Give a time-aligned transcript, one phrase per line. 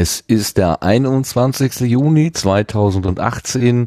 [0.00, 1.80] Es ist der 21.
[1.80, 3.86] Juni 2018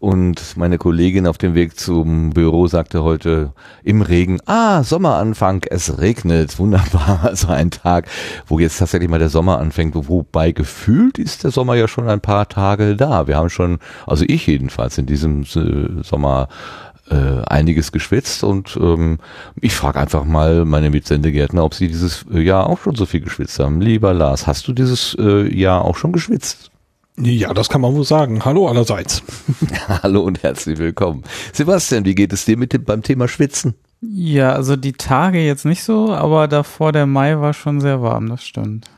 [0.00, 3.52] und meine Kollegin auf dem Weg zum Büro sagte heute
[3.84, 8.08] im Regen, ah, Sommeranfang, es regnet, wunderbar, also ein Tag,
[8.46, 12.22] wo jetzt tatsächlich mal der Sommer anfängt, wobei gefühlt ist der Sommer ja schon ein
[12.22, 13.26] paar Tage da.
[13.26, 16.48] Wir haben schon, also ich jedenfalls in diesem äh, Sommer
[17.10, 19.18] äh, einiges geschwitzt und ähm,
[19.60, 23.58] ich frage einfach mal meine Mitsendegärtner, ob sie dieses Jahr auch schon so viel geschwitzt
[23.58, 23.82] haben.
[23.82, 26.69] Lieber Lars, hast du dieses äh, Jahr auch schon geschwitzt?
[27.22, 28.44] Ja, das kann man wohl sagen.
[28.44, 29.22] Hallo allerseits.
[30.02, 31.22] Hallo und herzlich willkommen.
[31.52, 33.74] Sebastian, wie geht es dir mit dem, beim Thema Schwitzen?
[34.00, 38.28] Ja, also die Tage jetzt nicht so, aber davor der Mai war schon sehr warm,
[38.28, 38.90] das stimmt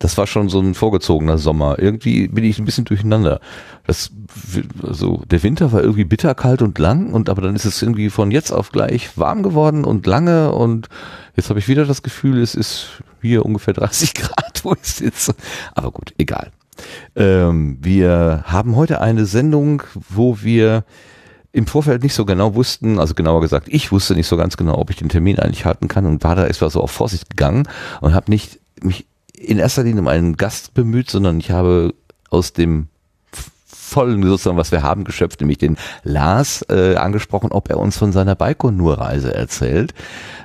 [0.00, 1.78] das war schon so ein vorgezogener Sommer.
[1.78, 3.38] Irgendwie bin ich ein bisschen durcheinander.
[3.86, 4.10] Das,
[4.82, 8.30] also der Winter war irgendwie bitterkalt und lang und aber dann ist es irgendwie von
[8.30, 10.88] jetzt auf gleich warm geworden und lange und
[11.36, 15.34] jetzt habe ich wieder das Gefühl, es ist hier ungefähr 30 Grad, wo ich sitze.
[15.74, 16.50] Aber gut, egal.
[17.16, 20.84] Ähm, wir haben heute eine Sendung, wo wir
[21.52, 24.78] im Vorfeld nicht so genau wussten, also genauer gesagt, ich wusste nicht so ganz genau,
[24.78, 27.68] ob ich den Termin eigentlich halten kann und war da etwa so auf Vorsicht gegangen
[28.00, 31.94] und habe nicht mich in erster Linie um einen Gast bemüht, sondern ich habe
[32.28, 32.88] aus dem
[33.90, 38.12] vollen sozusagen, was wir haben, geschöpft, nämlich den Lars äh, angesprochen, ob er uns von
[38.12, 39.92] seiner Baikonur-Reise erzählt.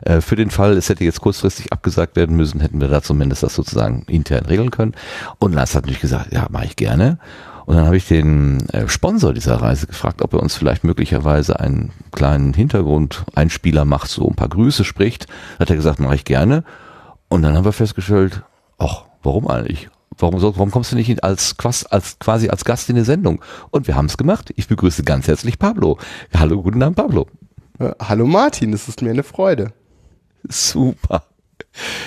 [0.02, 3.44] Äh, für den Fall, es hätte jetzt kurzfristig abgesagt werden müssen, hätten wir da zumindest
[3.44, 4.94] das sozusagen intern regeln können.
[5.40, 7.20] Und Lars hat natürlich gesagt, ja, mache ich gerne.
[7.66, 11.60] Und dann habe ich den äh, Sponsor dieser Reise gefragt, ob er uns vielleicht möglicherweise
[11.60, 15.26] einen kleinen Hintergrund-Einspieler macht, so ein paar Grüße spricht.
[15.60, 16.64] Hat er gesagt, mache ich gerne.
[17.28, 18.44] Und dann haben wir festgestellt,
[18.78, 19.90] ach, warum eigentlich?
[20.18, 21.56] Warum, warum kommst du nicht als,
[21.90, 23.42] als, quasi als Gast in die Sendung?
[23.72, 24.54] Und wir haben es gemacht.
[24.56, 25.98] Ich begrüße ganz herzlich Pablo.
[26.34, 27.28] Hallo, guten Abend, Pablo.
[27.80, 29.74] Äh, hallo Martin, es ist mir eine Freude.
[30.48, 31.24] Super.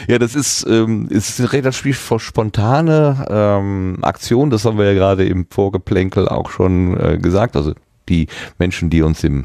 [0.06, 4.50] Ja, das ist, ähm, ist eine relativ spontane ähm, Aktion.
[4.50, 7.56] Das haben wir ja gerade im Vorgeplänkel auch schon äh, gesagt.
[7.56, 7.74] Also
[8.08, 8.28] die
[8.58, 9.44] Menschen, die uns im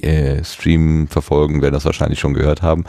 [0.00, 2.84] äh, Stream verfolgen, werden das wahrscheinlich schon gehört haben.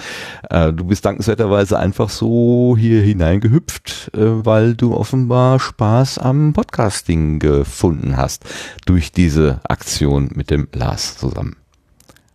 [0.50, 7.40] Äh, du bist dankenswerterweise einfach so hier hineingehüpft, äh, weil du offenbar Spaß am Podcasting
[7.40, 8.46] gefunden hast
[8.86, 11.63] durch diese Aktion mit dem Lars zusammen.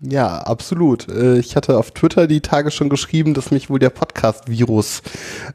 [0.00, 1.08] Ja, absolut.
[1.08, 5.02] Äh, ich hatte auf Twitter die Tage schon geschrieben, dass mich wohl der Podcast-Virus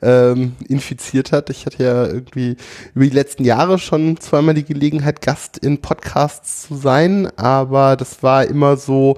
[0.02, 1.50] ähm, infiziert hat.
[1.50, 2.58] Ich hatte ja irgendwie
[2.94, 8.22] über die letzten Jahre schon zweimal die Gelegenheit, Gast in Podcasts zu sein, aber das
[8.22, 9.18] war immer so,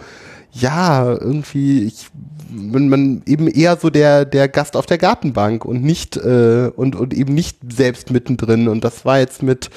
[0.52, 2.08] ja, irgendwie, ich
[2.56, 6.96] wenn man eben eher so der der Gast auf der Gartenbank und nicht äh, und
[6.96, 8.68] und eben nicht selbst mittendrin.
[8.68, 9.70] Und das war jetzt mit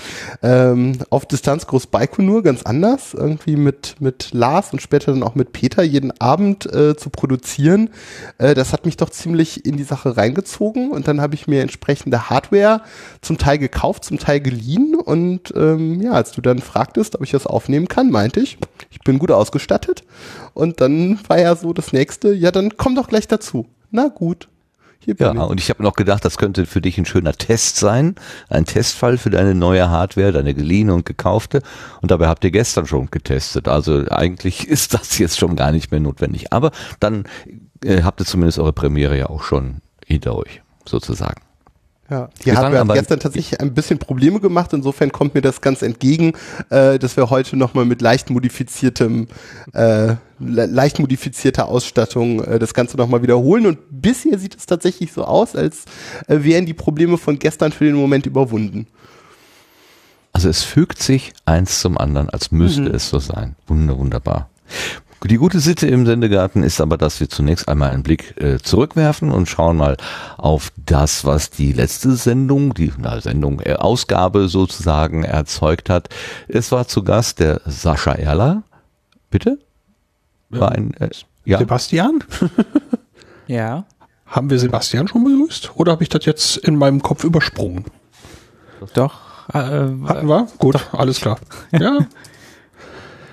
[0.42, 3.14] ähm, auf Distanz Groß Baikonur ganz anders.
[3.14, 7.90] Irgendwie mit mit Lars und später dann auch mit Peter jeden Abend äh, zu produzieren.
[8.38, 10.90] Äh, das hat mich doch ziemlich in die Sache reingezogen.
[10.90, 12.82] Und dann habe ich mir entsprechende Hardware
[13.20, 14.94] zum Teil gekauft zum Teil geliehen.
[14.94, 18.58] Und ähm, ja als du dann fragtest ob ich das aufnehmen kann meinte ich
[18.90, 20.04] ich bin gut ausgestattet
[20.58, 23.68] und dann war ja so das nächste, ja, dann komm doch gleich dazu.
[23.92, 24.48] Na gut.
[25.06, 25.38] ja, ich.
[25.38, 28.16] und ich habe noch gedacht, das könnte für dich ein schöner Test sein,
[28.48, 31.62] ein Testfall für deine neue Hardware, deine geliehene und gekaufte.
[32.02, 33.68] Und dabei habt ihr gestern schon getestet.
[33.68, 36.52] Also eigentlich ist das jetzt schon gar nicht mehr notwendig.
[36.52, 37.24] Aber dann
[37.84, 41.40] äh, habt ihr zumindest eure Premiere ja auch schon hinter euch, sozusagen.
[42.10, 44.72] Ja, die Hardware hat gestern tatsächlich ein bisschen Probleme gemacht.
[44.72, 46.32] Insofern kommt mir das ganz entgegen,
[46.70, 49.28] äh, dass wir heute nochmal mit leicht modifiziertem,
[49.74, 53.66] äh, leicht modifizierter Ausstattung äh, das Ganze nochmal wiederholen.
[53.66, 55.84] Und bisher sieht es tatsächlich so aus, als
[56.28, 58.86] äh, wären die Probleme von gestern für den Moment überwunden.
[60.32, 62.94] Also es fügt sich eins zum anderen, als müsste mhm.
[62.94, 63.54] es so sein.
[63.66, 64.48] Wunder, wunderbar.
[65.24, 69.32] Die gute Sitte im Sendegarten ist aber, dass wir zunächst einmal einen Blick äh, zurückwerfen
[69.32, 69.96] und schauen mal
[70.36, 76.08] auf das, was die letzte Sendung, die na, Sendung, äh, Ausgabe sozusagen erzeugt hat.
[76.46, 78.62] Es war zu Gast der Sascha Erler.
[79.30, 79.58] Bitte?
[80.50, 81.10] War ein, äh,
[81.44, 81.58] ja?
[81.58, 82.22] Sebastian?
[83.48, 83.84] ja.
[84.24, 85.72] Haben wir Sebastian schon begrüßt?
[85.74, 87.84] Oder habe ich das jetzt in meinem Kopf übersprungen?
[88.94, 89.14] Doch.
[89.52, 90.46] Äh, Hatten wir?
[90.58, 90.94] Gut, doch.
[90.94, 91.38] alles klar.
[91.72, 92.06] Ja.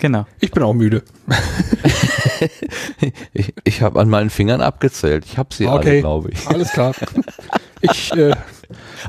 [0.06, 0.28] Genau.
[0.40, 1.02] Ich bin auch müde.
[3.34, 5.26] ich ich habe an meinen Fingern abgezählt.
[5.26, 5.90] Ich habe sie okay.
[5.90, 6.48] alle, glaube ich.
[6.48, 6.94] Alles klar.
[7.82, 8.36] Ich, äh,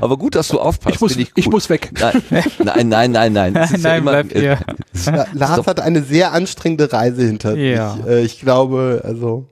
[0.01, 0.95] Aber gut, dass du aufpasst.
[0.95, 1.51] ich, muss, ich, gut.
[1.51, 1.91] muss weg.
[1.99, 2.23] Nein,
[2.57, 3.53] nein, nein, nein, nein.
[3.53, 4.53] Ja Nein, immer- bleib hier.
[5.05, 7.93] äh, Lars hat eine sehr anstrengende Reise hinter Ja.
[7.93, 8.05] sich.
[8.07, 9.45] Äh, ich glaube, also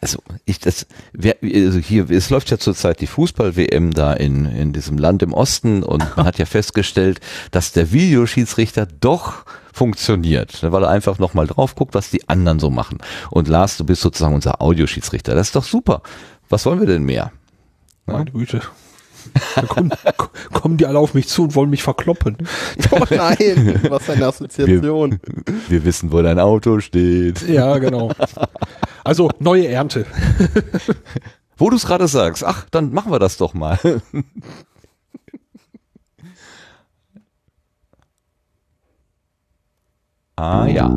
[0.00, 4.46] Also ich das wer, also hier es läuft ja zurzeit die Fußball WM da in
[4.46, 10.62] in diesem Land im Osten und man hat ja festgestellt, dass der Videoschiedsrichter doch funktioniert,
[10.62, 12.98] ne, weil er einfach noch mal drauf guckt, was die anderen so machen.
[13.30, 15.34] Und Lars, du bist sozusagen unser Audioschiedsrichter.
[15.34, 16.02] Das ist doch super.
[16.48, 17.32] Was wollen wir denn mehr?
[18.06, 18.62] Meine Güte.
[19.68, 22.36] Kommen, ko- kommen die alle auf mich zu und wollen mich verkloppen.
[22.90, 25.18] oh nein, was eine Assoziation.
[25.68, 27.46] Wir wissen, wo dein Auto steht.
[27.48, 28.10] Ja, genau.
[29.04, 30.06] Also neue Ernte.
[31.56, 33.78] Wo du es gerade sagst, ach, dann machen wir das doch mal.
[40.36, 40.88] ah ja.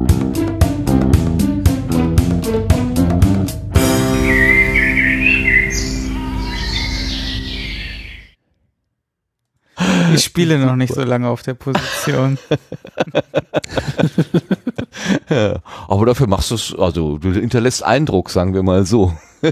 [10.13, 12.37] Ich spiele noch nicht so lange auf der Position.
[15.29, 19.13] Ja, Aber dafür machst du es, also du hinterlässt Eindruck, sagen wir mal so.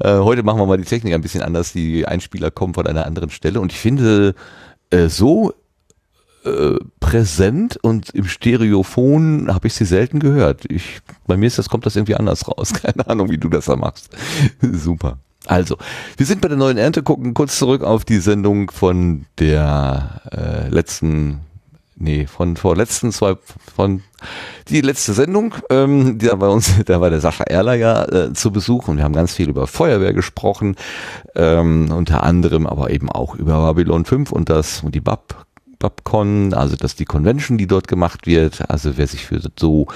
[0.00, 1.72] Äh, Heute machen wir mal die Technik ein bisschen anders.
[1.72, 4.34] Die Einspieler kommen von einer anderen Stelle und ich finde
[4.90, 5.54] äh, so
[6.44, 10.70] äh, präsent und im Stereophon habe ich sie selten gehört.
[10.70, 12.72] Ich, bei mir ist das, kommt das irgendwie anders raus.
[12.82, 14.10] Keine Ahnung, wie du das da machst.
[14.60, 15.18] Super.
[15.48, 15.78] Also,
[16.18, 20.68] wir sind bei der neuen Ernte, gucken kurz zurück auf die Sendung von der äh,
[20.68, 21.40] letzten,
[21.96, 23.36] nee, von vorletzten zwei,
[23.74, 24.02] von
[24.68, 25.54] die letzte Sendung.
[25.70, 29.04] Ähm, da bei uns, da war der Sascha Erler ja äh, zu Besuch und wir
[29.04, 30.76] haben ganz viel über Feuerwehr gesprochen,
[31.34, 35.46] ähm, unter anderem aber eben auch über Babylon 5 und das und die BAP
[35.78, 39.86] BabCon, also dass die Convention, die dort gemacht wird, also wer sich für so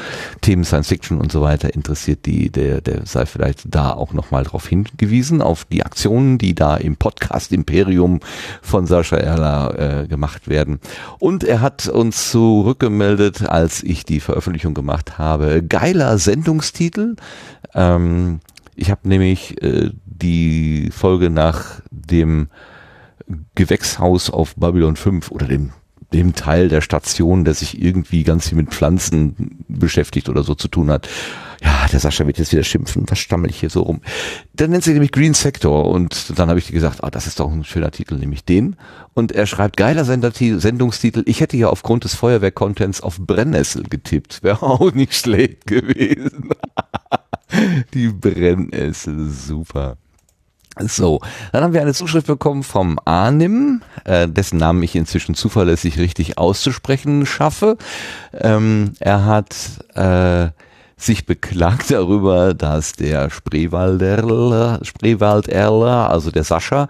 [0.40, 4.44] Themen Science Fiction und so weiter interessiert, die, der, der sei vielleicht da auch nochmal
[4.44, 8.20] drauf hingewiesen, auf die Aktionen, die da im Podcast Imperium
[8.62, 10.80] von Sascha Erler äh, gemacht werden.
[11.18, 17.16] Und er hat uns zurückgemeldet, als ich die Veröffentlichung gemacht habe, geiler Sendungstitel.
[17.74, 18.40] Ähm,
[18.74, 22.48] ich habe nämlich äh, die Folge nach dem
[23.54, 25.72] Gewächshaus auf Babylon 5 oder dem
[26.12, 30.68] dem Teil der Station, der sich irgendwie ganz viel mit Pflanzen beschäftigt oder so zu
[30.68, 31.08] tun hat.
[31.62, 33.04] Ja, der Sascha wird jetzt wieder schimpfen.
[33.08, 34.00] Was stammel ich hier so rum?
[34.54, 37.50] Dann nennt sie nämlich Green Sector und dann habe ich gesagt, ah, das ist doch
[37.50, 38.76] ein schöner Titel, nämlich den.
[39.14, 41.22] Und er schreibt, geiler Sendungstitel.
[41.26, 44.42] Ich hätte ja aufgrund des Feuerwehr-Contents auf Brennnessel getippt.
[44.42, 46.50] Wäre auch nicht schlecht gewesen.
[47.94, 49.98] Die Brennnessel, super.
[50.78, 51.20] So,
[51.52, 56.38] dann haben wir eine Zuschrift bekommen vom Arnim, äh, dessen Namen ich inzwischen zuverlässig richtig
[56.38, 57.76] auszusprechen schaffe.
[58.32, 59.54] Ähm, er hat
[59.94, 60.48] äh,
[61.02, 64.80] sich beklagt darüber, dass der Spreewalderler,
[66.10, 66.88] also der Sascha,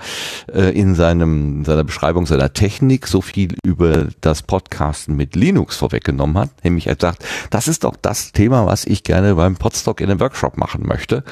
[0.52, 5.76] äh, in seinem in seiner Beschreibung seiner Technik so viel über das Podcasten mit Linux
[5.76, 6.50] vorweggenommen hat.
[6.62, 10.20] Nämlich er sagt, das ist doch das Thema, was ich gerne beim Podstock in einem
[10.20, 11.24] Workshop machen möchte.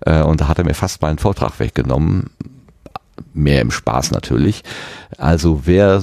[0.00, 2.30] Äh, und da hat er mir fast meinen Vortrag weggenommen.
[3.32, 4.62] Mehr im Spaß natürlich.
[5.16, 6.02] Also wer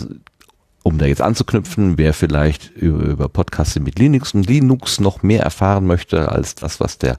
[0.84, 5.42] um da jetzt anzuknüpfen, wer vielleicht über, über Podcasts mit Linux und Linux noch mehr
[5.42, 7.18] erfahren möchte als das, was der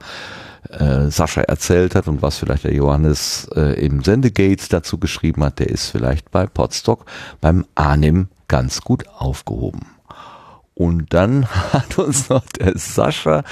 [0.70, 5.58] äh, Sascha erzählt hat und was vielleicht der Johannes äh, im Sendegate dazu geschrieben hat,
[5.58, 7.06] der ist vielleicht bei Podstock
[7.40, 9.93] beim Anim ganz gut aufgehoben.
[10.74, 13.44] Und dann hat uns noch der Sascha,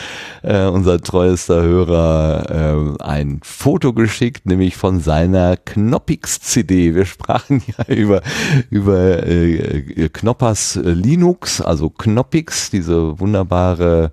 [0.42, 6.94] äh, unser treuester Hörer, äh, ein Foto geschickt, nämlich von seiner Knoppix-CD.
[6.94, 8.22] Wir sprachen ja über,
[8.70, 14.10] über äh, Knoppers äh, Linux, also Knoppix, diese wunderbare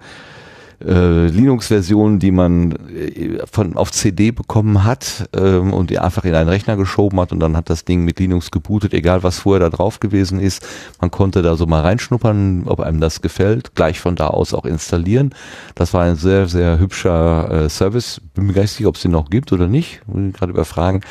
[0.86, 6.36] äh, Linux-Version, die man äh, von auf CD bekommen hat ähm, und die einfach in
[6.36, 9.60] einen Rechner geschoben hat und dann hat das Ding mit Linux gebootet, egal was vorher
[9.60, 10.66] da drauf gewesen ist.
[11.02, 14.66] Man konnte da so mal reinschnuppern, ob einem das gefällt, gleich von da aus auch
[14.66, 15.34] installieren.
[15.76, 18.22] Das war ein sehr, sehr hübscher äh, Service.
[18.34, 20.02] Bin mir gar nicht sicher, ob es den noch gibt oder nicht.
[20.08, 21.02] Gerade überfragen.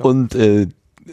[0.00, 0.68] Und äh,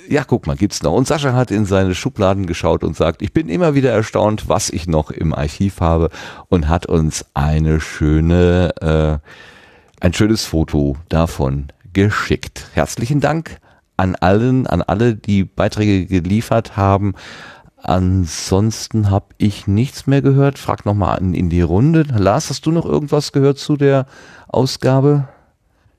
[0.09, 0.93] ja, guck mal, gibt's noch.
[0.93, 4.69] Und Sascha hat in seine Schubladen geschaut und sagt, ich bin immer wieder erstaunt, was
[4.69, 6.09] ich noch im Archiv habe
[6.49, 12.67] und hat uns eine schöne, äh, ein schönes Foto davon geschickt.
[12.73, 13.59] Herzlichen Dank
[13.97, 17.13] an allen, an alle, die Beiträge geliefert haben.
[17.77, 20.57] Ansonsten habe ich nichts mehr gehört.
[20.57, 22.03] Frag nochmal in, in die Runde.
[22.17, 24.07] Lars, hast du noch irgendwas gehört zu der
[24.47, 25.27] Ausgabe?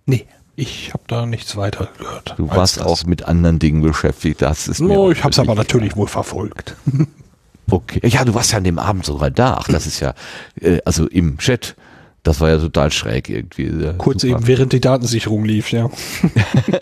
[0.05, 0.27] Nee,
[0.57, 2.35] ich habe da nichts weiter gehört.
[2.37, 2.85] Du warst das.
[2.85, 4.43] auch mit anderen Dingen beschäftigt.
[4.43, 6.75] Das ist mir No, ich habe es aber natürlich wohl verfolgt.
[7.69, 8.01] Okay.
[8.07, 9.59] Ja, du warst ja an dem Abend sogar da.
[9.61, 10.15] Ach, das ist ja,
[10.61, 11.75] äh, also im Chat.
[12.23, 13.67] Das war ja total schräg irgendwie.
[13.67, 14.37] Äh, Kurz super.
[14.37, 15.91] eben, während die Datensicherung lief, ja.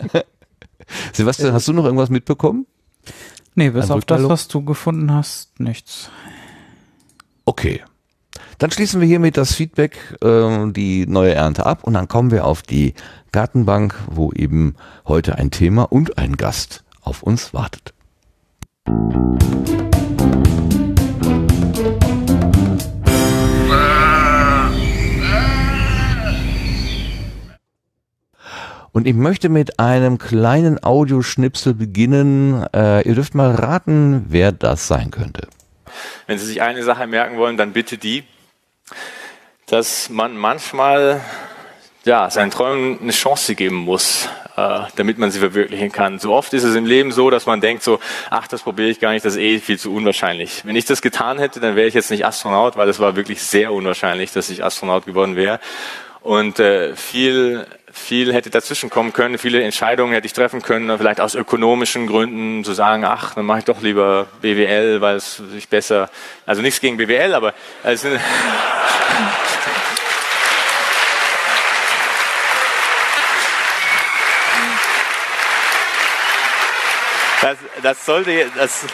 [1.13, 2.67] Sebastian, hast du noch irgendwas mitbekommen?
[3.55, 4.29] Nee, bis Eine auf das, Rückmeldung?
[4.29, 6.09] was du gefunden hast, nichts.
[7.45, 7.81] Okay.
[8.57, 12.45] Dann schließen wir hiermit das Feedback, äh, die neue Ernte ab und dann kommen wir
[12.45, 12.93] auf die
[13.31, 17.93] Gartenbank, wo eben heute ein Thema und ein Gast auf uns wartet.
[28.93, 32.65] Und ich möchte mit einem kleinen Audioschnipsel beginnen.
[32.73, 35.49] Äh, ihr dürft mal raten, wer das sein könnte.
[36.27, 38.23] Wenn Sie sich eine Sache merken wollen, dann bitte die,
[39.67, 41.21] dass man manchmal
[42.05, 46.19] ja, seinen Träumen eine Chance geben muss, äh, damit man sie verwirklichen kann.
[46.19, 47.99] So oft ist es im Leben so, dass man denkt so,
[48.29, 50.63] ach, das probiere ich gar nicht, das ist eh viel zu unwahrscheinlich.
[50.65, 53.41] Wenn ich das getan hätte, dann wäre ich jetzt nicht Astronaut, weil es war wirklich
[53.41, 55.59] sehr unwahrscheinlich, dass ich Astronaut geworden wäre.
[56.21, 61.21] Und äh, viel, viel hätte dazwischen kommen können, viele Entscheidungen hätte ich treffen können, vielleicht
[61.21, 65.69] aus ökonomischen Gründen zu sagen, ach, dann mache ich doch lieber BWL, weil es sich
[65.69, 66.09] besser,
[66.45, 67.53] also nichts gegen BWL, aber
[67.95, 68.19] sind,
[77.41, 78.85] das, das sollte das,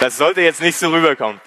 [0.00, 1.40] das sollte jetzt nicht so rüberkommen.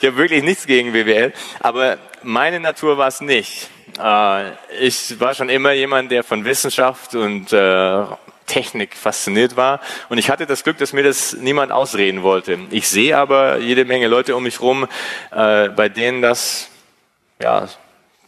[0.00, 3.68] Ich habe wirklich nichts gegen BWL, aber meine Natur war es nicht.
[3.98, 4.50] Äh,
[4.80, 8.04] ich war schon immer jemand, der von Wissenschaft und äh,
[8.46, 9.80] Technik fasziniert war.
[10.08, 12.58] Und ich hatte das Glück, dass mir das niemand ausreden wollte.
[12.70, 14.86] Ich sehe aber jede Menge Leute um mich rum,
[15.32, 16.68] äh, bei denen das
[17.42, 17.68] ja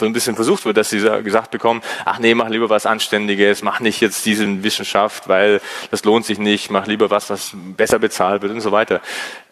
[0.00, 2.86] so ein bisschen versucht wird, dass sie sa- gesagt bekommen, ach nee, mach lieber was
[2.86, 5.60] Anständiges, mach nicht jetzt diese Wissenschaft, weil
[5.90, 9.00] das lohnt sich nicht, mach lieber was, was besser bezahlt wird und so weiter.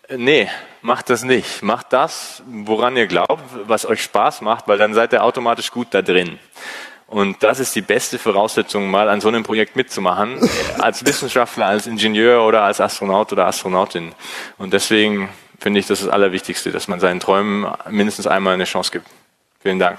[0.08, 0.48] Äh, Nee,
[0.82, 1.62] macht das nicht.
[1.62, 5.88] Macht das, woran ihr glaubt, was euch Spaß macht, weil dann seid ihr automatisch gut
[5.90, 6.38] da drin.
[7.08, 11.66] Und das ist die beste Voraussetzung, mal an so einem Projekt mitzumachen, äh, als Wissenschaftler,
[11.66, 14.12] als Ingenieur oder als Astronaut oder Astronautin.
[14.58, 15.28] Und deswegen
[15.60, 19.06] finde ich das das Allerwichtigste, dass man seinen Träumen mindestens einmal eine Chance gibt.
[19.60, 19.98] Vielen Dank.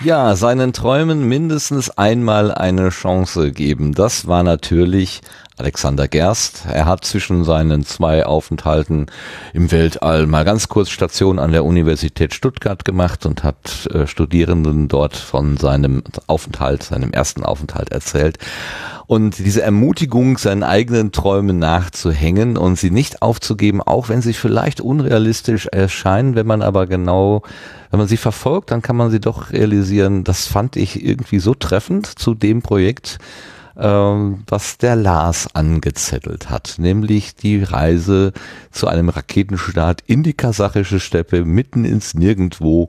[0.00, 3.94] Ja, seinen Träumen mindestens einmal eine Chance geben.
[3.94, 5.20] Das war natürlich
[5.56, 6.64] Alexander Gerst.
[6.68, 9.06] Er hat zwischen seinen zwei Aufenthalten
[9.52, 14.88] im Weltall mal ganz kurz Station an der Universität Stuttgart gemacht und hat äh, Studierenden
[14.88, 18.38] dort von seinem Aufenthalt, seinem ersten Aufenthalt erzählt.
[19.06, 24.80] Und diese Ermutigung, seinen eigenen Träumen nachzuhängen und sie nicht aufzugeben, auch wenn sie vielleicht
[24.80, 27.42] unrealistisch erscheinen, wenn man aber genau,
[27.90, 30.24] wenn man sie verfolgt, dann kann man sie doch realisieren.
[30.24, 33.18] Das fand ich irgendwie so treffend zu dem Projekt,
[33.76, 38.32] ähm, was der Lars angezettelt hat, nämlich die Reise
[38.70, 42.88] zu einem Raketenstart in die kasachische Steppe, mitten ins Nirgendwo.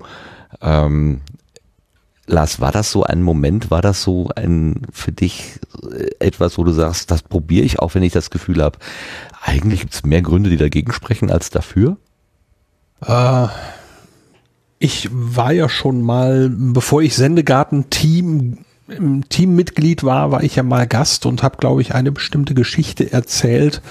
[0.62, 1.22] Ähm,
[2.28, 5.60] Lars, war das so ein Moment, war das so ein für dich
[5.92, 8.80] äh, etwas, wo du sagst, das probiere ich auch, wenn ich das Gefühl habe,
[9.44, 11.98] eigentlich gibt es mehr Gründe, die dagegen sprechen als dafür?
[13.06, 13.48] Äh,
[14.80, 18.65] ich war ja schon mal, bevor ich Sendegarten-Team
[19.30, 23.82] Teammitglied war, war ich ja mal Gast und habe, glaube ich, eine bestimmte Geschichte erzählt,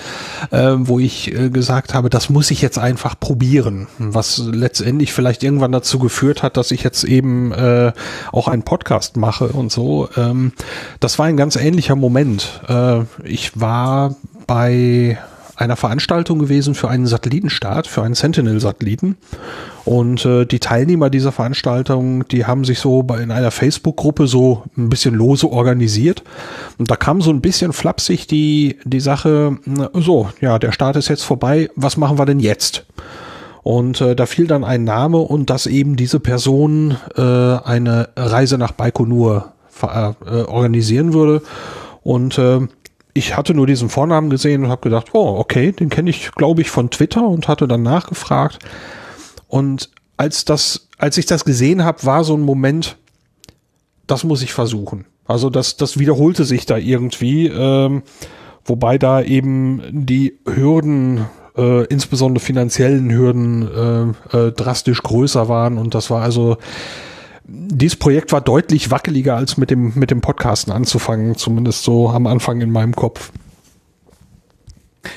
[0.53, 5.43] äh, wo ich äh, gesagt habe, das muss ich jetzt einfach probieren, was letztendlich vielleicht
[5.43, 7.93] irgendwann dazu geführt hat, dass ich jetzt eben äh,
[8.31, 10.09] auch einen Podcast mache und so.
[10.17, 10.53] Ähm,
[11.01, 12.61] das war ein ganz ähnlicher Moment.
[12.69, 14.15] Äh, ich war
[14.47, 15.19] bei
[15.57, 19.17] einer Veranstaltung gewesen für einen Satellitenstart, für einen Sentinel-Satelliten.
[19.85, 24.65] Und äh, die Teilnehmer dieser Veranstaltung, die haben sich so bei, in einer Facebook-Gruppe so
[24.77, 26.25] ein bisschen lose organisiert.
[26.79, 29.59] Und da kam so ein bisschen flapsig die, die Sache,
[29.93, 32.87] so, ja, der Start ist jetzt vorbei, was machen wir denn jetzt?
[33.63, 38.59] Und äh, da fiel dann ein Name und dass eben diese Person äh, eine Reise
[38.59, 41.43] nach Baikonur äh, organisieren würde.
[42.03, 42.61] Und äh,
[43.15, 46.61] ich hatte nur diesen Vornamen gesehen und habe gedacht, oh, okay, den kenne ich, glaube
[46.61, 48.59] ich, von Twitter und hatte dann nachgefragt.
[49.47, 52.97] Und als das, als ich das gesehen habe, war so ein Moment,
[54.09, 55.07] das muss ich versuchen.
[55.27, 58.03] Also das, das wiederholte sich da irgendwie, ähm,
[58.65, 65.79] wobei da eben die Hürden, äh, insbesondere finanziellen Hürden, äh, äh, drastisch größer waren.
[65.79, 66.59] Und das war also,
[67.47, 72.27] dieses Projekt war deutlich wackeliger als mit dem, mit dem Podcasten anzufangen, zumindest so am
[72.27, 73.31] Anfang in meinem Kopf.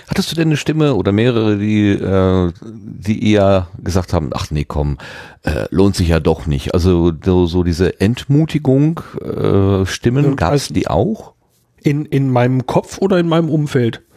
[0.09, 4.65] Hattest du denn eine Stimme oder mehrere, die, äh, die eher gesagt haben, ach nee,
[4.65, 4.97] komm,
[5.43, 6.73] äh, lohnt sich ja doch nicht.
[6.73, 11.33] Also so, so diese Entmutigung, äh, Stimmen, Ja, gab es weiß die auch?
[11.81, 14.01] In, in meinem Kopf oder in meinem Umfeld?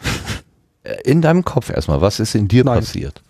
[0.83, 2.79] Äh, In deinem Kopf erstmal, was ist in dir Nein.
[2.79, 3.21] passiert?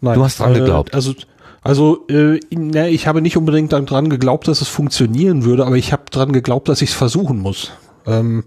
[0.00, 0.92] Nein, Du hast dran äh, geglaubt.
[0.92, 1.14] Also,
[1.64, 5.92] Also, äh, na, ich habe nicht unbedingt daran geglaubt, dass es funktionieren würde, aber ich
[5.92, 7.72] habe daran geglaubt, dass ich es versuchen muss.
[8.06, 8.44] Ähm,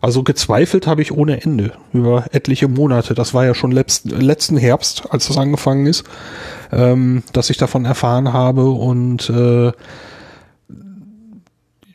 [0.00, 3.14] also gezweifelt habe ich ohne Ende über etliche Monate.
[3.14, 6.04] Das war ja schon letzten, letzten Herbst, als das angefangen ist,
[6.70, 9.72] ähm, dass ich davon erfahren habe und äh,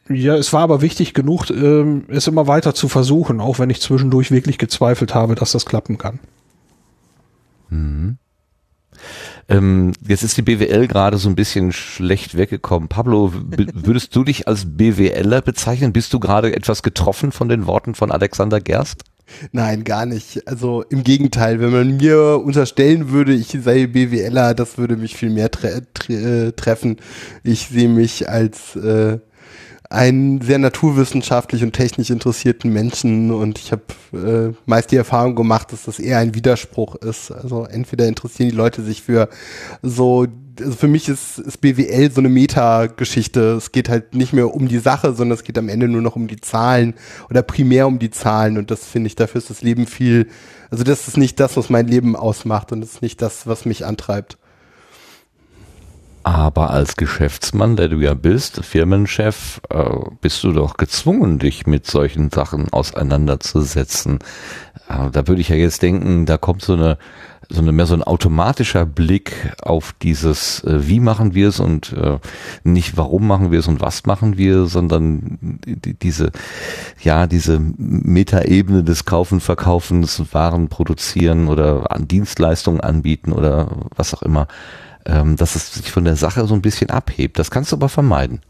[0.08, 3.82] ja, es war aber wichtig genug, ähm, es immer weiter zu versuchen, auch wenn ich
[3.82, 6.20] zwischendurch wirklich gezweifelt habe, dass das klappen kann.
[7.70, 8.18] Mhm.
[9.48, 12.90] Ähm, jetzt ist die BWL gerade so ein bisschen schlecht weggekommen.
[12.90, 13.32] Pablo,
[13.74, 15.94] würdest du dich als BWLer bezeichnen?
[15.94, 19.04] Bist du gerade etwas getroffen von den Worten von Alexander Gerst?
[19.52, 20.48] Nein, gar nicht.
[20.48, 25.32] Also im Gegenteil, wenn man mir unterstellen würde, ich sei BWLer, das würde mich viel
[25.32, 26.98] mehr tre tre äh, treffen.
[27.44, 29.20] Ich sehe mich als äh,
[29.96, 33.84] einen sehr naturwissenschaftlich und technisch interessierten Menschen und ich habe
[34.14, 37.32] äh, meist die Erfahrung gemacht, dass das eher ein Widerspruch ist.
[37.32, 39.30] Also entweder interessieren die Leute sich für
[39.82, 40.28] so,
[40.60, 43.54] also für mich ist, ist BWL so eine Meta-Geschichte.
[43.54, 46.18] Es geht halt nicht mehr um die Sache, sondern es geht am Ende nur noch
[46.18, 46.96] um die Zahlen
[47.30, 50.28] oder primär um die Zahlen und das finde ich, dafür ist das Leben viel,
[50.70, 53.66] also das ist nicht das, was mein Leben ausmacht und das ist nicht das, was
[53.66, 54.38] mich antreibt.
[56.26, 59.84] Aber als Geschäftsmann, der du ja bist, Firmenchef, äh,
[60.22, 64.18] bist du doch gezwungen, dich mit solchen Sachen auseinanderzusetzen.
[64.90, 66.98] Äh, da würde ich ja jetzt denken, da kommt so eine,
[67.48, 71.96] so eine mehr so ein automatischer Blick auf dieses, äh, wie machen wir es und
[72.64, 76.32] nicht warum machen wir es und was machen wir, sondern die, diese,
[77.04, 84.24] ja, diese Metaebene des Kaufen, Verkaufens, Waren produzieren oder an Dienstleistungen anbieten oder was auch
[84.24, 84.48] immer
[85.06, 87.40] ähm, dass es sich von der Sache so ein bisschen abhebt.
[87.40, 88.42] Das kannst du aber vermeiden.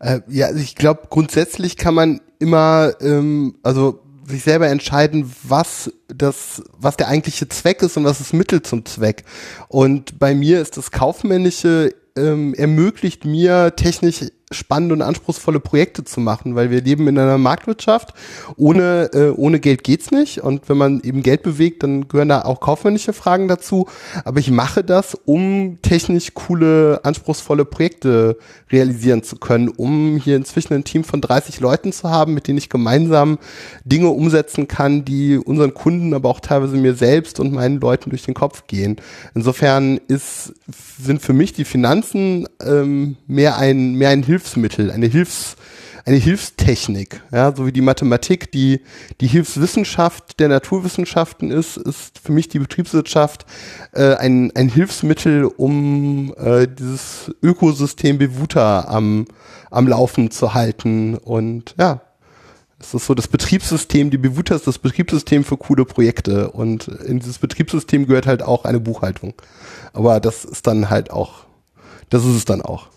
[0.00, 5.92] Äh, ja, also ich glaube, grundsätzlich kann man immer, ähm, also sich selber entscheiden, was
[6.08, 9.24] das, was der eigentliche Zweck ist und was das Mittel zum Zweck.
[9.68, 16.20] Und bei mir ist das Kaufmännische ähm, ermöglicht mir technisch spannende und anspruchsvolle Projekte zu
[16.20, 18.14] machen, weil wir leben in einer Marktwirtschaft.
[18.56, 20.38] Ohne, äh, ohne Geld geht's nicht.
[20.38, 23.86] Und wenn man eben Geld bewegt, dann gehören da auch kaufmännische Fragen dazu.
[24.24, 28.36] Aber ich mache das, um technisch coole, anspruchsvolle Projekte
[28.70, 32.58] realisieren zu können, um hier inzwischen ein Team von 30 Leuten zu haben, mit denen
[32.58, 33.38] ich gemeinsam
[33.84, 38.22] Dinge umsetzen kann, die unseren Kunden, aber auch teilweise mir selbst und meinen Leuten durch
[38.22, 38.96] den Kopf gehen.
[39.34, 40.54] Insofern ist,
[41.00, 45.54] sind für mich die Finanzen ähm, mehr ein, mehr ein Hilf Hilfsmittel, eine Hilfs,
[46.04, 48.80] eine Hilfstechnik, ja, so wie die Mathematik, die
[49.20, 53.46] die Hilfswissenschaft der Naturwissenschaften ist, ist für mich die Betriebswirtschaft
[53.92, 59.26] äh, ein, ein Hilfsmittel, um äh, dieses Ökosystem Bevuta am,
[59.70, 61.16] am Laufen zu halten.
[61.16, 62.00] Und ja,
[62.80, 66.50] es ist so das Betriebssystem, die Bevuta ist das Betriebssystem für coole Projekte.
[66.50, 69.34] Und in dieses Betriebssystem gehört halt auch eine Buchhaltung.
[69.92, 71.44] Aber das ist dann halt auch,
[72.10, 72.88] das ist es dann auch.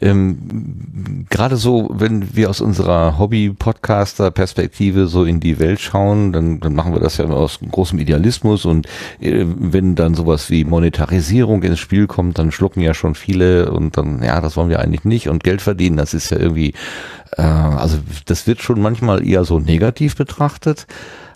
[0.00, 6.74] Ähm, Gerade so, wenn wir aus unserer Hobby-Podcaster-Perspektive so in die Welt schauen, dann, dann
[6.74, 8.86] machen wir das ja aus großem Idealismus und
[9.20, 13.96] äh, wenn dann sowas wie Monetarisierung ins Spiel kommt, dann schlucken ja schon viele und
[13.96, 16.74] dann, ja, das wollen wir eigentlich nicht und Geld verdienen, das ist ja irgendwie,
[17.36, 20.86] äh, also das wird schon manchmal eher so negativ betrachtet,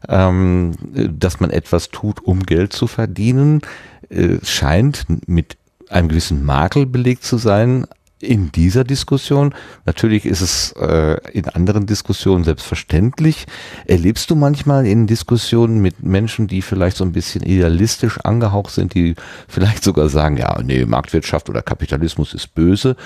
[0.09, 3.63] ähm, dass man etwas tut, um Geld zu verdienen,
[4.11, 5.57] äh, scheint mit
[5.89, 7.87] einem gewissen Makel belegt zu sein,
[8.21, 9.55] in dieser Diskussion.
[9.87, 13.47] Natürlich ist es äh, in anderen Diskussionen selbstverständlich.
[13.87, 18.95] Erlebst du manchmal in Diskussionen mit Menschen, die vielleicht so ein bisschen idealistisch angehaucht sind,
[18.95, 19.15] die
[19.47, 22.97] vielleicht sogar sagen, ja, nee, Marktwirtschaft oder Kapitalismus ist böse,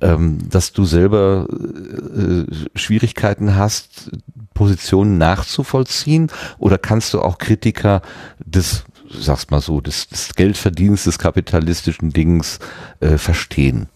[0.00, 2.44] ähm, dass du selber äh,
[2.78, 4.10] Schwierigkeiten hast,
[4.54, 6.30] Positionen nachzuvollziehen?
[6.58, 8.02] Oder kannst du auch Kritiker
[8.44, 12.58] des sag's mal so, des, des Geldverdienst des kapitalistischen Dings
[13.00, 13.88] äh, verstehen?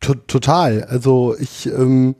[0.00, 0.84] Total.
[0.84, 2.16] Also ich ähm,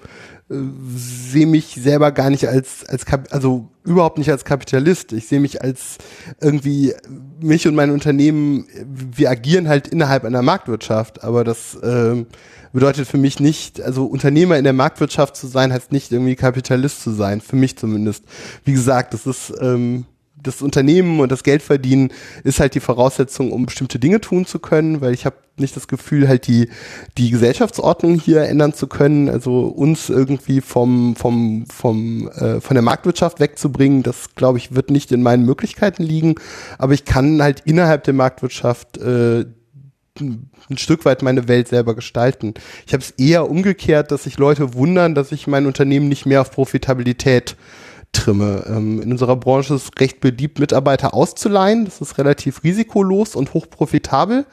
[0.50, 0.54] äh,
[0.94, 5.12] sehe mich selber gar nicht als als Kap also überhaupt nicht als Kapitalist.
[5.12, 5.98] Ich sehe mich als
[6.40, 6.94] irgendwie
[7.40, 8.66] mich und mein Unternehmen.
[8.86, 12.26] Wir agieren halt innerhalb einer Marktwirtschaft, aber das ähm,
[12.72, 17.02] bedeutet für mich nicht, also Unternehmer in der Marktwirtschaft zu sein, heißt nicht irgendwie Kapitalist
[17.02, 17.40] zu sein.
[17.40, 18.24] Für mich zumindest.
[18.64, 20.06] Wie gesagt, das ist ähm,
[20.44, 22.12] das Unternehmen und das Geldverdienen
[22.44, 25.88] ist halt die Voraussetzung, um bestimmte Dinge tun zu können, weil ich habe nicht das
[25.88, 26.68] Gefühl, halt die,
[27.16, 32.82] die Gesellschaftsordnung hier ändern zu können, also uns irgendwie vom, vom, vom, äh, von der
[32.82, 36.34] Marktwirtschaft wegzubringen, das glaube ich, wird nicht in meinen Möglichkeiten liegen.
[36.78, 39.44] Aber ich kann halt innerhalb der Marktwirtschaft äh,
[40.20, 42.54] ein Stück weit meine Welt selber gestalten.
[42.86, 46.40] Ich habe es eher umgekehrt, dass sich Leute wundern, dass ich mein Unternehmen nicht mehr
[46.40, 47.56] auf Profitabilität
[48.14, 48.64] trimme.
[48.66, 51.84] Ähm, in unserer Branche ist es recht beliebt, Mitarbeiter auszuleihen.
[51.84, 54.46] Das ist relativ risikolos und hochprofitabel.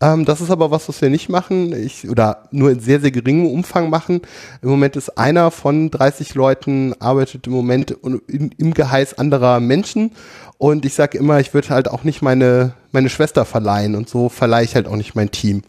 [0.00, 1.72] Ähm, das ist aber was, was wir nicht machen.
[1.72, 4.22] Ich, oder nur in sehr, sehr geringem Umfang machen.
[4.62, 10.12] Im Moment ist einer von 30 Leuten, arbeitet im Moment in, im Geheiß anderer Menschen.
[10.58, 13.94] Und ich sage immer, ich würde halt auch nicht meine, meine Schwester verleihen.
[13.94, 15.62] Und so verleihe ich halt auch nicht mein Team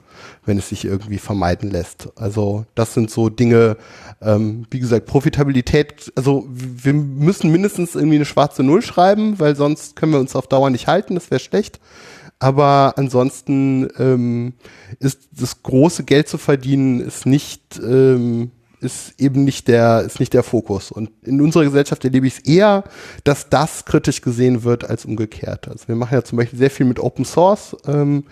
[0.47, 2.09] wenn es sich irgendwie vermeiden lässt.
[2.15, 3.77] Also das sind so Dinge,
[4.21, 9.95] ähm, wie gesagt, Profitabilität, also wir müssen mindestens irgendwie eine schwarze Null schreiben, weil sonst
[9.95, 11.79] können wir uns auf Dauer nicht halten, das wäre schlecht.
[12.39, 14.53] Aber ansonsten ähm,
[14.99, 18.51] ist das große Geld zu verdienen, ist nicht ähm,
[18.87, 20.91] ist eben nicht der, ist nicht der Fokus.
[20.91, 22.83] Und in unserer Gesellschaft erlebe ich es eher,
[23.23, 25.67] dass das kritisch gesehen wird als umgekehrt.
[25.67, 27.75] Also wir machen ja zum Beispiel sehr viel mit Open Source.
[27.85, 28.23] Ähm,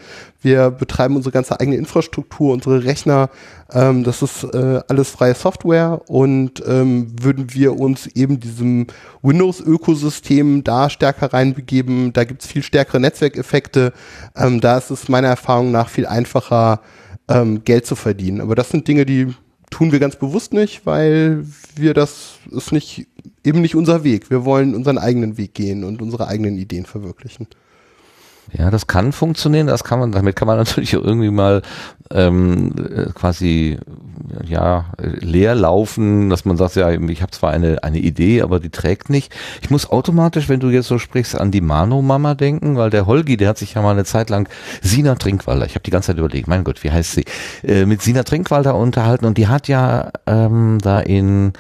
[0.42, 3.30] wir betreiben unsere ganze eigene Infrastruktur, unsere Rechner.
[3.72, 8.88] Ähm, das ist äh, alles freie Software und ähm, würden wir uns eben diesem
[9.22, 13.92] Windows-Ökosystem da stärker reinbegeben, da gibt es viel stärkere Netzwerkeffekte.
[14.36, 16.82] Ähm, da ist es meiner Erfahrung nach viel einfacher,
[17.28, 18.42] ähm, Geld zu verdienen.
[18.42, 19.34] Aber das sind Dinge, die
[19.70, 23.08] tun wir ganz bewusst nicht, weil wir das ist nicht
[23.44, 24.30] eben nicht unser Weg.
[24.30, 27.48] Wir wollen unseren eigenen Weg gehen und unsere eigenen Ideen verwirklichen.
[28.54, 29.68] Ja, das kann funktionieren.
[29.68, 31.62] Das kann man, damit kann man natürlich irgendwie mal
[32.12, 33.80] ähm, äh, quasi
[34.48, 38.70] ja leer laufen, dass man sagt, ja, ich habe zwar eine eine Idee, aber die
[38.70, 39.34] trägt nicht.
[39.62, 43.38] Ich muss automatisch, wenn du jetzt so sprichst, an die Mano-Mama denken, weil der Holgi,
[43.38, 44.50] der hat sich ja mal eine Zeit lang
[44.82, 47.26] Sina Trinkwalder, ich habe die ganze Zeit überlegt, mein Gott, wie heißt sie,
[47.64, 51.54] äh, mit Sina Trinkwalder unterhalten und die hat ja ähm, da in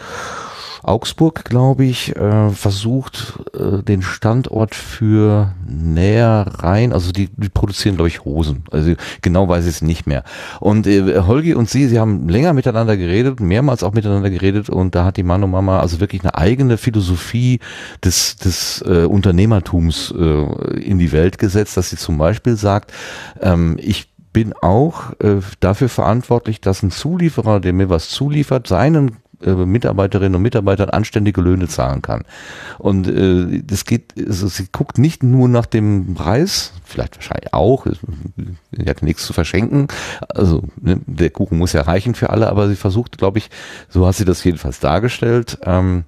[0.85, 7.95] Augsburg, glaube ich, äh, versucht, äh, den Standort für näher rein, also die, die produzieren,
[7.95, 8.63] glaube ich, Hosen.
[8.71, 10.23] Also genau weiß ich es nicht mehr.
[10.59, 14.95] Und äh, Holgi und sie, sie haben länger miteinander geredet, mehrmals auch miteinander geredet und
[14.95, 17.59] da hat die und Mama also wirklich eine eigene Philosophie
[18.03, 22.93] des, des äh, Unternehmertums äh, in die Welt gesetzt, dass sie zum Beispiel sagt,
[23.41, 29.15] ähm, ich bin auch äh, dafür verantwortlich, dass ein Zulieferer, der mir was zuliefert, seinen
[29.43, 32.23] äh, Mitarbeiterinnen und Mitarbeitern anständige Löhne zahlen kann.
[32.77, 37.85] Und äh, das geht, also sie guckt nicht nur nach dem Preis, vielleicht wahrscheinlich auch,
[37.85, 39.87] sie hat nichts zu verschenken,
[40.29, 43.49] also ne, der Kuchen muss ja reichen für alle, aber sie versucht, glaube ich,
[43.89, 46.05] so hat sie das jedenfalls dargestellt, ähm,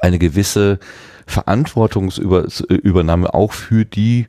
[0.00, 0.78] eine gewisse
[1.26, 4.26] Verantwortungsübernahme auch für die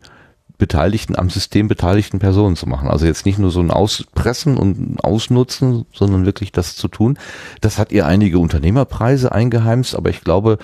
[0.57, 2.87] Beteiligten am System beteiligten Personen zu machen.
[2.87, 7.17] Also jetzt nicht nur so ein Auspressen und Ausnutzen, sondern wirklich das zu tun.
[7.61, 10.57] Das hat ihr einige Unternehmerpreise eingeheimst, aber ich glaube,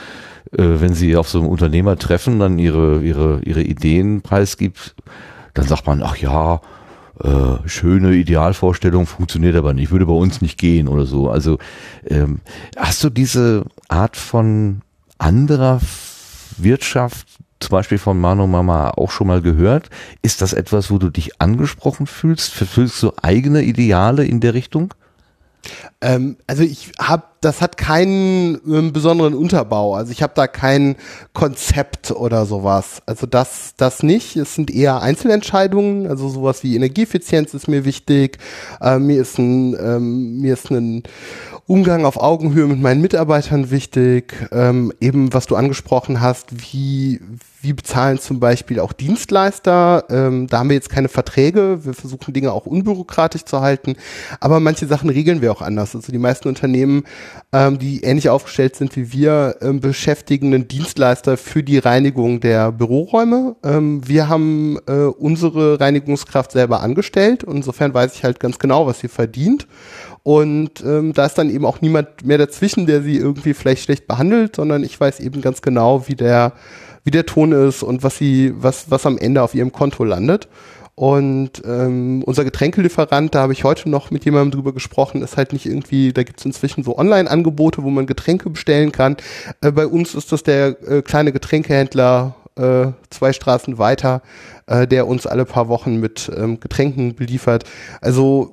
[0.52, 4.96] äh, wenn sie auf so einem Unternehmertreffen dann ihre, ihre, ihre Ideen preisgibt,
[5.54, 6.62] dann sagt man, ach ja,
[7.24, 11.30] äh, schöne Idealvorstellung funktioniert aber nicht, würde bei uns nicht gehen oder so.
[11.30, 11.58] Also
[12.08, 12.40] ähm,
[12.78, 14.82] hast du diese Art von
[15.18, 15.82] anderer
[16.58, 17.28] Wirtschaft
[17.62, 19.90] zum Beispiel von Mano Mama auch schon mal gehört.
[20.22, 22.54] Ist das etwas, wo du dich angesprochen fühlst?
[22.54, 24.94] Verfüllst du eigene Ideale in der Richtung?
[26.02, 29.96] Ähm, also ich habe, das hat keinen ähm, besonderen Unterbau.
[29.96, 30.96] Also ich habe da kein
[31.34, 33.02] Konzept oder sowas.
[33.08, 34.36] Also das, das nicht.
[34.36, 36.06] Es sind eher Einzelentscheidungen.
[36.06, 38.38] Also sowas wie Energieeffizienz ist mir wichtig.
[38.80, 41.02] Äh, mir ist ein, ähm, mir ist ein
[41.66, 44.36] Umgang auf Augenhöhe mit meinen Mitarbeitern wichtig.
[44.52, 47.20] Ähm, eben was du angesprochen hast, wie
[47.62, 50.06] wie bezahlen zum Beispiel auch Dienstleister.
[50.10, 51.86] Ähm, da haben wir jetzt keine Verträge.
[51.86, 53.96] Wir versuchen Dinge auch unbürokratisch zu halten.
[54.40, 55.96] Aber manche Sachen regeln wir auch anders.
[55.96, 57.04] Also die meisten Unternehmen,
[57.54, 62.72] ähm, die ähnlich aufgestellt sind wie wir, ähm, beschäftigen einen Dienstleister für die Reinigung der
[62.72, 63.56] Büroräume.
[63.64, 67.44] Ähm, wir haben äh, unsere Reinigungskraft selber angestellt.
[67.44, 69.68] Und insofern weiß ich halt ganz genau, was sie verdient.
[70.24, 74.08] Und ähm, da ist dann eben auch niemand mehr dazwischen, der sie irgendwie vielleicht schlecht
[74.08, 76.54] behandelt, sondern ich weiß eben ganz genau, wie der
[77.04, 80.48] wie der Ton ist und was sie, was, was am Ende auf ihrem Konto landet.
[81.02, 85.52] Und ähm, unser Getränkelieferant, da habe ich heute noch mit jemandem drüber gesprochen, ist halt
[85.52, 89.18] nicht irgendwie, da gibt es inzwischen so Online-Angebote, wo man Getränke bestellen kann.
[89.62, 94.22] Äh, bei uns ist das der äh, kleine Getränkehändler äh, zwei Straßen weiter,
[94.68, 97.64] äh, der uns alle paar Wochen mit ähm, Getränken beliefert.
[98.00, 98.52] Also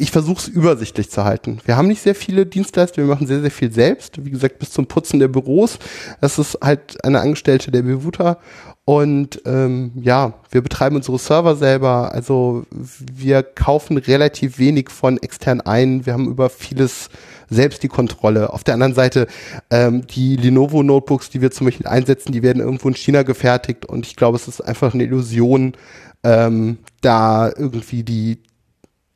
[0.00, 1.58] ich versuche es übersichtlich zu halten.
[1.66, 4.24] Wir haben nicht sehr viele Dienstleister, wir machen sehr, sehr viel selbst.
[4.24, 5.78] Wie gesagt, bis zum Putzen der Büros.
[6.20, 8.38] Das ist halt eine Angestellte der Bevuta.
[8.86, 12.12] Und ähm, ja, wir betreiben unsere Server selber.
[12.12, 16.06] Also wir kaufen relativ wenig von extern ein.
[16.06, 17.10] Wir haben über vieles
[17.50, 18.52] selbst die Kontrolle.
[18.52, 19.26] Auf der anderen Seite,
[19.70, 23.84] ähm, die Lenovo Notebooks, die wir zum Beispiel einsetzen, die werden irgendwo in China gefertigt.
[23.84, 25.74] Und ich glaube, es ist einfach eine Illusion,
[26.24, 28.38] ähm, da irgendwie die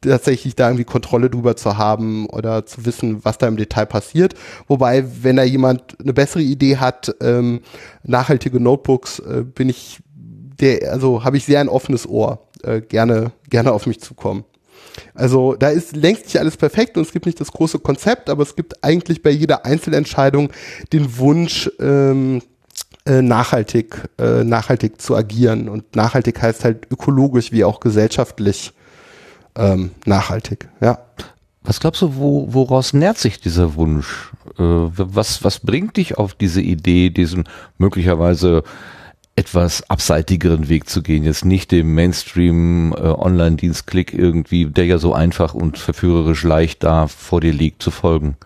[0.04, 4.34] tatsächlich da irgendwie Kontrolle drüber zu haben oder zu wissen, was da im Detail passiert.
[4.68, 7.60] Wobei, wenn da jemand eine bessere Idee hat, ähm,
[8.02, 10.00] nachhaltige Notebooks, äh, bin ich
[10.60, 14.44] der, also habe ich sehr ein offenes Ohr, äh, gerne, gerne auf mich zukommen.
[15.14, 18.44] Also da ist längst nicht alles perfekt und es gibt nicht das große Konzept, aber
[18.44, 20.50] es gibt eigentlich bei jeder Einzelentscheidung
[20.92, 22.40] den Wunsch, ähm,
[23.06, 25.68] äh, nachhaltig, äh, nachhaltig zu agieren.
[25.68, 28.72] Und nachhaltig heißt halt ökologisch wie auch gesellschaftlich
[29.56, 30.98] ähm, nachhaltig, ja.
[31.62, 34.32] Was glaubst du, wo, woraus nährt sich dieser Wunsch?
[34.58, 37.44] Äh, was, was bringt dich auf diese Idee, diesen
[37.78, 38.64] möglicherweise
[39.36, 42.98] etwas abseitigeren Weg zu gehen, jetzt nicht dem Mainstream äh,
[44.12, 48.36] irgendwie, der ja so einfach und verführerisch leicht da vor dir liegt, zu folgen?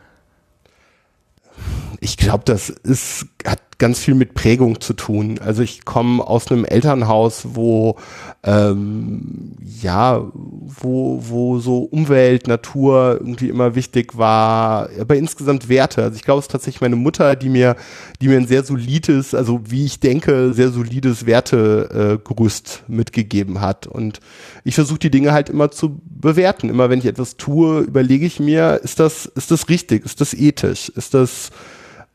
[2.00, 5.38] Ich glaube, das ist, hat ganz viel mit Prägung zu tun.
[5.38, 7.96] Also ich komme aus einem Elternhaus, wo
[8.42, 16.02] ähm, ja, wo, wo so Umwelt, Natur irgendwie immer wichtig war, aber insgesamt Werte.
[16.02, 17.76] Also ich glaube, es ist tatsächlich meine Mutter, die mir,
[18.20, 23.86] die mir ein sehr solides, also wie ich denke, sehr solides Wertegerüst äh, mitgegeben hat.
[23.86, 24.18] Und
[24.64, 26.68] ich versuche die Dinge halt immer zu bewerten.
[26.68, 30.04] Immer wenn ich etwas tue, überlege ich mir, ist das, ist das richtig?
[30.04, 30.88] Ist das ethisch?
[30.88, 31.50] Ist das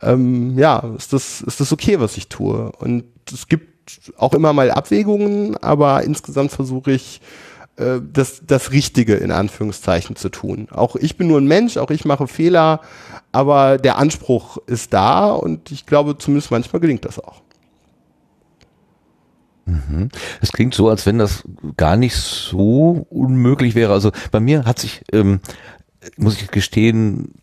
[0.04, 2.72] ähm, ja, ist das, ist das okay, was ich tue?
[2.80, 3.74] Und es gibt
[4.18, 7.22] auch immer mal Abwägungen, aber insgesamt versuche ich,
[7.76, 10.68] äh, das, das Richtige in Anführungszeichen zu tun.
[10.72, 12.82] Auch ich bin nur ein Mensch, auch ich mache Fehler,
[13.32, 17.42] aber der Anspruch ist da und ich glaube, zumindest manchmal gelingt das auch.
[19.66, 20.10] Mhm.
[20.42, 21.44] Es klingt so, als wenn das
[21.78, 23.94] gar nicht so unmöglich wäre.
[23.94, 25.40] Also bei mir hat sich, ähm,
[26.18, 27.34] muss ich gestehen,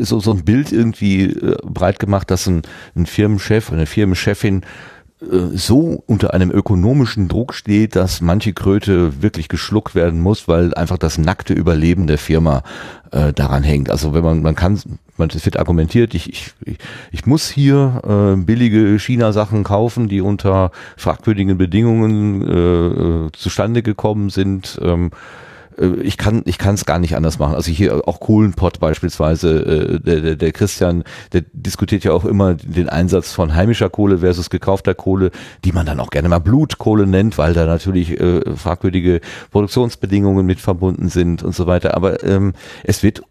[0.00, 2.62] so, so ein Bild irgendwie äh, breit gemacht, dass ein,
[2.96, 4.62] ein Firmenchef, eine Firmenchefin
[5.20, 10.74] äh, so unter einem ökonomischen Druck steht, dass manche Kröte wirklich geschluckt werden muss, weil
[10.74, 12.62] einfach das nackte Überleben der Firma
[13.10, 13.90] äh, daran hängt.
[13.90, 14.80] Also wenn man, man kann,
[15.16, 16.78] man, wird argumentiert, ich, ich,
[17.12, 24.30] ich muss hier äh, billige China-Sachen kaufen, die unter fragwürdigen Bedingungen äh, äh zustande gekommen
[24.30, 24.78] sind.
[24.82, 25.43] Ähm, äh,
[26.02, 27.54] ich kann ich kann es gar nicht anders machen.
[27.54, 32.54] Also hier auch Kohlenpott beispielsweise, äh, der, der, der Christian, der diskutiert ja auch immer
[32.54, 35.30] den Einsatz von heimischer Kohle versus gekaufter Kohle,
[35.64, 40.60] die man dann auch gerne mal Blutkohle nennt, weil da natürlich äh, fragwürdige Produktionsbedingungen mit
[40.60, 41.94] verbunden sind und so weiter.
[41.96, 42.52] Aber ähm,
[42.84, 43.22] es wird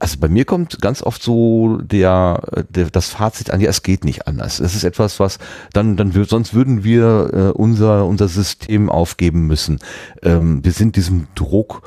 [0.00, 4.04] also bei mir kommt ganz oft so der, der das Fazit an, ja, es geht
[4.04, 4.60] nicht anders.
[4.60, 5.38] Es ist etwas, was
[5.72, 9.78] dann dann wird, sonst würden wir äh, unser unser System aufgeben müssen.
[10.22, 11.82] Ähm, wir sind diesem Druck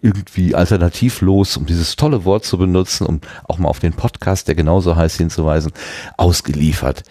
[0.00, 4.54] irgendwie alternativlos, um dieses tolle Wort zu benutzen, um auch mal auf den Podcast, der
[4.54, 5.72] genauso heißt, hinzuweisen,
[6.16, 7.04] ausgeliefert.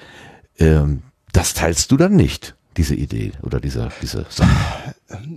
[0.59, 4.49] Ähm, das teilst du dann nicht diese Idee oder diese, diese Sache?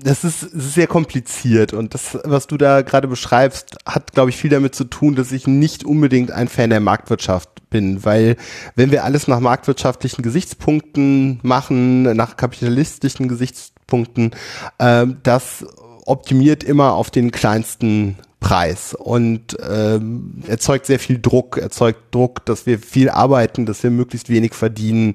[0.03, 4.51] Das ist, sehr kompliziert und das, was du da gerade beschreibst, hat, glaube ich, viel
[4.51, 8.37] damit zu tun, dass ich nicht unbedingt ein Fan der Marktwirtschaft bin, weil
[8.77, 14.33] wenn wir alles nach marktwirtschaftlichen Gesichtspunkten machen, nach kapitalistischen Gesichtspunkten,
[14.79, 15.67] äh, das
[16.07, 22.67] optimiert immer auf den kleinsten Preis und ähm, erzeugt sehr viel Druck, erzeugt Druck, dass
[22.67, 25.15] wir viel arbeiten, dass wir möglichst wenig verdienen,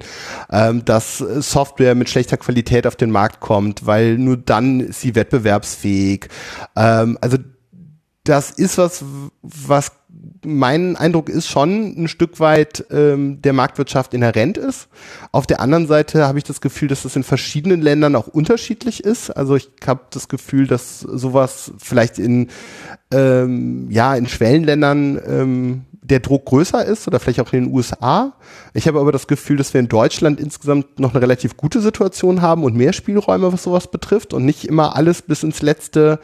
[0.52, 5.14] ähm, dass Software mit schlechter Qualität auf den Markt kommt, weil nur dann ist sie
[5.14, 6.28] wettbewerbsfähig.
[6.76, 7.38] Ähm, also
[8.24, 9.04] das ist was,
[9.44, 9.92] was
[10.46, 14.88] mein Eindruck ist schon ein Stück weit ähm, der Marktwirtschaft inhärent ist.
[15.32, 19.04] Auf der anderen Seite habe ich das Gefühl, dass das in verschiedenen Ländern auch unterschiedlich
[19.04, 19.30] ist.
[19.30, 22.48] Also ich habe das Gefühl, dass sowas vielleicht in
[23.12, 28.34] ähm, ja in Schwellenländern ähm, der Druck größer ist oder vielleicht auch in den USA.
[28.74, 32.42] Ich habe aber das Gefühl, dass wir in Deutschland insgesamt noch eine relativ gute Situation
[32.42, 36.20] haben und mehr Spielräume, was sowas betrifft und nicht immer alles bis ins Letzte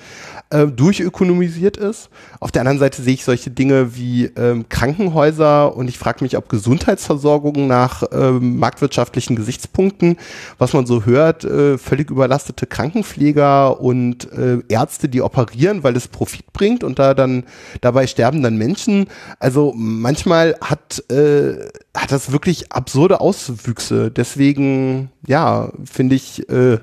[0.49, 2.09] äh, durchökonomisiert ist.
[2.39, 6.37] Auf der anderen Seite sehe ich solche Dinge wie ähm, Krankenhäuser und ich frage mich,
[6.37, 10.17] ob Gesundheitsversorgung nach ähm, marktwirtschaftlichen Gesichtspunkten,
[10.57, 16.07] was man so hört, äh, völlig überlastete Krankenpfleger und äh, Ärzte, die operieren, weil es
[16.07, 17.43] Profit bringt und da dann
[17.81, 19.07] dabei sterben dann Menschen.
[19.39, 24.11] Also manchmal hat äh, hat das wirklich absurde Auswüchse.
[24.11, 26.77] Deswegen ja finde ich äh,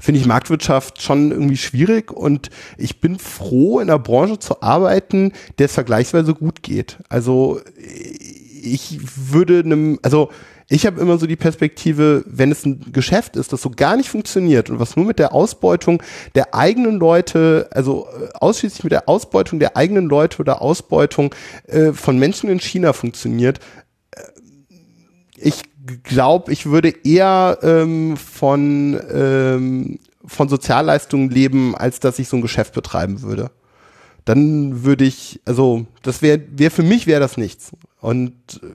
[0.00, 5.32] finde ich Marktwirtschaft schon irgendwie schwierig und ich bin froh, in einer Branche zu arbeiten,
[5.58, 6.98] der es vergleichsweise gut geht.
[7.08, 7.60] Also
[8.62, 10.30] ich würde einem, also
[10.70, 14.10] ich habe immer so die Perspektive, wenn es ein Geschäft ist, das so gar nicht
[14.10, 16.02] funktioniert und was nur mit der Ausbeutung
[16.34, 21.34] der eigenen Leute, also äh, ausschließlich mit der Ausbeutung der eigenen Leute oder Ausbeutung
[21.66, 23.60] äh, von Menschen in China funktioniert,
[24.10, 24.20] äh,
[25.36, 25.62] ich
[26.02, 32.42] glaube, ich würde eher ähm, von, ähm, von Sozialleistungen leben, als dass ich so ein
[32.42, 33.50] Geschäft betreiben würde.
[34.24, 37.72] Dann würde ich, also das wäre wär für mich wäre das nichts.
[38.00, 38.66] Und äh,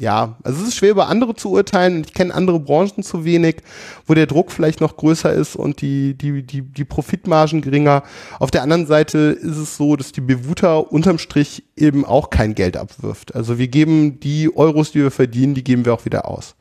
[0.00, 2.02] ja, also es ist schwer über andere zu urteilen.
[2.06, 3.56] Ich kenne andere Branchen zu wenig,
[4.06, 8.02] wo der Druck vielleicht noch größer ist und die, die, die, die Profitmargen geringer.
[8.38, 12.54] Auf der anderen Seite ist es so, dass die Bewuta unterm Strich eben auch kein
[12.54, 13.34] Geld abwirft.
[13.34, 16.56] Also wir geben die Euros, die wir verdienen, die geben wir auch wieder aus.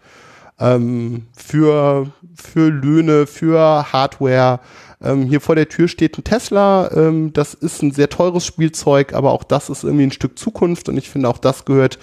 [0.59, 4.59] Ähm, für, für Löhne, für Hardware,
[5.01, 6.91] ähm, hier vor der Tür steht ein Tesla.
[6.93, 10.89] Ähm, das ist ein sehr teures Spielzeug, aber auch das ist irgendwie ein Stück Zukunft
[10.89, 11.99] und ich finde auch das gehört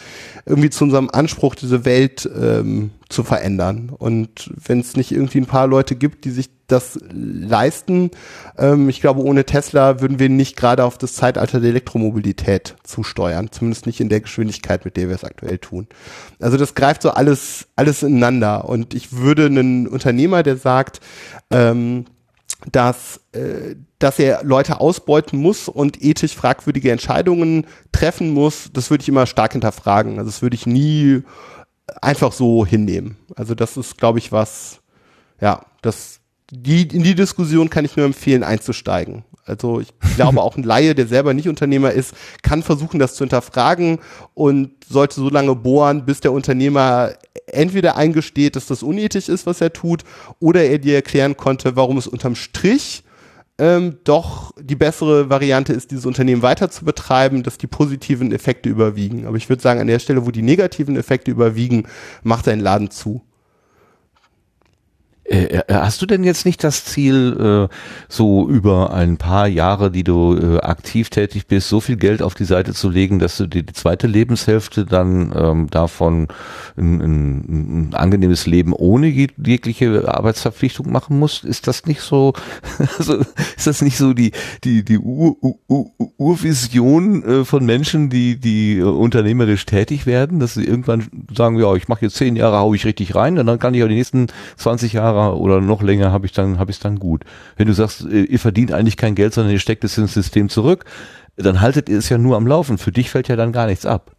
[0.47, 3.93] irgendwie zu unserem Anspruch, diese Welt ähm, zu verändern.
[3.97, 8.11] Und wenn es nicht irgendwie ein paar Leute gibt, die sich das leisten,
[8.59, 13.51] ähm, ich glaube, ohne Tesla würden wir nicht gerade auf das Zeitalter der Elektromobilität zusteuern,
[13.53, 15.87] zumindest nicht in der Geschwindigkeit, mit der wir es aktuell tun.
[16.41, 18.69] Also das greift so alles, alles ineinander.
[18.69, 21.01] Und ich würde einen Unternehmer, der sagt,
[21.51, 22.07] ähm,
[22.73, 29.03] dass, äh, dass er Leute ausbeuten muss und ethisch fragwürdige Entscheidungen treffen muss, das würde
[29.03, 30.19] ich immer stark hinterfragen.
[30.19, 31.23] Also das würde ich nie
[32.03, 33.17] einfach so hinnehmen.
[33.37, 34.81] Also das ist, glaube ich, was,
[35.41, 39.25] ja, das, die, in die Diskussion kann ich nur empfehlen, einzusteigen.
[39.45, 43.25] Also ich glaube auch ein Laie, der selber nicht Unternehmer ist, kann versuchen, das zu
[43.25, 43.99] hinterfragen
[44.35, 47.13] und sollte so lange bohren, bis der Unternehmer
[47.47, 50.05] entweder eingesteht, dass das unethisch ist, was er tut,
[50.41, 53.03] oder er dir erklären konnte, warum es unterm Strich
[53.59, 58.69] ähm, doch die bessere Variante ist, dieses Unternehmen weiter zu betreiben, dass die positiven Effekte
[58.69, 59.27] überwiegen.
[59.27, 61.87] Aber ich würde sagen, an der Stelle, wo die negativen Effekte überwiegen,
[62.23, 63.23] macht er den Laden zu.
[65.29, 67.75] Äh, äh, hast du denn jetzt nicht das Ziel, äh,
[68.09, 72.35] so über ein paar Jahre, die du äh, aktiv tätig bist, so viel Geld auf
[72.35, 76.29] die Seite zu legen, dass du die, die zweite Lebenshälfte dann ähm, davon
[76.77, 81.45] ein, ein, ein angenehmes Leben ohne jegliche Arbeitsverpflichtung machen musst?
[81.45, 82.33] Ist das nicht so,
[82.99, 83.17] also
[83.57, 84.31] ist das nicht so die,
[84.63, 85.37] die, die Ur,
[85.67, 91.75] Ur, Urvision äh, von Menschen, die, die unternehmerisch tätig werden, dass sie irgendwann sagen, ja,
[91.75, 93.95] ich mache jetzt zehn Jahre, hau ich richtig rein und dann kann ich auch die
[93.95, 97.25] nächsten 20 Jahre Jahre oder noch länger habe ich dann habe ich dann gut.
[97.57, 100.49] Wenn du sagst, äh, ihr verdient eigentlich kein Geld, sondern ihr steckt es ins System
[100.49, 100.85] zurück,
[101.37, 102.79] dann haltet ihr es ja nur am Laufen.
[102.79, 104.13] Für dich fällt ja dann gar nichts ab.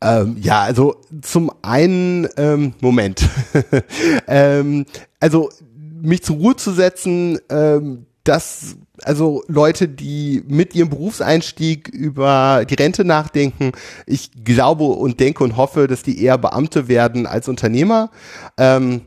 [0.00, 3.28] Ähm, ja, also zum einen ähm, Moment.
[4.26, 4.86] ähm,
[5.20, 5.50] also
[6.02, 12.74] mich zur Ruhe zu setzen, ähm, dass also Leute, die mit ihrem Berufseinstieg über die
[12.74, 13.72] Rente nachdenken,
[14.06, 18.10] ich glaube und denke und hoffe, dass die eher Beamte werden als Unternehmer.
[18.58, 19.02] Ähm,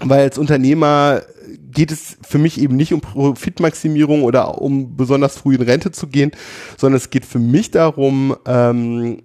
[0.00, 1.22] weil als Unternehmer
[1.70, 6.06] geht es für mich eben nicht um Profitmaximierung oder um besonders früh in Rente zu
[6.06, 6.32] gehen,
[6.78, 9.18] sondern es geht für mich darum, ähm,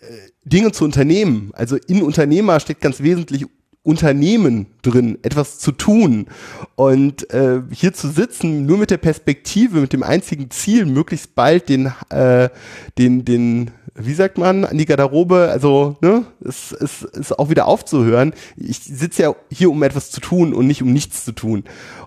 [0.00, 0.06] äh,
[0.44, 1.50] Dinge zu unternehmen.
[1.54, 3.46] Also in Unternehmer steckt ganz wesentlich
[3.82, 6.26] Unternehmen drin, etwas zu tun.
[6.74, 11.68] Und äh, hier zu sitzen, nur mit der Perspektive, mit dem einzigen Ziel, möglichst bald
[11.68, 12.50] den, äh,
[12.98, 17.66] den, den wie sagt man, an die Garderobe, also, ne, es, es ist auch wieder
[17.66, 18.32] aufzuhören.
[18.56, 21.64] Ich sitze ja hier, um etwas zu tun und nicht um nichts zu tun.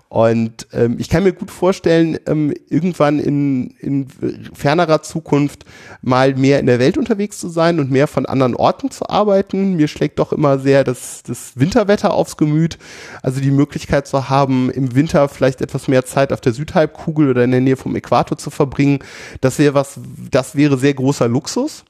[0.08, 4.08] Und ähm, ich kann mir gut vorstellen, ähm, irgendwann in, in
[4.52, 5.64] fernerer Zukunft
[6.02, 9.74] mal mehr in der Welt unterwegs zu sein und mehr von anderen Orten zu arbeiten.
[9.76, 12.76] Mir schlägt doch immer sehr das, das Winterwetter aufs Gemüt.
[13.22, 17.44] Also die Möglichkeit zu haben, im Winter vielleicht etwas mehr Zeit auf der Südhalbkugel oder
[17.44, 18.98] in der Nähe vom Äquator zu verbringen.
[19.40, 19.98] Das wäre was,
[20.30, 21.84] das wäre sehr großer Luxus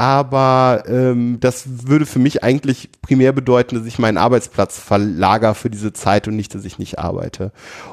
[0.00, 5.68] aber ähm, das würde für mich eigentlich primär bedeuten, dass ich meinen Arbeitsplatz verlager für
[5.68, 7.52] diese Zeit und nicht, dass ich nicht arbeite.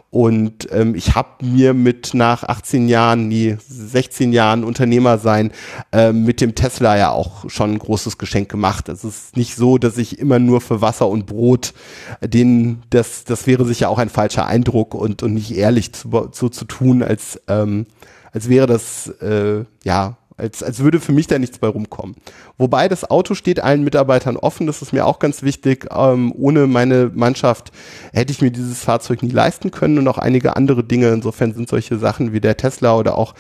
[0.10, 5.52] Und ähm, ich habe mir mit nach 18 Jahren, nee, 16 Jahren Unternehmer sein,
[5.92, 8.88] ähm, mit dem Tesla ja auch schon ein großes Geschenk gemacht.
[8.88, 11.74] Es ist nicht so, dass ich immer nur für Wasser und Brot,
[12.22, 16.48] den, das, das wäre sicher auch ein falscher Eindruck und, und nicht ehrlich zu, so
[16.48, 17.86] zu tun, als, ähm,
[18.32, 22.16] als wäre das, äh, ja, als, als würde für mich da nichts bei rumkommen.
[22.58, 25.88] Wobei das Auto steht allen Mitarbeitern offen, das ist mir auch ganz wichtig.
[25.92, 27.72] Ähm, ohne meine Mannschaft
[28.14, 31.10] hätte ich mir dieses Fahrzeug nie leisten können und auch einige andere Dinge.
[31.10, 33.34] Insofern sind solche Sachen wie der Tesla oder auch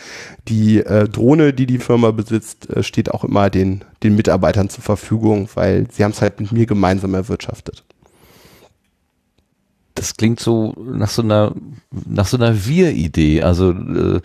[0.47, 4.83] die äh, Drohne, die die Firma besitzt, äh, steht auch immer den, den Mitarbeitern zur
[4.83, 7.83] Verfügung, weil sie haben es halt mit mir gemeinsam erwirtschaftet
[9.97, 11.53] das klingt so nach so einer
[12.05, 13.41] nach so einer Wir-Idee.
[13.41, 14.21] Also äh,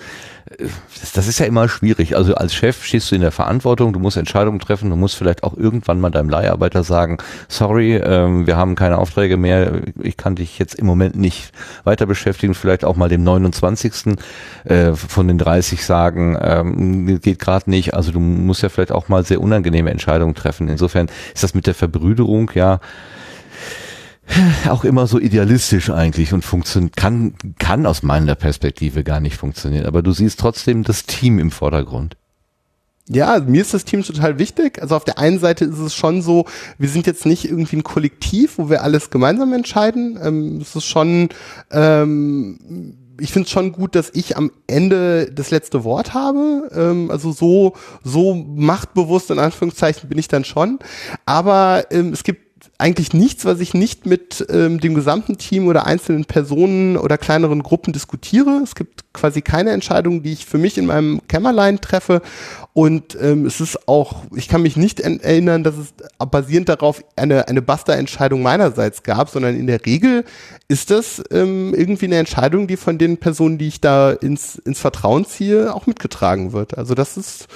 [1.14, 2.14] das, ist ja immer schwierig.
[2.14, 5.44] Also als Chef stehst du in der Verantwortung, du musst Entscheidungen treffen, du musst vielleicht
[5.44, 7.18] auch irgendwann mal deinem Leiharbeiter sagen,
[7.48, 11.52] sorry, ähm, wir haben keine Aufträge mehr, ich kann dich jetzt im Moment nicht
[11.84, 14.18] weiter beschäftigen, vielleicht auch mal dem 29.
[14.64, 17.94] Äh, von den 30 sagen, ähm, geht gerade nicht.
[17.94, 20.68] Also du musst ja vielleicht auch mal sehr unangenehme Entscheidungen treffen.
[20.68, 22.80] Insofern ist das mit der Verbrüderung ja
[24.68, 29.86] auch immer so idealistisch eigentlich und funktioniert, kann, kann aus meiner Perspektive gar nicht funktionieren.
[29.86, 32.16] Aber du siehst trotzdem das Team im Vordergrund.
[33.08, 34.80] Ja, mir ist das Team total wichtig.
[34.80, 36.46] Also auf der einen Seite ist es schon so,
[36.78, 40.18] wir sind jetzt nicht irgendwie ein Kollektiv, wo wir alles gemeinsam entscheiden.
[40.22, 41.28] Ähm, es ist schon,
[41.72, 46.70] ähm, ich finde es schon gut, dass ich am Ende das letzte Wort habe.
[46.74, 47.74] Ähm, also so,
[48.04, 50.78] so machtbewusst in Anführungszeichen bin ich dann schon.
[51.26, 52.41] Aber ähm, es gibt
[52.82, 57.62] eigentlich nichts, was ich nicht mit ähm, dem gesamten Team oder einzelnen Personen oder kleineren
[57.62, 58.60] Gruppen diskutiere.
[58.64, 62.22] Es gibt quasi keine Entscheidung, die ich für mich in meinem Kämmerlein treffe.
[62.74, 67.46] Und ähm, es ist auch, ich kann mich nicht erinnern, dass es basierend darauf eine,
[67.46, 70.24] eine Basta-Entscheidung meinerseits gab, sondern in der Regel
[70.68, 74.80] ist das ähm, irgendwie eine Entscheidung, die von den Personen, die ich da ins, ins
[74.80, 76.76] Vertrauen ziehe, auch mitgetragen wird.
[76.78, 77.46] Also das ist,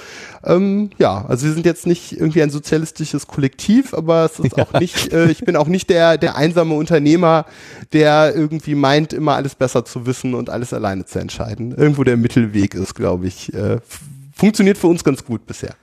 [0.47, 4.73] ähm, ja, also wir sind jetzt nicht irgendwie ein sozialistisches Kollektiv, aber es ist auch
[4.79, 7.45] nicht, äh, ich bin auch nicht der, der einsame Unternehmer,
[7.93, 11.75] der irgendwie meint, immer alles besser zu wissen und alles alleine zu entscheiden.
[11.75, 13.79] Irgendwo der Mittelweg ist, glaube ich, äh,
[14.33, 15.75] funktioniert für uns ganz gut bisher.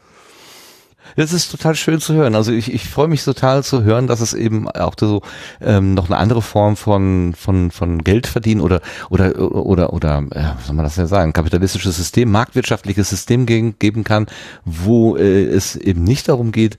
[1.17, 2.35] Das ist total schön zu hören.
[2.35, 5.23] Also ich, ich freue mich total zu hören, dass es eben auch so
[5.61, 8.81] ähm, noch eine andere Form von von von Geld verdienen oder
[9.11, 13.77] oder oder oder ja, was soll man das ja sagen, kapitalistisches System, marktwirtschaftliches System geben,
[13.79, 14.27] geben kann,
[14.65, 16.79] wo äh, es eben nicht darum geht,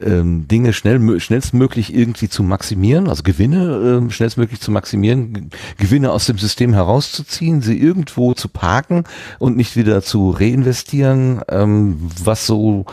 [0.00, 6.26] ähm, Dinge schnell schnellstmöglich irgendwie zu maximieren, also Gewinne äh, schnellstmöglich zu maximieren, Gewinne aus
[6.26, 9.04] dem System herauszuziehen, sie irgendwo zu parken
[9.38, 12.86] und nicht wieder zu reinvestieren, ähm, was so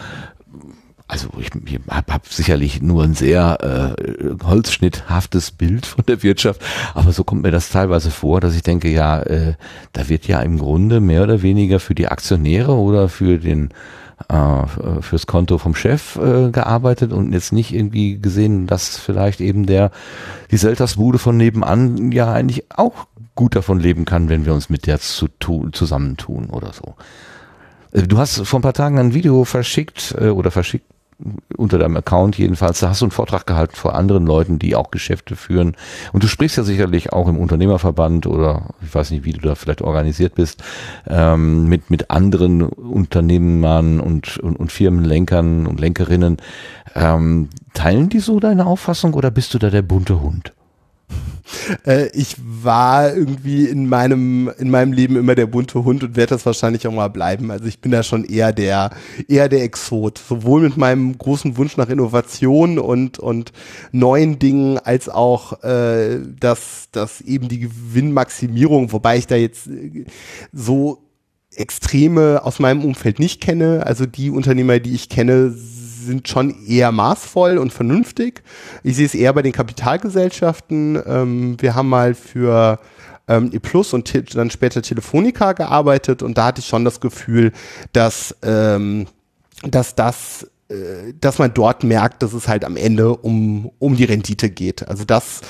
[1.08, 6.62] also ich, ich habe hab sicherlich nur ein sehr äh, holzschnitthaftes Bild von der Wirtschaft,
[6.94, 9.54] aber so kommt mir das teilweise vor, dass ich denke, ja, äh,
[9.92, 13.70] da wird ja im Grunde mehr oder weniger für die Aktionäre oder für den
[14.30, 19.66] äh, fürs Konto vom Chef äh, gearbeitet und jetzt nicht irgendwie gesehen, dass vielleicht eben
[19.66, 19.92] der
[20.52, 24.86] die Seltersbude von nebenan ja eigentlich auch gut davon leben kann, wenn wir uns mit
[24.86, 26.96] der zu tun, zusammentun oder so.
[27.92, 30.93] Äh, du hast vor ein paar Tagen ein Video verschickt äh, oder verschickt
[31.58, 34.92] unter deinem Account jedenfalls, da hast du einen Vortrag gehalten vor anderen Leuten, die auch
[34.92, 35.76] Geschäfte führen.
[36.12, 39.56] Und du sprichst ja sicherlich auch im Unternehmerverband oder ich weiß nicht, wie du da
[39.56, 40.64] vielleicht organisiert bist,
[41.08, 46.38] ähm, mit, mit anderen Unternehmern und, und, und Firmenlenkern und Lenkerinnen.
[46.96, 50.54] Ähm, teilen die so deine Auffassung oder bist du da der bunte Hund?
[51.86, 56.32] Äh, ich war irgendwie in meinem, in meinem Leben immer der bunte Hund und werde
[56.32, 57.52] das wahrscheinlich auch mal bleiben.
[57.52, 58.92] Also ich bin da schon eher der,
[59.28, 60.18] eher der Exot.
[60.18, 63.52] Sowohl mit meinem großen Wunsch nach Innovation und, und
[63.92, 70.06] neuen Dingen, als auch, äh, dass, dass eben die Gewinnmaximierung, wobei ich da jetzt äh,
[70.52, 71.00] so
[71.56, 73.86] Extreme aus meinem Umfeld nicht kenne.
[73.86, 75.54] Also die Unternehmer, die ich kenne,
[76.06, 78.44] sind schon eher maßvoll und vernünftig.
[78.84, 81.02] Ich sehe es eher bei den Kapitalgesellschaften.
[81.06, 82.80] Ähm, wir haben mal für
[83.28, 87.52] ähm, E Plus und dann später Telefonica gearbeitet und da hatte ich schon das Gefühl,
[87.94, 89.08] dass, ähm,
[89.64, 94.06] dass das äh, dass man dort merkt, dass es halt am Ende um, um die
[94.06, 94.88] Rendite geht.
[94.88, 95.42] Also das,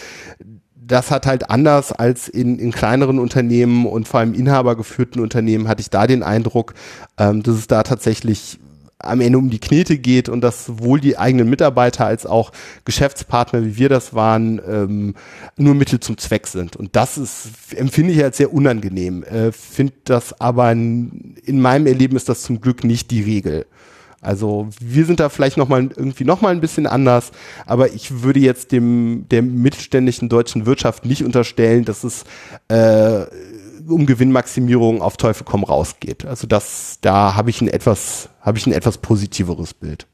[0.75, 5.81] das hat halt anders als in, in kleineren Unternehmen und vor allem inhabergeführten Unternehmen hatte
[5.81, 6.73] ich da den Eindruck,
[7.17, 8.59] ähm, dass es da tatsächlich
[9.03, 12.51] am Ende um die Knete geht und dass sowohl die eigenen Mitarbeiter als auch
[12.85, 15.15] Geschäftspartner, wie wir das waren, ähm,
[15.57, 16.75] nur Mittel zum Zweck sind.
[16.75, 19.23] Und das ist, empfinde ich als sehr unangenehm.
[19.23, 23.65] Äh, Finde das aber in, in meinem Erleben ist das zum Glück nicht die Regel.
[24.23, 27.31] Also wir sind da vielleicht noch mal irgendwie noch mal ein bisschen anders,
[27.65, 32.23] aber ich würde jetzt dem der mittelständischen deutschen Wirtschaft nicht unterstellen, dass es
[32.69, 33.25] äh,
[33.87, 36.25] um Gewinnmaximierung auf Teufel komm raus geht.
[36.25, 40.07] Also das, da habe ich ein etwas, habe ich ein etwas positiveres Bild.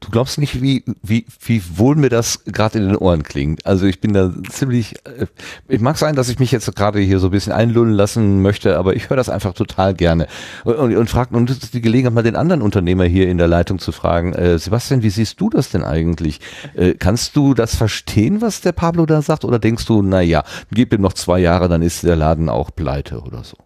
[0.00, 3.66] Du glaubst nicht, wie, wie, wie wohl mir das gerade in den Ohren klingt.
[3.66, 5.26] Also ich bin da ziemlich, äh,
[5.68, 8.78] ich mag sein, dass ich mich jetzt gerade hier so ein bisschen einlullen lassen möchte,
[8.78, 10.26] aber ich höre das einfach total gerne.
[10.64, 13.78] Und, und, und fragt, ist die Gelegenheit, mal den anderen Unternehmer hier in der Leitung
[13.78, 16.40] zu fragen, äh, Sebastian, wie siehst du das denn eigentlich?
[16.74, 19.44] Äh, kannst du das verstehen, was der Pablo da sagt?
[19.44, 22.70] Oder denkst du, na ja, gib ihm noch zwei Jahre, dann ist der Laden auch
[22.74, 23.56] pleite oder so?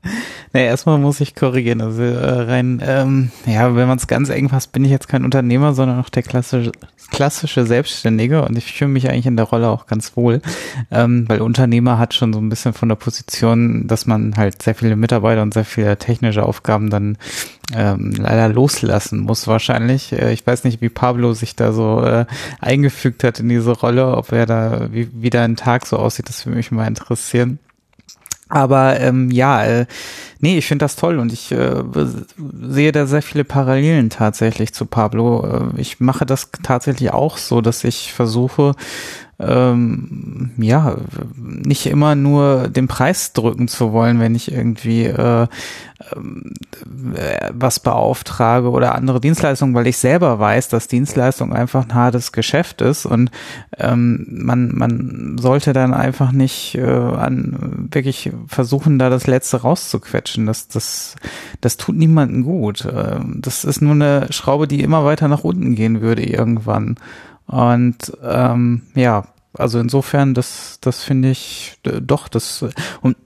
[0.52, 1.80] Nee, erstmal muss ich korrigieren.
[1.80, 5.24] Also äh, rein, ähm, ja, wenn man es ganz eng fasst, bin ich jetzt kein
[5.24, 6.72] Unternehmer, sondern noch der klassische,
[7.10, 10.40] klassische Selbstständige und ich fühle mich eigentlich in der Rolle auch ganz wohl,
[10.90, 14.74] ähm, weil Unternehmer hat schon so ein bisschen von der Position, dass man halt sehr
[14.74, 17.18] viele Mitarbeiter und sehr viele technische Aufgaben dann
[17.74, 20.12] ähm, leider loslassen muss wahrscheinlich.
[20.12, 22.26] Äh, ich weiß nicht, wie Pablo sich da so äh,
[22.60, 26.28] eingefügt hat in diese Rolle, ob er da, wie, wie da ein Tag so aussieht,
[26.28, 27.58] das würde mich mal interessieren.
[28.54, 29.86] Aber ähm, ja, äh,
[30.38, 31.82] nee, ich finde das toll und ich äh,
[32.62, 35.72] sehe da sehr viele Parallelen tatsächlich zu Pablo.
[35.74, 38.76] Äh, ich mache das tatsächlich auch so, dass ich versuche,
[39.38, 40.96] ähm, ja,
[41.36, 45.46] nicht immer nur den Preis drücken zu wollen, wenn ich irgendwie äh,
[47.14, 52.32] äh, was beauftrage oder andere Dienstleistungen, weil ich selber weiß, dass Dienstleistung einfach ein hartes
[52.32, 53.30] Geschäft ist und
[53.78, 60.46] ähm, man, man sollte dann einfach nicht äh, an wirklich versuchen, da das Letzte rauszuquetschen.
[60.46, 61.16] Das, das,
[61.60, 62.84] das tut niemandem gut.
[62.84, 66.96] Äh, das ist nur eine Schraube, die immer weiter nach unten gehen würde irgendwann.
[67.46, 72.64] Und ähm, ja, also insofern, das, das finde ich doch, das
[73.00, 73.16] und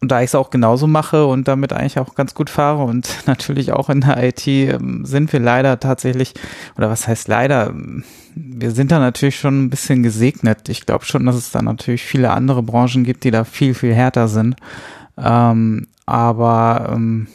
[0.00, 3.08] und da ich es auch genauso mache und damit eigentlich auch ganz gut fahre und
[3.26, 6.34] natürlich auch in der IT ähm, sind wir leider tatsächlich,
[6.76, 7.74] oder was heißt leider,
[8.34, 10.68] wir sind da natürlich schon ein bisschen gesegnet.
[10.68, 13.94] Ich glaube schon, dass es da natürlich viele andere Branchen gibt, die da viel, viel
[13.94, 14.56] härter sind.
[15.16, 17.26] Ähm, aber ähm,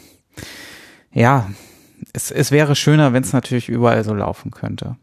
[1.12, 1.50] ja,
[2.14, 4.96] es, es wäre schöner, wenn es natürlich überall so laufen könnte.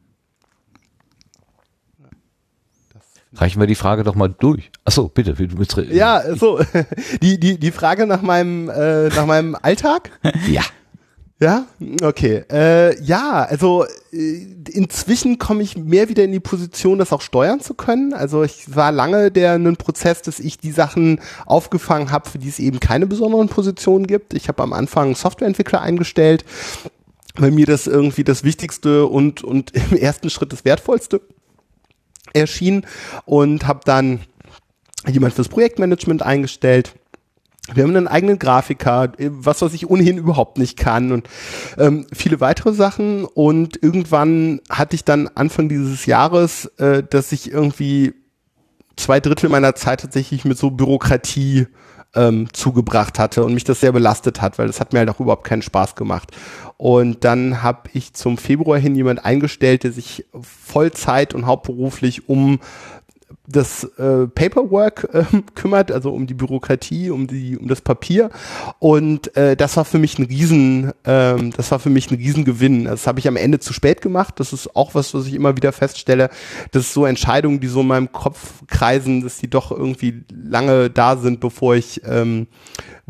[3.34, 4.72] Reichen wir die Frage doch mal durch.
[4.84, 5.34] Achso, bitte.
[5.34, 6.60] Du willst ja, so.
[7.22, 10.12] Die, die, die Frage nach meinem, äh, nach meinem Alltag?
[10.50, 10.64] ja.
[11.40, 11.66] Ja,
[12.04, 12.44] okay.
[12.52, 17.62] Äh, ja, also äh, inzwischen komme ich mehr wieder in die Position, das auch steuern
[17.62, 18.14] zu können.
[18.14, 22.50] Also ich war lange der einen Prozess, dass ich die Sachen aufgefangen habe, für die
[22.50, 24.36] es eben keine besonderen Positionen gibt.
[24.36, 26.46] Ich habe am Anfang Softwareentwickler eingestellt,
[27.38, 31.22] weil mir das irgendwie das Wichtigste und und im ersten Schritt das Wertvollste
[32.34, 32.86] erschien
[33.26, 34.22] und habe dann
[35.08, 36.94] jemand fürs Projektmanagement eingestellt.
[37.74, 41.30] Wir haben einen eigenen Grafiker, was was ich ohnehin überhaupt nicht kann und
[41.78, 43.24] ähm, viele weitere Sachen.
[43.26, 48.14] Und irgendwann hatte ich dann Anfang dieses Jahres, äh, dass ich irgendwie
[48.96, 51.68] zwei Drittel meiner Zeit tatsächlich mit so Bürokratie
[52.16, 55.20] ähm, zugebracht hatte und mich das sehr belastet hat, weil das hat mir halt auch
[55.20, 56.32] überhaupt keinen Spaß gemacht.
[56.78, 62.60] Und dann habe ich zum Februar hin jemand eingestellt, der sich Vollzeit und hauptberuflich um
[63.52, 65.24] das äh, Paperwork äh,
[65.56, 68.30] kümmert, also um die Bürokratie, um die, um das Papier.
[68.80, 72.86] Und äh, das war für mich ein Riesen, ähm, das war für mich ein Riesengewinn.
[72.86, 74.36] Das habe ich am Ende zu spät gemacht.
[74.40, 76.30] Das ist auch was, was ich immer wieder feststelle.
[76.72, 80.90] Das ist so Entscheidungen, die so in meinem Kopf kreisen, dass die doch irgendwie lange
[80.90, 82.48] da sind, bevor ich ähm,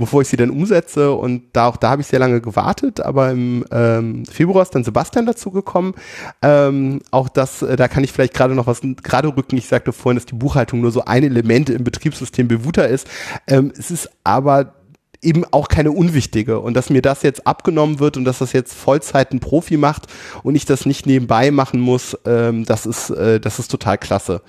[0.01, 1.13] bevor ich sie dann umsetze.
[1.13, 4.83] Und da auch da habe ich sehr lange gewartet, aber im ähm, Februar ist dann
[4.83, 5.93] Sebastian dazu gekommen.
[6.41, 9.55] Ähm, auch das, äh, da kann ich vielleicht gerade noch was gerade rücken.
[9.55, 13.07] Ich sagte vorhin, dass die Buchhaltung nur so ein Element im Betriebssystem Bewuter ist.
[13.47, 14.73] Ähm, es ist aber
[15.22, 16.59] eben auch keine unwichtige.
[16.59, 20.07] Und dass mir das jetzt abgenommen wird und dass das jetzt Vollzeit ein Profi macht
[20.43, 24.41] und ich das nicht nebenbei machen muss, ähm, das ist, äh, das ist total klasse.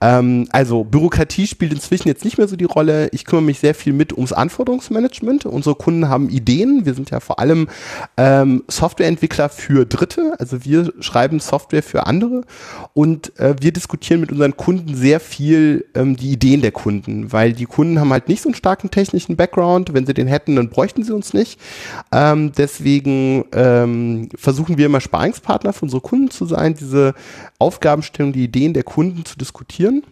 [0.00, 3.08] Ähm, also Bürokratie spielt inzwischen jetzt nicht mehr so die Rolle.
[3.12, 5.44] Ich kümmere mich sehr viel mit ums Anforderungsmanagement.
[5.44, 6.86] Unsere Kunden haben Ideen.
[6.86, 7.68] Wir sind ja vor allem
[8.16, 10.34] ähm, Softwareentwickler für Dritte.
[10.38, 12.42] Also wir schreiben Software für andere
[12.94, 17.52] und äh, wir diskutieren mit unseren Kunden sehr viel ähm, die Ideen der Kunden, weil
[17.52, 19.92] die Kunden haben halt nicht so einen starken technischen Background.
[19.92, 21.60] Wenn sie sie den hätten, dann bräuchten sie uns nicht.
[22.12, 27.14] Ähm, deswegen ähm, versuchen wir immer Sparingspartner für unsere Kunden zu sein, diese
[27.58, 30.02] Aufgabenstellung, die Ideen der Kunden zu diskutieren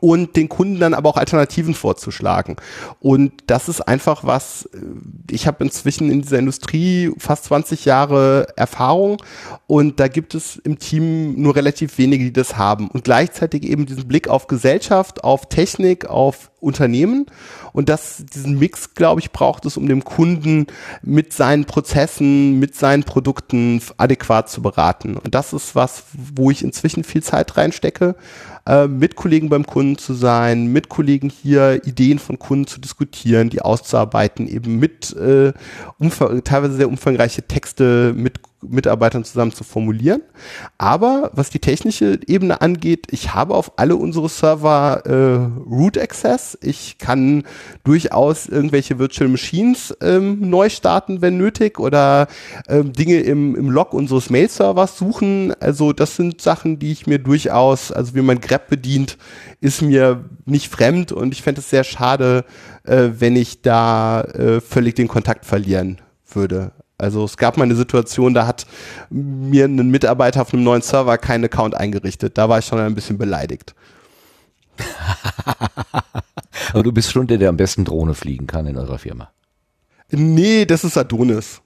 [0.00, 2.56] und den Kunden dann aber auch Alternativen vorzuschlagen.
[3.00, 4.78] Und das ist einfach was, äh,
[5.30, 9.22] ich habe inzwischen in dieser Industrie fast 20 Jahre Erfahrung
[9.66, 12.88] und da gibt es im Team nur relativ wenige, die das haben.
[12.88, 17.26] Und gleichzeitig eben diesen Blick auf Gesellschaft, auf Technik, auf Unternehmen.
[17.78, 20.66] Und das, diesen Mix, glaube ich, braucht es, um dem Kunden
[21.00, 25.16] mit seinen Prozessen, mit seinen Produkten adäquat zu beraten.
[25.16, 28.16] Und das ist was, wo ich inzwischen viel Zeit reinstecke
[28.68, 33.48] äh, mit Kollegen beim Kunden zu sein, mit Kollegen hier Ideen von Kunden zu diskutieren,
[33.48, 35.52] die auszuarbeiten, eben mit äh,
[36.44, 40.22] teilweise sehr umfangreiche Texte mit Mitarbeitern zusammen zu formulieren.
[40.78, 46.58] Aber was die technische Ebene angeht, ich habe auf alle unsere Server äh, Root Access.
[46.60, 47.44] Ich kann
[47.84, 52.26] durchaus irgendwelche Virtual Machines ähm, neu starten, wenn nötig, oder
[52.68, 55.54] ähm, Dinge im, im Log unseres Mail-Servers suchen.
[55.60, 59.18] Also das sind Sachen, die ich mir durchaus, also wie man grep bedient,
[59.60, 62.44] ist mir nicht fremd und ich fände es sehr schade,
[62.84, 66.72] äh, wenn ich da äh, völlig den Kontakt verlieren würde.
[66.98, 68.66] Also es gab mal eine Situation, da hat
[69.08, 72.36] mir ein Mitarbeiter auf einem neuen Server keinen Account eingerichtet.
[72.36, 73.74] Da war ich schon ein bisschen beleidigt.
[76.72, 79.30] Aber du bist schon der, der am besten Drohne fliegen kann in eurer Firma.
[80.10, 81.60] Nee, das ist Adonis.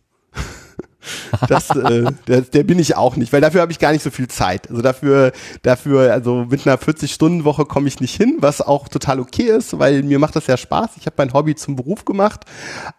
[1.48, 4.10] Das, äh, der, der bin ich auch nicht, weil dafür habe ich gar nicht so
[4.10, 4.70] viel Zeit.
[4.70, 5.32] Also dafür,
[5.62, 10.02] dafür, also mit einer 40-Stunden-Woche komme ich nicht hin, was auch total okay ist, weil
[10.02, 10.90] mir macht das ja Spaß.
[10.98, 12.44] Ich habe mein Hobby zum Beruf gemacht,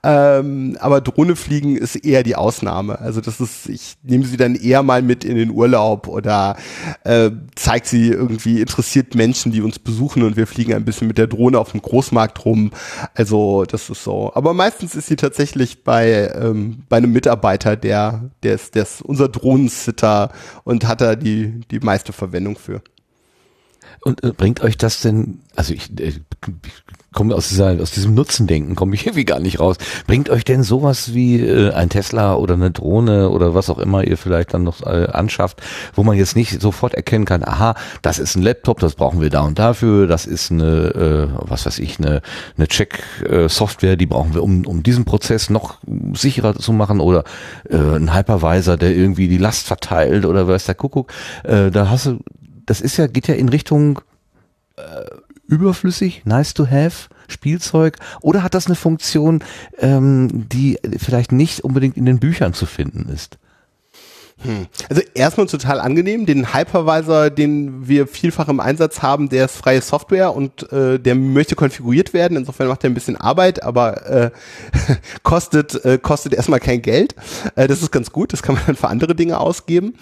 [0.03, 2.99] ähm, aber Drohne fliegen ist eher die Ausnahme.
[2.99, 6.57] Also das ist, ich nehme sie dann eher mal mit in den Urlaub oder
[7.03, 11.17] äh, zeige sie irgendwie interessiert Menschen, die uns besuchen und wir fliegen ein bisschen mit
[11.17, 12.71] der Drohne auf dem Großmarkt rum.
[13.13, 14.31] Also das ist so.
[14.33, 18.83] Aber meistens ist sie tatsächlich bei ähm, bei einem Mitarbeiter, der der, der ist, der
[18.83, 20.31] ist unser Drohnensitter
[20.63, 22.81] und hat da die, die meiste Verwendung für.
[24.01, 26.13] Und äh, bringt euch das denn, also ich, äh,
[27.13, 29.77] komme aus, dieser, aus diesem Nutzendenken, komme ich irgendwie gar nicht raus.
[30.07, 34.03] Bringt euch denn sowas wie äh, ein Tesla oder eine Drohne oder was auch immer
[34.03, 35.61] ihr vielleicht dann noch äh, anschafft,
[35.93, 39.29] wo man jetzt nicht sofort erkennen kann, aha, das ist ein Laptop, das brauchen wir
[39.29, 42.21] da und dafür, das ist eine, äh, was weiß ich, eine,
[42.57, 45.77] eine Check-Software, die brauchen wir, um, um diesen Prozess noch
[46.13, 47.23] sicherer zu machen oder
[47.69, 51.11] äh, ein Hypervisor, der irgendwie die Last verteilt oder was der Kuckuck.
[51.43, 52.19] Äh, da hast du,
[52.65, 53.99] das ist ja, geht ja in Richtung
[54.77, 54.81] äh,
[55.47, 59.43] überflüssig, nice to have, Spielzeug oder hat das eine Funktion,
[59.79, 63.37] ähm, die vielleicht nicht unbedingt in den Büchern zu finden ist?
[64.43, 64.67] Hm.
[64.89, 66.25] Also erstmal total angenehm.
[66.25, 71.15] Den Hypervisor, den wir vielfach im Einsatz haben, der ist freie Software und äh, der
[71.15, 72.37] möchte konfiguriert werden.
[72.37, 74.31] Insofern macht er ein bisschen Arbeit, aber äh,
[75.23, 77.15] kostet äh, kostet erstmal kein Geld.
[77.55, 78.33] Äh, das ist ganz gut.
[78.33, 79.95] Das kann man dann für andere Dinge ausgeben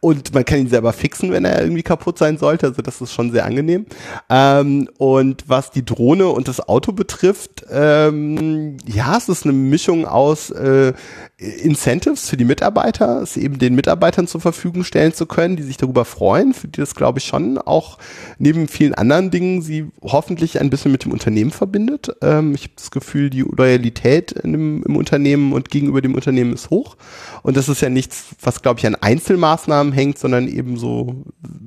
[0.00, 2.66] und man kann ihn selber fixen, wenn er irgendwie kaputt sein sollte.
[2.66, 3.86] Also das ist schon sehr angenehm.
[4.28, 10.06] Ähm, und was die Drohne und das Auto betrifft, ähm, ja, es ist eine Mischung
[10.06, 10.92] aus äh,
[11.38, 15.76] Incentives für die Mitarbeiter, es eben den Mitarbeitern zur Verfügung stellen zu können, die sich
[15.76, 17.98] darüber freuen, für die das glaube ich schon auch
[18.38, 22.16] neben vielen anderen Dingen sie hoffentlich ein bisschen mit dem Unternehmen verbindet.
[22.22, 26.70] Ähm, ich habe das Gefühl, die Loyalität dem, im Unternehmen und gegenüber dem Unternehmen ist
[26.70, 26.96] hoch.
[27.42, 31.16] Und das ist ja nichts, was glaube ich an Einzelmaßnahmen hängt, sondern eben so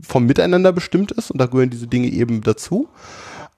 [0.02, 1.30] vom Miteinander bestimmt ist.
[1.30, 2.90] Und da gehören diese Dinge eben dazu.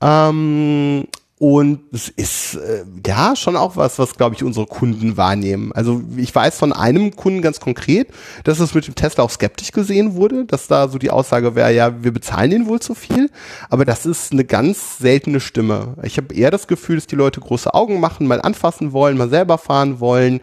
[0.02, 1.06] Ähm,
[1.42, 5.72] und es ist äh, ja schon auch was, was glaube ich unsere Kunden wahrnehmen.
[5.72, 8.10] Also ich weiß von einem Kunden ganz konkret,
[8.44, 11.74] dass es mit dem Tesla auch skeptisch gesehen wurde, dass da so die Aussage wäre,
[11.74, 13.32] ja, wir bezahlen den wohl zu viel.
[13.72, 15.96] Aber das ist eine ganz seltene Stimme.
[16.04, 19.30] Ich habe eher das Gefühl, dass die Leute große Augen machen, mal anfassen wollen, mal
[19.32, 20.42] selber fahren wollen,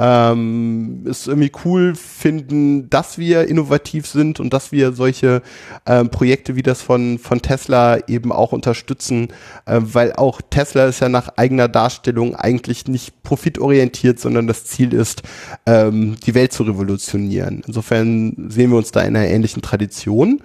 [0.00, 5.42] ähm, es irgendwie cool finden, dass wir innovativ sind und dass wir solche
[5.84, 9.28] ähm, Projekte wie das von, von Tesla eben auch unterstützen,
[9.66, 14.94] äh, weil auch Tesla ist ja nach eigener Darstellung eigentlich nicht profitorientiert, sondern das Ziel
[14.94, 15.22] ist,
[15.66, 17.62] ähm, die Welt zu revolutionieren.
[17.66, 20.40] Insofern sehen wir uns da in einer ähnlichen Tradition.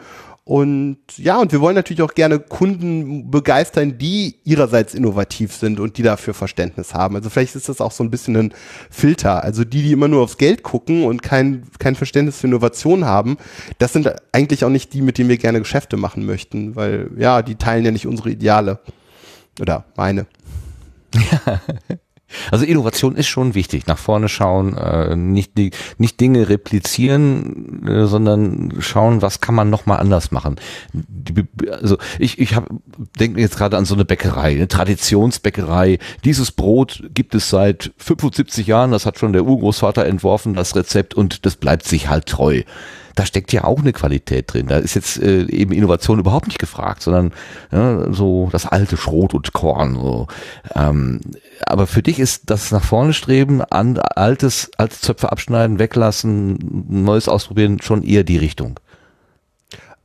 [0.48, 5.98] Und ja, und wir wollen natürlich auch gerne Kunden begeistern, die ihrerseits innovativ sind und
[5.98, 7.16] die dafür Verständnis haben.
[7.16, 8.54] Also vielleicht ist das auch so ein bisschen ein
[8.92, 9.44] Filter.
[9.44, 13.38] Also die, die immer nur aufs Geld gucken und kein, kein Verständnis für Innovation haben,
[13.80, 17.42] das sind eigentlich auch nicht die, mit denen wir gerne Geschäfte machen möchten, weil ja,
[17.42, 18.78] die teilen ja nicht unsere Ideale.
[19.60, 20.28] Oder meine.
[22.52, 23.88] Also Innovation ist schon wichtig.
[23.88, 29.70] Nach vorne schauen, äh, nicht, die, nicht Dinge replizieren, äh, sondern schauen, was kann man
[29.70, 30.56] noch mal anders machen.
[31.70, 32.68] Also ich, ich hab,
[33.20, 36.00] denke jetzt gerade an so eine Bäckerei, eine Traditionsbäckerei.
[36.24, 38.92] Dieses Brot gibt es seit 75 Jahren.
[38.92, 42.64] Das hat schon der Urgroßvater entworfen, das Rezept, und das bleibt sich halt treu
[43.16, 44.68] da steckt ja auch eine Qualität drin.
[44.68, 47.32] Da ist jetzt äh, eben Innovation überhaupt nicht gefragt, sondern
[47.72, 49.96] ja, so das alte Schrot und Korn.
[49.96, 50.28] So.
[50.76, 51.22] Ähm,
[51.66, 57.28] aber für dich ist das nach vorne streben, an altes, alte Zöpfe abschneiden, weglassen, Neues
[57.28, 58.80] ausprobieren, schon eher die Richtung.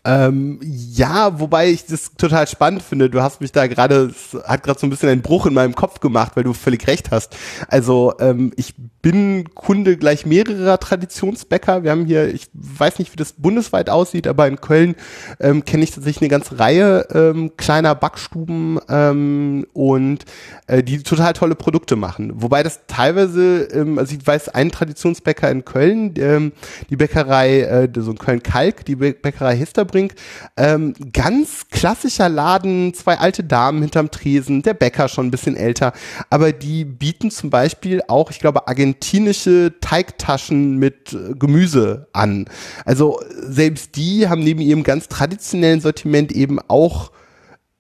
[0.03, 3.11] Ähm, ja, wobei ich das total spannend finde.
[3.11, 6.01] Du hast mich da gerade, hat gerade so ein bisschen einen Bruch in meinem Kopf
[6.01, 7.37] gemacht, weil du völlig recht hast.
[7.69, 11.83] Also ähm, ich bin Kunde gleich mehrerer Traditionsbäcker.
[11.83, 14.95] Wir haben hier, ich weiß nicht, wie das bundesweit aussieht, aber in Köln
[15.41, 20.25] ähm, kenne ich tatsächlich eine ganze Reihe ähm, kleiner Backstuben ähm, und
[20.67, 22.33] äh, die total tolle Produkte machen.
[22.37, 26.53] Wobei das teilweise, ähm, also ich weiß, ein Traditionsbäcker in Köln, ähm,
[26.91, 30.15] die Bäckerei, äh, so in Köln-Kalk, die Bäckerei Hester Brink.
[30.57, 35.93] Ähm, ganz klassischer Laden, zwei alte Damen hinterm Tresen, der Bäcker schon ein bisschen älter,
[36.29, 42.47] aber die bieten zum Beispiel auch, ich glaube, argentinische Teigtaschen mit äh, Gemüse an.
[42.85, 47.13] Also selbst die haben neben ihrem ganz traditionellen Sortiment eben auch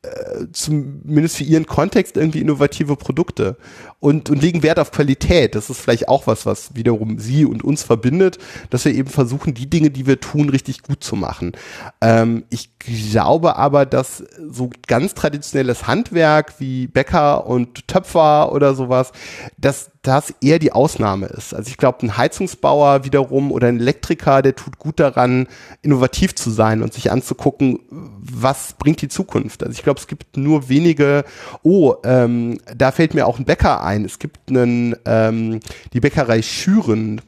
[0.02, 3.58] äh, zumindest für ihren Kontext irgendwie innovative Produkte
[3.98, 5.54] und, und legen Wert auf Qualität.
[5.54, 8.38] Das ist vielleicht auch was, was wiederum sie und uns verbindet,
[8.70, 11.52] dass wir eben versuchen, die Dinge, die wir tun, richtig gut zu machen.
[12.00, 19.12] Ähm, ich glaube aber, dass so ganz traditionelles Handwerk wie Bäcker und Töpfer oder sowas,
[19.58, 21.54] dass das eher die Ausnahme ist.
[21.54, 25.46] Also ich glaube, ein Heizungsbauer wiederum oder ein Elektriker, der tut gut daran,
[25.82, 29.62] innovativ zu sein und sich anzugucken, was bringt die Zukunft.
[29.62, 31.24] Also ich glaube, es gibt nur wenige,
[31.62, 34.06] oh, ähm, da fällt mir auch ein Bäcker ein.
[34.06, 35.60] Es gibt einen, ähm,
[35.92, 37.20] die Bäckerei Schüren,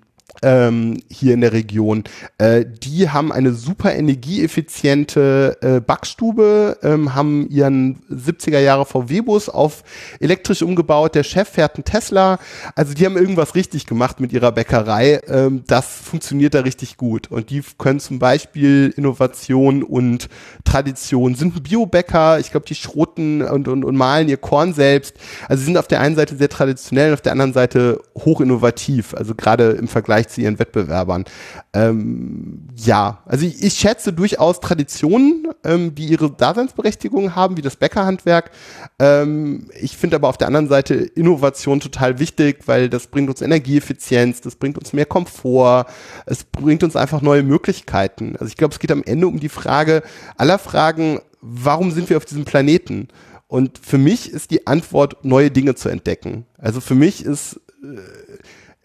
[0.42, 2.04] ähm, hier in der Region.
[2.38, 9.84] Äh, die haben eine super energieeffiziente äh, Backstube, ähm, haben ihren 70er Jahre VW-Bus auf
[10.20, 11.14] elektrisch umgebaut.
[11.14, 12.38] Der Chef fährt einen Tesla.
[12.74, 15.20] Also die haben irgendwas richtig gemacht mit ihrer Bäckerei.
[15.28, 17.30] Ähm, das funktioniert da richtig gut.
[17.30, 20.28] Und die können zum Beispiel Innovation und
[20.64, 22.40] Tradition, sind Biobäcker.
[22.40, 25.14] Ich glaube, die schroten und, und, und malen ihr Korn selbst.
[25.48, 29.14] Also sie sind auf der einen Seite sehr traditionell, auf der anderen Seite hoch innovativ.
[29.14, 31.24] Also gerade im Vergleich zu ihren Wettbewerbern.
[31.72, 37.76] Ähm, ja, also ich, ich, schätze durchaus Traditionen, ähm, die ihre Daseinsberechtigung haben, wie das
[37.76, 38.50] Bäckerhandwerk.
[38.98, 43.40] Ähm, ich finde aber auf der anderen Seite Innovation total wichtig, weil das bringt uns
[43.40, 45.86] Energieeffizienz, das bringt uns mehr Komfort,
[46.26, 48.34] es bringt uns einfach neue Möglichkeiten.
[48.34, 50.02] Also ich glaube, es geht am Ende um die Frage
[50.36, 53.08] aller Fragen, warum sind wir auf diesem Planeten?
[53.52, 56.46] Und für mich ist die Antwort, neue Dinge zu entdecken.
[56.56, 57.98] Also für mich ist, äh,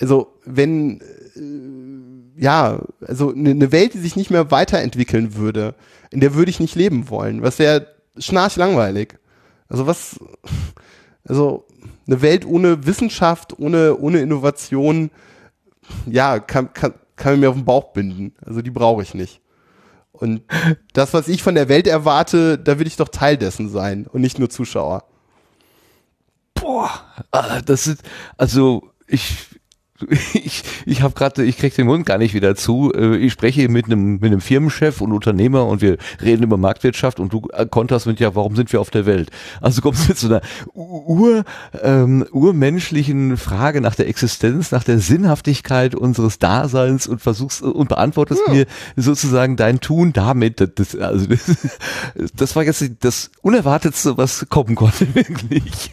[0.02, 1.02] also wenn
[2.36, 5.76] ja, also eine ne Welt, die sich nicht mehr weiterentwickeln würde,
[6.12, 7.42] in der würde ich nicht leben wollen.
[7.42, 7.88] Was wäre
[8.20, 9.16] schnarchlangweilig.
[9.70, 10.20] Also was,
[11.28, 11.66] also
[12.08, 15.12] eine Welt ohne Wissenschaft, ohne, ohne Innovation,
[16.06, 18.34] ja, kann, kann, kann man mir auf den Bauch binden.
[18.46, 19.42] Also die brauche ich nicht.
[20.12, 20.42] Und
[20.94, 24.22] das, was ich von der Welt erwarte, da will ich doch Teil dessen sein und
[24.22, 25.04] nicht nur Zuschauer.
[26.54, 26.90] Boah,
[27.32, 28.02] ah, das ist,
[28.36, 29.48] also ich,
[30.34, 32.92] ich, ich habe gerade, ich krieg den Mund gar nicht wieder zu.
[32.94, 37.20] Äh, ich spreche mit einem mit einem Firmenchef und Unternehmer und wir reden über Marktwirtschaft
[37.20, 37.42] und du
[37.72, 39.32] konterst mit ja, warum sind wir auf der Welt?
[39.62, 40.42] Also kommst du mit so einer
[40.74, 41.44] ur,
[41.82, 48.42] ähm, urmenschlichen Frage nach der Existenz, nach der Sinnhaftigkeit unseres Daseins und versuchst und beantwortest
[48.48, 48.54] ja.
[48.54, 50.60] mir sozusagen dein Tun damit.
[50.76, 51.42] Das, also das,
[52.36, 55.92] das war jetzt das Unerwartetste, was kommen konnte wirklich.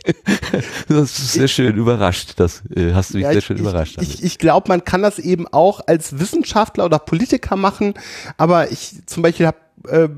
[0.88, 2.34] Das ist sehr schön überrascht.
[2.36, 5.18] Das äh, hast du mich ja, sehr schön überrascht ich, ich glaube, man kann das
[5.18, 7.94] eben auch als Wissenschaftler oder Politiker machen,
[8.36, 10.08] aber ich zum Beispiel habe äh,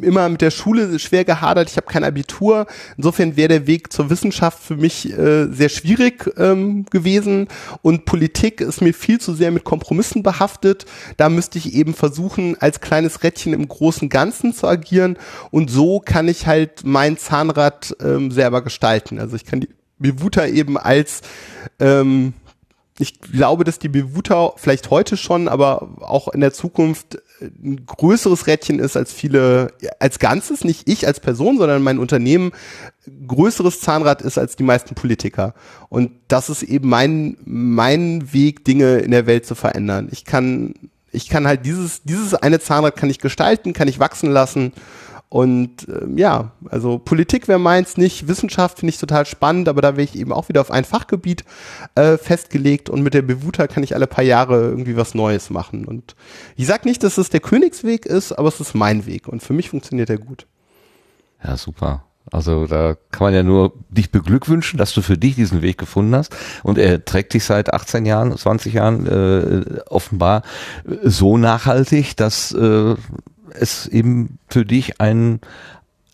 [0.00, 1.70] immer mit der Schule schwer gehadert.
[1.70, 2.66] Ich habe kein Abitur.
[2.96, 7.48] Insofern wäre der Weg zur Wissenschaft für mich äh, sehr schwierig ähm, gewesen.
[7.82, 10.86] Und Politik ist mir viel zu sehr mit Kompromissen behaftet.
[11.16, 15.18] Da müsste ich eben versuchen, als kleines Rädchen im großen Ganzen zu agieren.
[15.50, 19.18] Und so kann ich halt mein Zahnrad ähm, selber gestalten.
[19.18, 21.22] Also ich kann die Bewuta eben als
[21.80, 22.34] ähm,
[22.98, 28.48] ich glaube, dass die Bewuta vielleicht heute schon, aber auch in der Zukunft ein größeres
[28.48, 32.50] Rädchen ist als viele, als Ganzes, nicht ich als Person, sondern mein Unternehmen
[33.26, 35.54] größeres Zahnrad ist als die meisten Politiker.
[35.88, 40.08] Und das ist eben mein, mein Weg, Dinge in der Welt zu verändern.
[40.10, 40.74] Ich kann,
[41.12, 44.72] ich kann halt dieses, dieses eine Zahnrad kann ich gestalten, kann ich wachsen lassen
[45.30, 49.96] und ähm, ja, also Politik wäre meins nicht, Wissenschaft finde ich total spannend, aber da
[49.96, 51.44] wäre ich eben auch wieder auf ein Fachgebiet
[51.96, 55.84] äh, festgelegt und mit der Bewuta kann ich alle paar Jahre irgendwie was Neues machen.
[55.84, 56.16] Und
[56.56, 59.52] ich sag nicht, dass es der Königsweg ist, aber es ist mein Weg und für
[59.52, 60.46] mich funktioniert er gut.
[61.44, 62.04] Ja, super.
[62.30, 66.14] Also da kann man ja nur dich beglückwünschen, dass du für dich diesen Weg gefunden
[66.14, 66.34] hast.
[66.62, 70.42] Und er trägt dich seit 18 Jahren, 20 Jahren äh, offenbar
[71.02, 72.96] so nachhaltig, dass äh,
[73.54, 75.40] es eben für dich ein,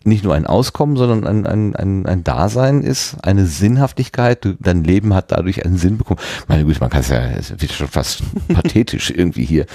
[0.05, 4.47] nicht nur ein Auskommen, sondern ein, ein, ein, ein Dasein ist, eine Sinnhaftigkeit.
[4.59, 6.19] Dein Leben hat dadurch einen Sinn bekommen.
[6.47, 8.21] Meine Güte, man kann es ja, es wird schon fast
[8.53, 9.65] pathetisch irgendwie hier.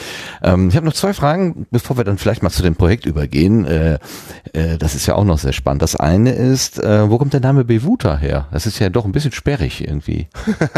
[0.42, 3.64] Ähm, ich habe noch zwei Fragen, bevor wir dann vielleicht mal zu dem Projekt übergehen.
[3.64, 3.98] Äh,
[4.52, 5.82] äh, das ist ja auch noch sehr spannend.
[5.82, 8.46] Das eine ist, äh, wo kommt der Name Bevuta her?
[8.52, 10.28] Das ist ja doch ein bisschen sperrig irgendwie.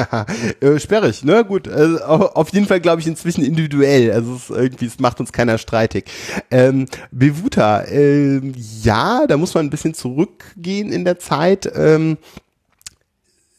[0.61, 1.45] äh, sperrig, ne?
[1.45, 1.69] Gut.
[1.69, 4.13] Also auf jeden Fall glaube ich inzwischen individuell.
[4.13, 6.11] Also es, irgendwie, es macht uns keiner streitig.
[6.51, 8.41] Ähm, Bevuta, äh,
[8.83, 11.69] ja, da muss man ein bisschen zurückgehen in der Zeit.
[11.75, 12.17] Ähm,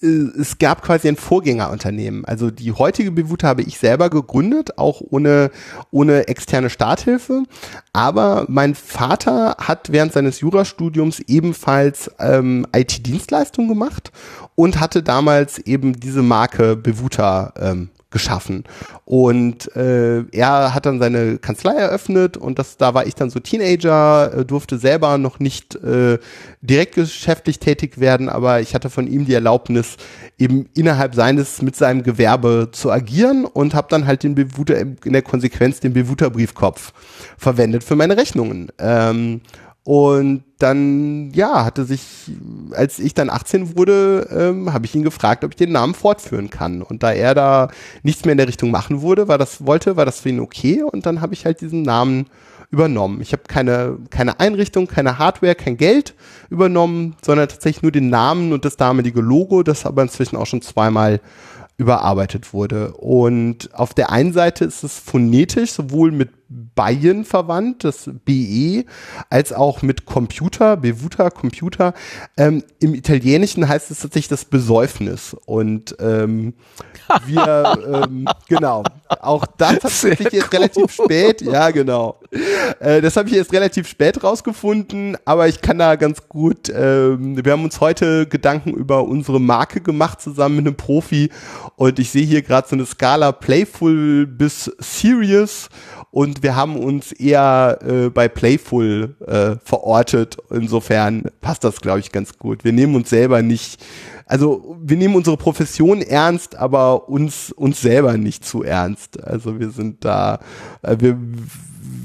[0.01, 0.07] äh,
[0.39, 2.23] es gab quasi ein Vorgängerunternehmen.
[2.23, 5.51] Also die heutige Bewute habe ich selber gegründet, auch ohne,
[5.91, 7.43] ohne externe Starthilfe.
[7.91, 14.13] Aber mein Vater hat während seines Jurastudiums ebenfalls ähm, IT-Dienstleistungen gemacht
[14.55, 18.63] und hatte damals eben diese Marke Bevuta ähm, geschaffen.
[19.03, 23.41] Und äh, er hat dann seine Kanzlei eröffnet und das, da war ich dann so
[23.41, 26.19] Teenager, äh, durfte selber noch nicht äh,
[26.61, 29.97] direkt geschäftlich tätig werden, aber ich hatte von ihm die Erlaubnis,
[30.37, 35.13] eben innerhalb seines, mit seinem Gewerbe zu agieren und habe dann halt den Bewuter, in
[35.13, 36.93] der Konsequenz den Bewuter Briefkopf
[37.37, 38.71] verwendet für meine Rechnungen.
[38.79, 39.41] Ähm,
[39.83, 42.31] und dann, ja, hatte sich,
[42.71, 46.49] als ich dann 18 wurde, ähm, habe ich ihn gefragt, ob ich den Namen fortführen
[46.49, 46.81] kann.
[46.81, 47.67] Und da er da
[48.01, 50.81] nichts mehr in der Richtung machen wurde, war das, wollte, war das für ihn okay.
[50.81, 52.27] Und dann habe ich halt diesen Namen
[52.71, 53.21] übernommen.
[53.21, 56.15] Ich habe keine, keine Einrichtung, keine Hardware, kein Geld
[56.49, 60.61] übernommen, sondern tatsächlich nur den Namen und das damalige Logo, das aber inzwischen auch schon
[60.63, 61.19] zweimal
[61.77, 62.93] überarbeitet wurde.
[62.93, 66.29] Und auf der einen Seite ist es phonetisch sowohl mit
[66.75, 68.85] Bayern verwandt, das BE,
[69.29, 71.93] als auch mit Computer, Bevuta, Computer.
[72.37, 75.35] Ähm, Im Italienischen heißt es tatsächlich das Besäufnis.
[75.45, 76.53] Und ähm,
[77.25, 78.83] wir, ähm, genau,
[79.21, 80.49] auch das habe ich jetzt cool.
[80.51, 82.19] relativ spät, ja genau.
[82.79, 87.43] Äh, das habe ich jetzt relativ spät rausgefunden, aber ich kann da ganz gut, ähm,
[87.43, 91.29] wir haben uns heute Gedanken über unsere Marke gemacht zusammen mit einem Profi
[91.75, 95.69] und ich sehe hier gerade so eine Skala Playful bis Serious
[96.13, 100.37] und wir haben uns eher äh, bei Playful äh, verortet.
[100.51, 102.63] Insofern passt das, glaube ich, ganz gut.
[102.63, 103.83] Wir nehmen uns selber nicht,
[104.27, 109.23] also wir nehmen unsere Profession ernst, aber uns uns selber nicht zu ernst.
[109.23, 110.37] Also wir sind da,
[110.83, 111.17] äh, wir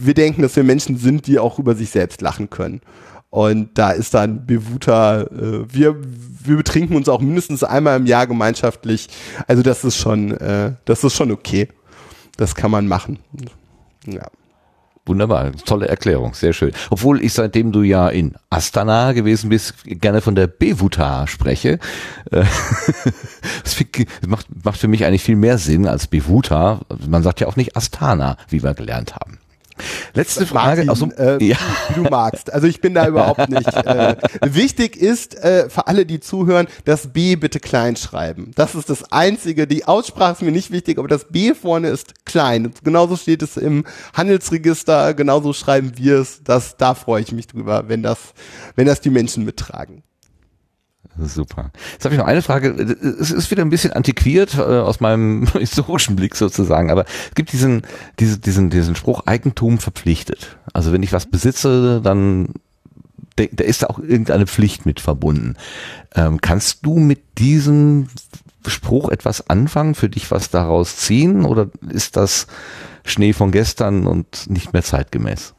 [0.00, 2.80] wir denken, dass wir Menschen sind, die auch über sich selbst lachen können.
[3.28, 5.96] Und da ist dann Bewuter, äh, wir,
[6.44, 9.08] wir betrinken uns auch mindestens einmal im Jahr gemeinschaftlich.
[9.46, 11.68] Also das ist schon, äh, das ist schon okay.
[12.38, 13.18] Das kann man machen.
[14.06, 14.26] Ja.
[15.08, 16.72] Wunderbar, tolle Erklärung, sehr schön.
[16.90, 21.78] Obwohl ich seitdem du ja in Astana gewesen bist, gerne von der Bevuta spreche.
[22.30, 22.44] Äh,
[23.64, 23.76] das
[24.26, 26.80] macht, macht für mich eigentlich viel mehr Sinn als Bevuta.
[27.08, 29.38] Man sagt ja auch nicht Astana, wie wir gelernt haben.
[30.14, 30.84] Letzte Frage.
[30.84, 31.56] Martin, also, äh, ja.
[31.88, 32.52] Wie du magst.
[32.52, 33.72] Also ich bin da überhaupt nicht.
[33.72, 38.52] Äh, wichtig ist äh, für alle, die zuhören, das B bitte klein schreiben.
[38.54, 39.66] Das ist das Einzige.
[39.66, 42.66] Die Aussprache ist mir nicht wichtig, aber das B vorne ist klein.
[42.66, 45.14] Und genauso steht es im Handelsregister.
[45.14, 46.42] Genauso schreiben wir es.
[46.42, 48.18] Das, da freue ich mich drüber, wenn das,
[48.76, 50.02] wenn das die Menschen mittragen.
[51.20, 51.70] Super.
[51.92, 52.70] Jetzt habe ich noch eine Frage.
[53.20, 57.52] Es ist wieder ein bisschen antiquiert äh, aus meinem historischen Blick sozusagen, aber es gibt
[57.52, 57.82] diesen,
[58.18, 60.56] diese, diesen, diesen Spruch Eigentum verpflichtet.
[60.72, 62.54] Also wenn ich was besitze, dann
[63.36, 65.54] da ist da auch irgendeine Pflicht mit verbunden.
[66.14, 68.08] Ähm, kannst du mit diesem
[68.66, 72.48] Spruch etwas anfangen, für dich was daraus ziehen oder ist das
[73.04, 75.54] Schnee von gestern und nicht mehr zeitgemäß?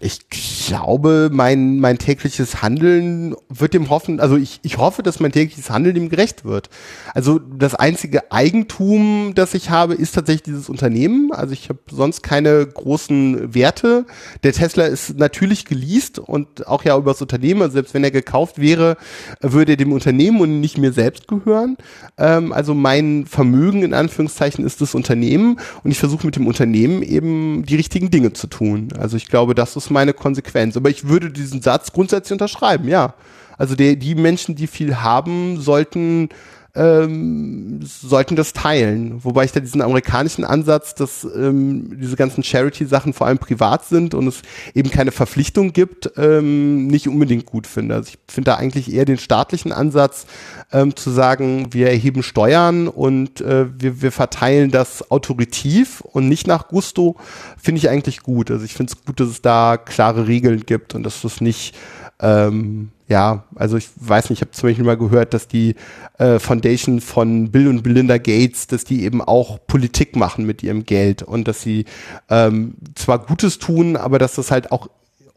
[0.00, 5.32] Ich glaube, mein, mein tägliches Handeln wird dem hoffen, also ich, ich hoffe, dass mein
[5.32, 6.70] tägliches Handeln dem gerecht wird.
[7.14, 11.32] Also das einzige Eigentum, das ich habe, ist tatsächlich dieses Unternehmen.
[11.32, 14.06] Also ich habe sonst keine großen Werte.
[14.42, 17.62] Der Tesla ist natürlich geleast und auch ja über das Unternehmen.
[17.62, 18.96] Also selbst wenn er gekauft wäre,
[19.40, 21.76] würde er dem Unternehmen und nicht mir selbst gehören.
[22.16, 27.02] Ähm, also mein Vermögen in Anführungszeichen ist das Unternehmen und ich versuche mit dem Unternehmen
[27.02, 28.88] eben die richtigen Dinge zu tun.
[28.98, 30.76] Also ich glaube, das ist meine Konsequenz.
[30.76, 33.14] Aber ich würde diesen Satz grundsätzlich unterschreiben, ja.
[33.58, 36.30] Also die, die Menschen, die viel haben, sollten
[36.74, 39.24] ähm, sollten das teilen.
[39.24, 44.14] Wobei ich da diesen amerikanischen Ansatz, dass ähm, diese ganzen Charity-Sachen vor allem privat sind
[44.14, 44.42] und es
[44.74, 47.96] eben keine Verpflichtung gibt, ähm, nicht unbedingt gut finde.
[47.96, 50.26] Also ich finde da eigentlich eher den staatlichen Ansatz,
[50.72, 56.46] ähm, zu sagen, wir erheben Steuern und äh, wir, wir verteilen das autoritiv und nicht
[56.46, 57.16] nach Gusto,
[57.60, 58.50] finde ich eigentlich gut.
[58.50, 61.74] Also ich finde es gut, dass es da klare Regeln gibt und dass das nicht
[62.20, 65.74] ähm, ja, also ich weiß nicht, ich habe zum Beispiel mal gehört, dass die
[66.18, 70.84] äh, Foundation von Bill und Belinda Gates, dass die eben auch Politik machen mit ihrem
[70.84, 71.86] Geld und dass sie
[72.28, 74.88] ähm, zwar Gutes tun, aber dass das halt auch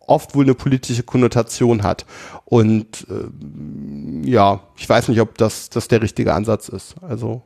[0.06, 2.06] oft wohl eine politische Konnotation hat.
[2.46, 6.96] Und äh, ja, ich weiß nicht, ob das, das der richtige Ansatz ist.
[7.02, 7.42] Also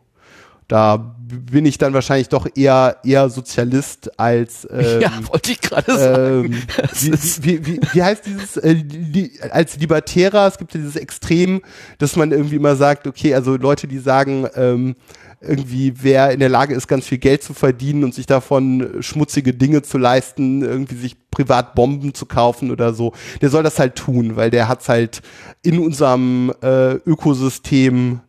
[0.67, 5.97] da bin ich dann wahrscheinlich doch eher eher Sozialist als ähm, ja wollte ich gerade
[5.97, 6.53] sagen.
[6.53, 6.63] Ähm,
[7.01, 10.47] wie, wie, wie, wie heißt dieses äh, die, als Libertärer?
[10.47, 11.61] Es gibt ja dieses Extrem,
[11.97, 14.95] dass man irgendwie immer sagt, okay, also Leute, die sagen ähm,
[15.39, 19.53] irgendwie, wer in der Lage ist, ganz viel Geld zu verdienen und sich davon schmutzige
[19.53, 23.95] Dinge zu leisten, irgendwie sich privat Bomben zu kaufen oder so, der soll das halt
[23.95, 25.21] tun, weil der hat's halt
[25.61, 28.21] in unserem äh, Ökosystem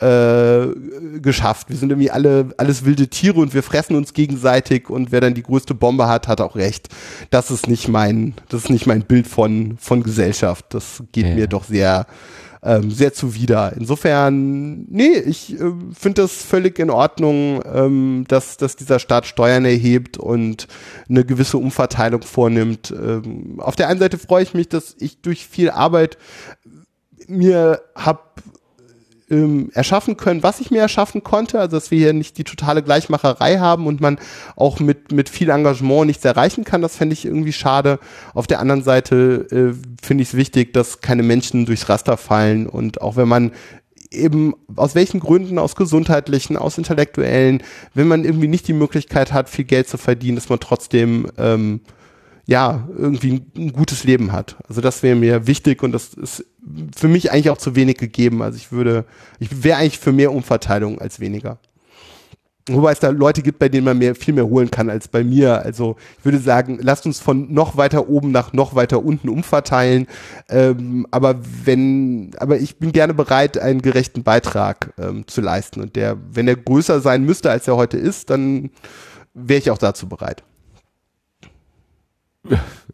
[0.00, 0.66] äh,
[1.20, 1.70] geschafft.
[1.70, 5.34] Wir sind irgendwie alle alles wilde Tiere und wir fressen uns gegenseitig und wer dann
[5.34, 6.88] die größte Bombe hat, hat auch recht.
[7.30, 10.66] Das ist nicht mein, das ist nicht mein Bild von von Gesellschaft.
[10.70, 11.34] Das geht ja.
[11.34, 12.06] mir doch sehr
[12.64, 13.74] ähm, sehr zuwider.
[13.76, 19.66] Insofern, nee, ich äh, finde das völlig in Ordnung, ähm, dass, dass dieser Staat Steuern
[19.66, 20.66] erhebt und
[21.08, 22.90] eine gewisse Umverteilung vornimmt.
[22.90, 26.16] Ähm, auf der einen Seite freue ich mich, dass ich durch viel Arbeit
[27.28, 28.42] mir hab
[29.34, 32.82] ähm, erschaffen können, was ich mir erschaffen konnte, also dass wir hier nicht die totale
[32.82, 34.18] Gleichmacherei haben und man
[34.56, 37.98] auch mit, mit viel Engagement nichts erreichen kann, das fände ich irgendwie schade.
[38.32, 42.66] Auf der anderen Seite äh, finde ich es wichtig, dass keine Menschen durchs Raster fallen
[42.66, 43.52] und auch wenn man
[44.10, 47.62] eben aus welchen Gründen, aus gesundheitlichen, aus intellektuellen,
[47.94, 51.80] wenn man irgendwie nicht die Möglichkeit hat, viel Geld zu verdienen, dass man trotzdem ähm,
[52.46, 54.56] ja irgendwie ein, gutes Leben hat.
[54.68, 56.44] Also das wäre mir wichtig und das ist
[56.96, 58.42] für mich eigentlich auch zu wenig gegeben.
[58.42, 59.04] Also ich würde,
[59.38, 61.58] ich wäre eigentlich für mehr Umverteilung als weniger.
[62.66, 65.22] Wobei es da Leute gibt, bei denen man mehr, viel mehr holen kann als bei
[65.22, 65.60] mir.
[65.62, 70.06] Also ich würde sagen, lasst uns von noch weiter oben nach noch weiter unten umverteilen.
[70.48, 75.82] Ähm, aber wenn, aber ich bin gerne bereit, einen gerechten Beitrag ähm, zu leisten.
[75.82, 78.70] Und der, wenn er größer sein müsste, als er heute ist, dann
[79.34, 80.42] wäre ich auch dazu bereit.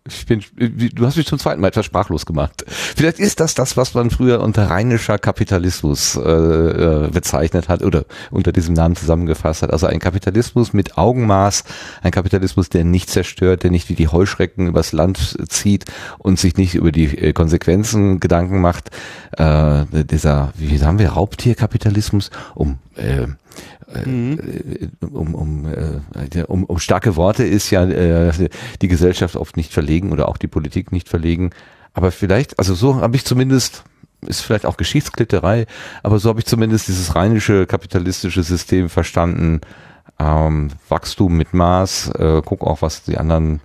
[0.07, 2.65] Ich bin, du hast mich zum zweiten Mal etwas sprachlos gemacht.
[2.67, 8.07] Vielleicht ist das das, was man früher unter rheinischer Kapitalismus äh, äh, bezeichnet hat oder
[8.31, 9.73] unter diesem Namen zusammengefasst hat.
[9.73, 11.65] Also ein Kapitalismus mit Augenmaß,
[12.03, 15.85] ein Kapitalismus, der nicht zerstört, der nicht wie die Heuschrecken übers Land zieht
[16.19, 18.91] und sich nicht über die äh, Konsequenzen Gedanken macht.
[19.33, 23.27] Äh, dieser, wie sagen wir, Raubtierkapitalismus, um äh,
[24.05, 24.39] mhm.
[25.01, 28.33] um, um, äh, um, um starke Worte ist ja äh,
[28.81, 31.51] die Gesellschaft oft nicht verlegen oder auch die Politik nicht verlegen.
[31.93, 33.85] Aber vielleicht, also so habe ich zumindest,
[34.27, 35.67] ist vielleicht auch Geschichtsklitterei,
[36.03, 39.61] aber so habe ich zumindest dieses rheinische kapitalistische System verstanden.
[40.19, 43.61] Ähm, Wachstum mit Maß, äh, guck auch, was die anderen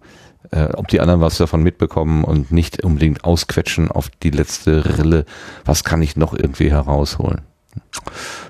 [0.51, 5.25] äh, ob die anderen was davon mitbekommen und nicht unbedingt ausquetschen auf die letzte Rille.
[5.65, 7.41] Was kann ich noch irgendwie herausholen?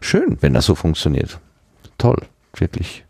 [0.02, 1.40] Schön, wenn das so funktioniert
[1.98, 2.22] toll,
[2.56, 3.06] wirklich.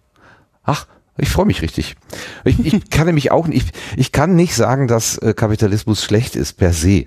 [0.64, 0.88] Ach,
[1.18, 1.96] ich freue mich richtig.
[2.44, 6.54] Ich, ich kann nämlich auch nicht, ich, kann nicht sagen, dass äh, Kapitalismus schlecht ist
[6.54, 7.06] per se.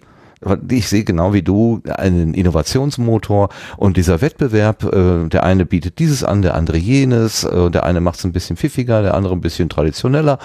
[0.70, 6.22] Ich sehe genau wie du einen Innovationsmotor und dieser Wettbewerb, äh, der eine bietet dieses
[6.22, 9.40] an, der andere jenes, äh, der eine macht es ein bisschen pfiffiger, der andere ein
[9.40, 10.38] bisschen traditioneller.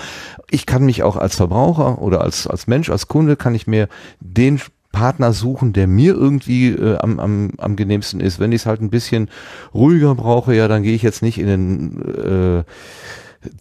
[0.49, 3.87] Ich kann mich auch als Verbraucher oder als, als Mensch, als Kunde, kann ich mir
[4.19, 4.59] den
[4.93, 8.39] Partner suchen, der mir irgendwie äh, am, am, am genehmsten ist.
[8.39, 9.29] Wenn ich es halt ein bisschen
[9.73, 12.63] ruhiger brauche, ja, dann gehe ich jetzt nicht in den äh,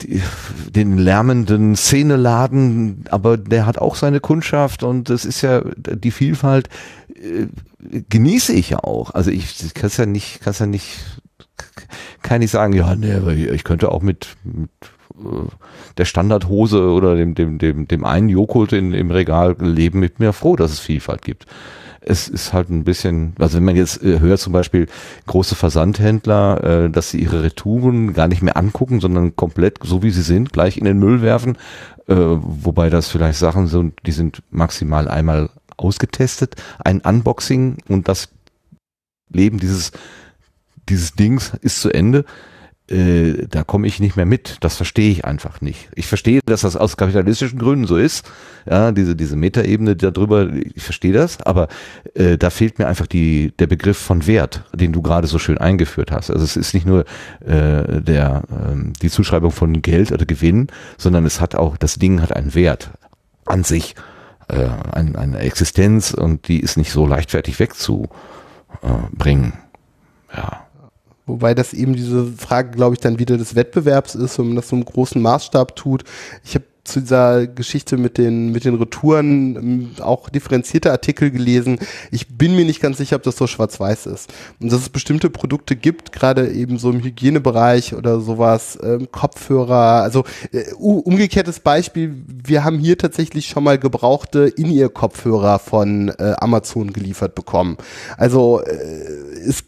[0.01, 0.22] die,
[0.70, 6.68] den lärmenden Szeneladen, aber der hat auch seine Kundschaft und es ist ja die Vielfalt
[7.09, 7.47] äh,
[8.09, 9.12] genieße ich ja auch.
[9.12, 10.99] Also ich kann es ja nicht, kann es ja nicht,
[12.22, 14.70] kann ich sagen, ja, nee, ich könnte auch mit, mit
[15.98, 20.32] der Standardhose oder dem, dem, dem, dem einen Joghurt in, im Regal leben mit mir
[20.32, 21.46] froh, dass es Vielfalt gibt.
[22.00, 24.88] Es ist halt ein bisschen, also wenn man jetzt äh, hört zum Beispiel
[25.26, 30.10] große Versandhändler, äh, dass sie ihre Retouren gar nicht mehr angucken, sondern komplett so wie
[30.10, 31.56] sie sind, gleich in den Müll werfen,
[32.08, 38.30] äh, wobei das vielleicht Sachen sind, die sind maximal einmal ausgetestet, ein Unboxing und das
[39.30, 39.92] Leben dieses
[40.88, 42.24] dieses Dings ist zu Ende
[42.93, 44.59] äh, da komme ich nicht mehr mit.
[44.61, 45.88] Das verstehe ich einfach nicht.
[45.95, 48.30] Ich verstehe, dass das aus kapitalistischen Gründen so ist.
[48.68, 51.68] Ja, diese, diese Metaebene darüber, ich verstehe das, aber
[52.14, 55.59] äh, da fehlt mir einfach die, der Begriff von Wert, den du gerade so schön
[55.59, 56.30] eingeführt hast.
[56.30, 57.05] Also es ist nicht nur
[57.40, 60.68] äh, der, äh, die Zuschreibung von Geld oder Gewinn,
[60.99, 62.90] sondern es hat auch, das Ding hat einen Wert
[63.47, 63.95] an sich,
[64.49, 69.55] äh, ein, eine Existenz und die ist nicht so leichtfertig wegzubringen.
[70.34, 70.61] Ja.
[71.26, 74.68] Wobei das eben diese Frage, glaube ich, dann wieder des Wettbewerbs ist, wenn man das
[74.68, 76.04] so im großen Maßstab tut.
[76.44, 81.78] Ich habe zu dieser Geschichte mit den, mit den Retouren ähm, auch differenzierte Artikel gelesen.
[82.10, 84.32] Ich bin mir nicht ganz sicher, ob das so schwarz-weiß ist.
[84.60, 90.02] Und dass es bestimmte Produkte gibt, gerade eben so im Hygienebereich oder sowas, ähm, Kopfhörer,
[90.02, 96.92] also äh, umgekehrtes Beispiel, wir haben hier tatsächlich schon mal gebrauchte In-Ear-Kopfhörer von äh, Amazon
[96.92, 97.76] geliefert bekommen.
[98.16, 98.72] Also äh,
[99.46, 99.62] es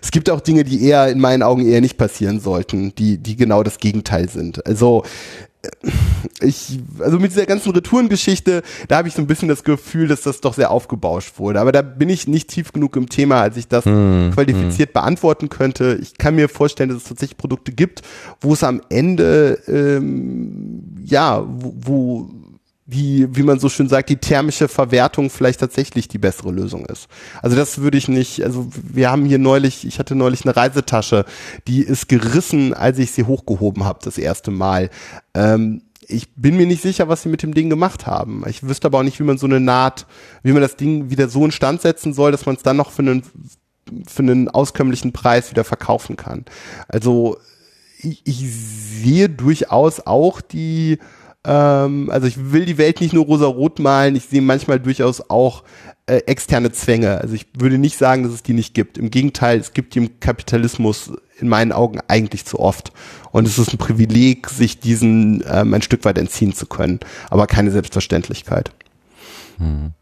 [0.00, 3.36] es gibt auch Dinge, die eher in meinen Augen eher nicht passieren sollten, die, die
[3.36, 4.64] genau das Gegenteil sind.
[4.66, 5.04] Also
[5.62, 5.68] äh,
[6.40, 10.22] ich, also mit dieser ganzen Retourengeschichte, da habe ich so ein bisschen das Gefühl, dass
[10.22, 11.60] das doch sehr aufgebauscht wurde.
[11.60, 14.94] Aber da bin ich nicht tief genug im Thema, als ich das hm, qualifiziert hm.
[14.94, 15.98] beantworten könnte.
[16.00, 18.02] Ich kann mir vorstellen, dass es tatsächlich Produkte gibt,
[18.40, 22.30] wo es am Ende ähm, ja, wo, wo
[22.92, 27.08] die, wie man so schön sagt, die thermische Verwertung vielleicht tatsächlich die bessere Lösung ist.
[27.40, 31.24] Also das würde ich nicht, also wir haben hier neulich, ich hatte neulich eine Reisetasche,
[31.66, 34.90] die ist gerissen, als ich sie hochgehoben habe, das erste Mal.
[35.34, 38.44] Ähm, ich bin mir nicht sicher, was sie mit dem Ding gemacht haben.
[38.46, 40.06] Ich wüsste aber auch nicht, wie man so eine Naht,
[40.42, 43.02] wie man das Ding wieder so instand setzen soll, dass man es dann noch für
[43.02, 43.22] einen,
[44.06, 46.44] für einen auskömmlichen Preis wieder verkaufen kann.
[46.88, 47.38] Also
[47.98, 50.98] ich, ich sehe durchaus auch die,
[51.44, 55.64] ähm, also ich will die Welt nicht nur rosa-rot malen, ich sehe manchmal durchaus auch
[56.06, 57.20] äh, externe Zwänge.
[57.20, 58.98] Also ich würde nicht sagen, dass es die nicht gibt.
[58.98, 62.92] Im Gegenteil, es gibt die im Kapitalismus in meinen Augen eigentlich zu oft.
[63.32, 67.46] Und es ist ein Privileg, sich diesen ähm, ein Stück weit entziehen zu können, aber
[67.46, 68.70] keine Selbstverständlichkeit.
[69.58, 69.92] Hm.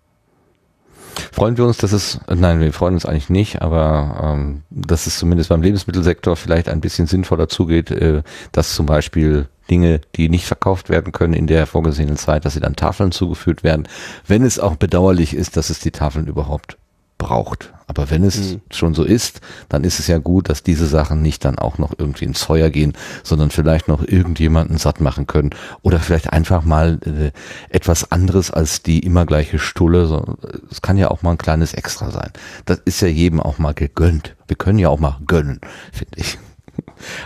[1.32, 5.18] Freuen wir uns, dass es, nein, wir freuen uns eigentlich nicht, aber ähm, dass es
[5.18, 8.22] zumindest beim Lebensmittelsektor vielleicht ein bisschen sinnvoller zugeht, äh,
[8.52, 12.60] dass zum Beispiel Dinge, die nicht verkauft werden können in der vorgesehenen Zeit, dass sie
[12.60, 13.88] dann Tafeln zugeführt werden,
[14.26, 16.76] wenn es auch bedauerlich ist, dass es die Tafeln überhaupt
[17.20, 17.72] braucht.
[17.86, 18.60] Aber wenn es mhm.
[18.70, 21.92] schon so ist, dann ist es ja gut, dass diese Sachen nicht dann auch noch
[21.98, 25.50] irgendwie ins Feuer gehen, sondern vielleicht noch irgendjemanden satt machen können
[25.82, 27.30] oder vielleicht einfach mal äh,
[27.68, 30.06] etwas anderes als die immer gleiche Stulle.
[30.06, 30.36] So,
[30.70, 32.30] es kann ja auch mal ein kleines Extra sein.
[32.64, 34.34] Das ist ja jedem auch mal gegönnt.
[34.46, 35.60] Wir können ja auch mal gönnen,
[35.92, 36.38] finde ich.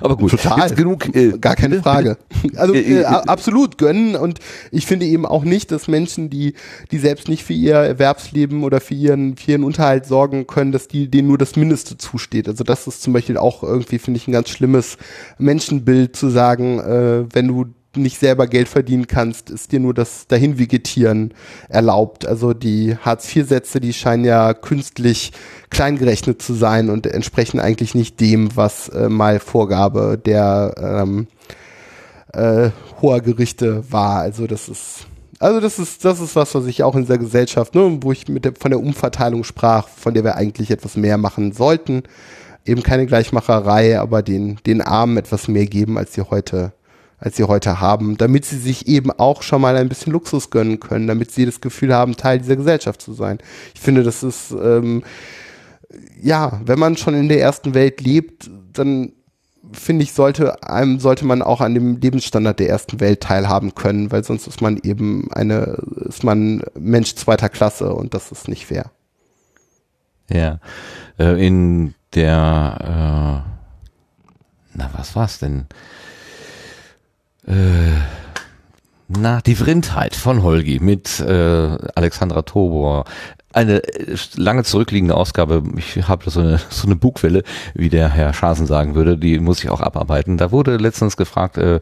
[0.01, 2.17] Aber gut, total genug, äh, gar keine Frage.
[2.57, 4.39] Also äh, äh, absolut gönnen und
[4.71, 6.55] ich finde eben auch nicht, dass Menschen, die
[6.91, 10.87] die selbst nicht für ihr Erwerbsleben oder für ihren für ihren Unterhalt sorgen können, dass
[10.87, 12.49] die denen nur das Mindeste zusteht.
[12.49, 14.99] Also das ist zum Beispiel auch irgendwie finde ich ein ganz schlimmes
[15.39, 17.67] Menschenbild zu sagen, äh, wenn du
[17.97, 21.35] nicht selber Geld verdienen kannst, ist dir nur das Dahinvegetieren
[21.69, 22.27] erlaubt.
[22.27, 25.33] Also die Hartz-IV-Sätze, die scheinen ja künstlich
[25.71, 31.27] kleingerechnet zu sein und entsprechen eigentlich nicht dem, was äh, mal Vorgabe der ähm,
[32.33, 32.71] äh,
[33.01, 34.21] hoher Gerichte war.
[34.21, 35.07] Also das ist
[35.41, 38.29] also das ist das ist was, was ich auch in dieser Gesellschaft, ne, wo ich
[38.29, 42.05] mit der, von der Umverteilung sprach, von der wir eigentlich etwas mehr machen sollten.
[42.65, 46.73] Eben keine Gleichmacherei, aber den den Armen etwas mehr geben, als sie heute
[47.25, 50.79] als sie heute haben, damit sie sich eben auch schon mal ein bisschen Luxus gönnen
[50.79, 53.39] können, damit sie das Gefühl haben, Teil dieser Gesellschaft zu sein.
[53.75, 55.03] Ich finde, das ist, ähm,
[56.21, 59.13] ja, wenn man schon in der ersten Welt lebt, dann
[59.73, 64.13] finde ich, sollte einem, sollte man auch an dem Lebensstandard der ersten Welt teilhaben können,
[64.13, 68.67] weil sonst ist man eben eine, ist man Mensch zweiter Klasse und das ist nicht
[68.67, 68.91] fair.
[70.29, 70.61] Ja,
[71.19, 73.51] äh, in der, äh,
[74.75, 75.69] na was war's denn?
[77.47, 78.01] Äh,
[79.09, 83.05] na, die Vrindheit von Holgi mit äh, Alexandra Tobor.
[83.53, 87.43] Eine äh, lange zurückliegende Ausgabe, ich habe so eine, so eine Bugwelle,
[87.75, 90.39] wie der Herr Schasen sagen würde, die muss ich auch abarbeiten.
[90.39, 91.81] Da wurde letztens gefragt, äh, äh,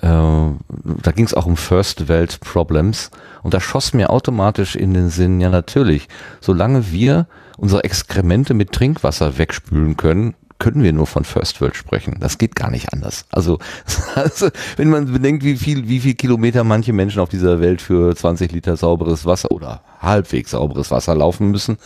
[0.00, 3.10] da ging es auch um First World Problems
[3.42, 6.08] und da schoss mir automatisch in den Sinn, ja natürlich,
[6.40, 7.26] solange wir
[7.56, 12.16] unsere Exkremente mit Trinkwasser wegspülen können, können wir nur von First World sprechen.
[12.20, 13.26] Das geht gar nicht anders.
[13.30, 13.58] Also,
[14.14, 18.14] also wenn man bedenkt, wie viel, wie viel Kilometer manche Menschen auf dieser Welt für
[18.14, 21.78] 20 Liter sauberes Wasser oder halbwegs sauberes Wasser laufen müssen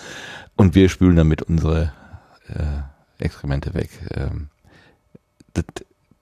[0.57, 1.93] und wir spülen damit unsere
[2.49, 3.91] äh, Exkremente weg.
[4.15, 4.49] Ähm,
[5.53, 5.65] das,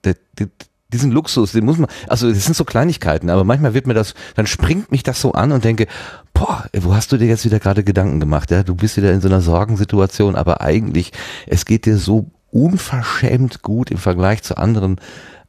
[0.01, 0.47] das, das,
[0.91, 4.15] diesen Luxus, den muss man, also das sind so Kleinigkeiten, aber manchmal wird mir das,
[4.35, 5.87] dann springt mich das so an und denke,
[6.33, 8.49] boah, wo hast du dir jetzt wieder gerade Gedanken gemacht?
[8.49, 11.11] Ja, du bist wieder in so einer Sorgensituation, aber eigentlich,
[11.45, 14.99] es geht dir so unverschämt gut im Vergleich zu anderen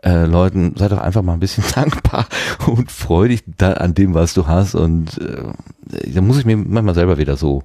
[0.03, 0.75] äh, Leuten.
[0.77, 2.27] Sei doch einfach mal ein bisschen dankbar
[2.67, 4.75] und freu dich da an dem, was du hast.
[4.75, 7.63] Und äh, da muss ich mir manchmal selber wieder so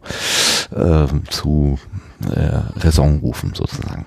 [0.76, 1.80] äh, zu
[2.34, 4.06] äh, Raison rufen, sozusagen.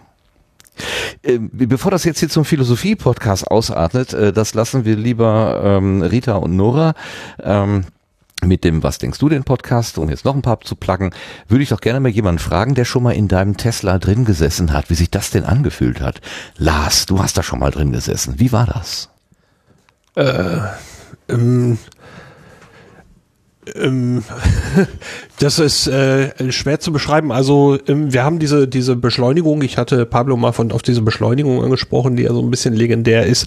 [1.22, 6.36] Äh, bevor das jetzt hier zum Philosophie-Podcast ausartet, äh, das lassen wir lieber ähm, Rita
[6.36, 6.94] und Nora.
[7.42, 7.84] Ähm,
[8.44, 11.12] mit dem Was denkst du den Podcast, um jetzt noch ein paar zu pluggen,
[11.48, 14.72] würde ich doch gerne mal jemanden fragen, der schon mal in deinem Tesla drin gesessen
[14.72, 16.20] hat, wie sich das denn angefühlt hat.
[16.56, 18.34] Lars, du hast da schon mal drin gesessen.
[18.38, 19.10] Wie war das?
[20.14, 20.60] Äh,
[21.28, 21.78] ähm,
[23.76, 24.22] ähm,
[25.38, 27.32] das ist äh, schwer zu beschreiben.
[27.32, 29.62] Also ähm, wir haben diese diese Beschleunigung.
[29.62, 33.26] Ich hatte Pablo mal von auf diese Beschleunigung angesprochen, die ja so ein bisschen legendär
[33.26, 33.46] ist.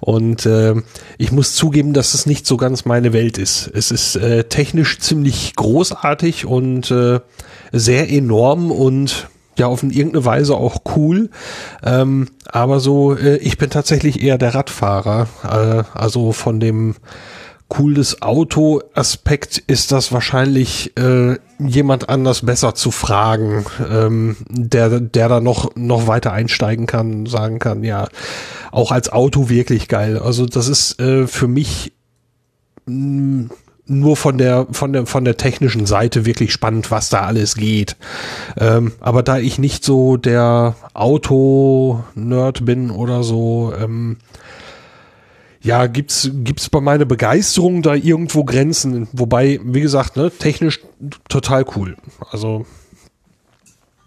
[0.00, 0.74] Und äh,
[1.18, 3.70] ich muss zugeben, dass es nicht so ganz meine Welt ist.
[3.72, 7.20] Es ist äh, technisch ziemlich großartig und äh,
[7.72, 11.30] sehr enorm und ja auf irgendeine Weise auch cool.
[11.84, 15.28] Ähm, aber so, äh, ich bin tatsächlich eher der Radfahrer.
[15.44, 16.96] Äh, also von dem
[17.70, 25.40] cooles Auto-Aspekt ist das wahrscheinlich äh, jemand anders besser zu fragen, ähm, der, der da
[25.40, 28.08] noch, noch weiter einsteigen kann, sagen kann, ja,
[28.72, 30.18] auch als Auto wirklich geil.
[30.18, 31.92] Also das ist äh, für mich
[32.86, 33.50] mh, mm,
[33.86, 37.96] nur von der, von der, von der technischen Seite wirklich spannend, was da alles geht.
[38.56, 44.18] Ähm, aber da ich nicht so der Auto-Nerd bin oder so, ähm,
[45.62, 49.08] ja, gibt's gibt's bei meiner Begeisterung da irgendwo Grenzen?
[49.12, 50.80] Wobei, wie gesagt, ne, technisch
[51.28, 51.96] total cool.
[52.30, 52.66] Also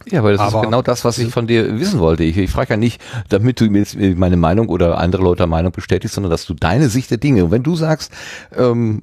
[0.06, 2.24] ja, aber das aber ist genau das, was ich von dir wissen wollte.
[2.24, 3.86] Ich, ich frage ja nicht, damit du mir
[4.16, 7.46] meine Meinung oder andere Leute Meinung bestätigst, sondern dass du deine Sicht der Dinge.
[7.46, 8.12] Und wenn du sagst,
[8.56, 9.02] ähm,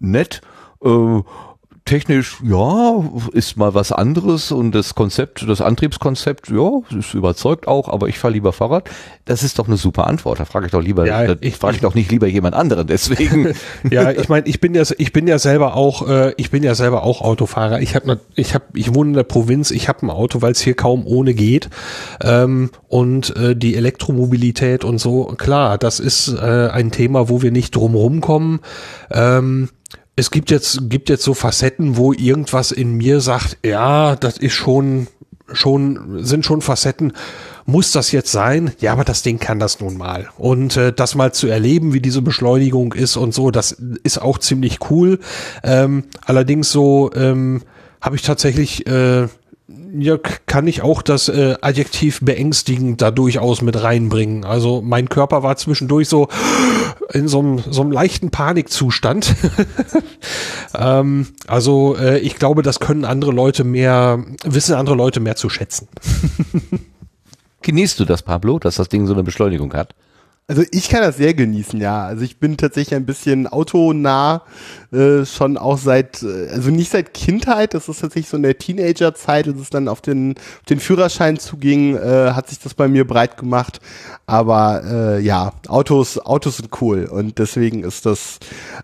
[0.00, 0.40] nett,
[0.84, 1.20] äh,
[1.84, 3.02] technisch, ja,
[3.32, 8.18] ist mal was anderes und das Konzept, das Antriebskonzept, ja, ist überzeugt auch, aber ich
[8.18, 8.88] fahre lieber Fahrrad.
[9.24, 10.40] Das ist doch eine super Antwort.
[10.40, 12.86] Da frage ich doch lieber, Ja, da ich- frage ich doch nicht lieber jemand anderen.
[12.86, 13.54] Deswegen,
[13.90, 16.74] Ja, ich meine, ich bin ja, ich bin ja selber auch, äh, ich bin ja
[16.74, 17.80] selber auch Autofahrer.
[17.80, 19.70] Ich habe, ich habe, ich wohne in der Provinz.
[19.70, 21.68] Ich habe ein Auto, weil es hier kaum ohne geht.
[22.22, 27.52] Ähm, und äh, die Elektromobilität und so, klar, das ist äh, ein Thema, wo wir
[27.52, 28.60] nicht drum rumkommen.
[29.10, 29.68] Ähm,
[30.16, 34.52] es gibt jetzt, gibt jetzt so Facetten, wo irgendwas in mir sagt, ja, das ist
[34.52, 35.08] schon,
[35.52, 37.12] schon, sind schon Facetten.
[37.64, 38.72] Muss das jetzt sein?
[38.80, 40.28] Ja, aber das Ding kann das nun mal.
[40.36, 43.72] Und äh, das mal zu erleben, wie diese Beschleunigung ist und so, das
[44.02, 45.20] ist auch ziemlich cool.
[45.62, 47.62] Ähm, allerdings so ähm,
[48.00, 49.28] habe ich tatsächlich äh,
[49.98, 50.16] ja,
[50.46, 54.44] kann ich auch das äh, Adjektiv beängstigend da durchaus mit reinbringen.
[54.44, 56.28] Also mein Körper war zwischendurch so
[57.12, 59.34] in so einem, so einem leichten Panikzustand.
[60.74, 65.50] ähm, also äh, ich glaube, das können andere Leute mehr, wissen andere Leute mehr zu
[65.50, 65.88] schätzen.
[67.62, 69.94] genießt du das, Pablo, dass das Ding so eine Beschleunigung hat?
[70.48, 72.04] Also ich kann das sehr genießen, ja.
[72.04, 74.42] Also ich bin tatsächlich ein bisschen autonah,
[74.92, 78.58] äh, schon auch seit, äh, also nicht seit Kindheit, das ist tatsächlich so in der
[78.58, 82.88] Teenagerzeit, als es dann auf den, auf den Führerschein zuging, äh, hat sich das bei
[82.88, 83.80] mir breit gemacht.
[84.26, 88.38] Aber äh, ja, Autos, Autos sind cool und deswegen ist das,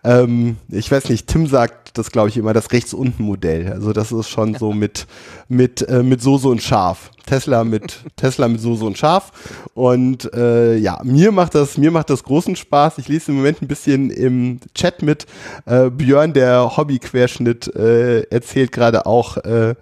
[0.05, 3.73] ähm, ich weiß nicht, Tim sagt das, glaube ich, immer das rechts unten Modell.
[3.73, 5.07] Also das ist schon so mit
[5.49, 7.11] mit äh, mit Soße und Schaf.
[7.27, 9.33] Tesla mit Tesla mit Soße und Schaf.
[9.75, 12.99] Und äh, ja, mir macht das mir macht das großen Spaß.
[12.99, 15.27] Ich lese im Moment ein bisschen im Chat mit.
[15.67, 19.75] Äh, Björn, der Hobby-Querschnitt, äh, erzählt gerade auch äh,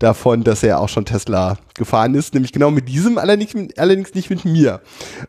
[0.00, 4.30] davon, dass er auch schon Tesla gefahren ist, nämlich genau mit diesem, allerdings, allerdings nicht
[4.30, 4.80] mit mir,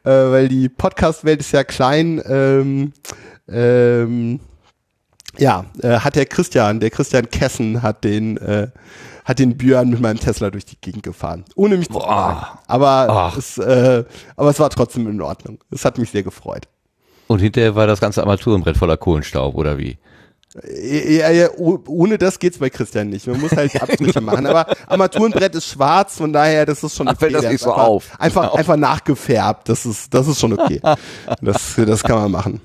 [0.04, 2.22] äh, weil die Podcast-Welt ist ja klein.
[2.28, 2.94] Ähm,
[3.48, 4.40] ähm,
[5.38, 8.68] ja, äh, hat der Christian, der Christian Kessen hat den, äh,
[9.24, 12.60] hat den Björn mit meinem Tesla durch die Gegend gefahren, ohne mich zu fragen.
[12.68, 14.04] Aber es, äh,
[14.36, 15.60] aber es war trotzdem in Ordnung.
[15.70, 16.68] Es hat mich sehr gefreut.
[17.28, 19.98] Und hinterher war das ganze Armaturenbrett voller Kohlenstaub, oder wie?
[20.64, 23.26] Ja, ja, oh- ohne das geht's bei Christian nicht.
[23.26, 24.46] Man muss halt Abstriche machen.
[24.46, 27.84] Aber Armaturenbrett ist schwarz, von daher, das ist schon Ach, fällt das nicht so einfach,
[27.88, 28.20] auf.
[28.20, 28.56] Einfach, Genau.
[28.56, 29.70] einfach nachgefärbt.
[29.70, 30.82] Das ist, das ist schon okay.
[31.42, 32.62] Das, das kann man machen.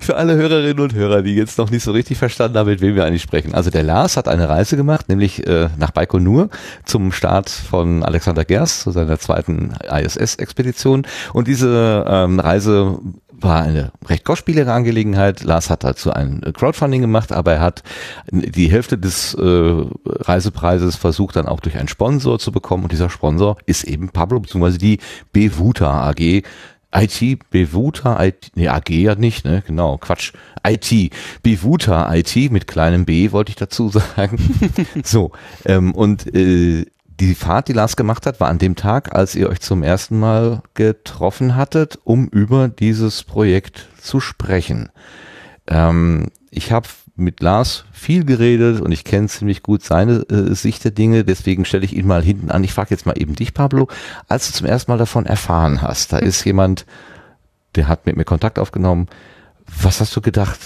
[0.00, 2.96] Für alle Hörerinnen und Hörer, die jetzt noch nicht so richtig verstanden haben, mit wem
[2.96, 3.54] wir eigentlich sprechen.
[3.54, 6.48] Also der Lars hat eine Reise gemacht, nämlich äh, nach Baikonur
[6.84, 11.06] zum Start von Alexander Gerst zu seiner zweiten ISS-Expedition.
[11.32, 12.98] Und diese ähm, Reise
[13.40, 15.42] war eine recht kostspielige Angelegenheit.
[15.42, 17.82] Lars hat dazu ein Crowdfunding gemacht, aber er hat
[18.30, 22.84] die Hälfte des äh, Reisepreises versucht dann auch durch einen Sponsor zu bekommen.
[22.84, 24.78] Und dieser Sponsor ist eben Pablo bzw.
[24.78, 24.98] die
[25.32, 26.42] Bevuta AG.
[26.96, 30.32] IT, Bevuta, IT, nee, AG ja nicht, ne, genau, Quatsch,
[30.64, 31.12] IT,
[31.42, 34.38] Bevuta IT mit kleinem B, wollte ich dazu sagen.
[35.02, 35.32] so,
[35.64, 36.86] ähm, und äh,
[37.20, 40.18] die Fahrt, die Lars gemacht hat, war an dem Tag, als ihr euch zum ersten
[40.18, 44.90] Mal getroffen hattet, um über dieses Projekt zu sprechen.
[45.66, 50.82] Ähm, ich habe mit Lars viel geredet und ich kenne ziemlich gut seine äh, Sicht
[50.82, 52.64] der Dinge, deswegen stelle ich ihn mal hinten an.
[52.64, 53.88] Ich frage jetzt mal eben dich, Pablo,
[54.28, 56.86] als du zum ersten Mal davon erfahren hast, da ist jemand,
[57.76, 59.08] der hat mit mir Kontakt aufgenommen.
[59.80, 60.58] Was hast du gedacht,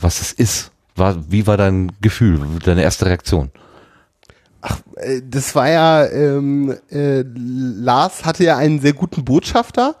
[0.00, 0.70] was es ist?
[0.96, 3.50] War, wie war dein Gefühl, deine erste Reaktion?
[4.96, 9.96] Äh, Das war ja, ähm, äh, Lars hatte ja einen sehr guten Botschafter.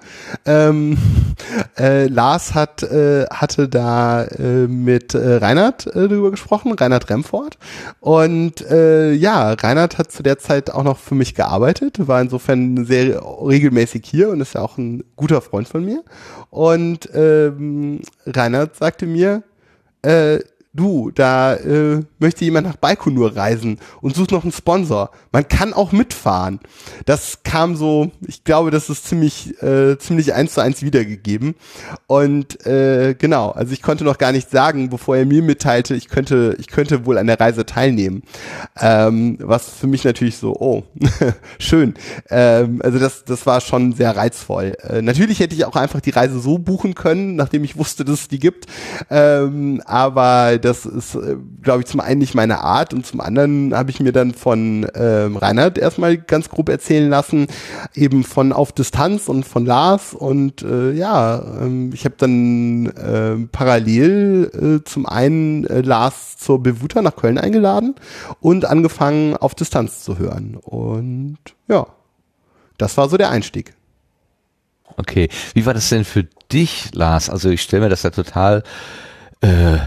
[0.46, 0.98] Ähm,
[1.78, 7.58] äh, Lars hat, äh, hatte da äh, mit äh, Reinhard äh, drüber gesprochen, Reinhard Remford.
[8.00, 12.84] Und äh, ja, Reinhard hat zu der Zeit auch noch für mich gearbeitet, war insofern
[12.84, 16.02] sehr regelmäßig hier und ist ja auch ein guter Freund von mir.
[16.50, 19.42] Und ähm, Reinhard sagte mir,
[20.02, 20.40] äh,
[20.74, 25.10] du, da äh, möchte jemand nach Baikonur reisen und sucht noch einen Sponsor.
[25.32, 26.58] Man kann auch mitfahren.
[27.06, 31.54] Das kam so, ich glaube, das ist ziemlich, äh, ziemlich eins zu eins wiedergegeben.
[32.06, 36.08] Und äh, genau, also ich konnte noch gar nicht sagen, bevor er mir mitteilte, ich
[36.08, 38.22] könnte, ich könnte wohl an der Reise teilnehmen.
[38.80, 40.82] Ähm, was für mich natürlich so, oh,
[41.58, 41.94] schön.
[42.30, 44.76] Ähm, also das, das war schon sehr reizvoll.
[44.82, 48.22] Äh, natürlich hätte ich auch einfach die Reise so buchen können, nachdem ich wusste, dass
[48.22, 48.66] es die gibt.
[49.10, 53.74] Ähm, aber das ist, äh, glaube ich, zum einen nicht meine Art und zum anderen
[53.74, 57.48] habe ich mir dann von ähm, Reinhard erstmal ganz grob erzählen lassen,
[57.94, 63.46] eben von Auf Distanz und von Lars und äh, ja, ähm, ich habe dann äh,
[63.52, 67.94] parallel äh, zum einen äh, Lars zur Bevuta nach Köln eingeladen
[68.40, 71.38] und angefangen auf Distanz zu hören und
[71.68, 71.86] ja,
[72.78, 73.74] das war so der Einstieg.
[74.96, 77.28] Okay, wie war das denn für dich, Lars?
[77.28, 78.62] Also ich stelle mir das ja total
[79.40, 79.78] äh,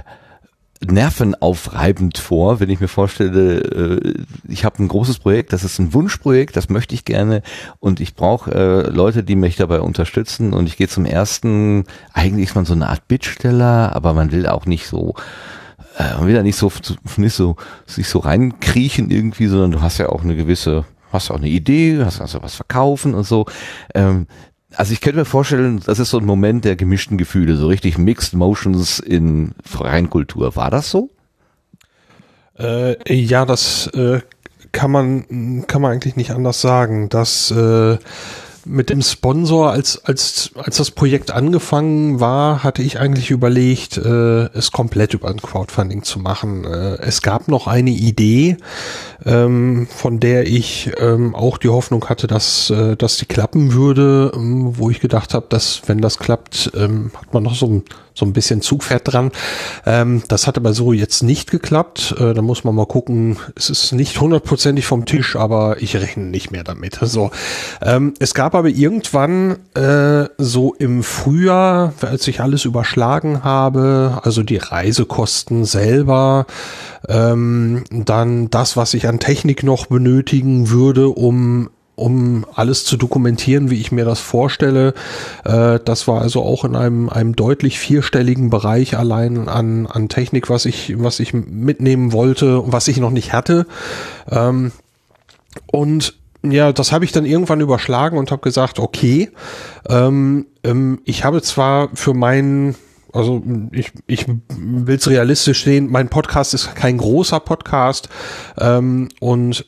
[0.86, 4.14] nervenaufreibend vor, wenn ich mir vorstelle, äh,
[4.48, 7.42] ich habe ein großes Projekt, das ist ein Wunschprojekt, das möchte ich gerne
[7.80, 12.50] und ich brauche äh, Leute, die mich dabei unterstützen und ich gehe zum ersten, eigentlich
[12.50, 15.16] ist man so eine Art Bittsteller, aber man will auch nicht so
[15.98, 16.72] äh, man will da nicht so
[17.18, 17.56] nicht so
[17.86, 22.04] sich so reinkriechen irgendwie, sondern du hast ja auch eine gewisse hast auch eine Idee,
[22.04, 23.46] hast also was verkaufen und so.
[23.96, 24.28] Ähm,
[24.76, 27.98] also ich könnte mir vorstellen, das ist so ein Moment der gemischten Gefühle, so richtig
[27.98, 30.56] Mixed Motions in Reinkultur.
[30.56, 31.10] War das so?
[32.60, 34.22] Äh, ja, das äh,
[34.72, 37.10] kann man kann man eigentlich nicht anders sagen.
[37.10, 37.98] dass äh,
[38.68, 44.46] mit dem Sponsor, als, als, als das Projekt angefangen war, hatte ich eigentlich überlegt, äh,
[44.54, 46.66] es komplett über ein Crowdfunding zu machen.
[46.66, 48.58] Äh, es gab noch eine Idee,
[49.26, 54.32] ähm, von der ich ähm, auch die Hoffnung hatte, dass, äh, dass die klappen würde,
[54.36, 57.84] ähm, wo ich gedacht habe, dass wenn das klappt, ähm, hat man noch so ein
[58.18, 59.32] so ein bisschen Zugpferd dran.
[59.86, 62.16] Ähm, das hat aber so jetzt nicht geklappt.
[62.18, 63.38] Äh, da muss man mal gucken.
[63.56, 67.00] Es ist nicht hundertprozentig vom Tisch, aber ich rechne nicht mehr damit.
[67.08, 67.32] So,
[67.82, 74.44] ähm, es gab aber irgendwann äh, so im Frühjahr, als ich alles überschlagen habe, also
[74.44, 76.48] die Reisekosten selber,
[77.08, 83.72] ähm, dann das, was ich an Technik noch benötigen würde, um um alles zu dokumentieren,
[83.72, 84.94] wie ich mir das vorstelle.
[85.44, 90.50] Äh, das war also auch in einem, einem deutlich vierstelligen Bereich allein an, an Technik,
[90.50, 93.66] was ich, was ich mitnehmen wollte, was ich noch nicht hatte.
[94.30, 94.72] Ähm,
[95.72, 96.14] und
[96.44, 99.32] ja, das habe ich dann irgendwann überschlagen und habe gesagt, okay,
[99.90, 102.76] ähm, ähm, ich habe zwar für meinen
[103.12, 103.42] also
[103.72, 108.10] ich, ich will es realistisch sehen, mein Podcast ist kein großer Podcast
[108.60, 109.66] ähm, und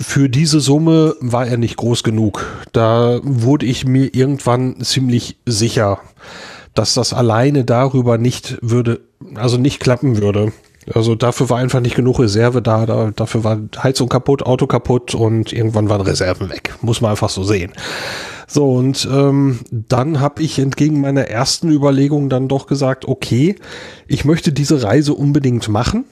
[0.00, 2.46] für diese Summe war er nicht groß genug.
[2.72, 5.98] Da wurde ich mir irgendwann ziemlich sicher,
[6.74, 9.00] dass das alleine darüber nicht würde,
[9.34, 10.52] also nicht klappen würde.
[10.94, 15.14] Also dafür war einfach nicht genug Reserve da, da dafür war Heizung kaputt, Auto kaputt
[15.14, 16.74] und irgendwann waren Reserven weg.
[16.80, 17.72] Muss man einfach so sehen.
[18.46, 23.56] So, und ähm, dann habe ich entgegen meiner ersten Überlegung dann doch gesagt, okay,
[24.06, 26.06] ich möchte diese Reise unbedingt machen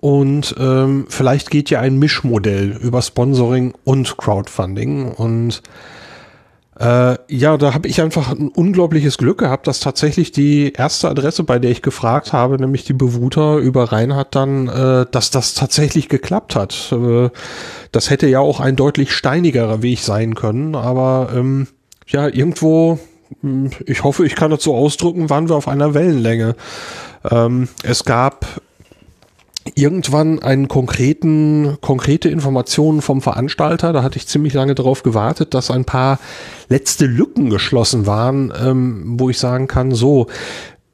[0.00, 5.12] und ähm, vielleicht geht ja ein Mischmodell über Sponsoring und Crowdfunding.
[5.12, 5.62] Und
[6.78, 11.44] äh, ja, da habe ich einfach ein unglaubliches Glück gehabt, dass tatsächlich die erste Adresse,
[11.44, 16.08] bei der ich gefragt habe, nämlich die Bewuter über Reinhard dann, äh, dass das tatsächlich
[16.08, 16.92] geklappt hat.
[16.92, 17.28] Äh,
[17.92, 21.66] das hätte ja auch ein deutlich steinigerer Weg sein können, aber ähm,
[22.06, 22.98] ja, irgendwo,
[23.42, 26.56] hm, ich hoffe, ich kann das so ausdrücken, waren wir auf einer Wellenlänge.
[27.30, 28.62] Ähm, es gab
[29.74, 33.92] irgendwann einen konkreten, konkrete Informationen vom Veranstalter.
[33.92, 36.18] Da hatte ich ziemlich lange darauf gewartet, dass ein paar
[36.68, 40.26] letzte Lücken geschlossen waren, ähm, wo ich sagen kann, so,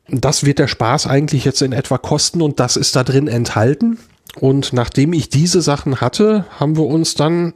[0.09, 3.99] das wird der Spaß eigentlich jetzt in etwa kosten und das ist da drin enthalten.
[4.39, 7.55] Und nachdem ich diese Sachen hatte, haben wir uns dann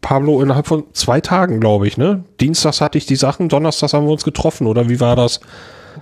[0.00, 2.24] Pablo innerhalb von zwei Tagen, glaube ich, ne?
[2.40, 5.40] Dienstags hatte ich die Sachen, Donnerstags haben wir uns getroffen, oder wie war das?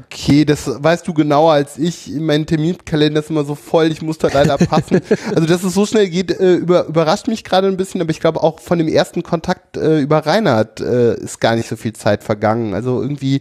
[0.06, 2.10] Okay, das weißt du genauer als ich.
[2.18, 5.00] Mein Terminkalender ist immer so voll, ich muss da leider passen.
[5.34, 8.20] also, dass es so schnell geht, äh, über, überrascht mich gerade ein bisschen, aber ich
[8.20, 11.92] glaube auch von dem ersten Kontakt äh, über Reinhard äh, ist gar nicht so viel
[11.92, 12.74] Zeit vergangen.
[12.74, 13.40] Also irgendwie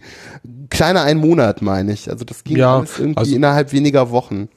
[0.70, 2.10] kleiner ein Monat, meine ich.
[2.10, 4.48] Also das ging ja, alles irgendwie also innerhalb weniger Wochen.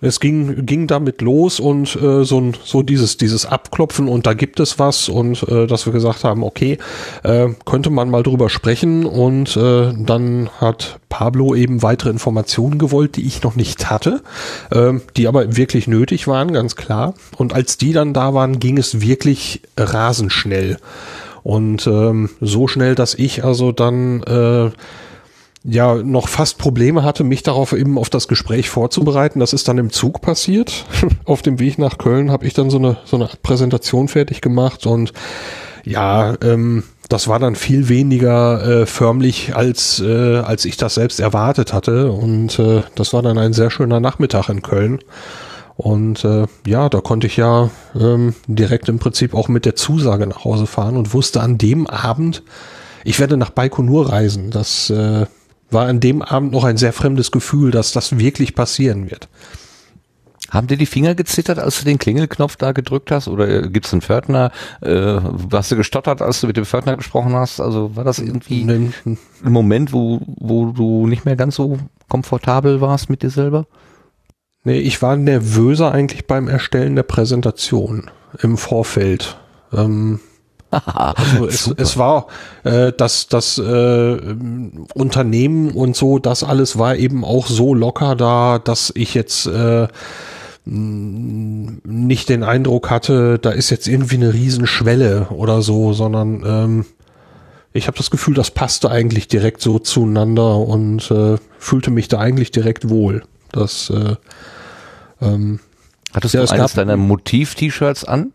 [0.00, 4.34] Es ging, ging damit los und äh, so, ein, so dieses, dieses Abklopfen und da
[4.34, 6.78] gibt es was und äh, dass wir gesagt haben, okay,
[7.22, 13.16] äh, könnte man mal drüber sprechen und äh, dann hat Pablo eben weitere Informationen gewollt,
[13.16, 14.22] die ich noch nicht hatte,
[14.70, 17.14] äh, die aber wirklich nötig waren, ganz klar.
[17.36, 20.78] Und als die dann da waren, ging es wirklich rasend schnell.
[21.42, 24.70] Und ähm, so schnell, dass ich also dann äh,
[25.62, 29.40] ja noch fast Probleme hatte, mich darauf eben auf das Gespräch vorzubereiten.
[29.40, 30.86] Das ist dann im Zug passiert.
[31.24, 34.86] auf dem Weg nach Köln habe ich dann so eine so eine Präsentation fertig gemacht
[34.86, 35.12] und
[35.84, 41.20] ja, ähm, das war dann viel weniger äh, förmlich als äh, als ich das selbst
[41.20, 45.00] erwartet hatte und äh, das war dann ein sehr schöner Nachmittag in Köln.
[45.76, 50.26] Und äh, ja, da konnte ich ja ähm, direkt im Prinzip auch mit der Zusage
[50.26, 52.42] nach Hause fahren und wusste an dem Abend,
[53.02, 54.50] ich werde nach Baikonur reisen.
[54.50, 55.24] Das äh,
[55.70, 59.28] war an dem Abend noch ein sehr fremdes Gefühl, dass das wirklich passieren wird.
[60.50, 63.28] Haben dir die Finger gezittert, als du den Klingelknopf da gedrückt hast?
[63.28, 64.50] Oder gibt's einen Pförtner?
[64.82, 65.20] Äh,
[65.52, 67.60] hast du gestottert, als du mit dem Pförtner gesprochen hast?
[67.60, 68.92] Also war das irgendwie ein
[69.42, 71.78] Moment, wo, wo du nicht mehr ganz so
[72.08, 73.66] komfortabel warst mit dir selber?
[74.64, 78.10] Nee, ich war nervöser eigentlich beim Erstellen der Präsentation
[78.42, 79.38] im Vorfeld.
[79.72, 80.20] Ähm,
[80.70, 82.26] Also es, es war
[82.64, 84.36] äh, das, das äh,
[84.94, 89.88] Unternehmen und so, das alles war eben auch so locker da, dass ich jetzt äh,
[90.64, 96.84] nicht den Eindruck hatte, da ist jetzt irgendwie eine Riesenschwelle oder so, sondern ähm,
[97.72, 102.18] ich habe das Gefühl, das passte eigentlich direkt so zueinander und äh, fühlte mich da
[102.18, 103.22] eigentlich direkt wohl.
[103.52, 104.16] Das äh,
[105.20, 105.60] ähm,
[106.12, 108.32] Hattest Ja, du es eines deiner Motiv-T-Shirts an?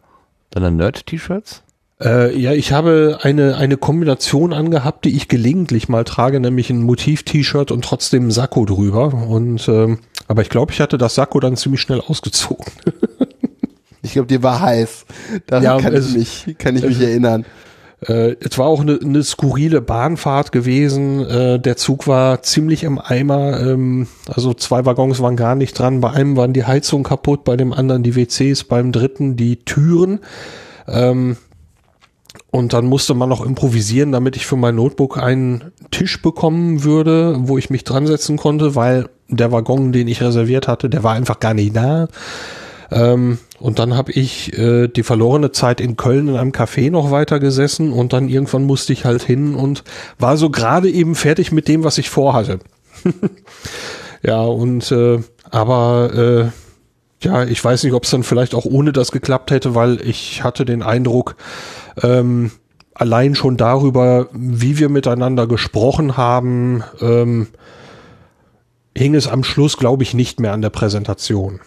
[0.52, 1.64] Deiner Nerd-T-Shirts?
[2.02, 6.82] Äh, ja, ich habe eine, eine Kombination angehabt, die ich gelegentlich mal trage, nämlich ein
[6.84, 9.14] Motiv-T-Shirt und trotzdem ein Sakko drüber.
[9.14, 12.66] Und ähm, aber ich glaube, ich hatte das Sakko dann ziemlich schnell ausgezogen.
[14.02, 15.04] Ich glaube, dir war heiß.
[15.48, 17.44] Daran Ja, kann, es- ich mich, kann ich mich es- erinnern.
[18.02, 21.26] Äh, es war auch eine, eine skurrile Bahnfahrt gewesen.
[21.28, 23.60] Äh, der Zug war ziemlich im Eimer.
[23.62, 26.02] Ähm, also zwei Waggons waren gar nicht dran.
[26.02, 30.20] Bei einem waren die Heizungen kaputt, bei dem anderen die WCs, beim dritten die Türen.
[30.88, 31.38] Ähm,
[32.56, 37.36] und dann musste man noch improvisieren, damit ich für mein Notebook einen Tisch bekommen würde,
[37.38, 41.16] wo ich mich dran setzen konnte, weil der Waggon, den ich reserviert hatte, der war
[41.16, 42.08] einfach gar nicht da.
[42.92, 47.12] Ähm, und dann habe ich äh, die verlorene Zeit in Köln in einem Café noch
[47.12, 49.84] weiter gesessen und dann irgendwann musste ich halt hin und
[50.18, 52.60] war so gerade eben fertig mit dem, was ich vorhatte.
[54.24, 55.20] ja, und äh,
[55.52, 59.76] aber äh, ja, ich weiß nicht, ob es dann vielleicht auch ohne das geklappt hätte,
[59.76, 61.36] weil ich hatte den Eindruck,
[62.04, 62.52] ähm,
[62.94, 67.48] allein schon darüber, wie wir miteinander gesprochen haben, ähm,
[68.98, 71.60] hing es am Schluss, glaube ich, nicht mehr an der Präsentation.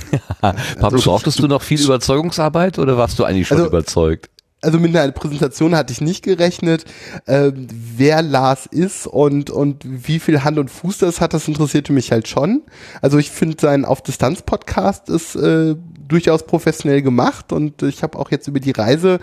[0.80, 4.30] Pablo, brauchtest du noch viel Überzeugungsarbeit oder warst du eigentlich schon Also- überzeugt?
[4.64, 6.84] Also mit einer Präsentation hatte ich nicht gerechnet.
[7.26, 7.66] Ähm,
[7.96, 12.10] wer Lars ist und, und wie viel Hand und Fuß das hat, das interessierte mich
[12.10, 12.62] halt schon.
[13.02, 15.76] Also ich finde sein Auf-Distanz-Podcast ist äh,
[16.08, 19.20] durchaus professionell gemacht und ich habe auch jetzt über die Reise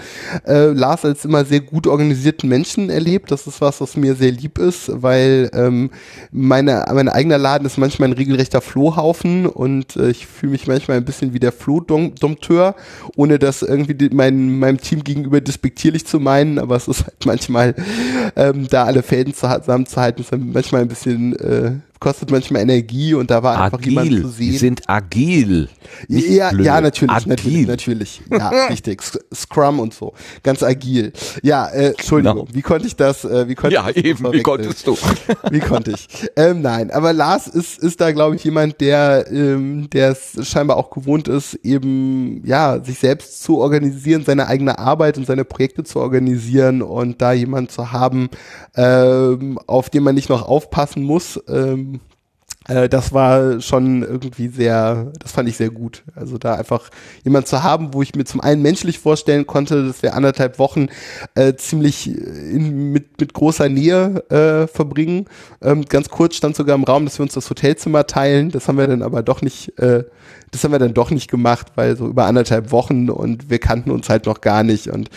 [0.48, 3.32] äh, Lars als immer sehr gut organisierten Menschen erlebt.
[3.32, 5.92] Das ist was, was mir sehr lieb ist, weil ähm,
[6.32, 10.98] meine, mein eigener Laden ist manchmal ein regelrechter Flohhaufen und äh, ich fühle mich manchmal
[10.98, 12.76] ein bisschen wie der Flohdompteur,
[13.16, 17.26] ohne das irgendwie die, mein, meinem Team gegenüber despektierlich zu meinen, aber es ist halt
[17.26, 17.76] manchmal,
[18.36, 21.72] ähm, da alle Fäden zusammenzuhalten, ist manchmal ein bisschen, äh,
[22.02, 24.22] kostet manchmal Energie und da war einfach jemand Agil.
[24.24, 24.58] zu Die sehen.
[24.60, 25.70] sind agil.
[26.10, 26.66] Ja, blöd.
[26.66, 27.30] ja, natürlich, Agil.
[27.30, 28.22] natürlich, natürlich.
[28.30, 29.02] Ja, richtig.
[29.02, 30.14] Sc- Scrum und so.
[30.44, 31.14] Ganz agil.
[31.44, 34.42] Ja, äh, Entschuldigung, wie konnte ich das, äh, wie konnte Ja, ich das eben, wie
[34.42, 34.98] konntest du?
[35.52, 36.08] Wie konnte ich?
[36.36, 40.78] Ähm, nein, aber Lars ist, ist da, glaube ich, jemand, der, ähm, der es scheinbar
[40.78, 45.84] auch gewohnt ist, eben, ja, sich selbst zu organisieren, seine eigene Arbeit und seine Projekte
[45.84, 48.30] zu organisieren und da jemand zu haben,
[48.76, 51.91] ähm, auf den man nicht noch aufpassen muss, ähm,
[52.68, 56.04] äh, das war schon irgendwie sehr, das fand ich sehr gut.
[56.16, 56.90] Also da einfach
[57.24, 60.88] jemand zu haben, wo ich mir zum einen menschlich vorstellen konnte, dass wir anderthalb Wochen
[61.36, 65.26] äh, ziemlich in, mit, mit großer Nähe äh, verbringen.
[65.62, 68.52] Ähm, ganz kurz stand sogar im Raum, dass wir uns das Hotelzimmer teilen.
[68.52, 70.04] Das haben wir dann aber doch nicht, äh,
[70.52, 73.90] das haben wir dann doch nicht gemacht, weil so über anderthalb Wochen und wir kannten
[73.90, 74.88] uns halt noch gar nicht.
[74.88, 75.10] Und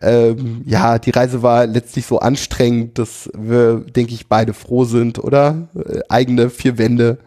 [0.00, 5.22] ähm, ja, die Reise war letztlich so anstrengend, dass wir, denke ich, beide froh sind,
[5.22, 5.68] oder?
[5.76, 7.18] Äh, eigene vier Wände,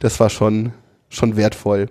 [0.00, 0.72] das war schon,
[1.08, 1.88] schon wertvoll.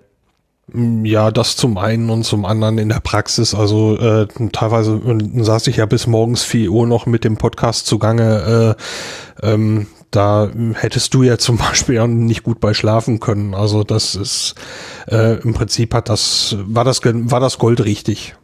[0.73, 3.53] Ja, das zum einen und zum anderen in der Praxis.
[3.53, 7.85] Also äh, teilweise äh, saß ich ja bis morgens 4 Uhr noch mit dem Podcast
[7.85, 8.75] zugange.
[9.41, 13.53] Äh, ähm, da hättest du ja zum Beispiel ja nicht gut bei schlafen können.
[13.53, 14.55] Also das ist
[15.09, 18.35] äh, im Prinzip hat das war das war das Gold richtig.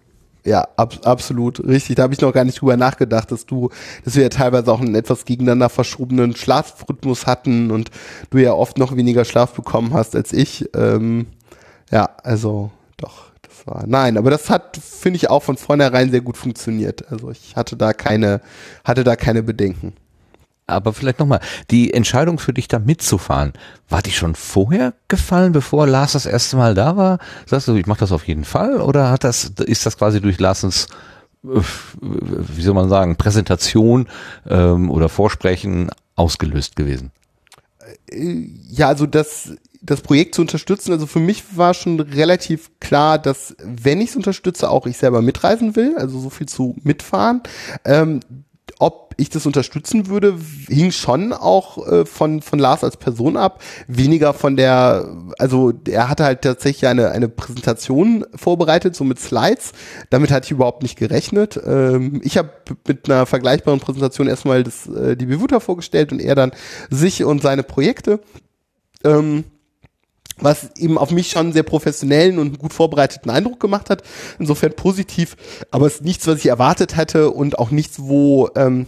[0.43, 1.95] Ja, ab, absolut richtig.
[1.95, 3.69] Da habe ich noch gar nicht drüber nachgedacht, dass du,
[4.03, 7.91] dass wir ja teilweise auch einen etwas gegeneinander verschobenen Schlafrhythmus hatten und
[8.31, 10.67] du ja oft noch weniger Schlaf bekommen hast als ich.
[10.75, 11.27] Ähm,
[11.91, 13.85] ja, also doch, das war.
[13.85, 17.11] Nein, aber das hat, finde ich, auch von vornherein sehr gut funktioniert.
[17.11, 18.41] Also ich hatte da keine,
[18.83, 19.93] hatte da keine Bedenken.
[20.71, 21.39] Aber vielleicht nochmal,
[21.69, 23.53] die Entscheidung für dich da mitzufahren,
[23.89, 27.19] war die schon vorher gefallen, bevor Lars das erste Mal da war?
[27.45, 28.81] Sagst du, ich mache das auf jeden Fall?
[28.81, 30.87] Oder hat das, ist das quasi durch Larsens,
[31.43, 31.61] äh,
[32.01, 34.07] wie soll man sagen, Präsentation
[34.49, 37.11] ähm, oder Vorsprechen ausgelöst gewesen?
[38.09, 43.17] Äh, ja, also das, das Projekt zu unterstützen, also für mich war schon relativ klar,
[43.17, 47.41] dass wenn ich es unterstütze, auch ich selber mitreisen will, also so viel zu mitfahren.
[47.85, 48.19] Ähm,
[48.81, 50.35] ob ich das unterstützen würde,
[50.67, 53.61] hing schon auch äh, von, von Lars als Person ab.
[53.87, 59.73] Weniger von der, also er hatte halt tatsächlich eine, eine Präsentation vorbereitet, so mit Slides.
[60.09, 61.59] Damit hatte ich überhaupt nicht gerechnet.
[61.63, 62.49] Ähm, ich habe
[62.87, 66.51] mit einer vergleichbaren Präsentation erstmal das, äh, die Bevuta vorgestellt und er dann
[66.89, 68.19] sich und seine Projekte.
[69.03, 69.43] Ähm,
[70.39, 74.03] was eben auf mich schon einen sehr professionellen und gut vorbereiteten Eindruck gemacht hat.
[74.39, 75.35] Insofern positiv,
[75.71, 78.87] aber es ist nichts, was ich erwartet hätte und auch nichts, wo ähm,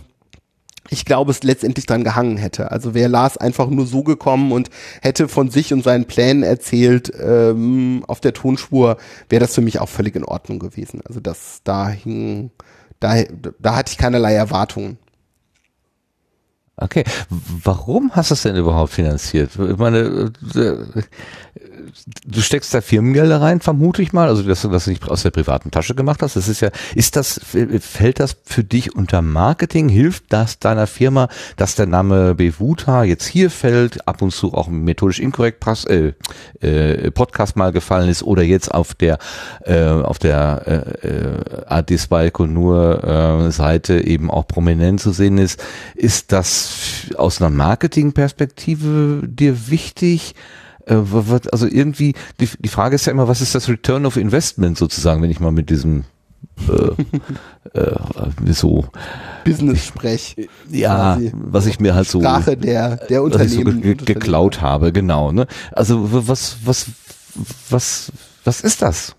[0.89, 2.71] ich glaube, es letztendlich dran gehangen hätte.
[2.71, 4.69] Also wäre Lars einfach nur so gekommen und
[5.01, 8.97] hätte von sich und seinen Plänen erzählt ähm, auf der Tonspur,
[9.29, 11.01] wäre das für mich auch völlig in Ordnung gewesen.
[11.05, 12.51] Also das da hing,
[12.99, 13.23] da,
[13.59, 14.97] da hatte ich keinerlei Erwartungen.
[16.83, 17.05] Okay,
[17.63, 19.51] warum hast du es denn überhaupt finanziert?
[19.55, 20.77] Ich meine, äh,
[22.25, 25.31] du steckst da Firmengelder rein, vermute ich mal, also dass du das nicht aus der
[25.31, 26.35] privaten Tasche gemacht hast.
[26.35, 29.89] Das ist ja, ist das, fällt das für dich unter Marketing?
[29.89, 31.27] Hilft das deiner Firma,
[31.57, 36.13] dass der Name Bevuta jetzt hier fällt, ab und zu auch methodisch inkorrekt äh,
[36.61, 39.17] äh, Podcast mal gefallen ist oder jetzt auf der
[39.65, 45.63] äh, auf der äh, äh Adis Balkonur äh, Seite eben auch prominent zu sehen ist?
[45.95, 50.35] Ist das aus einer Marketingperspektive dir wichtig?
[50.85, 51.01] Äh,
[51.51, 55.21] also irgendwie, die, die Frage ist ja immer, was ist das Return of Investment sozusagen,
[55.21, 56.03] wenn ich mal mit diesem
[56.67, 58.85] äh, äh, so
[59.45, 60.35] Business-Sprech.
[60.69, 61.31] Ja, quasi.
[61.33, 65.31] was ich mir halt so Sprache der der Unternehmen so ge geklaut habe, genau.
[65.31, 65.47] Ne?
[65.71, 66.87] Also was was
[67.69, 68.11] was
[68.43, 69.15] was ist das?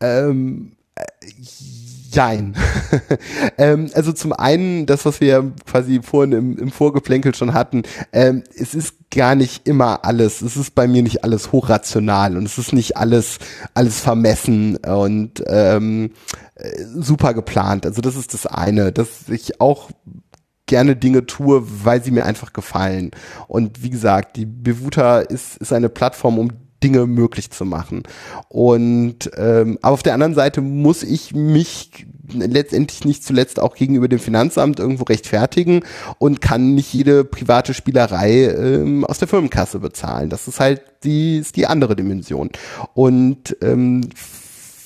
[0.00, 1.04] Ähm, äh,
[2.12, 2.56] Jein.
[3.58, 7.82] ähm, also zum einen, das, was wir quasi vorhin im, im Vorgeplänkel schon hatten,
[8.12, 12.46] ähm, es ist gar nicht immer alles, es ist bei mir nicht alles hochrational und
[12.46, 13.38] es ist nicht alles,
[13.74, 16.10] alles vermessen und ähm,
[16.56, 17.86] äh, super geplant.
[17.86, 19.90] Also das ist das eine, dass ich auch
[20.66, 23.10] gerne Dinge tue, weil sie mir einfach gefallen.
[23.48, 28.02] Und wie gesagt, die Bevuta ist, ist eine Plattform, um Dinge möglich zu machen.
[28.48, 34.08] Und ähm, aber auf der anderen Seite muss ich mich letztendlich nicht zuletzt auch gegenüber
[34.08, 35.82] dem Finanzamt irgendwo rechtfertigen
[36.18, 40.30] und kann nicht jede private Spielerei ähm, aus der Firmenkasse bezahlen.
[40.30, 42.50] Das ist halt die, ist die andere Dimension.
[42.94, 44.08] Und ähm,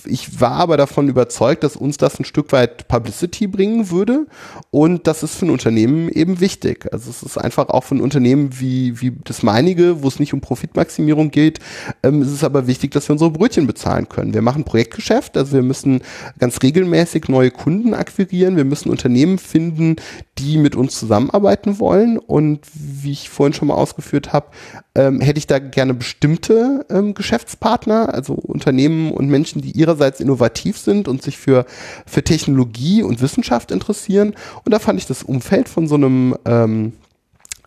[0.06, 4.26] ich war aber davon überzeugt, dass uns das ein Stück weit Publicity bringen würde.
[4.70, 6.86] Und das ist für ein Unternehmen eben wichtig.
[6.93, 10.35] Also es ist einfach auch für ein Unternehmen wie, wie das meinige, wo es nicht
[10.35, 11.60] um Profitmaximierung geht,
[12.02, 14.35] ähm, es ist aber wichtig, dass wir unsere Brötchen bezahlen können.
[14.35, 16.02] Wir machen Projektgeschäft, also wir müssen
[16.39, 19.97] ganz regelmäßig neue Kunden akquirieren, wir müssen Unternehmen finden,
[20.39, 22.18] die mit uns zusammenarbeiten wollen.
[22.18, 24.47] Und wie ich vorhin schon mal ausgeführt habe,
[24.94, 30.21] ähm, hätte ich da gerne bestimmte ähm, Geschäftspartner, also Unternehmen und Menschen, die ihre ihrerseits
[30.21, 31.65] innovativ sind und sich für,
[32.07, 34.35] für Technologie und Wissenschaft interessieren.
[34.65, 36.93] Und da fand ich das Umfeld von so einem ähm,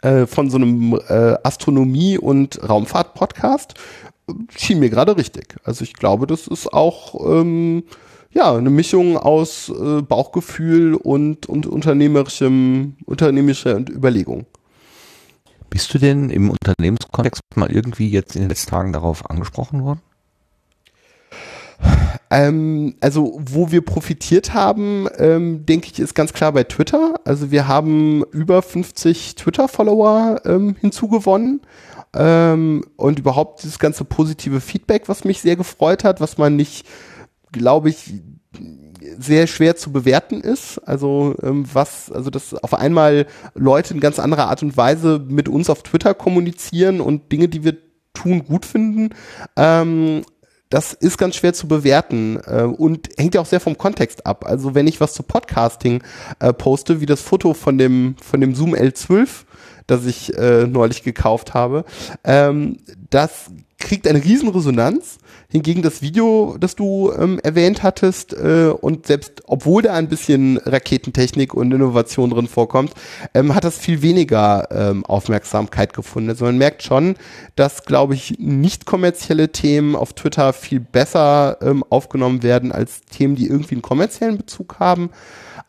[0.01, 3.73] äh, von so einem äh, Astronomie- und Raumfahrt-Podcast
[4.27, 5.55] äh, schien mir gerade richtig.
[5.63, 7.83] Also ich glaube, das ist auch ähm,
[8.31, 14.45] ja eine Mischung aus äh, Bauchgefühl und, und unternehmerischem, unternehmerischer Überlegung.
[15.69, 20.01] Bist du denn im Unternehmenskontext mal irgendwie jetzt in den letzten Tagen darauf angesprochen worden?
[22.29, 27.15] Ähm, also wo wir profitiert haben, ähm, denke ich, ist ganz klar bei Twitter.
[27.25, 31.61] Also wir haben über 50 Twitter-Follower ähm, hinzugewonnen.
[32.15, 36.85] Ähm, und überhaupt dieses ganze positive Feedback, was mich sehr gefreut hat, was man nicht,
[37.51, 38.13] glaube ich,
[39.19, 40.79] sehr schwer zu bewerten ist.
[40.79, 45.49] Also ähm, was, also dass auf einmal Leute in ganz anderer Art und Weise mit
[45.49, 47.77] uns auf Twitter kommunizieren und Dinge, die wir
[48.13, 49.09] tun, gut finden.
[49.55, 50.23] Ähm,
[50.69, 54.45] das ist ganz schwer zu bewerten äh, und hängt ja auch sehr vom Kontext ab.
[54.45, 56.03] Also wenn ich was zu Podcasting
[56.39, 59.45] äh, poste, wie das Foto von dem von dem Zoom L12,
[59.87, 61.85] das ich äh, neulich gekauft habe,
[62.23, 62.77] ähm,
[63.09, 69.07] das kriegt eine riesen Resonanz Hingegen das Video, das du ähm, erwähnt hattest, äh, und
[69.07, 72.91] selbst obwohl da ein bisschen Raketentechnik und Innovation drin vorkommt,
[73.33, 76.29] ähm, hat das viel weniger ähm, Aufmerksamkeit gefunden.
[76.29, 77.15] Also man merkt schon,
[77.55, 83.37] dass, glaube ich, nicht kommerzielle Themen auf Twitter viel besser ähm, aufgenommen werden als Themen,
[83.37, 85.11] die irgendwie einen kommerziellen Bezug haben.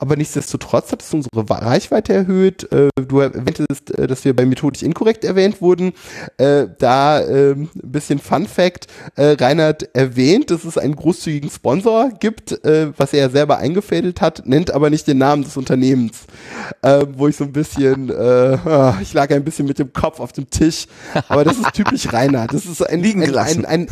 [0.01, 2.71] Aber nichtsdestotrotz hat es unsere Reichweite erhöht.
[2.73, 5.93] Äh, du erwähntest, äh, dass wir bei methodisch inkorrekt erwähnt wurden.
[6.37, 8.87] Äh, da ein bisschen Fun Fact.
[9.17, 12.53] Reinhard erwähnt, dass es einen großzügigen Sponsor gibt,
[12.97, 16.25] was er selber eingefädelt hat, nennt aber nicht den Namen des Unternehmens.
[17.17, 20.51] Wo ich so ein bisschen, ah, ich lag ein bisschen mit dem Kopf auf dem
[20.51, 20.87] Tisch.
[21.29, 22.53] Aber das ist typisch Reinhard.
[22.53, 23.89] Das ist ein, Liegen ein, ein, ein,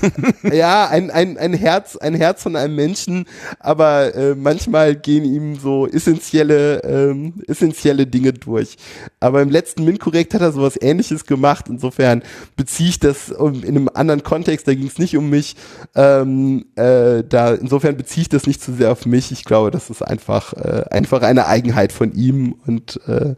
[0.53, 3.27] ja, ein, ein, ein Herz, ein Herz von einem Menschen.
[3.59, 8.77] Aber manchmal gehen ihm so essentielle, ähm, essentielle Dinge durch.
[9.19, 11.67] Aber im letzten MINT-Korrekt hat er sowas ähnliches gemacht.
[11.69, 12.23] Insofern
[12.55, 15.57] beziehe ich das in einem anderen Kontext, da ging es nicht um mich.
[15.95, 19.33] Ähm, äh, da, insofern beziehe ich das nicht zu sehr auf mich.
[19.33, 23.35] Ich glaube, das ist einfach, äh, einfach eine Eigenheit von ihm und äh,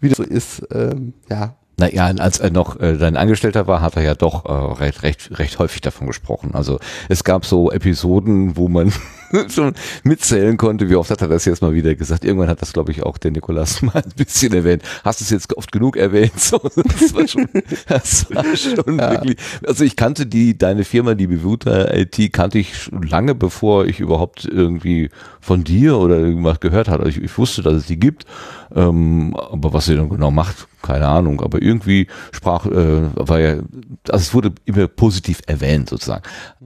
[0.00, 3.96] wie das so ist, ähm, ja, Naja, als er noch äh, dein Angestellter war, hat
[3.96, 6.50] er ja doch äh, recht, recht, recht häufig davon gesprochen.
[6.54, 8.92] Also es gab so Episoden, wo man
[9.48, 12.24] schon mitzählen konnte, wie oft hat er das jetzt mal wieder gesagt.
[12.24, 14.82] Irgendwann hat das, glaube ich, auch der Nikolas mal ein bisschen erwähnt.
[15.04, 16.32] Hast du es jetzt oft genug erwähnt?
[16.40, 17.48] So, das war schon,
[17.86, 19.10] das war schon ja.
[19.12, 19.36] wirklich.
[19.64, 24.00] Also ich kannte die, deine Firma, die Bevuta IT, kannte ich schon lange, bevor ich
[24.00, 27.04] überhaupt irgendwie von dir oder irgendwas gehört hatte.
[27.04, 28.26] Also ich, ich wusste, dass es die gibt.
[28.74, 31.40] Ähm, aber was sie dann genau macht, keine Ahnung.
[31.40, 33.56] Aber irgendwie sprach, äh, war ja,
[34.08, 36.22] also es wurde immer positiv erwähnt sozusagen.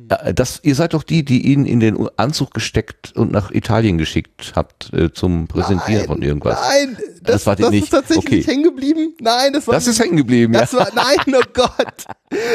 [0.09, 3.99] Äh, das, ihr seid doch die, die ihn in den Anzug gesteckt und nach Italien
[3.99, 6.59] geschickt habt äh, zum Präsentieren nein, von irgendwas.
[6.61, 7.85] Nein, das, das, war das nicht.
[7.85, 8.53] ist tatsächlich okay.
[8.53, 9.15] hängen geblieben.
[9.21, 9.75] Nein, das war.
[9.75, 10.53] Das ist hängen geblieben.
[10.53, 10.79] Das ja.
[10.79, 12.07] war, nein, oh Gott.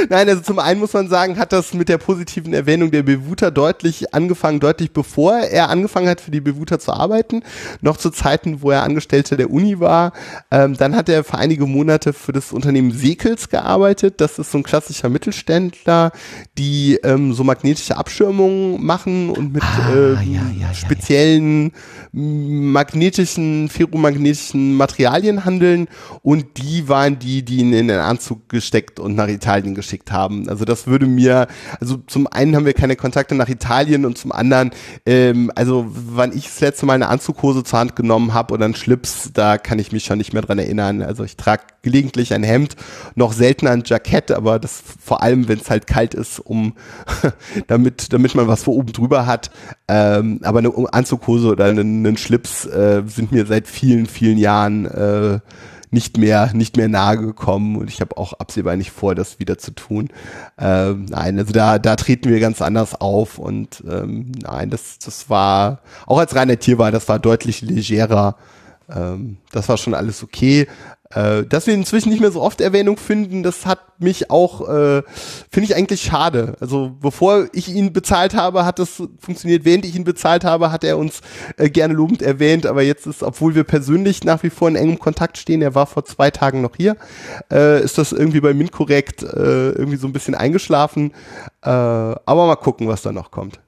[0.10, 3.52] Nein, also zum einen muss man sagen, hat das mit der positiven Erwähnung der Bewuter
[3.52, 7.44] deutlich angefangen, deutlich bevor er angefangen hat, für die Bewuter zu arbeiten,
[7.82, 10.14] noch zu Zeiten, wo er Angestellter der Uni war.
[10.52, 14.22] Ähm, dann hat er für einige Monate für das Unternehmen Sekels gearbeitet.
[14.22, 16.12] Das ist so ein klassischer Mittelständler,
[16.58, 21.72] die ähm, so magnetische Abschirmungen machen und mit ah, ähm, ja, ja, speziellen
[22.12, 25.88] magnetischen, ferromagnetischen Materialien handeln
[26.24, 30.50] und die waren die, die ihn in den Anzug gesteckt und nach Italien geschickt haben.
[30.50, 31.48] Also das würde mir,
[31.80, 34.72] also zum einen haben wir keine Kontakte nach Italien und zum anderen,
[35.06, 38.76] ähm, also wann ich das letzte Mal eine Anzughose zur Hand genommen habe oder einen
[38.76, 41.04] Schlips, da kann ich mich schon nicht mehr dran erinnern.
[41.04, 42.76] Also ich trage gelegentlich ein Hemd,
[43.16, 46.74] noch seltener ein Jackett, aber das vor allem, wenn es halt kalt ist, um
[47.68, 49.52] damit, damit man was vor oben drüber hat.
[49.92, 54.86] Ähm, aber eine Anzughose oder einen einen Schlips äh, sind mir seit vielen, vielen Jahren
[54.86, 55.40] äh,
[55.90, 59.58] nicht mehr, nicht mehr nahe gekommen und ich habe auch absehbar nicht vor, das wieder
[59.58, 60.10] zu tun.
[60.60, 65.28] Ähm, nein, also da, da treten wir ganz anders auf und ähm, nein, das, das
[65.28, 68.36] war, auch als reiner Tier war, das war deutlich legerer.
[68.94, 70.68] Ähm, das war schon alles okay.
[71.12, 75.02] Äh, dass wir inzwischen nicht mehr so oft Erwähnung finden, das hat mich auch, äh,
[75.50, 76.56] finde ich eigentlich schade.
[76.60, 79.66] Also bevor ich ihn bezahlt habe, hat das funktioniert.
[79.66, 81.22] Während ich ihn bezahlt habe, hat er uns
[81.58, 82.68] äh, gerne lobend erwähnt.
[82.68, 85.88] Aber jetzt ist, obwohl wir persönlich nach wie vor in engem Kontakt stehen, er war
[85.88, 86.96] vor zwei Tagen noch hier,
[87.52, 91.12] äh, ist das irgendwie bei MINT-Korrekt äh, irgendwie so ein bisschen eingeschlafen.
[91.64, 93.60] Äh, aber mal gucken, was da noch kommt.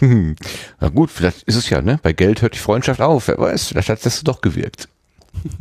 [0.00, 1.98] Na gut, vielleicht ist es ja, ne?
[2.00, 3.26] Bei Geld hört die Freundschaft auf.
[3.26, 4.88] Wer weiß, vielleicht hat das doch gewirkt.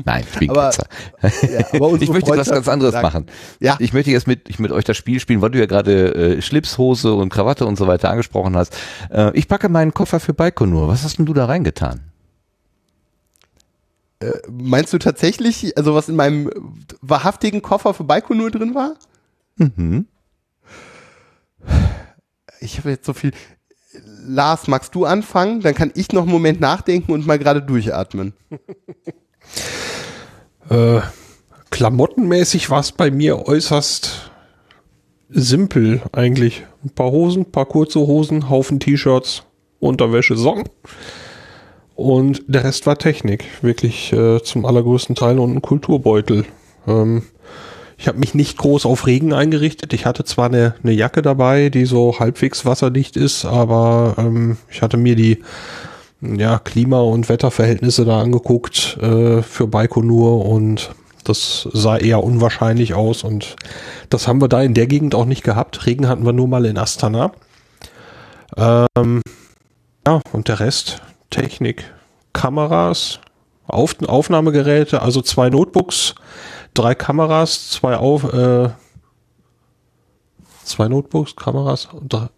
[0.06, 3.06] Nein, ich bin aber, ja, aber Ich möchte was ganz anderes sagen.
[3.06, 3.26] machen.
[3.60, 3.78] Ja.
[3.80, 6.42] Ich möchte jetzt mit, ich mit euch das Spiel spielen, weil du ja gerade äh,
[6.42, 8.76] Schlips, Hose und Krawatte und so weiter angesprochen hast.
[9.12, 10.88] Äh, ich packe meinen Koffer für Baikonur.
[10.88, 12.02] Was hast denn du da reingetan?
[14.20, 16.50] Äh, meinst du tatsächlich, also was in meinem
[17.02, 18.96] wahrhaftigen Koffer für Baikonur drin war?
[19.58, 20.08] Mhm.
[22.60, 23.32] Ich habe jetzt so viel.
[24.26, 25.62] Lars, magst du anfangen?
[25.62, 28.34] Dann kann ich noch einen Moment nachdenken und mal gerade durchatmen.
[30.70, 31.02] Äh,
[31.70, 34.32] klamottenmäßig war es bei mir äußerst
[35.30, 36.66] simpel eigentlich.
[36.84, 39.44] Ein paar Hosen, ein paar kurze Hosen, Haufen T-Shirts,
[39.80, 40.70] Unterwäsche, Socken.
[41.96, 46.46] Und der Rest war Technik, wirklich äh, zum allergrößten Teil und ein Kulturbeutel.
[46.88, 47.24] Ähm,
[47.98, 49.92] ich habe mich nicht groß auf Regen eingerichtet.
[49.94, 54.84] Ich hatte zwar eine, eine Jacke dabei, die so halbwegs wasserdicht ist, aber ähm, ich
[54.84, 55.44] hatte mir die
[56.22, 60.92] ja, Klima- und Wetterverhältnisse da angeguckt äh, für Baikonur und
[61.24, 63.56] das sah eher unwahrscheinlich aus und
[64.10, 65.86] das haben wir da in der Gegend auch nicht gehabt.
[65.86, 67.32] Regen hatten wir nur mal in Astana.
[68.56, 69.22] Ähm,
[70.08, 71.84] ja, und der Rest, Technik,
[72.34, 73.20] Kameras,
[73.68, 76.16] Auf Aufnahmegeräte, also zwei Notebooks,
[76.74, 78.70] drei Kameras, zwei auf, äh,
[80.64, 82.30] zwei Notebooks, Kameras, drei,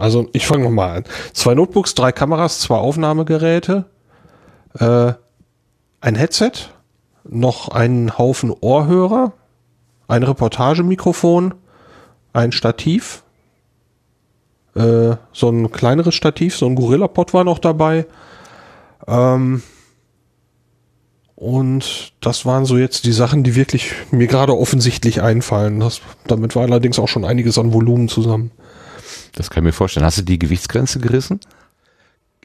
[0.00, 1.04] also ich fange nochmal an.
[1.34, 3.84] Zwei Notebooks, drei Kameras, zwei Aufnahmegeräte,
[4.78, 5.12] äh,
[6.00, 6.52] ein Headset,
[7.24, 9.34] noch einen Haufen Ohrhörer,
[10.08, 11.54] ein Reportagemikrofon,
[12.32, 13.22] ein Stativ,
[14.74, 18.06] äh, so ein kleineres Stativ, so ein Gorilla-Pod war noch dabei.
[19.06, 19.62] Ähm,
[21.36, 25.80] und das waren so jetzt die Sachen, die wirklich mir gerade offensichtlich einfallen.
[25.80, 28.50] Das, damit war allerdings auch schon einiges an Volumen zusammen.
[29.34, 30.06] Das kann ich mir vorstellen.
[30.06, 31.40] Hast du die Gewichtsgrenze gerissen?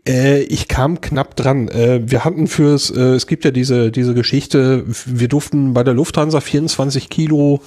[0.08, 1.68] Äh, ich kam knapp dran.
[1.68, 5.94] Äh, wir hatten fürs, äh, es gibt ja diese, diese Geschichte, wir durften bei der
[5.94, 7.62] Lufthansa 24 Kilo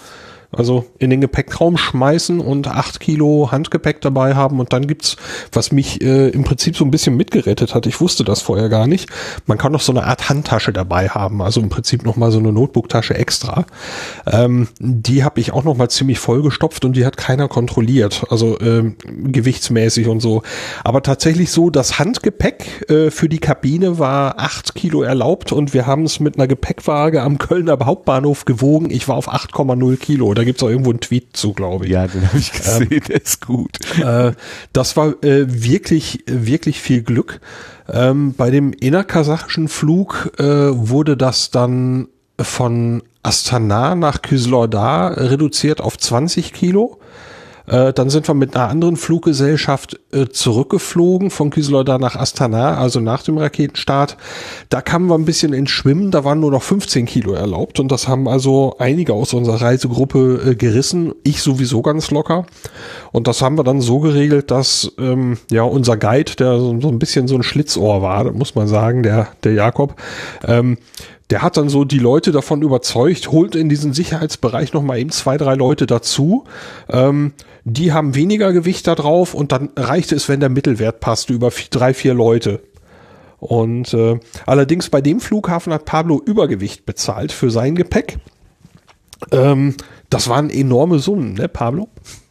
[0.51, 5.17] Also in den Gepäckraum schmeißen und acht Kilo Handgepäck dabei haben und dann gibt's,
[5.53, 7.85] was mich äh, im Prinzip so ein bisschen mitgerettet hat.
[7.85, 9.11] Ich wusste das vorher gar nicht.
[9.45, 12.39] Man kann noch so eine Art Handtasche dabei haben, also im Prinzip noch mal so
[12.39, 13.67] eine Notebooktasche extra.
[14.27, 18.59] Ähm, die habe ich auch noch mal ziemlich vollgestopft und die hat keiner kontrolliert, also
[18.61, 20.43] ähm, gewichtsmäßig und so.
[20.83, 25.87] Aber tatsächlich so, das Handgepäck äh, für die Kabine war acht Kilo erlaubt und wir
[25.87, 28.89] haben es mit einer Gepäckwaage am Kölner Hauptbahnhof gewogen.
[28.91, 30.38] Ich war auf 8,0 Kilo.
[30.39, 31.91] Da gibt's auch irgendwo einen Tweet zu, glaube ich.
[31.91, 33.77] Ja, den habe ich gesehen, ähm, der ist gut.
[33.99, 34.35] Äh,
[34.73, 37.41] das war äh, wirklich, wirklich viel Glück.
[37.89, 42.07] Ähm, bei dem innerkasachischen Flug äh, wurde das dann
[42.41, 47.01] von Astana nach Kyslordar reduziert auf 20 Kilo.
[47.69, 53.01] Äh, dann sind wir mit einer anderen Fluggesellschaft äh, zurückgeflogen von Kyslodar nach Astana, also
[53.01, 54.17] nach dem Raketenstart.
[54.71, 57.93] Da kamen wir ein bisschen ins Schwimmen, da waren nur noch 15 Kilo erlaubt und
[57.93, 61.15] das haben also einige aus unserer Reisegruppe äh, gerissen.
[61.25, 62.47] Ich sowieso ganz locker.
[63.13, 66.89] Und das haben wir dann so geregelt, dass ähm, ja unser Guide, der so, so
[66.89, 69.95] ein bisschen so ein Schlitzohr war, muss man sagen, der, der Jakob,
[70.47, 70.79] ähm,
[71.31, 75.11] der hat dann so die Leute davon überzeugt, holt in diesen Sicherheitsbereich noch mal eben
[75.11, 76.45] zwei, drei Leute dazu.
[76.89, 77.33] Ähm,
[77.73, 81.51] die haben weniger Gewicht da drauf und dann reicht es, wenn der Mittelwert passt, über
[81.51, 82.63] vier, drei, vier Leute.
[83.39, 88.19] Und äh, allerdings bei dem Flughafen hat Pablo Übergewicht bezahlt für sein Gepäck.
[89.31, 89.75] Ähm,
[90.11, 91.89] das waren enorme Summen, ne, Pablo?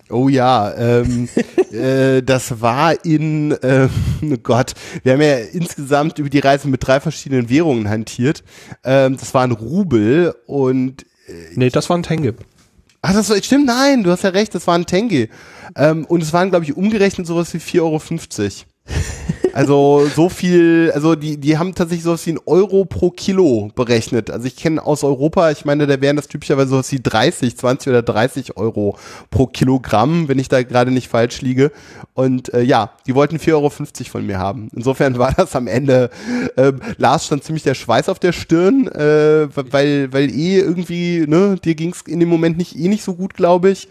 [0.09, 1.27] Oh ja, ähm,
[1.71, 3.89] äh, das war in, äh,
[4.23, 4.73] oh Gott,
[5.03, 8.43] wir haben ja insgesamt über die Reise mit drei verschiedenen Währungen hantiert.
[8.83, 12.35] Ähm, das war ein Rubel und äh, Nee, das war ein Tenge.
[13.01, 15.29] Ach, das stimmt, nein, du hast ja recht, das war ein Tenge.
[15.75, 17.99] Ähm, und es waren, glaube ich, umgerechnet sowas wie 4,50 Euro.
[19.57, 24.29] Also so viel, also die, die haben tatsächlich sowas wie ein Euro pro Kilo berechnet.
[24.29, 27.89] Also ich kenne aus Europa, ich meine, da wären das typischerweise sowas wie 30, 20
[27.89, 28.99] oder 30 Euro
[29.31, 31.71] pro Kilogramm, wenn ich da gerade nicht falsch liege.
[32.13, 34.69] Und äh, ja, die wollten 4,50 Euro von mir haben.
[34.75, 36.11] Insofern war das am Ende,
[36.55, 41.55] äh, Lars stand ziemlich der Schweiß auf der Stirn, äh, weil, weil eh irgendwie, ne,
[41.63, 43.87] dir ging's in dem Moment nicht eh nicht so gut, glaube ich.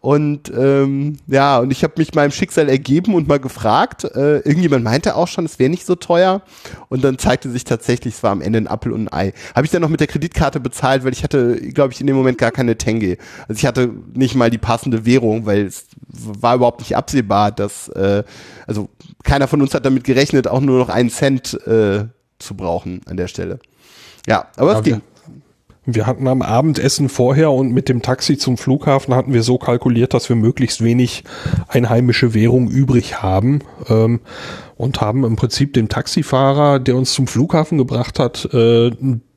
[0.00, 4.84] Und ähm, ja, und ich habe mich meinem Schicksal ergeben und mal gefragt, äh, irgendjemand
[4.84, 6.42] meinte, auch schon, es wäre nicht so teuer.
[6.88, 9.32] Und dann zeigte sich tatsächlich, es war am Ende ein Apfel und ein Ei.
[9.54, 12.16] Habe ich dann noch mit der Kreditkarte bezahlt, weil ich hatte, glaube ich, in dem
[12.16, 13.16] Moment gar keine Tenge.
[13.48, 17.88] Also ich hatte nicht mal die passende Währung, weil es war überhaupt nicht absehbar, dass,
[17.88, 18.24] äh,
[18.66, 18.88] also
[19.24, 22.04] keiner von uns hat damit gerechnet, auch nur noch einen Cent äh,
[22.38, 23.58] zu brauchen an der Stelle.
[24.26, 25.02] Ja, aber es ging.
[25.86, 30.14] Wir hatten am Abendessen vorher und mit dem Taxi zum Flughafen hatten wir so kalkuliert,
[30.14, 31.22] dass wir möglichst wenig
[31.68, 34.18] einheimische Währung übrig haben ähm,
[34.76, 38.90] und haben im Prinzip dem Taxifahrer, der uns zum Flughafen gebracht hat, äh,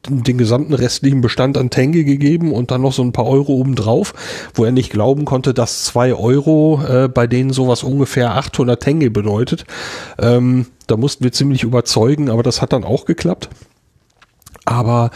[0.08, 4.16] den gesamten restlichen Bestand an Tenge gegeben und dann noch so ein paar Euro obendrauf,
[4.56, 9.12] wo er nicht glauben konnte, dass zwei Euro äh, bei denen sowas ungefähr 800 Tenge
[9.12, 9.66] bedeutet.
[10.18, 13.50] Ähm, da mussten wir ziemlich überzeugen, aber das hat dann auch geklappt.
[14.66, 15.12] Aber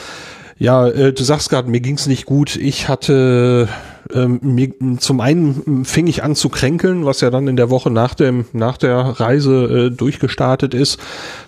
[0.57, 2.55] ja, äh, du sagst gerade, mir ging's nicht gut.
[2.55, 3.67] Ich hatte
[4.13, 7.89] ähm, mir, zum einen fing ich an zu kränkeln, was ja dann in der Woche
[7.89, 10.99] nach dem nach der Reise äh, durchgestartet ist.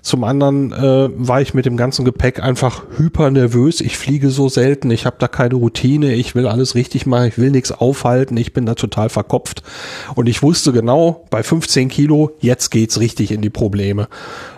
[0.01, 3.81] Zum anderen äh, war ich mit dem ganzen Gepäck einfach hyper nervös.
[3.81, 7.37] Ich fliege so selten, ich habe da keine Routine, ich will alles richtig machen, ich
[7.37, 9.63] will nichts aufhalten, ich bin da total verkopft.
[10.15, 14.07] Und ich wusste genau, bei 15 Kilo, jetzt geht's richtig in die Probleme.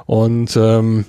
[0.06, 1.06] Und ähm,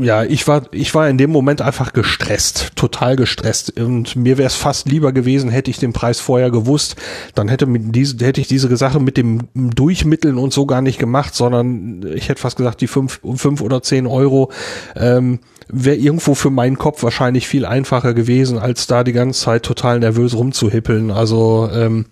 [0.00, 3.78] ja, ich war, ich war in dem Moment einfach gestresst, total gestresst.
[3.78, 6.96] Und mir wäre es fast lieber gewesen, hätte ich den Preis vorher gewusst.
[7.34, 10.98] Dann hätte, mit diese, hätte ich diese Sache mit dem Durchmitteln und so gar nicht
[10.98, 14.50] gemacht, sondern ich hätte fast gesagt, die fünf, fünf oder zehn Euro
[14.94, 19.62] ähm, wäre irgendwo für meinen Kopf wahrscheinlich viel einfacher gewesen, als da die ganze Zeit
[19.62, 21.10] total nervös rumzuhippeln.
[21.10, 22.06] Also ähm,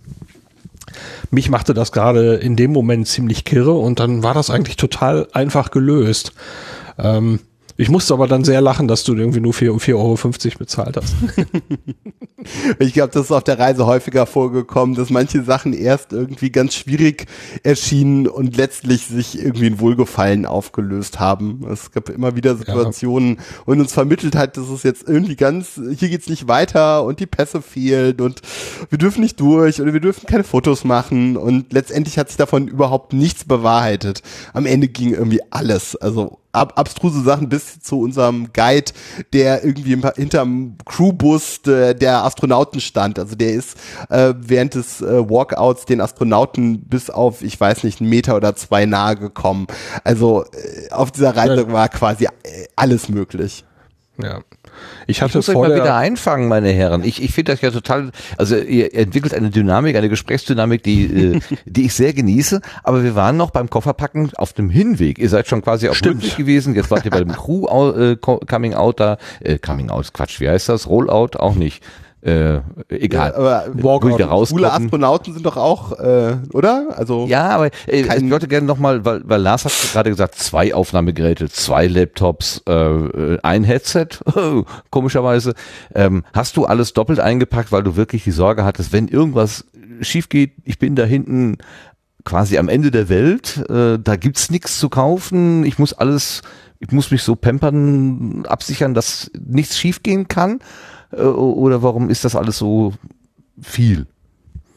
[1.30, 5.28] mich machte das gerade in dem Moment ziemlich kirre und dann war das eigentlich total
[5.32, 6.32] einfach gelöst.
[6.98, 7.40] Ähm,
[7.76, 11.14] ich musste aber dann sehr lachen, dass du irgendwie nur 4,50 Euro bezahlt hast.
[12.78, 16.74] ich glaube, das ist auf der Reise häufiger vorgekommen, dass manche Sachen erst irgendwie ganz
[16.74, 17.26] schwierig
[17.64, 21.66] erschienen und letztlich sich irgendwie in Wohlgefallen aufgelöst haben.
[21.68, 23.42] Es gab immer wieder Situationen ja.
[23.66, 27.26] und uns vermittelt hat, dass es jetzt irgendwie ganz, hier geht's nicht weiter und die
[27.26, 28.40] Pässe fehlen und
[28.88, 32.68] wir dürfen nicht durch oder wir dürfen keine Fotos machen und letztendlich hat sich davon
[32.68, 34.22] überhaupt nichts bewahrheitet.
[34.52, 35.96] Am Ende ging irgendwie alles.
[35.96, 38.92] Also ab, abstruse Sachen bis zu unserem Guide,
[39.32, 43.18] der irgendwie hinterm Crewbus de, der Astronauten stand.
[43.18, 43.76] Also der ist
[44.08, 48.56] äh, während des äh, Walkouts den Astronauten bis auf, ich weiß nicht, einen Meter oder
[48.56, 49.66] zwei nahe gekommen.
[50.04, 53.64] Also äh, auf dieser Reise war quasi äh, alles möglich.
[54.22, 54.40] Ja.
[55.06, 57.04] Ich Ich hatte muss euch vor mal wieder der, einfangen, meine Herren.
[57.04, 61.04] Ich, ich finde das ja total, also ihr entwickelt eine Dynamik, eine Gesprächsdynamik, die,
[61.36, 65.18] äh, die ich sehr genieße, aber wir waren noch beim Kofferpacken auf dem Hinweg.
[65.18, 66.14] Ihr seid schon quasi auf dem.
[66.14, 69.90] Rückweg gewesen, jetzt wart ihr bei dem Crew äh, Co- Coming Out da, äh, Coming
[69.90, 70.88] Out, Quatsch, wie heißt das?
[70.88, 71.36] Rollout?
[71.38, 71.82] Auch nicht.
[72.24, 73.34] Äh, egal.
[73.34, 74.72] aber Wo ich da coole.
[74.72, 76.94] Astronauten sind doch auch, äh, oder?
[76.96, 80.74] Also Ja, aber äh, ich wollte gerne nochmal, weil, weil Lars hat gerade gesagt, zwei
[80.74, 84.06] Aufnahmegeräte, zwei Laptops, äh, äh, ein Headset,
[84.90, 85.52] komischerweise.
[85.94, 89.66] Ähm, hast du alles doppelt eingepackt, weil du wirklich die Sorge hattest, wenn irgendwas
[90.00, 91.58] schief geht, ich bin da hinten
[92.24, 96.40] quasi am Ende der Welt, äh, da gibt's nichts zu kaufen, ich muss alles,
[96.80, 100.60] ich muss mich so pampern, absichern, dass nichts schiefgehen kann?
[101.16, 102.92] Äh, oder warum ist das alles so
[103.60, 104.06] viel?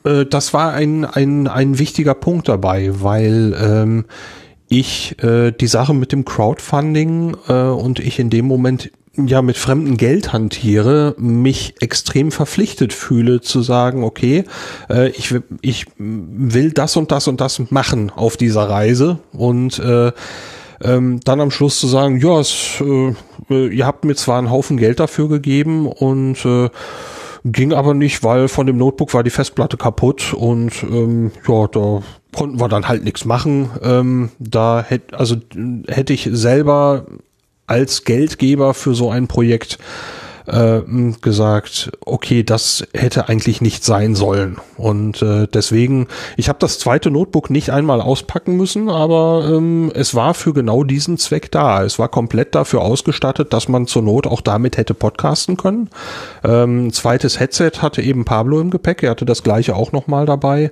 [0.07, 4.05] äh, das war ein, ein, ein wichtiger Punkt dabei, weil ähm,
[4.69, 9.57] ich äh, die Sache mit dem Crowdfunding äh, und ich in dem Moment ja mit
[9.57, 14.43] fremdem Geld hantiere, mich extrem verpflichtet fühle zu sagen, okay,
[14.89, 20.11] äh, ich, ich will das und das und das machen auf dieser Reise und äh,
[20.83, 23.13] ähm, dann am Schluss zu sagen, ja, es, äh,
[23.49, 26.69] äh, ihr habt mir zwar einen Haufen Geld dafür gegeben und äh,
[27.43, 32.01] ging aber nicht, weil von dem Notebook war die Festplatte kaputt und ähm, ja, da
[32.35, 33.69] konnten wir dann halt nichts machen.
[33.81, 35.35] Ähm, da hätte also
[35.87, 37.05] hätte ich selber
[37.65, 39.77] als Geldgeber für so ein Projekt
[40.47, 40.81] äh,
[41.21, 44.57] gesagt, okay, das hätte eigentlich nicht sein sollen.
[44.77, 46.07] Und äh, deswegen,
[46.37, 50.83] ich habe das zweite Notebook nicht einmal auspacken müssen, aber ähm, es war für genau
[50.83, 51.83] diesen Zweck da.
[51.83, 55.89] Es war komplett dafür ausgestattet, dass man zur Not auch damit hätte podcasten können.
[56.43, 60.71] Ähm, zweites Headset hatte eben Pablo im Gepäck, er hatte das gleiche auch nochmal dabei.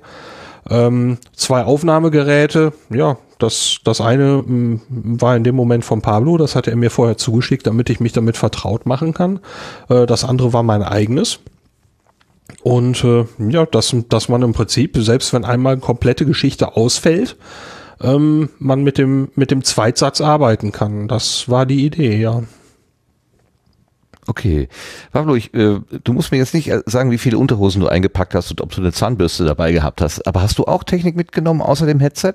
[0.69, 6.55] Ähm, zwei Aufnahmegeräte, ja, das, das eine m, war in dem Moment von Pablo, das
[6.55, 9.39] hatte er mir vorher zugeschickt, damit ich mich damit vertraut machen kann.
[9.89, 11.39] Äh, das andere war mein eigenes.
[12.63, 17.35] Und äh, ja, dass, dass man im Prinzip, selbst wenn einmal komplette Geschichte ausfällt,
[18.01, 21.07] ähm, man mit dem, mit dem Zweitsatz arbeiten kann.
[21.07, 22.43] Das war die Idee, ja.
[24.27, 24.67] Okay.
[25.11, 28.33] Pablo, ich, äh, du musst mir jetzt nicht äh, sagen, wie viele Unterhosen du eingepackt
[28.33, 30.25] hast und ob du eine Zahnbürste dabei gehabt hast.
[30.27, 32.33] Aber hast du auch Technik mitgenommen außer dem Headset?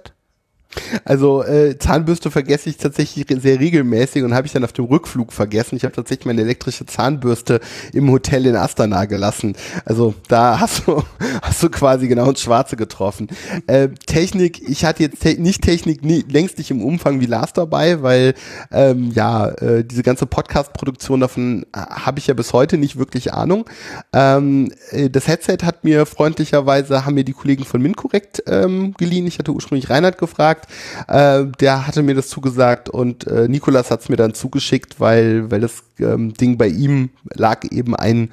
[1.05, 5.33] Also äh, Zahnbürste vergesse ich tatsächlich sehr regelmäßig und habe ich dann auf dem Rückflug
[5.33, 5.77] vergessen.
[5.77, 7.61] Ich habe tatsächlich meine elektrische Zahnbürste
[7.93, 9.57] im Hotel in Astana gelassen.
[9.85, 11.03] Also da hast du,
[11.43, 13.29] hast du quasi genau ins Schwarze getroffen.
[13.67, 17.53] Äh, Technik, ich hatte jetzt te nicht Technik nie, längst nicht im Umfang wie Lars
[17.53, 18.35] dabei, weil
[18.71, 23.33] ähm, ja, äh, diese ganze Podcast-Produktion davon äh, habe ich ja bis heute nicht wirklich
[23.33, 23.69] Ahnung.
[24.13, 29.27] Ähm, äh, das Headset hat mir freundlicherweise, haben mir die Kollegen von MinCorrect ähm, geliehen.
[29.27, 30.60] Ich hatte ursprünglich Reinhard gefragt.
[31.09, 35.51] Äh, der hatte mir das zugesagt und äh, Nikolas hat es mir dann zugeschickt, weil,
[35.51, 38.31] weil das ähm, Ding bei ihm lag eben ein,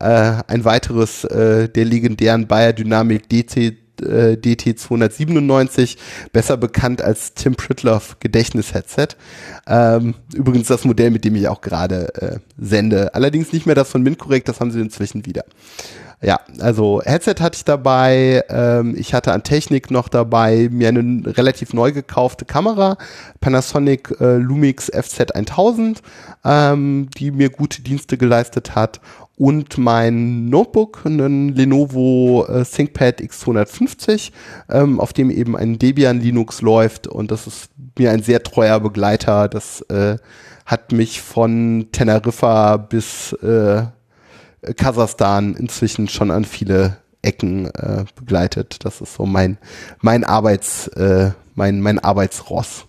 [0.00, 5.96] äh, ein weiteres äh, der legendären Bayer Dynamic DC äh, DT297,
[6.32, 9.08] besser bekannt als Tim Pritloff Gedächtnis-Headset.
[9.66, 13.14] Ähm, übrigens das Modell, mit dem ich auch gerade äh, sende.
[13.14, 15.44] Allerdings nicht mehr das von MintCorrect, das haben sie inzwischen wieder.
[16.22, 21.22] Ja, also Headset hatte ich dabei, ähm, ich hatte an Technik noch dabei, mir eine
[21.36, 22.96] relativ neu gekaufte Kamera,
[23.40, 25.98] Panasonic äh, Lumix FZ1000,
[26.44, 29.00] ähm, die mir gute Dienste geleistet hat
[29.36, 34.32] und mein Notebook, einen Lenovo äh, ThinkPad X250,
[34.70, 37.68] ähm, auf dem eben ein Debian Linux läuft und das ist
[37.98, 39.48] mir ein sehr treuer Begleiter.
[39.48, 40.16] Das äh,
[40.64, 43.82] hat mich von Teneriffa bis äh,
[44.76, 48.84] Kasachstan inzwischen schon an viele Ecken äh, begleitet.
[48.84, 49.58] Das ist so mein
[50.00, 52.86] mein Arbeits äh, mein mein Arbeitsross.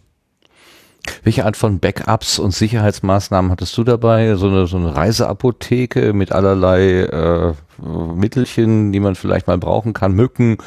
[1.23, 4.35] Welche Art von Backups und Sicherheitsmaßnahmen hattest du dabei?
[4.35, 10.13] So eine, so eine Reiseapotheke mit allerlei äh, Mittelchen, die man vielleicht mal brauchen kann,
[10.13, 10.57] Mücken,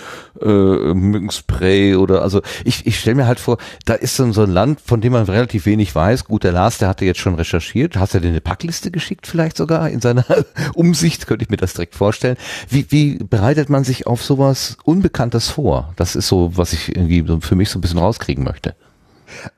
[0.40, 4.50] äh, Mückenspray oder also ich, ich stelle mir halt vor, da ist so so ein
[4.50, 6.26] Land, von dem man relativ wenig weiß.
[6.26, 7.96] Gut, der Lars, der hatte jetzt schon recherchiert.
[7.96, 10.24] Hast du dir eine Packliste geschickt vielleicht sogar in seiner
[10.74, 11.26] Umsicht?
[11.26, 12.36] Könnte ich mir das direkt vorstellen.
[12.68, 15.92] Wie, wie bereitet man sich auf sowas Unbekanntes vor?
[15.96, 18.74] Das ist so, was ich irgendwie für mich so ein bisschen rauskriegen möchte.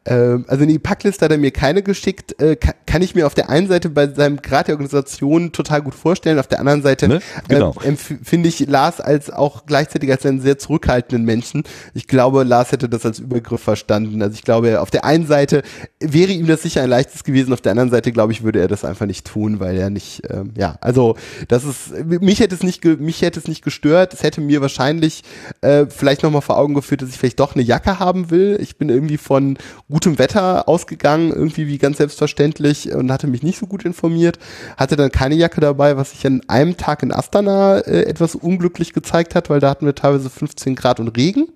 [0.04, 2.40] Ähm, also in die Packliste hat er mir keine geschickt.
[2.40, 5.82] Äh, kann, kann ich mir auf der einen Seite bei seinem Grad der Organisation total
[5.82, 6.38] gut vorstellen.
[6.38, 7.20] Auf der anderen Seite Ne?
[7.48, 7.74] Genau.
[7.84, 11.64] ähm, empfinde ich Lars als auch gleichzeitig als einen sehr zurückhaltenden Menschen.
[11.94, 14.22] Ich glaube, Lars hätte das als Übergriff verstanden.
[14.22, 15.62] Also ich glaube, auf der einen Seite
[16.00, 17.52] wäre ihm das sicher ein leichtes gewesen.
[17.52, 20.22] Auf der anderen Seite, glaube ich, würde er das einfach nicht tun, weil er nicht,
[20.30, 21.16] ähm, ja, also
[21.48, 24.14] das ist, mich hätte es nicht, mich hätte es nicht gestört.
[24.14, 25.22] Es hätte mir wahrscheinlich
[25.60, 28.58] äh, vielleicht nochmal vor Augen geführt, dass ich vielleicht doch eine Jacke haben will.
[28.60, 29.58] Ich bin irgendwie von
[29.90, 34.38] gutem Wetter ausgegangen, irgendwie wie ganz selbstverständlich und hatte mich nicht so gut informiert.
[34.76, 38.92] Hatte dann keine Jacke dabei, was sich an einem Tag in Astana äh, etwas unglücklich
[38.92, 41.48] gezeigt hat, weil da hatten wir teilweise 15 Grad und Regen.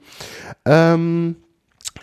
[0.65, 1.37] Ähm,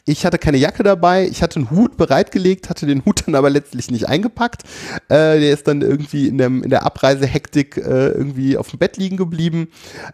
[0.06, 3.50] ich hatte keine Jacke dabei, ich hatte einen Hut bereitgelegt, hatte den Hut dann aber
[3.50, 4.64] letztlich nicht eingepackt.
[5.08, 8.98] Äh, der ist dann irgendwie in, dem, in der Abreisehektik äh, irgendwie auf dem Bett
[8.98, 9.70] liegen geblieben.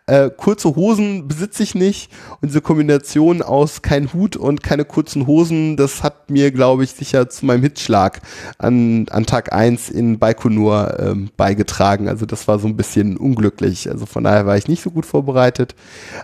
[0.06, 5.26] Äh, kurze Hosen besitze ich nicht und diese Kombination aus kein Hut und keine kurzen
[5.26, 8.22] Hosen, das hat mir, glaube ich, sicher zu meinem Hitzschlag
[8.60, 12.08] an, an Tag eins in Baikonur ähm, beigetragen.
[12.10, 13.90] Also das war so ein bisschen unglücklich.
[13.90, 15.74] Also von daher war ich nicht so gut vorbereitet.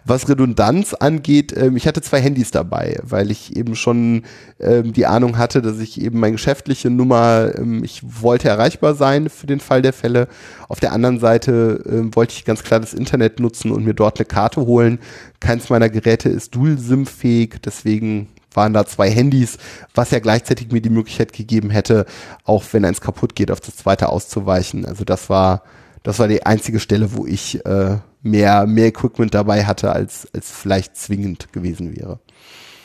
[0.05, 4.23] Was Redundanz angeht, ähm, ich hatte zwei Handys dabei, weil ich eben schon
[4.59, 9.29] ähm, die Ahnung hatte, dass ich eben meine geschäftliche Nummer, ähm, ich wollte erreichbar sein
[9.29, 10.27] für den Fall der Fälle.
[10.67, 14.19] Auf der anderen Seite ähm, wollte ich ganz klar das Internet nutzen und mir dort
[14.19, 14.99] eine Karte holen.
[15.39, 19.57] Keins meiner Geräte ist Dual-SIM-fähig, deswegen waren da zwei Handys,
[19.93, 22.05] was ja gleichzeitig mir die Möglichkeit gegeben hätte,
[22.43, 24.85] auch wenn eins kaputt geht, auf das zweite auszuweichen.
[24.85, 25.63] Also das war,
[26.03, 30.51] das war die einzige Stelle, wo ich äh, mehr, mehr Equipment dabei hatte, als, als
[30.51, 32.19] vielleicht zwingend gewesen wäre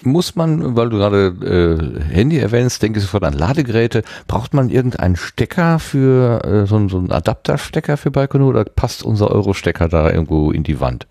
[0.02, 4.70] muss man, weil du gerade äh, Handy erwähnst, denke ich sofort an Ladegeräte, braucht man
[4.70, 10.10] irgendeinen Stecker für äh, so, so einen Adapterstecker für Baikonur oder passt unser Euro-Stecker da
[10.10, 11.06] irgendwo in die Wand?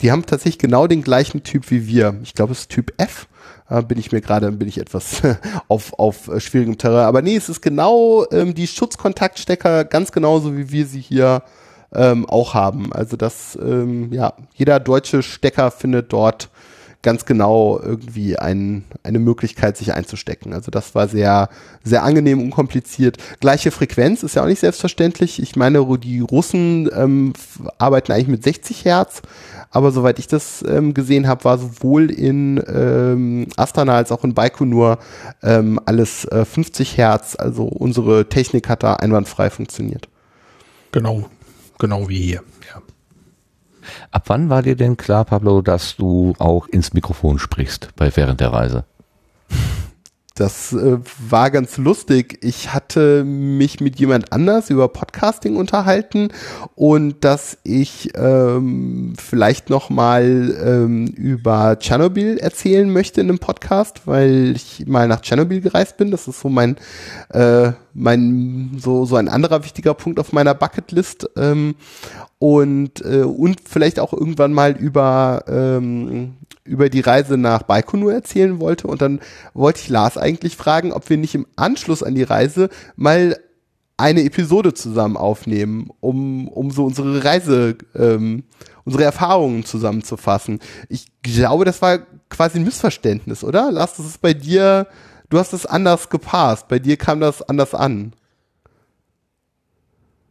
[0.00, 2.14] Die haben tatsächlich genau den gleichen Typ wie wir.
[2.22, 3.28] Ich glaube, es ist Typ F.
[3.68, 5.22] Äh, bin ich mir gerade, bin ich etwas
[5.68, 7.04] auf, auf äh, schwierigem Terrain.
[7.04, 11.42] Aber nee, es ist genau ähm, die Schutzkontaktstecker, ganz genauso wie wir sie hier
[11.94, 12.92] ähm, auch haben.
[12.92, 16.48] Also das, ähm, ja, jeder deutsche Stecker findet dort
[17.02, 20.52] ganz genau irgendwie ein, eine Möglichkeit, sich einzustecken.
[20.52, 21.48] Also das war sehr,
[21.84, 23.18] sehr angenehm, unkompliziert.
[23.40, 25.40] Gleiche Frequenz ist ja auch nicht selbstverständlich.
[25.40, 27.34] Ich meine, die Russen ähm,
[27.78, 29.22] arbeiten eigentlich mit 60 Hertz,
[29.70, 34.34] aber soweit ich das ähm, gesehen habe, war sowohl in ähm, Astana als auch in
[34.34, 34.98] Baikonur
[35.42, 37.36] ähm, alles äh, 50 Hertz.
[37.36, 40.08] Also unsere Technik hat da einwandfrei funktioniert.
[40.90, 41.28] Genau,
[41.78, 42.42] genau wie hier.
[42.68, 42.82] Ja.
[44.10, 48.40] Ab wann war dir denn klar, Pablo, dass du auch ins Mikrofon sprichst bei während
[48.40, 48.84] der Reise?
[50.38, 50.98] Das äh,
[51.28, 52.38] war ganz lustig.
[52.42, 56.28] Ich hatte mich mit jemand anders über Podcasting unterhalten
[56.76, 64.02] und dass ich ähm, vielleicht noch mal ähm, über Tschernobyl erzählen möchte in einem Podcast,
[64.06, 66.12] weil ich mal nach Tschernobyl gereist bin.
[66.12, 66.76] Das ist so mein
[67.30, 71.30] äh, mein so so ein anderer wichtiger Punkt auf meiner Bucketlist.
[71.36, 71.74] Ähm,
[72.38, 78.60] und äh, und vielleicht auch irgendwann mal über ähm, über die Reise nach Baikonur erzählen
[78.60, 79.20] wollte und dann
[79.54, 83.36] wollte ich Lars eigentlich fragen, ob wir nicht im Anschluss an die Reise mal
[83.96, 88.44] eine Episode zusammen aufnehmen, um um so unsere Reise ähm,
[88.84, 90.60] unsere Erfahrungen zusammenzufassen.
[90.88, 91.98] Ich glaube, das war
[92.30, 93.70] quasi ein Missverständnis, oder?
[93.72, 94.86] Lars, das ist bei dir,
[95.28, 98.12] du hast es anders gepasst, bei dir kam das anders an.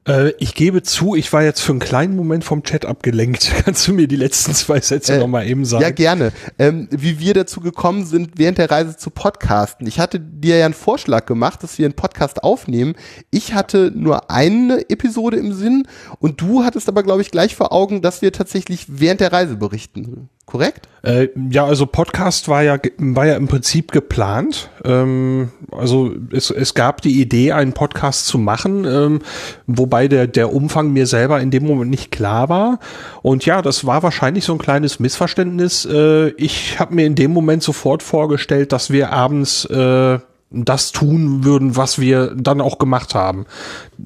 [0.07, 3.51] Äh, ich gebe zu, ich war jetzt für einen kleinen Moment vom Chat abgelenkt.
[3.65, 5.83] Kannst du mir die letzten zwei Sätze äh, nochmal eben sagen?
[5.83, 6.31] Ja, gerne.
[6.57, 9.85] Ähm, wie wir dazu gekommen sind, während der Reise zu podcasten.
[9.87, 12.95] Ich hatte dir ja einen Vorschlag gemacht, dass wir einen Podcast aufnehmen.
[13.31, 15.87] Ich hatte nur eine Episode im Sinn
[16.19, 19.57] und du hattest aber, glaube ich, gleich vor Augen, dass wir tatsächlich während der Reise
[19.57, 20.87] berichten korrekt?
[21.03, 24.69] Äh, ja, also Podcast war ja war ja im Prinzip geplant.
[24.83, 29.19] Ähm, also es, es gab die Idee, einen Podcast zu machen, ähm,
[29.67, 32.79] wobei der der Umfang mir selber in dem Moment nicht klar war.
[33.21, 35.85] Und ja, das war wahrscheinlich so ein kleines Missverständnis.
[35.85, 40.19] Äh, ich habe mir in dem Moment sofort vorgestellt, dass wir abends äh,
[40.49, 43.45] das tun würden, was wir dann auch gemacht haben.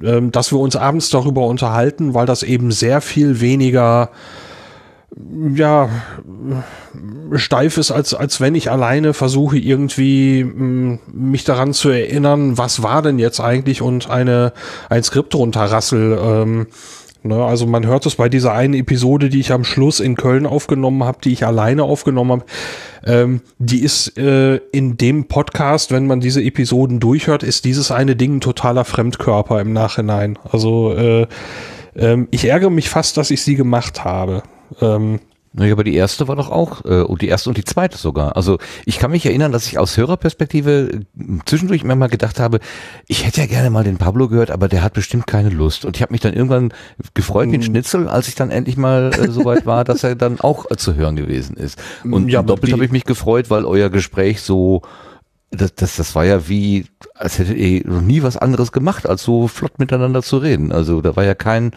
[0.04, 4.10] Ähm, dass wir uns abends darüber unterhalten, weil das eben sehr viel weniger
[5.56, 5.90] ja,
[7.34, 12.82] steif ist, als, als wenn ich alleine versuche, irgendwie mh, mich daran zu erinnern, was
[12.82, 14.54] war denn jetzt eigentlich und eine,
[14.90, 16.18] ein Skript runterrassel.
[16.22, 16.68] Ähm,
[17.24, 20.46] ne, also man hört es bei dieser einen Episode, die ich am Schluss in Köln
[20.46, 22.46] aufgenommen habe, die ich alleine aufgenommen habe.
[23.06, 28.16] Ähm, die ist äh, in dem Podcast, wenn man diese Episoden durchhört, ist dieses eine
[28.16, 30.40] Ding ein totaler Fremdkörper im Nachhinein.
[30.50, 31.28] Also äh,
[31.96, 34.44] äh, ich ärgere mich fast, dass ich sie gemacht habe.
[34.80, 35.20] Ähm,
[35.54, 38.38] naja, aber die erste war doch auch, äh, und die erste und die zweite sogar.
[38.38, 42.60] Also ich kann mich erinnern, dass ich aus Hörerperspektive äh, zwischendurch immer mal gedacht habe,
[43.08, 45.84] ich hätte ja gerne mal den Pablo gehört, aber der hat bestimmt keine Lust.
[45.84, 46.74] Und ich habe mich dann irgendwann
[47.16, 47.64] gefreut wie ein hm.
[47.64, 50.78] Schnitzel, als ich dann endlich mal äh, so weit war, dass er dann auch äh,
[50.78, 51.78] zu hören gewesen ist.
[52.06, 54.84] Und ja, doppelt habe ich mich gefreut, weil euer Gespräch so,
[55.50, 59.24] das, das, das war ja wie, als hättet ihr noch nie was anderes gemacht, als
[59.24, 60.72] so flott miteinander zu reden.
[60.72, 61.74] Also da war ja kein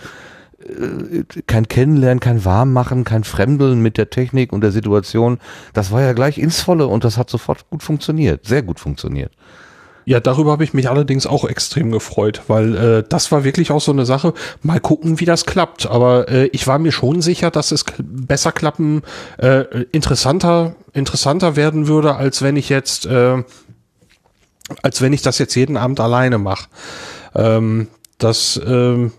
[1.46, 5.38] kein Kennenlernen, kein Warmmachen, kein Fremdeln mit der Technik und der Situation.
[5.72, 9.32] Das war ja gleich ins Volle und das hat sofort gut funktioniert, sehr gut funktioniert.
[10.06, 13.80] Ja, darüber habe ich mich allerdings auch extrem gefreut, weil äh, das war wirklich auch
[13.80, 14.34] so eine Sache.
[14.62, 15.86] Mal gucken, wie das klappt.
[15.86, 19.02] Aber äh, ich war mir schon sicher, dass es besser klappen,
[19.38, 23.42] äh, interessanter, interessanter werden würde, als wenn ich jetzt, äh,
[24.82, 26.68] als wenn ich das jetzt jeden Abend alleine mache.
[27.34, 27.88] Ähm,
[28.18, 29.12] das ähm,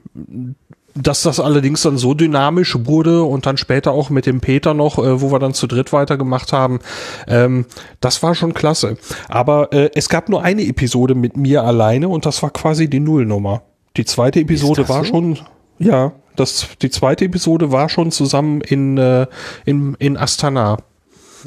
[0.95, 4.97] dass das allerdings dann so dynamisch wurde und dann später auch mit dem Peter noch,
[4.97, 6.79] äh, wo wir dann zu dritt weitergemacht haben,
[7.27, 7.65] ähm,
[7.99, 8.97] das war schon klasse.
[9.27, 13.01] Aber äh, es gab nur eine Episode mit mir alleine und das war quasi die
[13.01, 13.61] Nullnummer.
[13.97, 15.11] Die zweite Episode war so?
[15.11, 15.39] schon,
[15.79, 19.27] ja, das, die zweite Episode war schon zusammen in, äh,
[19.65, 20.77] in, in Astana.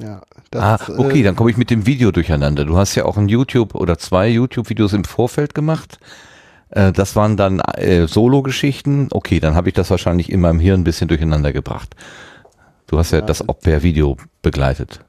[0.00, 2.64] Ja, das, ah, okay, äh, dann komme ich mit dem Video durcheinander.
[2.64, 5.98] Du hast ja auch ein YouTube oder zwei YouTube-Videos im Vorfeld gemacht.
[6.70, 9.08] Äh, das waren dann äh, Solo-Geschichten.
[9.10, 11.94] Okay, dann habe ich das wahrscheinlich in meinem Hirn ein bisschen durcheinander gebracht.
[12.86, 15.00] Du hast ja, ja das Op-Video begleitet.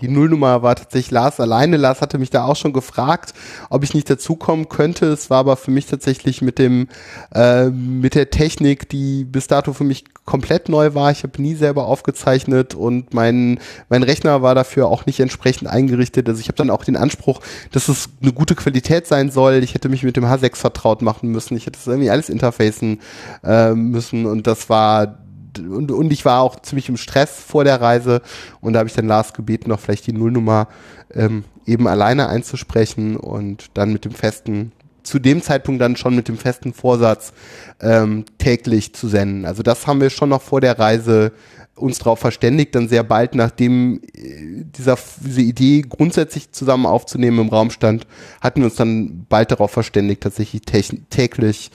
[0.00, 1.76] Die Nullnummer war tatsächlich Lars alleine.
[1.76, 3.34] Lars hatte mich da auch schon gefragt,
[3.68, 5.06] ob ich nicht dazukommen könnte.
[5.06, 6.88] Es war aber für mich tatsächlich mit dem
[7.34, 11.10] äh, mit der Technik, die bis dato für mich komplett neu war.
[11.10, 16.26] Ich habe nie selber aufgezeichnet und mein mein Rechner war dafür auch nicht entsprechend eingerichtet.
[16.30, 17.40] Also ich habe dann auch den Anspruch,
[17.70, 19.62] dass es eine gute Qualität sein soll.
[19.62, 21.58] Ich hätte mich mit dem H6 vertraut machen müssen.
[21.58, 23.00] Ich hätte es irgendwie alles interfacen
[23.44, 25.18] äh, müssen und das war
[25.58, 28.22] und, und ich war auch ziemlich im Stress vor der Reise
[28.60, 30.68] und da habe ich dann Lars gebeten, noch vielleicht die Nullnummer
[31.14, 34.72] ähm, eben alleine einzusprechen und dann mit dem festen,
[35.02, 37.32] zu dem Zeitpunkt dann schon mit dem festen Vorsatz
[37.80, 39.44] ähm, täglich zu senden.
[39.44, 41.32] Also das haben wir schon noch vor der Reise
[41.78, 47.48] uns darauf verständigt, dann sehr bald, nachdem äh, dieser, diese Idee grundsätzlich zusammen aufzunehmen im
[47.48, 48.06] Raum stand,
[48.40, 51.70] hatten wir uns dann bald darauf verständigt, tatsächlich täglich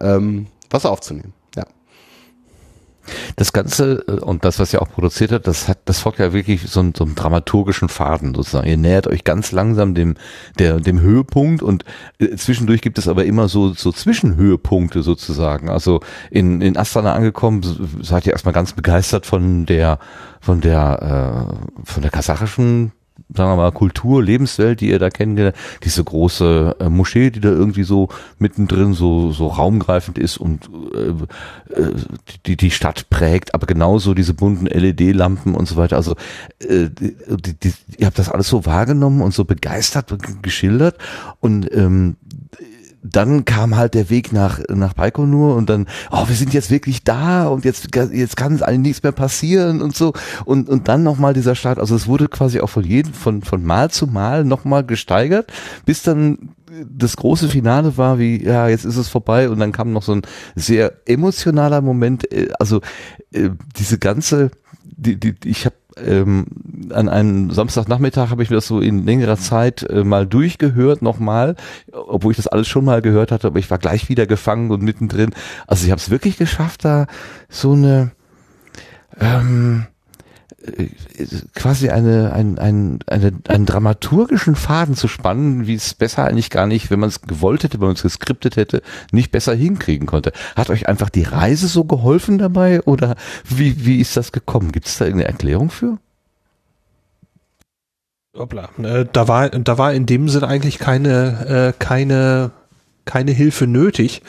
[0.00, 1.32] ähm, was aufzunehmen.
[3.36, 6.32] Das Ganze äh, und das, was ihr auch produziert habt, das hat, das folgt ja
[6.32, 8.68] wirklich so, so einem dramaturgischen Faden sozusagen.
[8.68, 10.14] Ihr nähert euch ganz langsam dem,
[10.58, 11.84] der, dem Höhepunkt und
[12.18, 15.68] äh, zwischendurch gibt es aber immer so, so Zwischenhöhepunkte sozusagen.
[15.68, 17.62] Also in, in Astana angekommen,
[18.02, 19.98] seid ihr erstmal ganz begeistert von der,
[20.40, 22.92] von der, äh, von der kasachischen
[23.34, 27.50] sagen wir mal, Kultur, Lebenswelt, die ihr da kennengelernt, diese große äh, Moschee, die da
[27.50, 31.94] irgendwie so mittendrin so, so raumgreifend ist und äh, äh
[32.46, 35.96] die, die Stadt prägt, aber genauso diese bunten LED-Lampen und so weiter.
[35.96, 36.16] Also
[36.60, 40.06] äh, die, die, ihr habt das alles so wahrgenommen und so begeistert
[40.42, 40.96] geschildert
[41.40, 42.16] und ähm,
[43.02, 47.04] dann kam halt der Weg nach, nach Baikonur und dann, oh, wir sind jetzt wirklich
[47.04, 50.12] da und jetzt, jetzt kann eigentlich nichts mehr passieren und so.
[50.44, 51.78] Und, und dann nochmal dieser Start.
[51.78, 55.52] Also es wurde quasi auch von jedem, von, von Mal zu Mal nochmal gesteigert,
[55.84, 56.50] bis dann
[56.90, 60.12] das große Finale war, wie, ja, jetzt ist es vorbei und dann kam noch so
[60.12, 60.22] ein
[60.54, 62.30] sehr emotionaler Moment.
[62.32, 62.80] Äh, also
[63.32, 64.50] äh, diese ganze,
[64.84, 65.76] die, die, ich habe
[66.06, 66.46] ähm,
[66.90, 71.56] an einem Samstagnachmittag habe ich mir das so in längerer Zeit äh, mal durchgehört, nochmal,
[71.92, 74.82] obwohl ich das alles schon mal gehört hatte, aber ich war gleich wieder gefangen und
[74.82, 75.30] mittendrin.
[75.66, 77.06] Also ich habe es wirklich geschafft, da
[77.48, 78.12] so eine
[79.20, 79.97] ähm, äh,
[81.54, 86.66] quasi eine, ein, ein, eine, einen dramaturgischen Faden zu spannen, wie es besser eigentlich gar
[86.66, 88.82] nicht, wenn man es gewollt hätte, wenn man es geskriptet hätte,
[89.12, 90.32] nicht besser hinkriegen konnte.
[90.56, 93.14] Hat euch einfach die Reise so geholfen dabei oder
[93.44, 94.72] wie, wie ist das gekommen?
[94.72, 95.98] Gibt es da irgendeine Erklärung für?
[98.36, 98.68] Hoppla.
[98.82, 102.50] Äh, da war, da war in dem Sinn eigentlich keine, äh, keine
[103.08, 104.22] keine Hilfe nötig.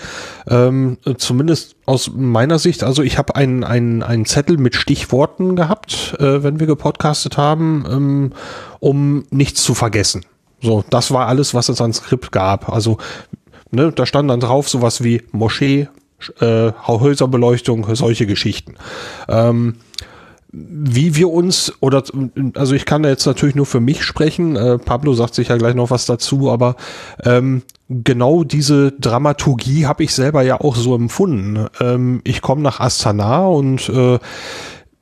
[0.47, 2.83] Ähm, zumindest aus meiner Sicht.
[2.83, 7.85] Also ich habe einen, einen, einen Zettel mit Stichworten gehabt, äh, wenn wir gepodcastet haben,
[7.91, 8.31] ähm,
[8.79, 10.25] um nichts zu vergessen.
[10.61, 12.69] So, das war alles, was es an Skript gab.
[12.69, 12.97] Also
[13.69, 15.89] ne, da stand dann drauf sowas wie Moschee,
[16.39, 18.75] äh, Häuserbeleuchtung, solche Geschichten.
[19.27, 19.75] Ähm,
[20.51, 22.03] wie wir uns oder
[22.55, 24.55] also ich kann da jetzt natürlich nur für mich sprechen.
[24.55, 26.75] Äh, Pablo sagt sicher gleich noch was dazu, aber
[27.23, 31.67] ähm, genau diese Dramaturgie habe ich selber ja auch so empfunden.
[31.79, 34.17] Ähm, ich komme nach Astana und äh,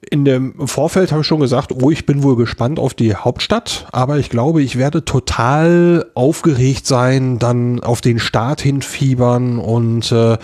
[0.01, 3.87] in dem Vorfeld habe ich schon gesagt, oh, ich bin wohl gespannt auf die Hauptstadt,
[3.91, 10.37] aber ich glaube, ich werde total aufgeregt sein, dann auf den Start hinfiebern und äh,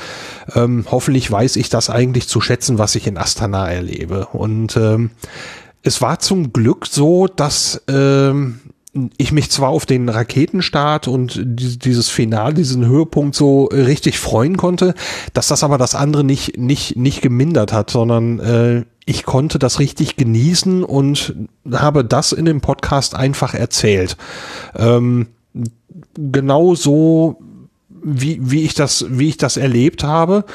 [0.55, 4.27] ähm, hoffentlich weiß ich das eigentlich zu schätzen, was ich in Astana erlebe.
[4.33, 5.11] Und ähm,
[5.83, 8.59] es war zum Glück so, dass ähm,
[9.17, 14.93] ich mich zwar auf den Raketenstart und dieses Final, diesen Höhepunkt so richtig freuen konnte,
[15.33, 19.79] dass das aber das andere nicht nicht nicht gemindert hat, sondern äh, ich konnte das
[19.79, 21.35] richtig genießen und
[21.71, 24.15] habe das in dem Podcast einfach erzählt.
[24.75, 25.27] Ähm,
[26.15, 27.37] genau so,
[27.89, 30.45] wie, wie ich das, wie ich das erlebt habe.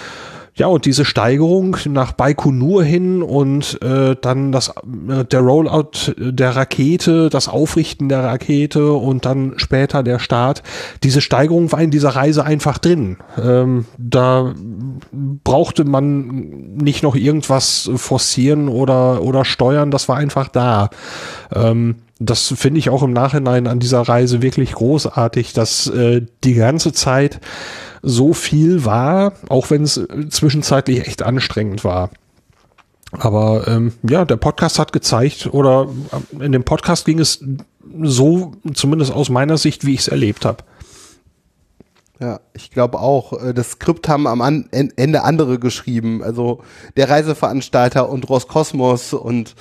[0.59, 4.75] Ja, und diese Steigerung nach Baikonur hin und äh, dann das
[5.09, 10.65] äh, der Rollout der Rakete, das Aufrichten der Rakete und dann später der Start,
[11.05, 13.19] diese Steigerung war in dieser Reise einfach drin.
[13.41, 14.53] Ähm, da
[15.45, 16.27] brauchte man
[16.77, 20.91] nicht noch irgendwas forcieren oder, oder steuern, das war einfach da.
[21.55, 26.55] Ähm, das finde ich auch im Nachhinein an dieser Reise wirklich großartig, dass äh, die
[26.55, 27.41] ganze Zeit
[28.03, 32.11] so viel war, auch wenn es zwischenzeitlich echt anstrengend war.
[33.13, 35.89] Aber ähm, ja, der Podcast hat gezeigt, oder
[36.39, 37.43] in dem Podcast ging es
[38.03, 40.65] so, zumindest aus meiner Sicht, wie ich es erlebt habe.
[42.21, 43.33] Ja, ich glaube auch.
[43.41, 46.21] Äh, das Skript haben am Ende andere geschrieben.
[46.25, 46.63] Also
[46.97, 49.55] der Reiseveranstalter und Roskosmos und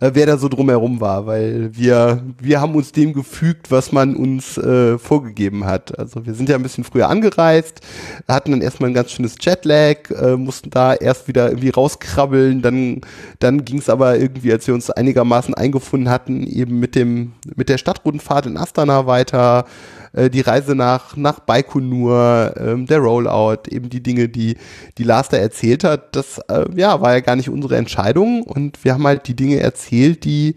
[0.00, 4.14] äh, wer da so drumherum war, weil wir, wir haben uns dem gefügt, was man
[4.14, 5.98] uns äh, vorgegeben hat.
[5.98, 7.80] Also wir sind ja ein bisschen früher angereist,
[8.28, 13.00] hatten dann erstmal ein ganz schönes Jetlag, äh, mussten da erst wieder irgendwie rauskrabbeln, dann,
[13.38, 17.70] dann ging es aber irgendwie, als wir uns einigermaßen eingefunden hatten, eben mit dem, mit
[17.70, 19.64] der Stadtrundfahrt in Astana weiter
[20.12, 24.56] äh, die Reise nach, nach Baikonur, ähm, der Rollout, eben die Dinge, die,
[24.98, 28.84] die Lars da erzählt hat, das äh, ja, war ja gar nicht unsere Entscheidung und
[28.84, 30.54] wir haben halt die Dinge erzählt, die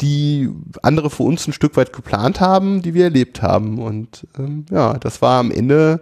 [0.00, 0.50] die
[0.82, 3.78] andere für uns ein Stück weit geplant haben, die wir erlebt haben.
[3.78, 6.00] Und ähm, ja, das war am Ende,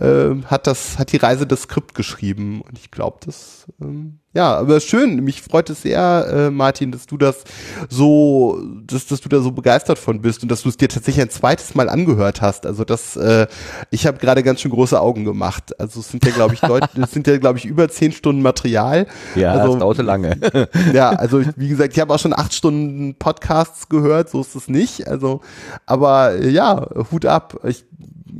[0.00, 2.60] äh, hat das, hat die Reise das Skript geschrieben.
[2.62, 5.22] Und ich glaube, das ähm, ja, aber schön.
[5.22, 7.44] Mich freut es sehr, äh, Martin, dass du das
[7.88, 11.22] so, dass, dass du da so begeistert von bist und dass du es dir tatsächlich
[11.22, 12.66] ein zweites Mal angehört hast.
[12.66, 13.46] Also das, äh,
[13.90, 15.78] ich habe gerade ganz schön große Augen gemacht.
[15.78, 18.42] Also es sind ja, glaube ich, Deut es sind ja, glaube ich, über zehn Stunden
[18.42, 19.06] Material.
[19.36, 20.36] Ja, also, das dauerte lange.
[20.92, 24.66] ja, also wie gesagt, ich habe auch schon acht Stunden Podcasts gehört, so ist es
[24.66, 25.06] nicht.
[25.06, 25.42] Also,
[25.86, 27.60] aber ja, Hut ab.
[27.62, 27.84] Ich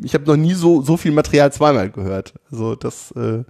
[0.02, 2.34] ich habe noch nie so so viel Material zweimal gehört.
[2.50, 3.44] Also das äh,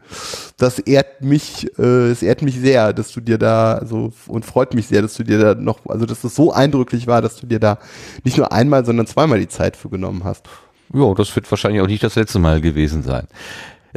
[0.57, 4.75] das ehrt mich, äh, es ehrt mich sehr, dass du dir da so und freut
[4.75, 7.47] mich sehr, dass du dir da noch, also dass es so eindrücklich war, dass du
[7.47, 7.79] dir da
[8.25, 10.47] nicht nur einmal, sondern zweimal die Zeit für genommen hast.
[10.93, 13.27] Ja, das wird wahrscheinlich auch nicht das letzte Mal gewesen sein.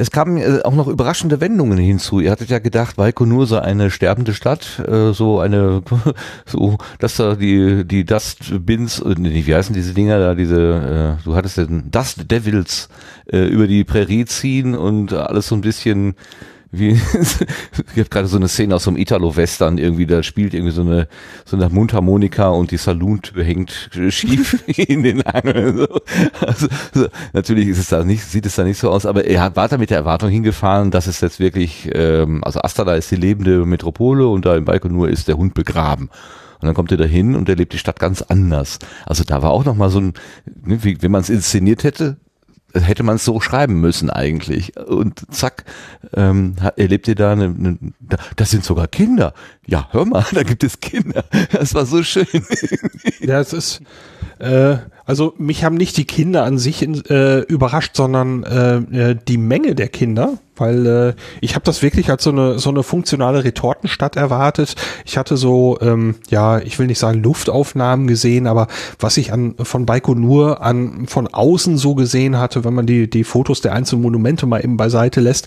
[0.00, 2.20] Es kamen äh, auch noch überraschende Wendungen hinzu.
[2.20, 5.82] Ihr hattet ja gedacht, Baikonur sei eine sterbende Stadt, äh, so eine,
[6.46, 11.34] so, dass da die, die Dust Bins, äh, wie heißen diese Dinger da, diese, du
[11.34, 12.88] hattest den Dust Devils
[13.26, 16.14] über die Prärie ziehen und alles so ein bisschen
[16.70, 16.90] wie
[17.94, 20.82] ich habe gerade so eine Szene aus so einem Italo-Western irgendwie, da spielt irgendwie so
[20.82, 21.08] eine
[21.44, 25.78] so eine Mundharmonika und die Saloon-Tür hängt schief in den Angeln.
[25.78, 25.86] So.
[26.40, 29.42] Also, so, natürlich ist es da nicht, sieht es da nicht so aus, aber er
[29.42, 33.10] hat, war da mit der Erwartung hingefahren, dass es jetzt wirklich, ähm, also Astana ist
[33.10, 36.10] die lebende Metropole und da im Baikonur ist der Hund begraben.
[36.60, 38.78] Und dann kommt er da hin und erlebt die Stadt ganz anders.
[39.06, 40.14] Also da war auch noch mal so ein,
[40.64, 42.16] ne, wie, wenn man es inszeniert hätte,
[42.74, 44.76] hätte man es so schreiben müssen eigentlich.
[44.76, 45.64] Und zack,
[46.14, 47.78] ähm, erlebt ihr da eine, eine,
[48.36, 49.32] das sind sogar Kinder.
[49.66, 51.24] Ja, hör mal, da gibt es Kinder.
[51.52, 52.26] Das war so schön.
[53.20, 53.80] Ja, es ist,
[54.38, 54.78] äh,
[55.08, 58.76] also mich haben nicht die Kinder an sich äh, überrascht, sondern äh,
[59.12, 62.68] äh, die Menge der Kinder, weil äh, ich habe das wirklich als so eine so
[62.68, 64.74] eine funktionale Retortenstadt erwartet.
[65.06, 68.66] Ich hatte so ähm, ja, ich will nicht sagen Luftaufnahmen gesehen, aber
[68.98, 73.24] was ich an von Baikonur an von außen so gesehen hatte, wenn man die die
[73.24, 75.46] Fotos der einzelnen Monumente mal eben beiseite lässt,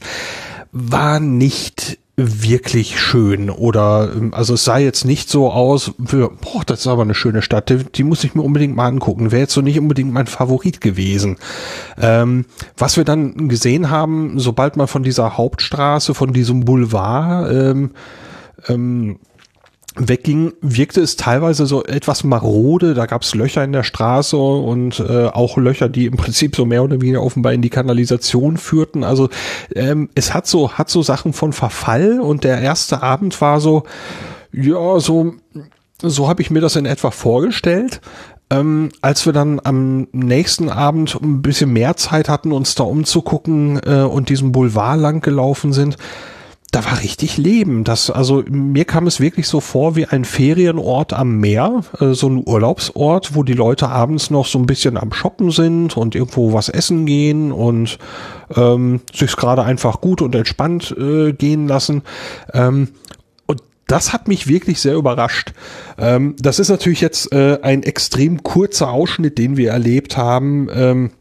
[0.72, 6.64] war nicht wirklich schön oder ähm, also es sah jetzt nicht so aus, für, boah,
[6.66, 9.32] das ist aber eine schöne Stadt, die, die muss ich mir unbedingt mal angucken.
[9.32, 11.38] Wäre jetzt so nicht unbedingt mein Favorit gewesen.
[12.00, 12.46] Ähm,
[12.78, 17.92] was wir dann gesehen haben, sobald man von dieser Hauptstraße, von diesem Boulevard ähm,
[18.68, 19.20] ähm,
[19.96, 22.94] wegging, wirkte es teilweise so etwas marode.
[22.94, 26.66] Da gab es Löcher in der Straße und äh, auch Löcher, die im Prinzip so
[26.66, 29.04] mehr oder weniger offenbar in die Kanalisation führten.
[29.04, 29.30] Also
[29.76, 33.84] ähm, es hat so hat so Sachen von Verfall und der erste Abend war so
[34.54, 35.34] ja so
[36.02, 38.02] so habe ich mir das in etwa vorgestellt.
[38.50, 43.80] Ähm, als wir dann am nächsten Abend ein bisschen mehr Zeit hatten, uns da umzugucken
[43.86, 45.98] äh, und diesem Boulevard lang gelaufen sind,
[46.72, 47.84] da war richtig Leben.
[47.84, 52.30] Das, also mir kam es wirklich so vor wie ein Ferienort am Meer, äh, so
[52.30, 56.54] ein Urlaubsort, wo die Leute abends noch so ein bisschen am Shoppen sind und irgendwo
[56.54, 58.00] was essen gehen und
[58.56, 62.04] ähm, sich gerade einfach gut und entspannt äh, gehen lassen.
[62.54, 62.88] Ähm,
[63.48, 65.52] und das hat mich wirklich sehr überrascht.
[65.98, 70.70] Ähm, das ist natürlich jetzt äh, ein extrem kurzer Ausschnitt, den wir erlebt haben.
[70.74, 71.12] Ähm,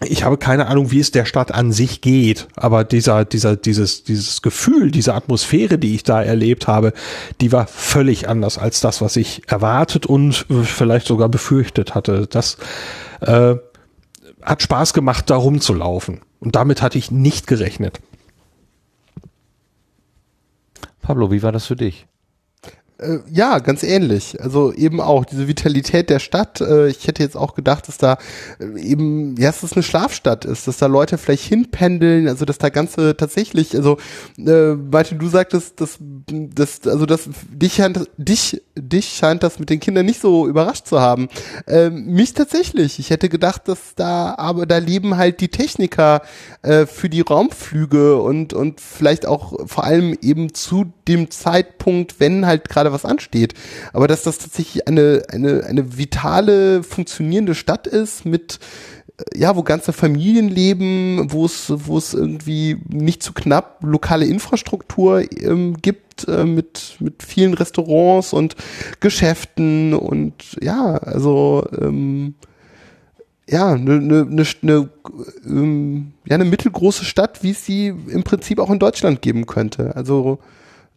[0.00, 4.04] ich habe keine Ahnung, wie es der Stadt an sich geht, aber dieser, dieser, dieses,
[4.04, 6.92] dieses Gefühl, diese Atmosphäre, die ich da erlebt habe,
[7.40, 12.26] die war völlig anders als das, was ich erwartet und vielleicht sogar befürchtet hatte.
[12.28, 12.58] Das
[13.20, 13.56] äh,
[14.42, 16.20] hat Spaß gemacht, da rumzulaufen.
[16.40, 18.00] Und damit hatte ich nicht gerechnet.
[21.02, 22.07] Pablo, wie war das für dich?
[22.98, 24.40] Äh, ja, ganz ähnlich.
[24.42, 26.60] Also eben auch diese Vitalität der Stadt.
[26.60, 28.18] Äh, ich hätte jetzt auch gedacht, dass da
[28.58, 32.58] äh, eben, ja, dass es eine Schlafstadt ist, dass da Leute vielleicht hinpendeln, also dass
[32.58, 33.98] da ganze tatsächlich, also
[34.36, 37.80] äh, Martin, du sagtest, dass, dass also dass dich,
[38.16, 41.28] dich, dich scheint das mit den Kindern nicht so überrascht zu haben.
[41.66, 42.98] Ähm, mich tatsächlich.
[42.98, 46.22] Ich hätte gedacht, dass da, aber da leben halt die Techniker
[46.62, 52.46] äh, für die Raumflüge und, und vielleicht auch vor allem eben zu dem Zeitpunkt, wenn
[52.46, 53.54] halt gerade was ansteht.
[53.92, 58.58] Aber dass das tatsächlich eine, eine, eine vitale, funktionierende Stadt ist mit
[59.34, 65.24] ja, wo ganze Familien leben, wo es, wo es irgendwie nicht zu knapp lokale Infrastruktur
[65.40, 68.54] ähm, gibt äh, mit mit vielen Restaurants und
[69.00, 72.34] Geschäften und ja, also ähm,
[73.48, 74.88] ja, eine ne, ne, ne,
[75.46, 79.96] ähm, ja, eine mittelgroße Stadt, wie es sie im Prinzip auch in Deutschland geben könnte.
[79.96, 80.38] Also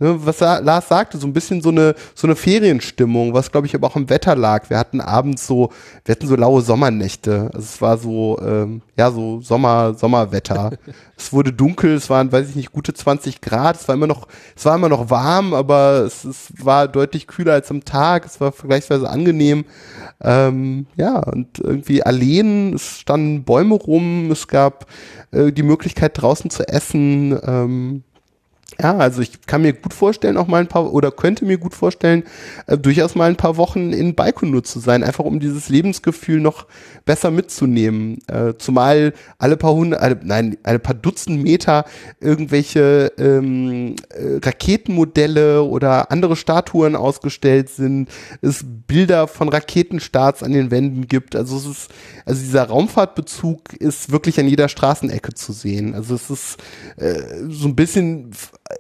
[0.02, 3.76] ne, was Lars sagte, so ein bisschen so eine, so eine Ferienstimmung, was glaube ich
[3.76, 4.70] aber auch im Wetter lag.
[4.70, 5.70] Wir hatten abends so,
[6.04, 7.50] wir hatten so laue Sommernächte.
[7.54, 10.72] Also es war so, ähm, ja, so Sommer, Sommerwetter.
[11.18, 13.78] es wurde dunkel, es waren, weiß ich nicht, gute 20 Grad.
[13.78, 17.54] Es war immer noch, es war immer noch warm, aber es, es war deutlich kühler
[17.54, 18.26] als am Tag.
[18.26, 19.66] Es war vergleichsweise angenehm.
[20.20, 24.88] Ähm, ja, und irgendwie Alleen, es standen Bäume rum, es gab
[25.32, 27.40] äh, die Möglichkeit draußen zu essen.
[27.46, 28.04] Ähm,
[28.80, 31.76] ja, also ich kann mir gut vorstellen, auch mal ein paar, oder könnte mir gut
[31.76, 32.24] vorstellen,
[32.68, 36.68] äh, durchaus mal ein paar Wochen in Baikonur zu sein, einfach um dieses Lebensgefühl noch
[37.06, 38.20] besser mitzunehmen.
[38.28, 41.86] Äh, zumal alle paar hundert, alle, nein, alle paar Dutzend Meter
[42.20, 48.10] irgendwelche ähm, äh, Raketenmodelle oder andere Statuen ausgestellt sind,
[48.42, 51.36] es Bilder von Raketenstarts an den Wänden gibt.
[51.36, 51.92] Also es ist,
[52.26, 55.96] also dieser Raumfahrtbezug ist wirklich an jeder Straßenecke zu sehen.
[55.96, 56.58] Also es ist
[56.98, 58.32] äh, so ein bisschen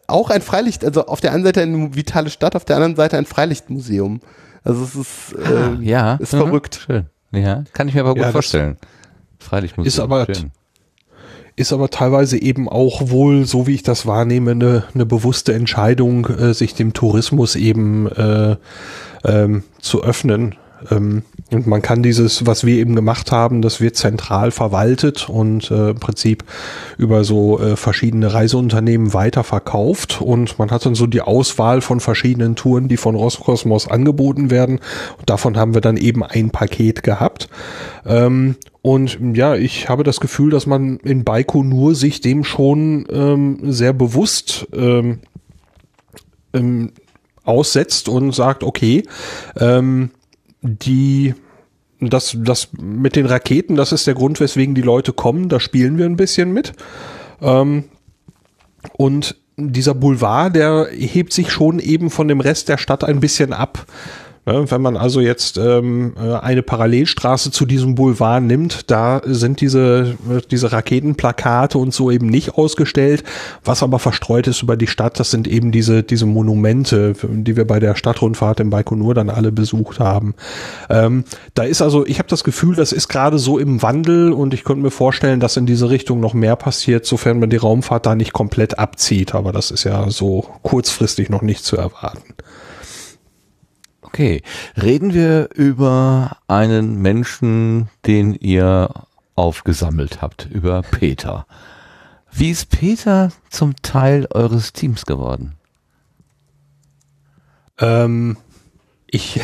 [0.08, 3.18] auch ein Freilicht, also auf der einen Seite eine vitale Stadt, auf der anderen Seite
[3.18, 4.22] ein Freilichtmuseum.
[4.64, 6.16] Also es ist, äh, ah, ja.
[6.16, 6.38] ist mhm.
[6.38, 6.82] verrückt.
[6.86, 7.06] Schön.
[7.32, 8.78] Ja, kann ich mir aber gut ja, vorstellen.
[9.40, 9.88] Freilichtmuseum.
[9.88, 10.52] Ist aber, schön.
[11.56, 16.26] ist aber teilweise eben auch wohl, so wie ich das wahrnehme, eine, eine bewusste Entscheidung,
[16.28, 18.58] äh, sich dem Tourismus eben äh,
[19.24, 20.56] ähm, zu öffnen.
[20.90, 25.70] Ähm, und man kann dieses, was wir eben gemacht haben, das wird zentral verwaltet und
[25.70, 26.46] äh, im Prinzip
[26.98, 30.22] über so äh, verschiedene Reiseunternehmen weiterverkauft.
[30.22, 34.80] Und man hat dann so die Auswahl von verschiedenen Touren, die von Roskosmos angeboten werden.
[35.18, 37.50] Und davon haben wir dann eben ein Paket gehabt.
[38.06, 43.72] Ähm, und ja, ich habe das Gefühl, dass man in Baikonur sich dem schon ähm,
[43.72, 45.20] sehr bewusst ähm,
[46.54, 46.94] ähm,
[47.44, 49.04] aussetzt und sagt, okay,
[49.60, 50.12] ähm,
[50.62, 51.34] die
[52.00, 55.50] das, das mit den Raketen, das ist der Grund, weswegen die Leute kommen.
[55.50, 56.74] Da spielen wir ein bisschen mit.
[57.42, 57.86] Ähm,
[58.94, 63.54] und dieser Boulevard, der hebt sich schon eben von dem Rest der Stadt ein bisschen
[63.54, 63.86] ab.
[64.44, 69.62] Ne, wenn man also jetzt ähm, äh, eine Parallelstraße zu diesem Boulevard nimmt, da sind
[69.62, 70.18] diese,
[70.50, 73.24] diese Raketenplakate und so eben nicht ausgestellt.
[73.64, 77.68] Was aber verstreut ist über die Stadt, das sind eben diese, diese Monumente, die wir
[77.68, 80.34] bei der Stadtrundfahrt in Baikonur dann alle besucht haben.
[80.90, 81.24] Ähm,
[81.54, 84.64] da ist also, ich habe das Gefühl, das ist gerade so im Wandel und ich
[84.64, 88.16] könnte mir vorstellen, dass in diese Richtung noch mehr passiert, sofern man die Raumfahrt da
[88.16, 89.36] nicht komplett abzieht.
[89.36, 92.34] Aber das ist ja so kurzfristig noch nicht zu erwarten.
[94.14, 94.42] Okay,
[94.76, 98.90] reden wir über einen Menschen, den ihr
[99.36, 101.46] aufgesammelt habt, über Peter.
[102.30, 105.54] Wie ist Peter zum Teil eures Teams geworden?
[107.80, 108.36] Ähm,
[109.08, 109.40] ich,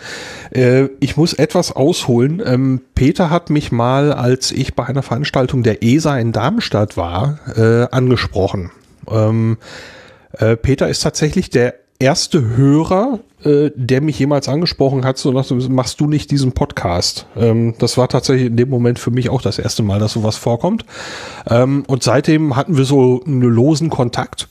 [0.50, 2.42] äh, ich muss etwas ausholen.
[2.44, 7.38] Ähm, Peter hat mich mal, als ich bei einer Veranstaltung der ESA in Darmstadt war,
[7.56, 8.72] äh, angesprochen.
[9.08, 9.58] Ähm,
[10.32, 15.50] äh, Peter ist tatsächlich der erste Hörer, äh, der mich jemals angesprochen hat, so nach,
[15.68, 17.26] machst du nicht diesen Podcast.
[17.36, 20.36] Ähm, das war tatsächlich in dem Moment für mich auch das erste Mal, dass sowas
[20.36, 20.84] vorkommt.
[21.48, 24.48] Ähm, und seitdem hatten wir so einen losen Kontakt.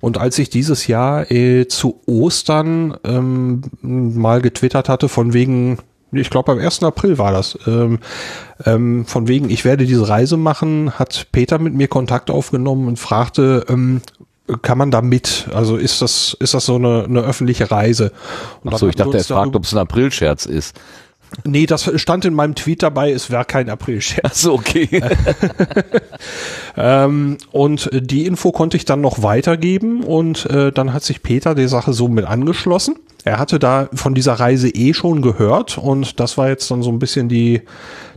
[0.00, 5.78] Und als ich dieses Jahr äh, zu Ostern ähm, mal getwittert hatte, von wegen,
[6.10, 6.82] ich glaube am 1.
[6.82, 8.00] April war das, ähm,
[8.66, 12.98] ähm, von wegen, ich werde diese Reise machen, hat Peter mit mir Kontakt aufgenommen und
[12.98, 14.02] fragte, ähm,
[14.62, 15.48] kann man da mit?
[15.54, 18.12] Also ist das, ist das so eine, eine öffentliche Reise?
[18.62, 20.78] Und Ach so, ich dachte, er fragt, ob es ein Aprilscherz ist.
[21.44, 24.42] Nee, das stand in meinem Tweet dabei, es wäre kein Aprilscherz.
[24.42, 24.88] So, okay.
[26.76, 31.54] ähm, und die Info konnte ich dann noch weitergeben und äh, dann hat sich Peter
[31.54, 32.96] der Sache so mit angeschlossen.
[33.24, 36.90] Er hatte da von dieser Reise eh schon gehört und das war jetzt dann so
[36.90, 37.62] ein bisschen die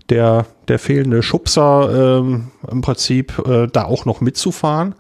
[0.10, 4.96] der der fehlende Schubser ähm, im Prinzip äh, da auch noch mitzufahren.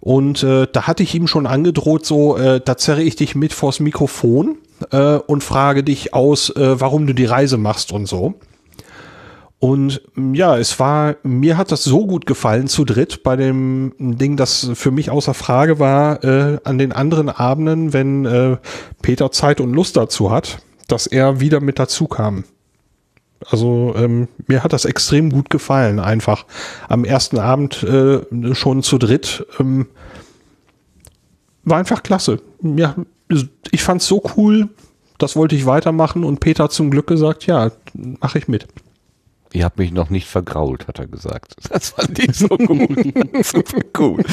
[0.00, 3.52] Und äh, da hatte ich ihm schon angedroht, so, äh, da zerre ich dich mit
[3.52, 4.58] vors Mikrofon
[4.90, 8.34] äh, und frage dich aus, äh, warum du die Reise machst und so.
[9.58, 10.02] Und
[10.34, 14.70] ja, es war, mir hat das so gut gefallen zu dritt bei dem Ding, das
[14.74, 18.58] für mich außer Frage war, äh, an den anderen Abenden, wenn äh,
[19.00, 20.58] Peter Zeit und Lust dazu hat,
[20.88, 22.44] dass er wieder mit dazu kam.
[23.48, 26.46] Also ähm, mir hat das extrem gut gefallen, einfach
[26.88, 28.20] am ersten Abend äh,
[28.54, 29.46] schon zu dritt.
[29.60, 29.86] Ähm,
[31.64, 32.40] war einfach klasse.
[32.62, 32.94] Ja,
[33.70, 34.68] ich fand's so cool,
[35.18, 38.66] das wollte ich weitermachen und Peter hat zum Glück gesagt, ja, mache ich mit.
[39.52, 41.54] Ihr habt mich noch nicht vergrault, hat er gesagt.
[41.76, 42.88] Das fand ich so gut.
[43.44, 44.24] Super gut.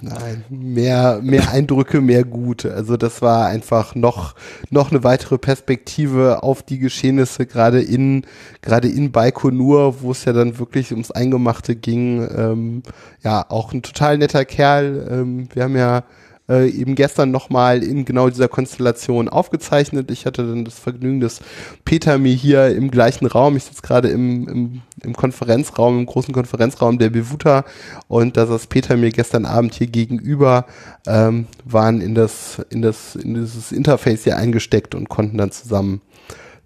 [0.00, 2.64] Nein, mehr, mehr Eindrücke, mehr gut.
[2.64, 4.34] Also das war einfach noch,
[4.70, 8.24] noch eine weitere Perspektive auf die Geschehnisse, gerade in,
[8.62, 12.26] gerade in Baikonur, wo es ja dann wirklich ums Eingemachte ging.
[12.36, 12.82] Ähm,
[13.24, 15.08] ja, auch ein total netter Kerl.
[15.10, 16.04] Ähm, wir haben ja
[16.48, 20.10] äh, eben gestern nochmal in genau dieser Konstellation aufgezeichnet.
[20.10, 21.40] Ich hatte dann das Vergnügen, dass
[21.84, 26.32] Peter mir hier im gleichen Raum, ich sitze gerade im, im, im Konferenzraum, im großen
[26.32, 27.64] Konferenzraum der Bevuta
[28.08, 30.66] und da saß Peter mir gestern Abend hier gegenüber,
[31.06, 36.00] ähm, waren in das, in das, in dieses Interface hier eingesteckt und konnten dann zusammen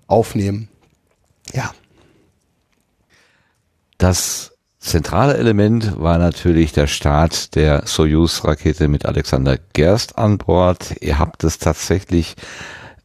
[0.06, 0.68] aufnehmen.
[1.52, 1.72] Ja.
[3.98, 10.94] Das zentrale Element war natürlich der Start der Soyuz-Rakete mit Alexander Gerst an Bord.
[11.00, 12.34] Ihr habt es tatsächlich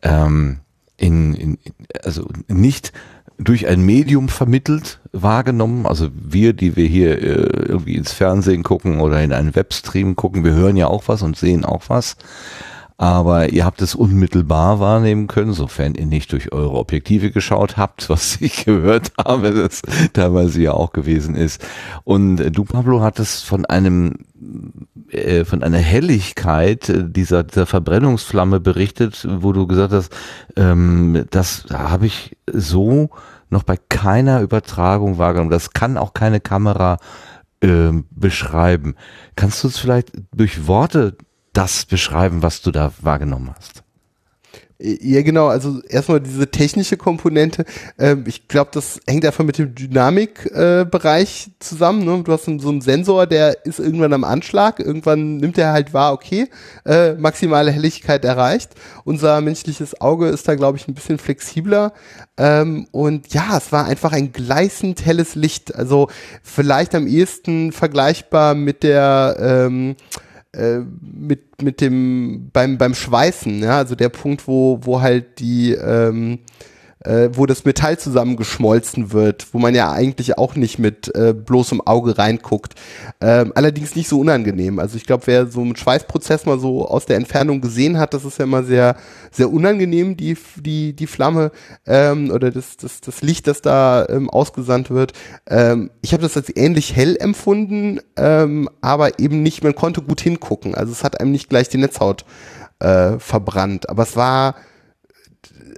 [0.01, 0.59] ähm,
[0.97, 1.57] in, in,
[2.03, 2.93] also nicht
[3.37, 5.85] durch ein Medium vermittelt wahrgenommen.
[5.85, 10.45] Also wir, die wir hier äh, irgendwie ins Fernsehen gucken oder in einen Webstream gucken,
[10.45, 12.15] wir hören ja auch was und sehen auch was
[12.97, 18.09] aber ihr habt es unmittelbar wahrnehmen können, sofern ihr nicht durch eure Objektive geschaut habt,
[18.09, 19.81] was ich gehört habe, das
[20.13, 21.65] teilweise ja auch gewesen ist.
[22.03, 24.13] Und du, Pablo, hattest von einem
[25.09, 30.15] äh, von einer Helligkeit dieser, dieser Verbrennungsflamme berichtet, wo du gesagt hast,
[30.55, 33.09] ähm, das habe ich so
[33.49, 35.51] noch bei keiner Übertragung wahrgenommen.
[35.51, 36.97] Das kann auch keine Kamera
[37.61, 38.95] äh, beschreiben.
[39.35, 41.17] Kannst du es vielleicht durch Worte
[41.55, 43.85] das beschreiben, was du da wahrgenommen hast?
[44.77, 45.47] Ja, genau.
[45.47, 47.63] Also erstmal diese technische Komponente.
[47.97, 52.03] Ähm, ich glaube, das hängt einfach mit dem Dynamikbereich äh, zusammen.
[52.03, 52.23] Ne?
[52.23, 54.81] Du hast so einen Sensor, der ist irgendwann am Anschlag.
[54.81, 56.49] Irgendwann nimmt er halt wahr, okay,
[56.85, 58.71] äh, maximale Helligkeit erreicht.
[59.05, 61.93] Unser menschliches Auge ist da, glaube ich, ein bisschen flexibler.
[62.35, 65.73] Ähm, und ja, es war einfach ein gleißend helles Licht.
[65.73, 66.09] Also
[66.43, 69.95] vielleicht am ehesten vergleichbar mit der ähm,
[70.55, 75.73] äh, mit, mit dem, beim, beim Schweißen, ja, also der Punkt, wo, wo halt die,
[75.73, 76.39] ähm,
[77.05, 81.81] äh, wo das Metall zusammengeschmolzen wird, wo man ja eigentlich auch nicht mit äh, bloßem
[81.81, 82.75] Auge reinguckt.
[83.21, 84.79] Ähm, allerdings nicht so unangenehm.
[84.79, 88.25] Also ich glaube, wer so einen Schweißprozess mal so aus der Entfernung gesehen hat, das
[88.25, 88.95] ist ja immer sehr,
[89.31, 91.51] sehr unangenehm, die, die, die Flamme
[91.85, 95.13] ähm, oder das, das, das Licht, das da ähm, ausgesandt wird.
[95.47, 100.21] Ähm, ich habe das als ähnlich hell empfunden, ähm, aber eben nicht, man konnte gut
[100.21, 100.75] hingucken.
[100.75, 102.25] Also es hat einem nicht gleich die Netzhaut
[102.79, 103.89] äh, verbrannt.
[103.89, 104.55] Aber es war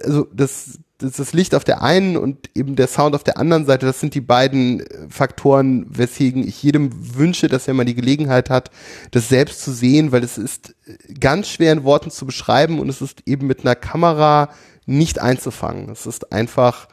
[0.04, 3.66] also das, das, das Licht auf der einen und eben der Sound auf der anderen
[3.66, 7.94] Seite, das sind die beiden äh, Faktoren, weswegen ich jedem wünsche, dass er mal die
[7.94, 8.70] Gelegenheit hat,
[9.12, 12.88] das selbst zu sehen, weil es ist äh, ganz schwer in Worten zu beschreiben und
[12.88, 14.50] es ist eben mit einer Kamera
[14.86, 15.88] nicht einzufangen.
[15.88, 16.88] Es ist einfach,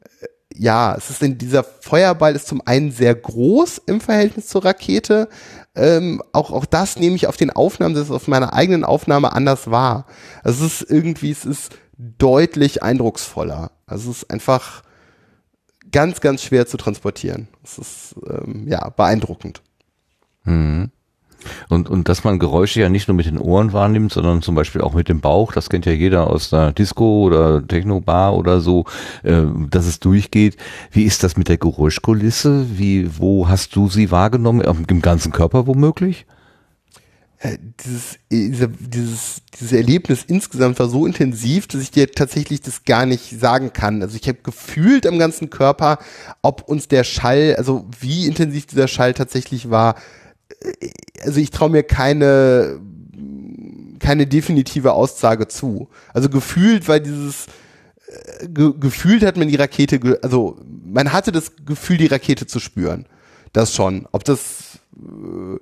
[0.00, 4.64] äh, ja, es ist in dieser Feuerball ist zum einen sehr groß im Verhältnis zur
[4.64, 5.28] Rakete.
[5.76, 9.34] Ähm, auch, auch das nehme ich auf den Aufnahmen, das ist auf meiner eigenen Aufnahme
[9.34, 10.06] anders wahr.
[10.42, 13.70] Also es ist irgendwie, es ist deutlich eindrucksvoller.
[13.86, 14.82] Also es ist einfach
[15.92, 17.48] ganz, ganz schwer zu transportieren.
[17.62, 19.62] Es ist ähm, ja beeindruckend.
[20.44, 20.90] Mhm.
[21.68, 24.80] Und, und dass man Geräusche ja nicht nur mit den Ohren wahrnimmt, sondern zum Beispiel
[24.80, 28.86] auch mit dem Bauch, das kennt ja jeder aus der Disco oder Techno-Bar oder so,
[29.22, 30.56] äh, dass es durchgeht.
[30.90, 32.78] Wie ist das mit der Geräuschkulisse?
[32.78, 34.62] Wie, wo hast du sie wahrgenommen?
[34.88, 36.26] Im ganzen Körper womöglich?
[37.44, 42.84] Äh, dieses, diese, dieses, dieses Erlebnis insgesamt war so intensiv, dass ich dir tatsächlich das
[42.84, 44.00] gar nicht sagen kann.
[44.00, 45.98] Also ich habe gefühlt am ganzen Körper,
[46.40, 49.96] ob uns der Schall, also wie intensiv dieser Schall tatsächlich war.
[50.60, 50.88] Äh,
[51.22, 52.80] also ich traue mir keine,
[53.98, 55.90] keine definitive Aussage zu.
[56.14, 57.44] Also gefühlt war dieses,
[58.06, 62.58] äh, ge, gefühlt hat man die Rakete, also man hatte das Gefühl, die Rakete zu
[62.58, 63.04] spüren.
[63.52, 64.08] Das schon.
[64.12, 65.58] Ob das äh,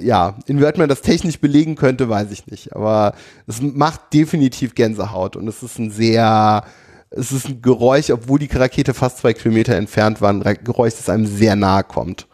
[0.00, 2.74] ja, inwieweit man das technisch belegen könnte, weiß ich nicht.
[2.74, 3.14] Aber
[3.46, 6.64] es macht definitiv Gänsehaut und es ist ein sehr,
[7.10, 11.08] es ist ein Geräusch, obwohl die Rakete fast zwei Kilometer entfernt war, ein Geräusch, das
[11.08, 12.26] einem sehr nahe kommt.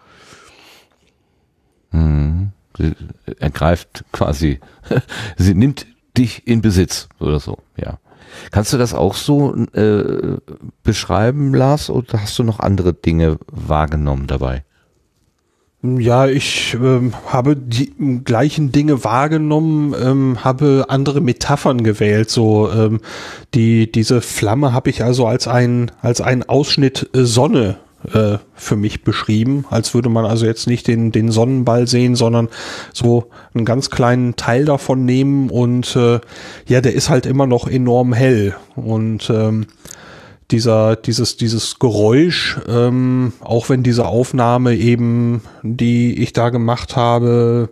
[1.91, 2.53] Hm.
[2.77, 2.93] Sie
[3.39, 4.59] ergreift quasi,
[5.37, 5.87] sie nimmt
[6.19, 7.99] dich in Besitz oder so, ja.
[8.51, 10.39] Kannst du das auch so äh,
[10.83, 14.65] beschreiben, Lars, oder hast du noch andere Dinge wahrgenommen dabei?
[15.87, 17.93] Ja, ich ähm, habe die
[18.25, 22.31] gleichen Dinge wahrgenommen, ähm, habe andere Metaphern gewählt.
[22.31, 23.01] So ähm,
[23.53, 27.77] die diese Flamme habe ich also als ein als ein Ausschnitt äh, Sonne
[28.15, 32.49] äh, für mich beschrieben, als würde man also jetzt nicht den, den Sonnenball sehen, sondern
[32.95, 36.19] so einen ganz kleinen Teil davon nehmen und äh,
[36.67, 39.67] ja, der ist halt immer noch enorm hell und ähm,
[40.51, 47.71] dieser, dieses, dieses Geräusch, ähm, auch wenn diese Aufnahme eben, die ich da gemacht habe,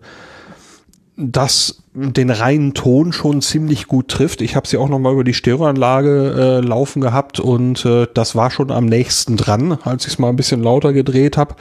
[1.17, 4.41] das den reinen Ton schon ziemlich gut trifft.
[4.41, 8.35] Ich habe sie auch noch mal über die Stereoanlage äh, laufen gehabt und äh, das
[8.35, 11.55] war schon am nächsten dran, als ich es mal ein bisschen lauter gedreht habe.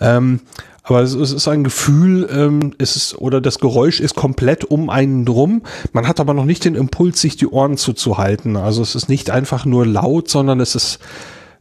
[0.00, 0.40] Ähm,
[0.84, 4.90] aber es, es, ist ein Gefühl, ähm, es ist oder das Geräusch ist komplett um
[4.90, 5.62] einen drum.
[5.92, 8.56] Man hat aber noch nicht den Impuls, sich die Ohren zuzuhalten.
[8.56, 10.98] Also es ist nicht einfach nur laut, sondern es ist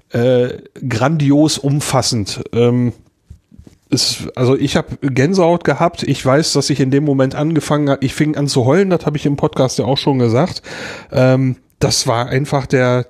[0.09, 2.43] äh, grandios umfassend.
[2.51, 2.91] Ähm,
[3.89, 6.03] es, also ich habe Gänsehaut gehabt.
[6.03, 9.05] Ich weiß, dass ich in dem Moment angefangen habe, ich fing an zu heulen, das
[9.05, 10.61] habe ich im Podcast ja auch schon gesagt.
[11.13, 13.05] Ähm, das war einfach der,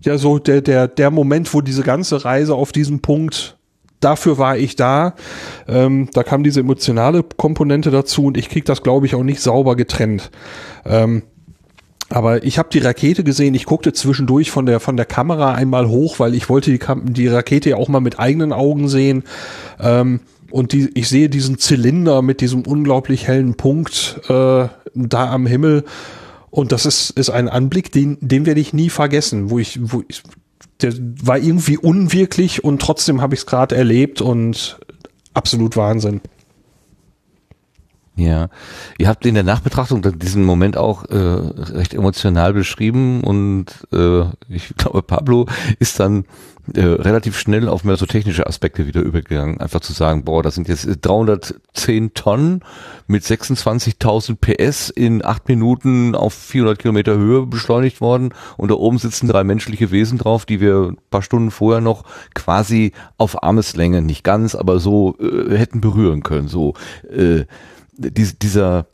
[0.00, 3.55] ja so der, der, der Moment, wo diese ganze Reise auf diesem Punkt,
[4.00, 5.14] dafür war ich da.
[5.68, 9.40] Ähm, da kam diese emotionale Komponente dazu und ich krieg das, glaube ich, auch nicht
[9.40, 10.30] sauber getrennt.
[10.84, 11.22] Ähm,
[12.08, 15.88] aber ich habe die Rakete gesehen, ich guckte zwischendurch von der von der Kamera einmal
[15.88, 16.80] hoch, weil ich wollte die,
[17.12, 19.24] die Rakete ja auch mal mit eigenen Augen sehen.
[19.80, 20.20] Ähm,
[20.50, 25.84] und die, ich sehe diesen Zylinder mit diesem unglaublich hellen Punkt äh, da am Himmel.
[26.50, 30.02] Und das ist, ist ein Anblick, den, den werde ich nie vergessen, wo ich, wo
[30.06, 30.22] ich,
[30.82, 34.78] der war irgendwie unwirklich und trotzdem habe ich es gerade erlebt und
[35.34, 36.20] absolut Wahnsinn.
[38.18, 38.48] Ja,
[38.96, 44.74] ihr habt in der Nachbetrachtung diesen Moment auch äh, recht emotional beschrieben und äh, ich
[44.78, 45.46] glaube, Pablo
[45.78, 46.24] ist dann
[46.74, 49.60] äh, relativ schnell auf mehr so technische Aspekte wieder übergegangen.
[49.60, 52.60] Einfach zu sagen, boah, das sind jetzt 310 Tonnen
[53.06, 58.98] mit 26.000 PS in acht Minuten auf 400 Kilometer Höhe beschleunigt worden und da oben
[58.98, 64.24] sitzen drei menschliche Wesen drauf, die wir paar Stunden vorher noch quasi auf Armeslänge, nicht
[64.24, 66.48] ganz, aber so äh, hätten berühren können.
[66.48, 66.74] So
[67.10, 67.44] äh,
[67.96, 68.86] diese, dieser,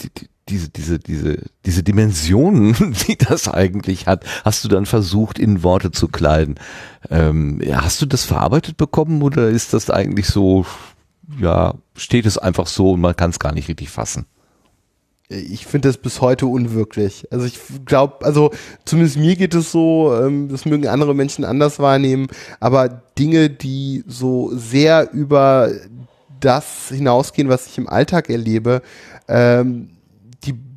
[0.00, 0.10] die,
[0.48, 2.74] diese, diese, diese, diese Dimensionen,
[3.06, 6.56] die das eigentlich hat, hast du dann versucht, in Worte zu kleiden.
[7.10, 10.66] Ähm, hast du das verarbeitet bekommen oder ist das eigentlich so,
[11.40, 14.26] ja, steht es einfach so und man kann es gar nicht richtig fassen?
[15.28, 17.26] ich finde das bis heute unwirklich.
[17.30, 18.50] Also ich glaube, also
[18.84, 22.28] zumindest mir geht es so, ähm, das mögen andere Menschen anders wahrnehmen,
[22.60, 25.70] aber Dinge, die so sehr über
[26.40, 28.82] das hinausgehen, was ich im Alltag erlebe,
[29.28, 29.93] ähm,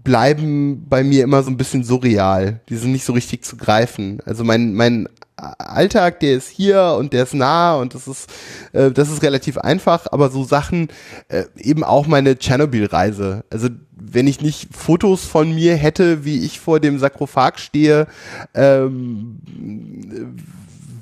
[0.07, 2.61] bleiben bei mir immer so ein bisschen surreal.
[2.69, 4.19] Die sind nicht so richtig zu greifen.
[4.25, 8.29] Also mein, mein Alltag, der ist hier und der ist nah und das ist,
[8.71, 10.87] äh, das ist relativ einfach, aber so Sachen,
[11.27, 13.43] äh, eben auch meine Tschernobyl-Reise.
[13.49, 18.07] Also wenn ich nicht Fotos von mir hätte, wie ich vor dem Sarkophag stehe,
[18.53, 19.41] ähm,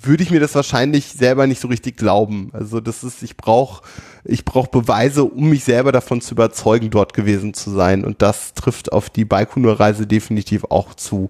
[0.01, 2.49] würde ich mir das wahrscheinlich selber nicht so richtig glauben.
[2.53, 3.83] Also das ist, ich brauche
[4.27, 8.03] ich brauche Beweise, um mich selber davon zu überzeugen, dort gewesen zu sein.
[8.03, 11.29] Und das trifft auf die Baikonur-Reise definitiv auch zu.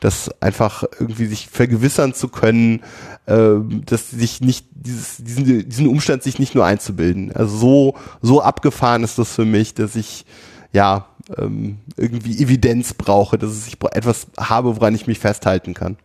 [0.00, 2.82] Das einfach irgendwie sich vergewissern zu können,
[3.26, 3.54] äh,
[3.86, 7.32] dass sich nicht dieses, diesen, diesen Umstand sich nicht nur einzubilden.
[7.32, 10.26] Also so, so abgefahren ist das für mich, dass ich
[10.72, 11.06] ja
[11.38, 15.96] ähm, irgendwie Evidenz brauche, dass ich etwas habe, woran ich mich festhalten kann.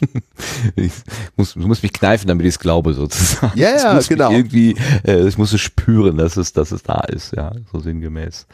[0.76, 0.92] ich
[1.36, 3.58] muss, du musst mich kneifen, damit ich es glaube, sozusagen.
[3.58, 4.30] Ja, ja, genau.
[4.30, 8.46] Irgendwie, äh, ich muss es spüren, dass es, dass es da ist, ja, so sinngemäß.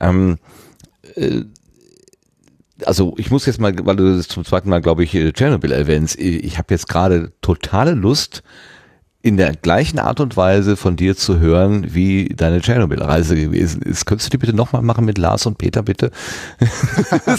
[0.00, 0.38] Ähm,
[1.14, 1.42] äh,
[2.84, 5.72] also ich muss jetzt mal, weil du das zum zweiten Mal, glaube ich, äh, Chernobyl
[5.72, 8.42] erwähnst, ich habe jetzt gerade totale Lust,
[9.22, 14.04] in der gleichen Art und Weise von dir zu hören, wie deine Tschernobyl-Reise gewesen ist.
[14.04, 16.10] Könntest du die bitte nochmal machen mit Lars und Peter, bitte?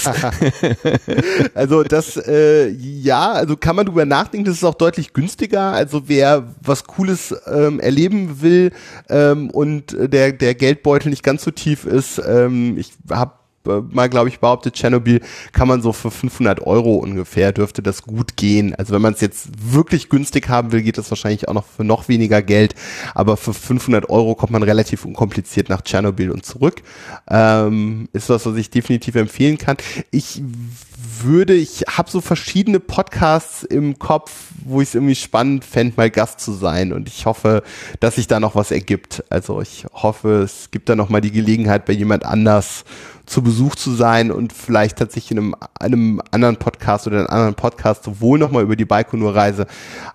[1.53, 5.73] also das, äh, ja, also kann man drüber nachdenken, das ist auch deutlich günstiger.
[5.73, 8.71] Also wer was Cooles ähm, erleben will
[9.09, 13.33] ähm, und der, der Geldbeutel nicht ganz so tief ist, ähm, ich habe
[13.65, 15.21] mal, glaube ich, behauptet, Tschernobyl
[15.51, 18.75] kann man so für 500 Euro ungefähr, dürfte das gut gehen.
[18.75, 21.83] Also wenn man es jetzt wirklich günstig haben will, geht das wahrscheinlich auch noch für
[21.83, 22.75] noch weniger Geld.
[23.13, 26.81] Aber für 500 Euro kommt man relativ unkompliziert nach Tschernobyl und zurück.
[27.29, 29.77] Ähm, ist was, was ich definitiv empfehlen kann.
[30.11, 30.41] Ich
[31.21, 34.31] würde, ich habe so verschiedene Podcasts im Kopf,
[34.65, 36.93] wo ich es irgendwie spannend fände, mal Gast zu sein.
[36.93, 37.63] Und ich hoffe,
[37.99, 39.23] dass sich da noch was ergibt.
[39.29, 42.83] Also ich hoffe, es gibt da noch mal die Gelegenheit, bei jemand anders
[43.25, 47.33] zu Besuch zu sein und vielleicht tatsächlich in einem, einem anderen Podcast oder in einem
[47.33, 49.65] anderen Podcast sowohl nochmal über die Baikonur-Reise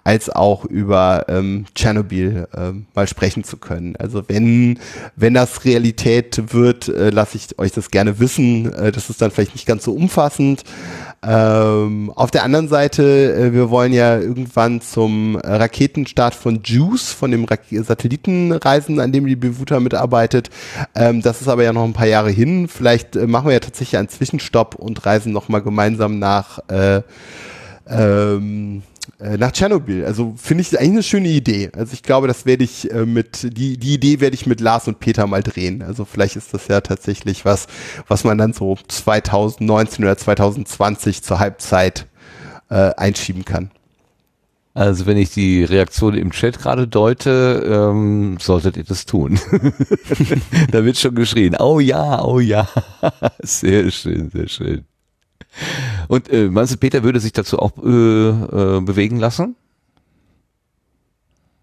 [0.04, 3.96] als auch über ähm, Tschernobyl ähm, mal sprechen zu können.
[3.96, 4.78] Also wenn,
[5.16, 8.72] wenn das Realität wird, äh, lasse ich euch das gerne wissen.
[8.72, 10.64] Äh, das ist dann vielleicht nicht ganz so umfassend.
[11.20, 17.32] Ähm, auf der anderen Seite, äh, wir wollen ja irgendwann zum Raketenstart von JUICE, von
[17.32, 20.50] dem Rak Satellitenreisen, an dem die Bevuta mitarbeitet.
[20.94, 22.68] Ähm, das ist aber ja noch ein paar Jahre hin.
[22.68, 27.02] Vielleicht äh, machen wir ja tatsächlich einen Zwischenstopp und reisen nochmal gemeinsam nach äh,
[27.88, 30.04] ähm, äh, nach Tschernobyl.
[30.04, 31.70] Also finde ich eigentlich eine schöne Idee.
[31.74, 34.86] Also ich glaube, das werde ich äh, mit, die, die Idee werde ich mit Lars
[34.86, 35.82] und Peter mal drehen.
[35.82, 37.66] Also vielleicht ist das ja tatsächlich was,
[38.06, 42.06] was man dann so 2019 oder 2020 zur Halbzeit
[42.70, 43.70] äh, einschieben kann.
[44.74, 49.40] Also wenn ich die Reaktion im Chat gerade deute, ähm, solltet ihr das tun.
[50.70, 52.68] da wird schon geschrien, oh ja, oh ja.
[53.40, 54.84] sehr schön, sehr schön.
[56.08, 59.56] Und äh, meinst du, Peter würde sich dazu auch äh, äh, bewegen lassen?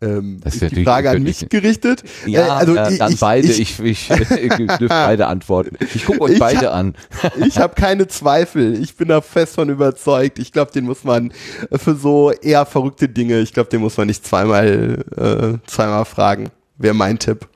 [0.01, 2.03] Ähm, das ist, ist die Frage an mich gerichtet.
[2.25, 3.47] Ja, äh, also äh, ich, dann beide.
[3.47, 5.77] Ich, ich, ich, ich dürfte beide antworten.
[5.93, 6.95] Ich gucke euch ich beide hab, an.
[7.47, 8.81] ich habe keine Zweifel.
[8.81, 10.37] Ich bin da fest von überzeugt.
[10.39, 11.31] Ich glaube, den muss man
[11.71, 13.39] für so eher verrückte Dinge.
[13.39, 16.49] Ich glaube, den muss man nicht zweimal äh, zweimal fragen.
[16.77, 17.47] Wäre mein Tipp.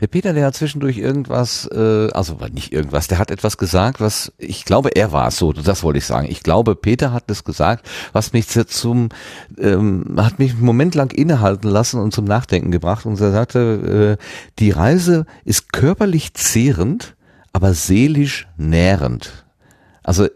[0.00, 4.32] Der Peter, der hat zwischendurch irgendwas, äh, also nicht irgendwas, der hat etwas gesagt, was,
[4.38, 6.26] ich glaube, er war es so, das wollte ich sagen.
[6.30, 9.08] Ich glaube, Peter hat das gesagt, was mich zum,
[9.58, 13.06] ähm, hat mich einen Moment lang innehalten lassen und zum Nachdenken gebracht.
[13.06, 14.24] Und er sagte, äh,
[14.58, 17.14] die Reise ist körperlich zehrend,
[17.52, 19.44] aber seelisch nährend.
[20.02, 20.26] Also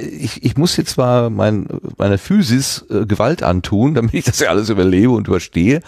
[0.00, 1.66] ich, ich muss jetzt zwar mein,
[1.96, 5.80] meiner Physis äh, Gewalt antun, damit ich das ja alles überlebe und überstehe,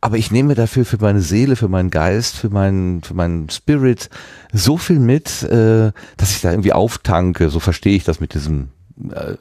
[0.00, 4.10] aber ich nehme dafür für meine Seele, für meinen Geist, für meinen, für meinen Spirit
[4.52, 7.48] so viel mit, äh, dass ich da irgendwie auftanke.
[7.48, 8.68] So verstehe ich das mit diesem
[9.10, 9.34] äh,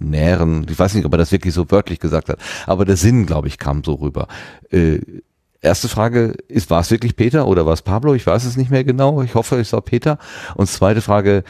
[0.00, 0.66] Nähren.
[0.68, 3.48] Ich weiß nicht, ob er das wirklich so wörtlich gesagt hat, aber der Sinn, glaube
[3.48, 4.26] ich, kam so rüber.
[4.70, 5.00] Äh,
[5.60, 8.14] Erste Frage ist, war es wirklich Peter oder war es Pablo?
[8.14, 9.22] Ich weiß es nicht mehr genau.
[9.22, 10.18] Ich hoffe, es war Peter.
[10.54, 11.42] Und zweite Frage,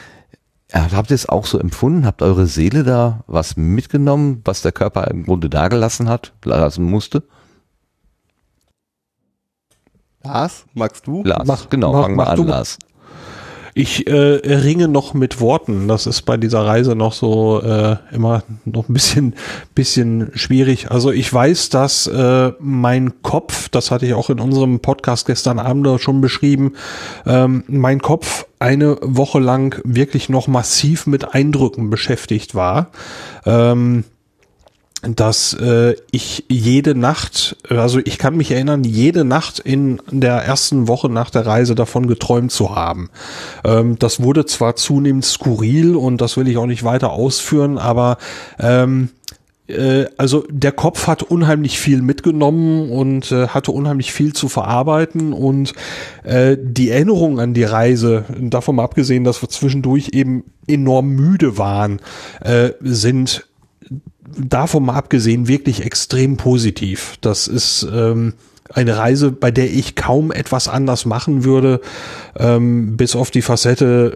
[0.71, 2.05] Habt ihr es auch so empfunden?
[2.05, 7.23] Habt eure Seele da was mitgenommen, was der Körper im Grunde dagelassen hat, lassen musste?
[10.23, 11.23] Lars, magst du?
[11.23, 12.77] Lars, mach, genau, mach, fang mal an, Lars.
[13.73, 15.87] Ich äh, ringe noch mit Worten.
[15.87, 19.35] Das ist bei dieser Reise noch so äh, immer noch ein bisschen,
[19.75, 20.91] bisschen schwierig.
[20.91, 25.59] Also ich weiß, dass äh, mein Kopf, das hatte ich auch in unserem Podcast gestern
[25.59, 26.73] Abend schon beschrieben,
[27.25, 32.91] ähm, mein Kopf eine Woche lang wirklich noch massiv mit Eindrücken beschäftigt war.
[33.45, 34.03] Ähm,
[35.01, 40.87] dass äh, ich jede Nacht, also ich kann mich erinnern, jede Nacht in der ersten
[40.87, 43.09] Woche nach der Reise davon geträumt zu haben.
[43.63, 48.17] Ähm, das wurde zwar zunehmend skurril und das will ich auch nicht weiter ausführen, aber
[48.59, 49.09] ähm,
[49.69, 55.31] äh, also der Kopf hat unheimlich viel mitgenommen und äh, hatte unheimlich viel zu verarbeiten
[55.31, 55.73] und
[56.23, 61.57] äh, die Erinnerung an die Reise, davon mal abgesehen, dass wir zwischendurch eben enorm müde
[61.57, 61.99] waren,
[62.41, 63.48] äh, sind
[64.37, 67.17] davon mal abgesehen wirklich extrem positiv.
[67.21, 68.33] Das ist ähm,
[68.71, 71.81] eine Reise, bei der ich kaum etwas anders machen würde,
[72.37, 74.15] ähm, bis auf die Facette,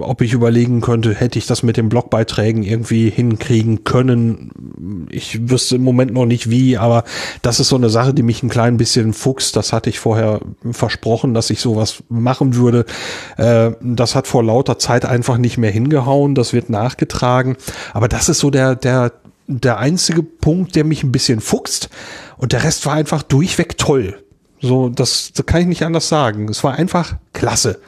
[0.00, 5.06] ob ich überlegen könnte, hätte ich das mit den Blogbeiträgen irgendwie hinkriegen können.
[5.10, 7.04] Ich wüsste im Moment noch nicht wie, aber
[7.42, 9.54] das ist so eine Sache, die mich ein klein bisschen fuchst.
[9.54, 10.40] Das hatte ich vorher
[10.70, 12.86] versprochen, dass ich sowas machen würde.
[13.36, 16.34] Äh, das hat vor lauter Zeit einfach nicht mehr hingehauen.
[16.34, 17.56] Das wird nachgetragen.
[17.92, 19.12] Aber das ist so der, der,
[19.46, 21.90] der einzige Punkt, der mich ein bisschen fuchst.
[22.36, 24.22] Und der Rest war einfach durchweg toll.
[24.60, 26.48] So, das, das kann ich nicht anders sagen.
[26.48, 27.80] Es war einfach klasse.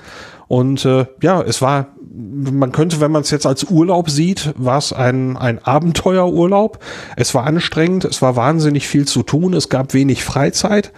[0.48, 4.78] Und äh, ja, es war, man könnte, wenn man es jetzt als Urlaub sieht, war
[4.78, 6.78] es ein, ein Abenteuerurlaub.
[7.16, 10.92] Es war anstrengend, es war wahnsinnig viel zu tun, es gab wenig Freizeit,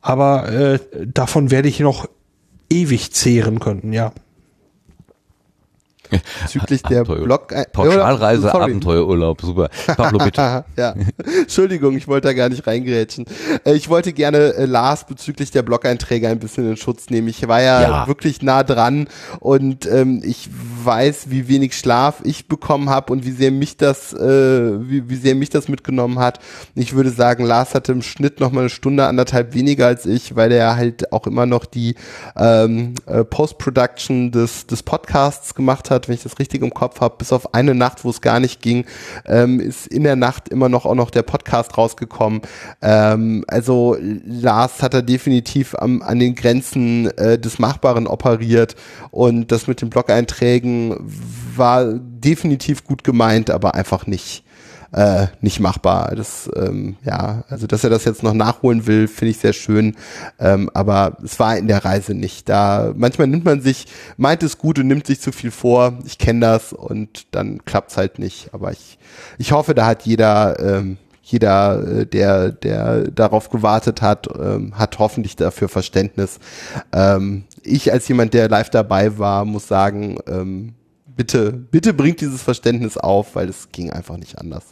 [0.00, 2.08] aber äh, davon werde ich noch
[2.70, 4.12] ewig zehren können, ja.
[6.42, 7.52] bezüglich der Blog...
[7.52, 8.64] äh, Pauschalreise, sorry.
[8.64, 9.68] Abenteuerurlaub, super.
[9.96, 10.64] Pablo, bitte.
[10.76, 10.94] ja,
[11.40, 13.26] Entschuldigung, ich wollte da gar nicht reingrätschen.
[13.64, 17.28] Äh, Ich wollte gerne äh, Lars bezüglich der Blog-Einträge ein bisschen in Schutz nehmen.
[17.28, 18.06] Ich war ja, Ja.
[18.06, 19.08] wirklich nah dran
[19.40, 20.48] und ähm, ich
[20.84, 24.18] weiß, wie wenig Schlaf ich bekommen habe und wie sehr mich das, äh,
[24.88, 26.38] wie, wie sehr mich das mitgenommen hat.
[26.74, 30.36] Ich würde sagen, Lars hatte im Schnitt noch mal eine Stunde, anderthalb weniger als ich,
[30.36, 31.94] weil er halt auch immer noch die
[32.36, 37.16] ähm, äh, Post-Production des, des Podcasts gemacht hat, wenn ich das richtig im Kopf habe,
[37.18, 38.84] bis auf eine Nacht, wo es gar nicht ging,
[39.26, 42.42] ähm, ist in der Nacht immer noch auch noch der Podcast rausgekommen.
[42.80, 48.76] Ähm, also Lars hat er definitiv am, an den Grenzen äh, des Machbaren operiert
[49.10, 50.94] und das mit den Blog-Einträgen
[51.56, 54.44] war definitiv gut gemeint, aber einfach nicht
[54.92, 56.14] äh, nicht machbar.
[56.16, 59.96] Das, ähm, ja, also dass er das jetzt noch nachholen will, finde ich sehr schön.
[60.38, 62.48] Ähm, aber es war in der Reise nicht.
[62.48, 63.86] Da manchmal nimmt man sich,
[64.16, 65.98] meint es gut und nimmt sich zu viel vor.
[66.06, 68.50] Ich kenne das und dann klappt's halt nicht.
[68.52, 68.98] Aber ich,
[69.38, 74.98] ich hoffe, da hat jeder, ähm, jeder, äh, der, der darauf gewartet hat, ähm, hat
[74.98, 76.38] hoffentlich dafür Verständnis.
[76.92, 82.42] Ähm, ich als jemand, der live dabei war, muss sagen, ähm, bitte, bitte bringt dieses
[82.42, 84.64] Verständnis auf, weil es ging einfach nicht anders.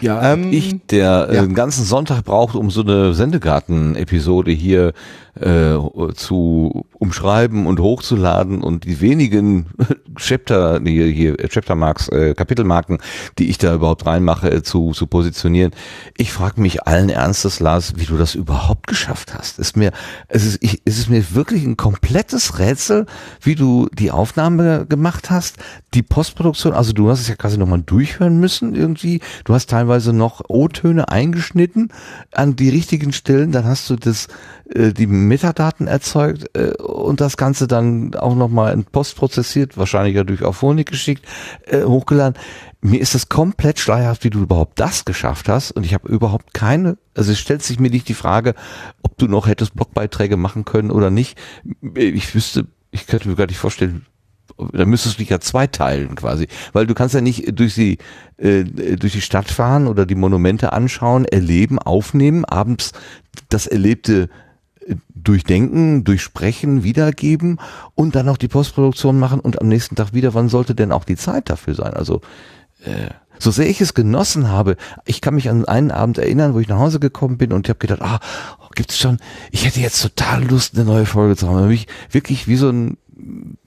[0.00, 1.42] Ja, Ähm, ich, der äh, ja.
[1.42, 4.92] einen ganzen Sonntag braucht, um so eine Sendegarten-Episode hier
[5.40, 5.78] äh,
[6.14, 9.66] zu umschreiben und hochzuladen und die wenigen
[10.16, 12.98] Chapter, hier, hier Chaptermarks, äh, Kapitelmarken,
[13.38, 15.72] die ich da überhaupt reinmache, äh, zu, zu positionieren.
[16.16, 19.58] Ich frage mich allen Ernstes, Lars, wie du das überhaupt geschafft hast.
[19.58, 19.92] Ist mir,
[20.28, 23.06] es ist, ich, es ist mir wirklich ein komplettes Rätsel,
[23.42, 25.56] wie du die Aufnahme gemacht hast,
[25.94, 29.20] die Postproduktion, also du hast es ja quasi nochmal durchhören müssen irgendwie.
[29.44, 31.90] Du hast teilweise noch O-Töne eingeschnitten
[32.32, 34.28] an die richtigen Stellen, dann hast du das,
[34.74, 40.16] äh, die Metadaten erzeugt äh, und das Ganze dann auch nochmal in Post prozessiert, wahrscheinlich
[40.16, 41.24] ja durch Auphonic geschickt,
[41.66, 42.40] äh, hochgeladen.
[42.80, 46.52] Mir ist das komplett schleierhaft, wie du überhaupt das geschafft hast und ich habe überhaupt
[46.54, 48.54] keine, also es stellt sich mir nicht die Frage,
[49.02, 51.38] ob du noch hättest Blogbeiträge machen können oder nicht.
[51.94, 54.06] Ich wüsste, ich könnte mir gar nicht vorstellen,
[54.72, 57.98] da müsstest du dich ja zweiteilen quasi, weil du kannst ja nicht durch die
[58.38, 62.92] äh, durch die Stadt fahren oder die Monumente anschauen, erleben, aufnehmen, abends
[63.48, 64.28] das Erlebte
[65.26, 67.58] durchdenken, durchsprechen, wiedergeben
[67.94, 70.34] und dann noch die Postproduktion machen und am nächsten Tag wieder.
[70.34, 71.94] Wann sollte denn auch die Zeit dafür sein?
[71.94, 72.20] Also
[72.84, 76.60] äh, so sehr ich es genossen habe, ich kann mich an einen Abend erinnern, wo
[76.60, 78.20] ich nach Hause gekommen bin und ich habe gedacht, ah,
[78.60, 79.18] oh, gibt's schon,
[79.50, 81.58] ich hätte jetzt total Lust, eine neue Folge zu haben.
[81.58, 82.96] Da hab ich wirklich wie so ein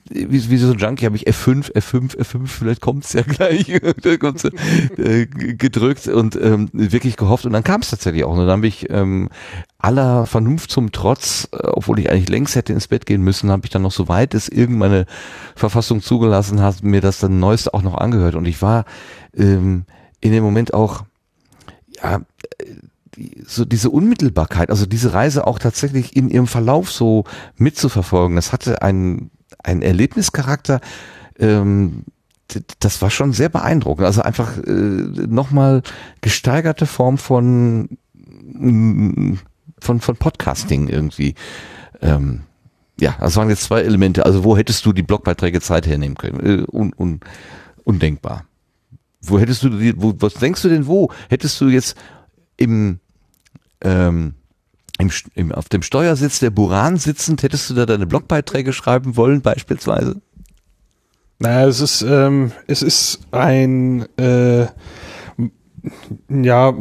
[0.10, 3.72] wie, wie so ein Junkie habe ich F5, F5, F5, vielleicht kommt's ja gleich,
[4.20, 7.46] kommt's, äh, gedrückt und ähm, wirklich gehofft.
[7.46, 8.34] Und dann kam es tatsächlich auch.
[8.34, 9.30] Und dann habe ich ähm,
[9.78, 13.66] aller Vernunft zum Trotz, äh, obwohl ich eigentlich längst hätte ins Bett gehen müssen, habe
[13.66, 15.06] ich dann noch so weit es irgendeine
[15.56, 18.36] Verfassung zugelassen hat, mir das dann Neueste auch noch angehört.
[18.36, 18.86] Und ich war
[19.36, 19.86] ähm,
[20.22, 21.04] in dem Moment auch
[22.02, 22.66] ja, äh,
[23.46, 27.26] so diese Unmittelbarkeit, also diese Reise auch tatsächlich in ihrem Verlauf so
[27.58, 29.32] mitzuverfolgen, das hatte einen,
[29.64, 30.82] einen Erlebnischarakter,
[31.40, 32.04] ähm,
[32.80, 34.06] das war schon sehr beeindruckend.
[34.06, 35.84] Also einfach äh, nochmal
[36.22, 39.36] gesteigerte Form von, mm,
[39.80, 41.36] von, von Podcasting irgendwie.
[42.02, 42.42] Ähm,
[43.00, 44.26] ja, das waren jetzt zwei Elemente.
[44.26, 46.40] Also wo hättest du die Blogbeiträge Zeit hernehmen können?
[46.40, 47.20] Äh, un, un,
[47.84, 48.46] undenkbar.
[49.22, 51.12] Wo hättest du die, wo, was denkst du denn wo?
[51.30, 51.96] Hättest du jetzt
[52.58, 53.00] im,
[53.82, 54.36] ähm,
[55.00, 59.42] im, im, auf dem Steuersitz der Buran sitzend, hättest du da deine Blogbeiträge schreiben wollen,
[59.42, 60.22] beispielsweise?
[61.40, 64.68] Naja, es ist, ähm, es ist ein, äh,
[66.30, 66.74] ja,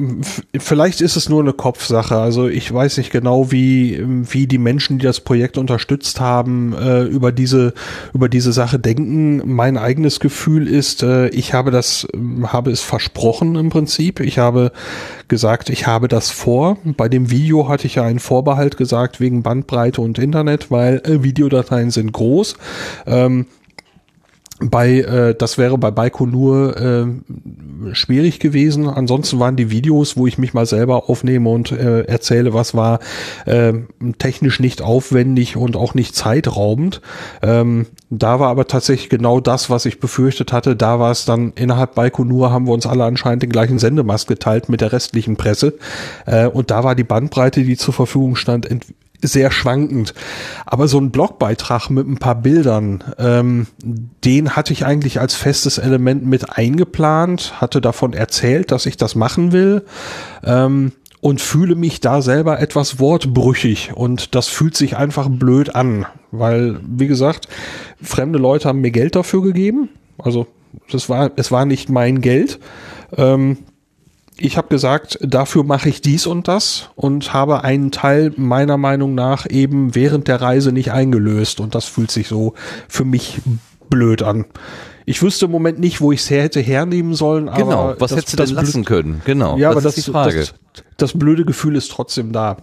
[0.58, 2.16] vielleicht ist es nur eine Kopfsache.
[2.16, 7.02] Also ich weiß nicht genau, wie, wie die Menschen, die das Projekt unterstützt haben, äh,
[7.02, 7.74] über diese,
[8.14, 9.42] über diese Sache denken.
[9.54, 12.06] Mein eigenes Gefühl ist, äh, ich habe das,
[12.44, 14.20] habe es versprochen im Prinzip.
[14.20, 14.72] Ich habe
[15.28, 16.78] gesagt, ich habe das vor.
[16.84, 21.22] Bei dem Video hatte ich ja einen Vorbehalt gesagt wegen Bandbreite und Internet, weil äh,
[21.22, 22.56] Videodateien sind groß.
[23.06, 23.46] Ähm,
[24.60, 28.88] bei äh, das wäre bei Baikonur äh, schwierig gewesen.
[28.88, 32.98] Ansonsten waren die Videos, wo ich mich mal selber aufnehme und äh, erzähle, was war,
[33.46, 33.72] äh,
[34.18, 37.00] technisch nicht aufwendig und auch nicht zeitraubend.
[37.42, 40.74] Ähm, da war aber tatsächlich genau das, was ich befürchtet hatte.
[40.74, 44.68] Da war es dann innerhalb Baikonur haben wir uns alle anscheinend den gleichen Sendemast geteilt
[44.68, 45.74] mit der restlichen Presse.
[46.26, 48.68] Äh, und da war die Bandbreite, die zur Verfügung stand,
[49.22, 50.14] sehr schwankend.
[50.66, 53.66] Aber so ein Blogbeitrag mit ein paar Bildern, ähm,
[54.24, 59.14] den hatte ich eigentlich als festes Element mit eingeplant, hatte davon erzählt, dass ich das
[59.14, 59.84] machen will.
[60.44, 66.06] Ähm, und fühle mich da selber etwas wortbrüchig und das fühlt sich einfach blöd an,
[66.30, 67.48] weil, wie gesagt,
[68.00, 70.46] fremde Leute haben mir Geld dafür gegeben, also
[70.90, 72.58] das war, es war nicht mein Geld.
[73.16, 73.58] Ähm,
[74.40, 79.14] ich habe gesagt, dafür mache ich dies und das und habe einen Teil meiner Meinung
[79.14, 82.54] nach eben während der Reise nicht eingelöst und das fühlt sich so
[82.88, 83.40] für mich
[83.90, 84.44] blöd an.
[85.06, 87.48] Ich wüsste im Moment nicht, wo ich es hätte hernehmen sollen.
[87.48, 89.22] Aber Genau, was das, hättest du denn das lassen blöd- können?
[89.24, 90.38] Genau, Ja, das aber das, ist die Frage.
[90.40, 90.54] Das,
[90.98, 92.58] das blöde Gefühl ist trotzdem da.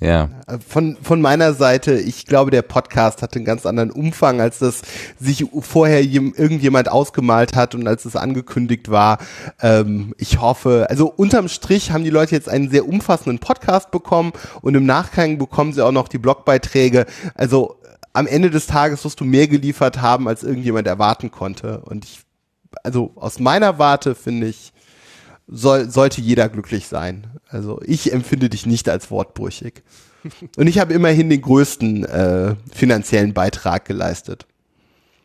[0.00, 0.30] Ja.
[0.66, 4.82] Von, von meiner Seite, ich glaube, der Podcast hatte einen ganz anderen Umfang, als das
[5.18, 9.18] sich vorher jem- irgendjemand ausgemalt hat und als es angekündigt war.
[9.60, 14.32] Ähm, ich hoffe, also unterm Strich haben die Leute jetzt einen sehr umfassenden Podcast bekommen
[14.62, 17.06] und im Nachgang bekommen sie auch noch die Blogbeiträge.
[17.34, 17.76] Also
[18.12, 21.80] am Ende des Tages wirst du mehr geliefert haben, als irgendjemand erwarten konnte.
[21.80, 22.22] Und ich,
[22.82, 24.72] also aus meiner Warte finde ich,
[25.50, 27.26] soll, sollte jeder glücklich sein.
[27.48, 29.82] Also ich empfinde dich nicht als wortbrüchig.
[30.56, 34.46] Und ich habe immerhin den größten äh, finanziellen Beitrag geleistet.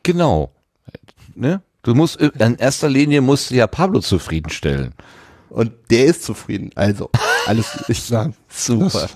[0.04, 0.52] Genau.
[1.36, 1.62] Ne?
[1.84, 4.94] Du musst, in erster Linie musst du ja Pablo zufriedenstellen.
[5.50, 6.72] Und der ist zufrieden.
[6.76, 7.10] Also,
[7.46, 7.84] alles.
[7.88, 9.08] Ich, Ja, Super.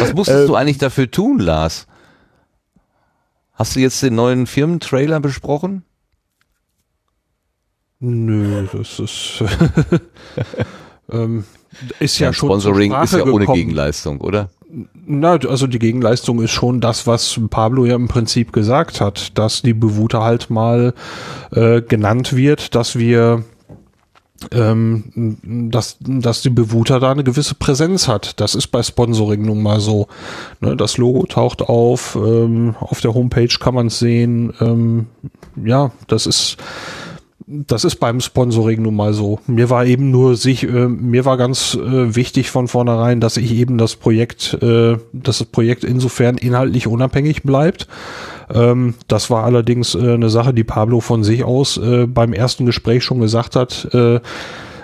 [0.00, 1.86] Was musstest du eigentlich dafür tun, Lars?
[3.54, 5.84] Hast du jetzt den neuen Firmentrailer besprochen?
[8.04, 9.44] Nö, das ist,
[11.12, 11.44] ähm,
[12.00, 13.58] ist ja schon zur Sponsoring ist ja ohne gekommen.
[13.58, 14.50] Gegenleistung, oder?
[15.06, 19.62] Na, also die Gegenleistung ist schon das, was Pablo ja im Prinzip gesagt hat, dass
[19.62, 20.94] die Bewuter halt mal
[21.52, 23.44] äh, genannt wird, dass wir
[24.50, 28.40] ähm, dass, dass die Bewuter da eine gewisse Präsenz hat.
[28.40, 30.08] Das ist bei Sponsoring nun mal so.
[30.60, 34.52] Ne, das Logo taucht auf, ähm, auf der Homepage kann man es sehen.
[34.60, 35.06] Ähm,
[35.64, 36.56] ja, das ist
[37.46, 39.40] das ist beim Sponsoring nun mal so.
[39.46, 43.52] Mir war eben nur sich, äh, mir war ganz äh, wichtig von vornherein, dass ich
[43.54, 47.88] eben das Projekt, äh, dass das Projekt insofern inhaltlich unabhängig bleibt.
[48.52, 52.66] Ähm, das war allerdings äh, eine Sache, die Pablo von sich aus äh, beim ersten
[52.66, 53.88] Gespräch schon gesagt hat.
[53.92, 54.20] Äh, äh,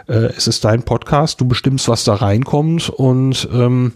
[0.07, 3.93] es ist dein Podcast, du bestimmst, was da reinkommt und ähm,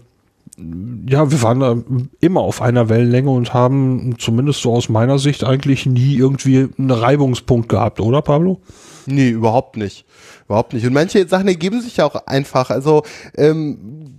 [0.57, 1.77] ja, wir waren da
[2.19, 6.91] immer auf einer Wellenlänge und haben zumindest so aus meiner Sicht eigentlich nie irgendwie einen
[6.91, 8.61] Reibungspunkt gehabt, oder Pablo?
[9.05, 10.05] nee, überhaupt nicht.
[10.45, 10.85] Überhaupt nicht.
[10.85, 12.69] Und manche Sachen ergeben sich ja auch einfach.
[12.69, 13.03] Also
[13.35, 14.13] ähm,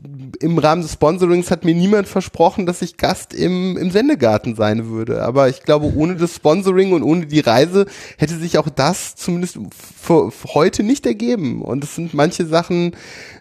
[0.45, 4.91] im Rahmen des Sponsorings hat mir niemand versprochen, dass ich Gast im, im Sendegarten sein
[4.91, 5.23] würde.
[5.23, 7.87] Aber ich glaube, ohne das Sponsoring und ohne die Reise
[8.19, 11.63] hätte sich auch das zumindest für, für heute nicht ergeben.
[11.63, 12.93] Und es sind manche Sachen,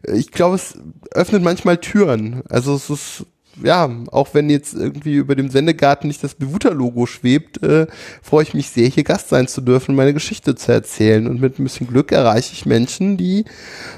[0.07, 0.77] äh, ich glaube, es
[1.11, 2.41] öffnet manchmal Türen.
[2.47, 3.25] Also es ist
[3.61, 7.87] ja, auch wenn jetzt irgendwie über dem Sendegarten nicht das Bewuter-Logo schwebt, äh,
[8.21, 11.27] freue ich mich sehr, hier Gast sein zu dürfen meine Geschichte zu erzählen.
[11.27, 13.45] Und mit ein bisschen Glück erreiche ich Menschen, die,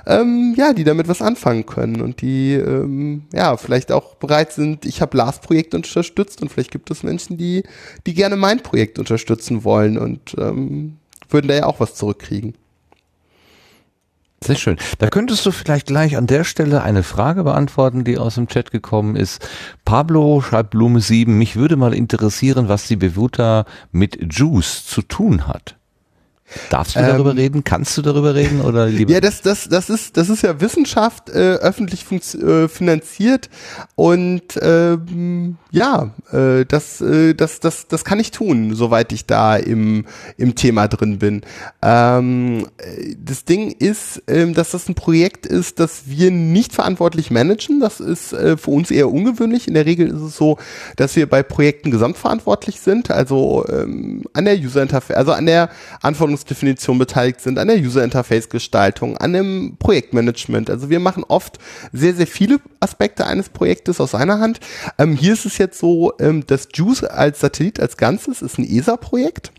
[0.06, 4.86] ähm, ja, die damit was anfangen können und die, ähm, ja, vielleicht auch bereit sind.
[4.86, 7.64] Ich habe Lars Projekt unterstützt und vielleicht gibt es Menschen, die,
[8.06, 10.98] die gerne mein Projekt unterstützen wollen und ähm,
[11.30, 12.56] würden da ja auch was zurückkriegen.
[14.46, 14.78] Sehr schön.
[15.00, 18.70] Da könntest du vielleicht gleich an der Stelle eine Frage beantworten, die aus dem Chat
[18.70, 19.48] gekommen ist.
[19.86, 25.48] Pablo schreibt Blume 7, mich würde mal interessieren, was die Bevuta mit Juice zu tun
[25.48, 25.78] hat.
[26.70, 27.64] Darfst du darüber Ähm, reden?
[27.64, 29.12] Kannst du darüber reden oder lieber?
[29.12, 33.50] Ja, das, das, das ist, das ist ja Wissenschaft äh, öffentlich äh, finanziert
[33.96, 39.56] und ähm, ja, äh, das, äh, das, das, das kann ich tun, soweit ich da
[39.56, 40.06] im,
[40.38, 41.42] im Thema drin bin.
[41.82, 47.32] Ähm, äh, das Ding ist, ähm, dass das ein Projekt ist, das wir nicht verantwortlich
[47.32, 47.80] managen.
[47.80, 49.68] Das ist äh, für uns eher ungewöhnlich.
[49.68, 50.58] In der Regel ist es so,
[50.96, 55.70] dass wir bei Projekten gesamtverantwortlich sind, also ähm, an der User Interface, also an der
[56.36, 60.70] Anforderungsdefinition beteiligt sind, an der User Interface Gestaltung, an dem Projektmanagement.
[60.70, 61.58] Also wir machen oft
[61.94, 64.60] sehr, sehr viele Aspekte eines Projektes aus einer Hand.
[64.98, 68.70] Ähm, hier ist es jetzt so, ähm, das JUICE als Satellit als Ganzes ist ein
[68.70, 69.52] ESA-Projekt.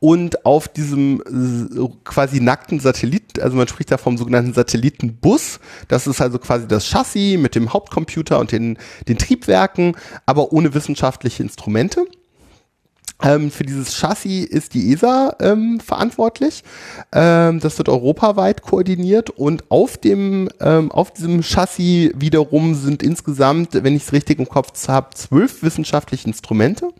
[0.00, 6.08] Und auf diesem äh, quasi nackten Satellit, also man spricht da vom sogenannten Satellitenbus, das
[6.08, 8.76] ist also quasi das Chassis mit dem Hauptcomputer und den,
[9.06, 12.04] den Triebwerken, aber ohne wissenschaftliche Instrumente.
[13.22, 16.64] Ähm, für dieses Chassis ist die ESA ähm, verantwortlich.
[17.12, 23.82] Ähm, das wird europaweit koordiniert und auf dem ähm, auf diesem Chassis wiederum sind insgesamt,
[23.84, 26.90] wenn ich es richtig im Kopf habe, zwölf wissenschaftliche Instrumente.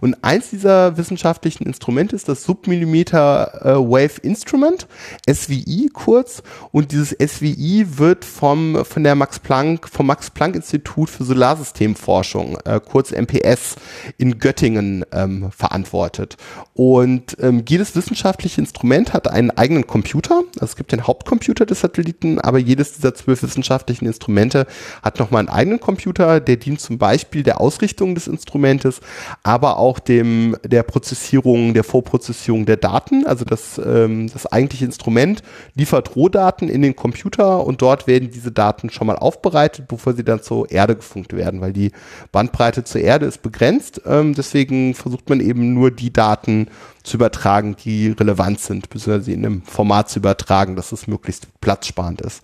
[0.00, 4.86] Und eins dieser wissenschaftlichen Instrumente ist das Submillimeter äh, Wave Instrument,
[5.30, 6.42] SWI kurz.
[6.72, 12.58] Und dieses SWI wird vom von der Max Planck vom Max Planck Institut für Solarsystemforschung,
[12.64, 13.76] äh, kurz MPS,
[14.18, 16.36] in Göttingen ähm, verantwortet.
[16.74, 20.42] Und ähm, jedes wissenschaftliche Instrument hat einen eigenen Computer.
[20.54, 24.66] Also es gibt den Hauptcomputer des Satelliten, aber jedes dieser zwölf wissenschaftlichen Instrumente
[25.02, 29.00] hat nochmal einen eigenen Computer, der dient zum Beispiel der Ausrichtung des Instrumentes,
[29.42, 33.26] aber auch dem der Prozessierung, der Vorprozessierung der Daten.
[33.26, 35.42] Also das, ähm, das eigentliche Instrument
[35.74, 40.24] liefert Rohdaten in den Computer und dort werden diese Daten schon mal aufbereitet, bevor sie
[40.24, 41.92] dann zur Erde gefunkt werden, weil die
[42.32, 44.02] Bandbreite zur Erde ist begrenzt.
[44.06, 46.68] Ähm, deswegen versucht man eben nur die Daten
[47.02, 52.20] zu übertragen, die relevant sind, beziehungsweise in einem Format zu übertragen, dass es möglichst platzsparend
[52.20, 52.42] ist.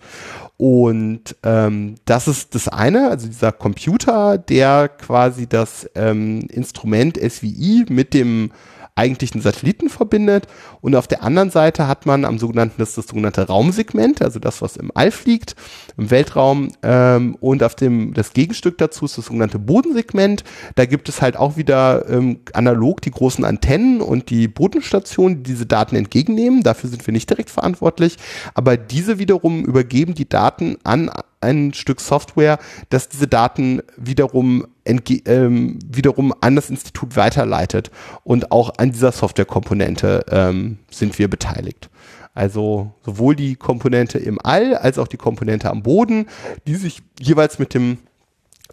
[0.57, 7.85] Und ähm, das ist das eine, also dieser Computer, der quasi das ähm, Instrument SWI
[7.89, 8.51] mit dem
[8.95, 10.47] eigentlichen Satelliten verbindet.
[10.81, 14.39] Und auf der anderen Seite hat man am sogenannten, das ist das sogenannte Raumsegment, also
[14.39, 15.55] das, was im All fliegt,
[15.97, 16.69] im Weltraum.
[16.83, 20.43] Ähm, und auf dem, das Gegenstück dazu ist das sogenannte Bodensegment.
[20.75, 25.53] Da gibt es halt auch wieder ähm, analog die großen Antennen und die Bodenstationen, die
[25.53, 26.63] diese Daten entgegennehmen.
[26.63, 28.17] Dafür sind wir nicht direkt verantwortlich.
[28.53, 31.09] Aber diese wiederum übergeben die Daten an
[31.43, 32.57] ein Stück Software,
[32.89, 37.91] das diese Daten wiederum, ähm, wiederum an das Institut weiterleitet.
[38.23, 41.89] Und auch an dieser Softwarekomponente ähm, sind wir beteiligt.
[42.33, 46.25] Also sowohl die Komponente im All als auch die Komponente am Boden,
[46.65, 47.99] die sich jeweils mit dem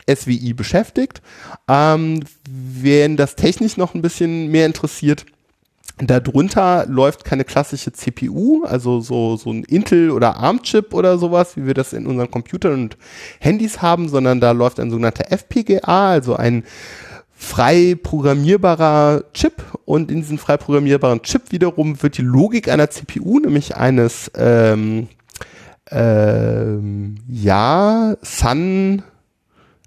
[0.09, 1.21] SWI beschäftigt.
[1.69, 5.27] Ähm, wenn das technisch noch ein bisschen mehr interessiert,
[6.03, 11.67] Darunter läuft keine klassische CPU, also so, so ein Intel oder ARM-Chip oder sowas, wie
[11.67, 12.97] wir das in unseren Computern und
[13.39, 16.65] Handys haben, sondern da läuft ein sogenannter FPGA, also ein
[17.41, 19.63] frei programmierbarer Chip.
[19.85, 25.09] Und in diesem frei programmierbaren Chip wiederum wird die Logik einer CPU, nämlich eines ähm,
[25.91, 29.03] ähm, ja, Sun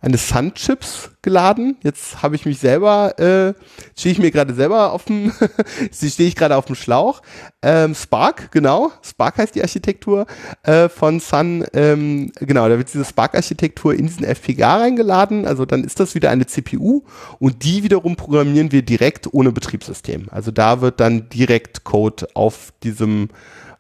[0.04, 1.78] eines Sun-Chips geladen.
[1.82, 3.54] Jetzt habe ich mich selber, äh,
[3.98, 5.32] stehe ich mir gerade selber auf dem,
[5.94, 7.22] stehe ich gerade auf dem Schlauch.
[7.62, 10.28] Ähm, Spark, genau, Spark heißt die Architektur
[10.64, 11.66] äh, von Sun.
[11.74, 15.48] Ähm, genau, da wird diese Spark-Architektur in diesen FPGA reingeladen.
[15.48, 17.04] Also dann ist das wieder eine CPU
[17.40, 20.28] und die wiederum programmieren wir direkt ohne Betriebssystem.
[20.32, 23.30] Also da wird dann direkt Code auf diesem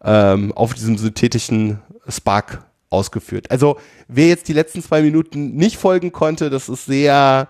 [0.05, 3.51] ähm, auf diesem synthetischen Spark ausgeführt.
[3.51, 7.49] Also wer jetzt die letzten zwei Minuten nicht folgen konnte, das ist sehr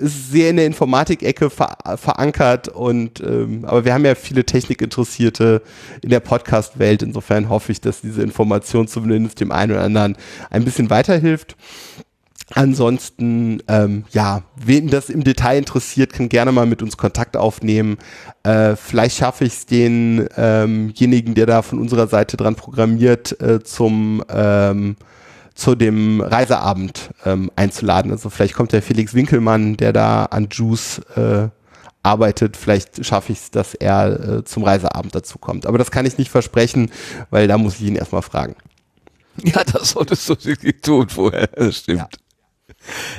[0.00, 5.60] ist sehr in der Informatik-Ecke ver verankert und ähm, aber wir haben ja viele Technikinteressierte
[6.02, 7.02] in der Podcast-Welt.
[7.02, 10.16] Insofern hoffe ich, dass diese Information zumindest dem einen oder anderen
[10.50, 11.56] ein bisschen weiterhilft.
[12.54, 17.98] Ansonsten, ähm, ja, wen das im Detail interessiert, kann gerne mal mit uns Kontakt aufnehmen.
[18.42, 20.94] Äh, vielleicht schaffe ich es denjenigen,
[21.28, 24.96] ähm der da von unserer Seite dran programmiert, äh, zum ähm,
[25.54, 28.12] zu dem Reiseabend ähm, einzuladen.
[28.12, 31.48] Also vielleicht kommt der Felix Winkelmann, der da an Juice äh,
[32.04, 32.56] arbeitet.
[32.56, 35.66] Vielleicht schaffe ich es, dass er äh, zum Reiseabend dazu kommt.
[35.66, 36.92] Aber das kann ich nicht versprechen,
[37.30, 38.54] weil da muss ich ihn erstmal fragen.
[39.44, 41.46] Ja, das solltest du wirklich tun vorher.
[41.48, 41.98] Das stimmt.
[41.98, 42.08] Ja.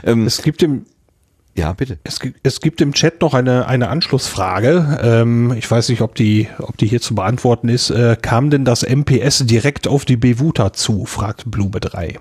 [0.04, 0.86] Ähm, es gibt im
[1.56, 2.00] ja, bitte.
[2.06, 5.00] Es gibt, es gibt im Chat noch eine, eine Anschlussfrage.
[5.02, 7.90] Ähm, ich weiß nicht, ob die, ob die hier zu beantworten ist.
[7.90, 11.06] Äh, kam denn das MPS direkt auf die Bewuta zu?
[11.06, 12.18] fragt Blume 3.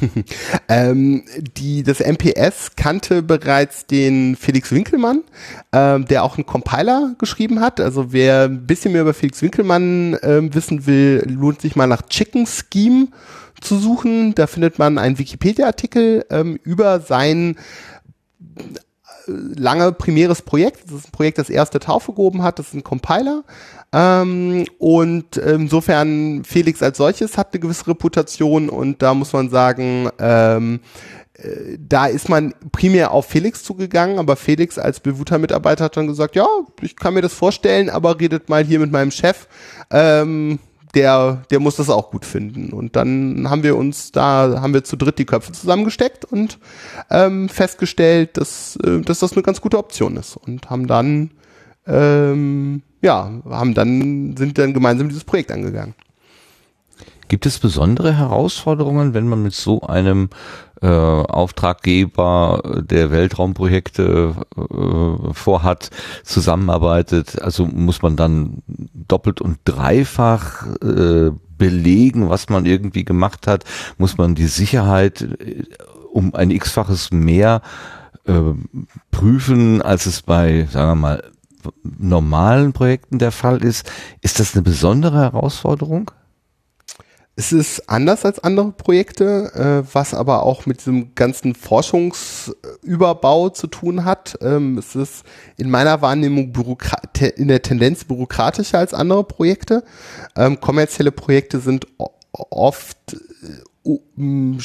[0.68, 1.22] ähm,
[1.56, 5.22] die, das MPS kannte bereits den Felix Winkelmann,
[5.72, 7.78] ähm, der auch einen Compiler geschrieben hat.
[7.80, 12.02] Also wer ein bisschen mehr über Felix Winkelmann ähm, wissen will, lohnt sich mal nach
[12.02, 13.08] Chicken Scheme
[13.60, 14.34] zu suchen.
[14.34, 17.56] Da findet man einen Wikipedia-Artikel ähm, über sein
[18.56, 18.72] äh,
[19.26, 20.84] lange primäres Projekt.
[20.86, 22.58] Das ist ein Projekt, das erste Taufe gehoben hat.
[22.58, 23.44] Das ist ein Compiler.
[23.92, 30.08] Ähm, und insofern Felix als solches hat eine gewisse Reputation und da muss man sagen,
[30.18, 30.80] ähm,
[31.34, 36.36] äh, da ist man primär auf Felix zugegangen, aber Felix als Bewuter-Mitarbeiter hat dann gesagt,
[36.36, 36.46] ja,
[36.80, 39.46] ich kann mir das vorstellen, aber redet mal hier mit meinem Chef.
[39.90, 40.58] Ähm,
[40.94, 42.72] der, der muss das auch gut finden.
[42.72, 46.58] Und dann haben wir uns da, haben wir zu dritt die Köpfe zusammengesteckt und
[47.10, 50.36] ähm, festgestellt, dass, äh, dass das eine ganz gute Option ist.
[50.36, 51.30] Und haben dann,
[51.86, 55.94] ähm, ja, haben dann, sind dann gemeinsam dieses Projekt angegangen.
[57.32, 60.28] Gibt es besondere Herausforderungen, wenn man mit so einem
[60.82, 65.88] äh, Auftraggeber der Weltraumprojekte äh, vorhat,
[66.24, 67.40] zusammenarbeitet?
[67.40, 68.62] Also muss man dann
[68.92, 73.64] doppelt und dreifach äh, belegen, was man irgendwie gemacht hat?
[73.96, 75.62] Muss man die Sicherheit äh,
[76.12, 77.62] um ein x-faches mehr
[78.26, 78.34] äh,
[79.10, 81.30] prüfen, als es bei, sagen wir mal,
[81.82, 83.90] normalen Projekten der Fall ist?
[84.20, 86.10] Ist das eine besondere Herausforderung?
[87.34, 93.68] Es ist anders als andere Projekte, äh, was aber auch mit diesem ganzen Forschungsüberbau zu
[93.68, 94.36] tun hat.
[94.42, 95.24] Ähm, es ist
[95.56, 96.52] in meiner Wahrnehmung
[97.36, 99.82] in der Tendenz bürokratischer als andere Projekte.
[100.36, 101.86] Ähm, kommerzielle Projekte sind
[102.32, 103.16] oft äh,
[103.84, 104.60] in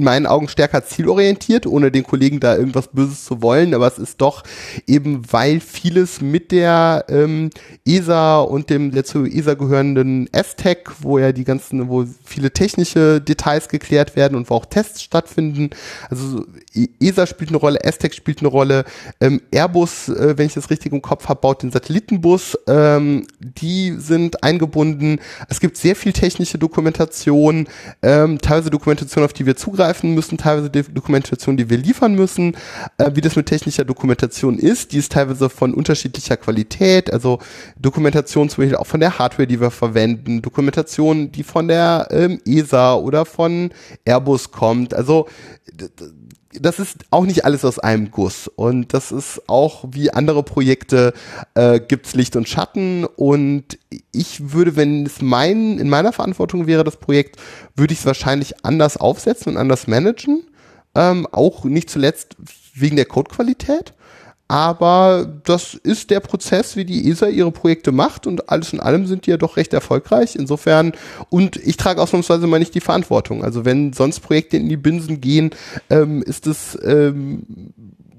[0.00, 4.20] meinen Augen stärker zielorientiert, ohne den Kollegen da irgendwas Böses zu wollen, aber es ist
[4.20, 4.42] doch
[4.86, 7.48] eben, weil vieles mit der ähm,
[7.86, 13.68] ESA und dem zu ESA gehörenden S-Tech, wo ja die ganzen, wo viele technische Details
[13.68, 15.70] geklärt werden und wo auch Tests stattfinden.
[16.10, 16.44] Also
[17.00, 18.84] ESA spielt eine Rolle, S-Tech spielt eine Rolle,
[19.20, 23.92] ähm, Airbus, äh, wenn ich das richtig im Kopf habe, baut den Satellitenbus, ähm, die
[23.98, 25.20] sind eingebunden.
[25.48, 27.66] Es gibt sehr viel technische Dokumentation,
[28.02, 32.56] ähm, teilweise Dokumentation, auf die wir zugreifen müssen, teilweise Dokumentation, die wir liefern müssen,
[32.98, 34.92] äh, wie das mit technischer Dokumentation ist.
[34.92, 37.38] Die ist teilweise von unterschiedlicher Qualität, also
[37.78, 42.40] Dokumentation zum Beispiel auch von der Hardware, die wir verwenden, Dokumentation, die von der ähm,
[42.44, 43.70] ESA oder von
[44.04, 44.94] Airbus kommt.
[44.94, 45.28] Also
[46.52, 48.48] das ist auch nicht alles aus einem Guss.
[48.48, 51.12] Und das ist auch wie andere Projekte,
[51.54, 53.04] äh, gibt's Licht und Schatten.
[53.04, 53.78] Und
[54.12, 57.36] ich würde, wenn es mein, in meiner Verantwortung wäre, das Projekt,
[57.76, 60.44] würde ich es wahrscheinlich anders aufsetzen und anders managen.
[60.94, 62.36] Ähm, auch nicht zuletzt
[62.74, 63.92] wegen der Codequalität.
[64.50, 69.06] Aber das ist der Prozess, wie die ESA ihre Projekte macht und alles in allem
[69.06, 70.36] sind die ja doch recht erfolgreich.
[70.36, 70.92] Insofern,
[71.28, 73.44] und ich trage ausnahmsweise mal nicht die Verantwortung.
[73.44, 75.50] Also wenn sonst Projekte in die Binsen gehen,
[75.90, 77.42] ähm, ist es, ähm,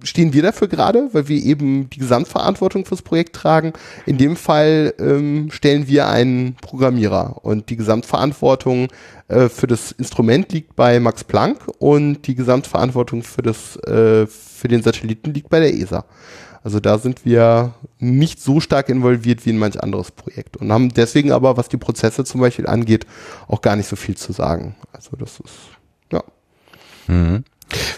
[0.03, 3.73] stehen wir dafür gerade, weil wir eben die Gesamtverantwortung fürs Projekt tragen.
[4.05, 8.87] In dem Fall ähm, stellen wir einen Programmierer und die Gesamtverantwortung
[9.27, 14.67] äh, für das Instrument liegt bei Max Planck und die Gesamtverantwortung für das äh, für
[14.67, 16.05] den Satelliten liegt bei der ESA.
[16.63, 20.89] Also da sind wir nicht so stark involviert wie in manch anderes Projekt und haben
[20.89, 23.05] deswegen aber, was die Prozesse zum Beispiel angeht,
[23.47, 24.75] auch gar nicht so viel zu sagen.
[24.91, 25.55] Also das ist,
[26.11, 26.23] ja.
[27.07, 27.43] Mhm.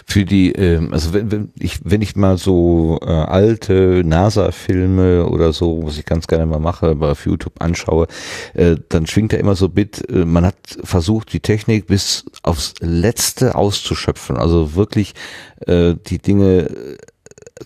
[0.06, 5.52] Für die, ähm, also wenn, wenn ich, wenn ich mal so äh, alte NASA-Filme oder
[5.52, 8.06] so, was ich ganz gerne mal mache, aber auf YouTube anschaue,
[8.54, 12.74] äh, dann schwingt da immer so mit, äh, man hat versucht, die Technik bis aufs
[12.80, 15.14] Letzte auszuschöpfen, also wirklich
[15.66, 16.98] äh, die Dinge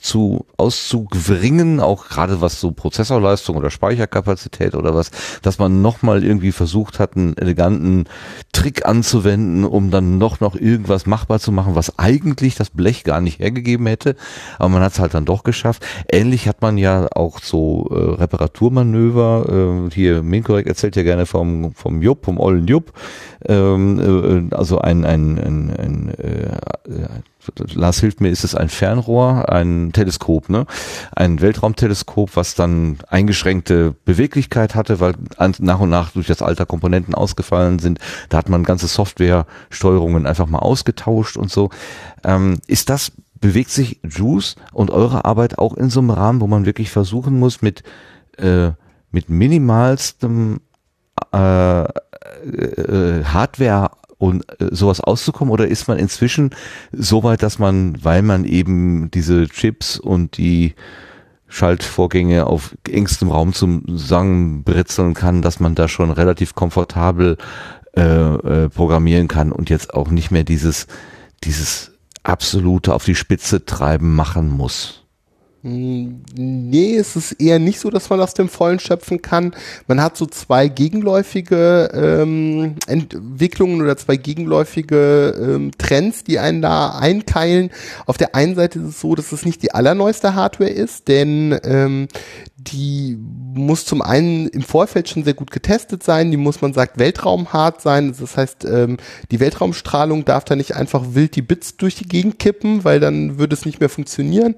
[0.01, 5.11] zu auszubringen, auch gerade was so Prozessorleistung oder Speicherkapazität oder was,
[5.43, 8.05] dass man nochmal irgendwie versucht hat, einen eleganten
[8.53, 13.21] Trick anzuwenden, um dann noch noch irgendwas machbar zu machen, was eigentlich das Blech gar
[13.21, 14.17] nicht hergegeben hätte,
[14.59, 15.85] aber man hat es halt dann doch geschafft.
[16.09, 21.75] Ähnlich hat man ja auch so äh, Reparaturmanöver, äh, hier Minkorrekt erzählt ja gerne vom
[21.75, 22.93] vom Jupp, vom ollen Jupp,
[23.49, 26.51] ähm, äh, also ein ein, ein, ein äh,
[27.75, 30.67] Lars hilft mir, ist es ein Fernrohr, ein Teleskop, ne?
[31.15, 35.15] Ein Weltraumteleskop, was dann eingeschränkte Beweglichkeit hatte, weil
[35.59, 37.99] nach und nach durch das Alter Komponenten ausgefallen sind.
[38.29, 41.71] Da hat man ganze Softwaresteuerungen einfach mal ausgetauscht und so.
[42.25, 46.47] Ähm, ist das, bewegt sich Juice und eure Arbeit auch in so einem Rahmen, wo
[46.47, 47.83] man wirklich versuchen muss, mit,
[48.39, 48.71] äh,
[49.11, 50.61] mit minimalstem
[51.33, 51.85] äh,
[52.47, 56.51] äh, Hardware und äh, sowas auszukommen oder ist man inzwischen
[56.93, 60.75] so weit, dass man, weil man eben diese Chips und die
[61.49, 67.37] Schaltvorgänge auf engstem Raum zusammenbritzeln kann, dass man da schon relativ komfortabel
[67.97, 70.87] äh, äh, programmieren kann und jetzt auch nicht mehr dieses,
[71.45, 71.93] dieses
[72.25, 75.06] absolute auf die Spitze treiben machen muss.
[75.69, 79.53] Nee, es ist eher nicht so, dass man aus dem Vollen schöpfen kann.
[79.89, 86.91] Man hat so zwei gegenläufige ähm, Entwicklungen oder zwei gegenläufige ähm, Trends, die einen da
[86.91, 87.71] einkeilen.
[88.07, 91.59] Auf der einen Seite ist es so, dass es nicht die allerneueste Hardware ist, denn
[91.65, 92.07] ähm,
[92.69, 93.19] die
[93.55, 97.81] muss zum einen im Vorfeld schon sehr gut getestet sein, die muss man sagt weltraumhart
[97.81, 98.99] sein, das heißt ähm,
[99.31, 103.39] die Weltraumstrahlung darf da nicht einfach wild die Bits durch die Gegend kippen, weil dann
[103.39, 104.57] würde es nicht mehr funktionieren.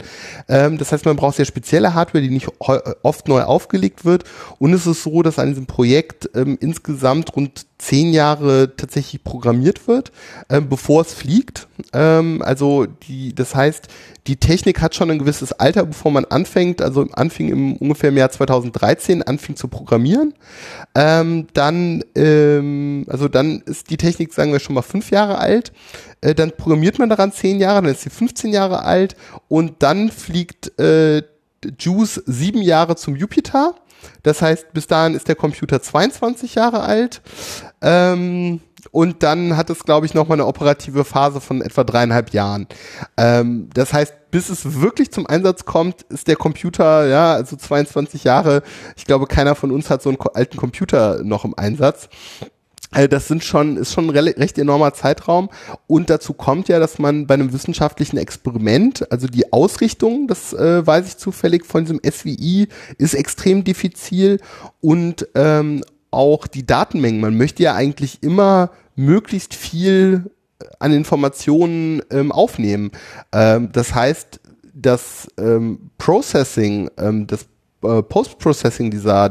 [0.49, 4.25] Ähm, das heißt, man braucht sehr spezielle Hardware, die nicht oft neu aufgelegt wird
[4.59, 9.87] und es ist so, dass an diesem Projekt ähm, insgesamt rund zehn Jahre tatsächlich programmiert
[9.87, 10.11] wird,
[10.51, 11.69] ähm, bevor es fliegt.
[11.93, 13.87] Ähm, also die, das heißt,
[14.27, 18.17] die Technik hat schon ein gewisses Alter, bevor man anfängt, also anfing im ungefähr im
[18.17, 20.35] Jahr 2013, anfing zu programmieren.
[20.95, 25.73] Ähm, dann, ähm, also dann ist die Technik, sagen wir schon mal fünf Jahre alt.
[26.21, 29.17] Äh, dann programmiert man daran zehn Jahre, dann ist sie 15 Jahre alt
[29.47, 31.23] und dann fliegt äh,
[31.79, 33.75] Juice sieben Jahre zum Jupiter
[34.23, 37.21] das heißt, bis dahin ist der Computer 22 Jahre alt.
[37.81, 38.61] Ähm,
[38.91, 42.67] und dann hat es, glaube ich, nochmal eine operative Phase von etwa dreieinhalb Jahren.
[43.17, 48.25] Ähm, das heißt, bis es wirklich zum Einsatz kommt, ist der Computer, ja, also 22
[48.25, 48.63] Jahre.
[48.97, 52.09] Ich glaube, keiner von uns hat so einen alten Computer noch im Einsatz.
[52.91, 55.51] Also das sind schon, ist schon ein recht enormer Zeitraum.
[55.87, 60.87] Und dazu kommt ja, dass man bei einem wissenschaftlichen Experiment, also die Ausrichtung, das äh,
[60.87, 64.41] weiß ich zufällig von diesem SWI, ist extrem diffizil
[64.81, 67.21] und ähm, auch die Datenmengen.
[67.21, 70.31] Man möchte ja eigentlich immer möglichst viel
[70.79, 72.91] an Informationen ähm, aufnehmen.
[73.33, 74.41] Ähm, das heißt,
[74.75, 77.47] das ähm, Processing, ähm, das
[77.83, 79.29] äh, Post-Processing dieser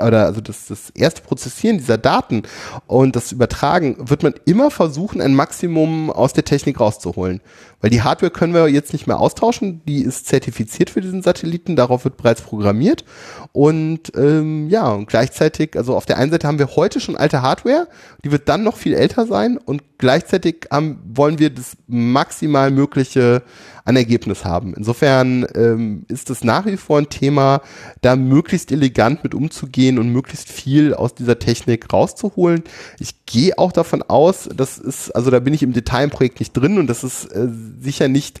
[0.00, 2.42] oder also das, das erste Prozessieren dieser Daten
[2.86, 7.40] und das Übertragen wird man immer versuchen, ein Maximum aus der Technik rauszuholen.
[7.80, 11.76] Weil die Hardware können wir jetzt nicht mehr austauschen, die ist zertifiziert für diesen Satelliten,
[11.76, 13.04] darauf wird bereits programmiert.
[13.52, 17.42] Und ähm, ja, und gleichzeitig, also auf der einen Seite haben wir heute schon alte
[17.42, 17.86] Hardware,
[18.24, 23.42] die wird dann noch viel älter sein und gleichzeitig haben, wollen wir das maximal mögliche
[23.84, 24.72] an Ergebnis haben.
[24.74, 27.60] Insofern ähm, ist es nach wie vor ein Thema,
[28.00, 32.62] da möglichst elegant mit umzugehen und möglichst viel aus dieser Technik rauszuholen.
[32.98, 36.40] Ich gehe auch davon aus, das ist, also da bin ich im Detail im Projekt
[36.40, 37.48] nicht drin und das ist äh,
[37.80, 38.40] sicher nicht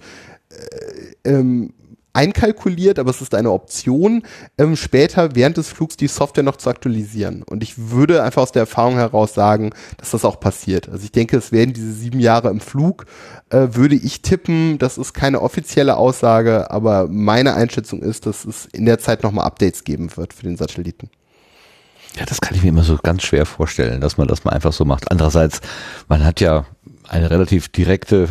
[0.50, 1.72] äh, ähm,
[2.14, 4.22] einkalkuliert, aber es ist eine Option,
[4.56, 7.42] ähm, später während des Flugs die Software noch zu aktualisieren.
[7.42, 10.88] Und ich würde einfach aus der Erfahrung heraus sagen, dass das auch passiert.
[10.88, 13.06] Also ich denke, es werden diese sieben Jahre im Flug,
[13.50, 18.66] äh, würde ich tippen, das ist keine offizielle Aussage, aber meine Einschätzung ist, dass es
[18.66, 21.10] in der Zeit nochmal Updates geben wird für den Satelliten.
[22.16, 24.72] Ja, das kann ich mir immer so ganz schwer vorstellen, dass man das mal einfach
[24.72, 25.10] so macht.
[25.10, 25.60] Andererseits,
[26.08, 26.64] man hat ja
[27.08, 28.28] eine relativ direkte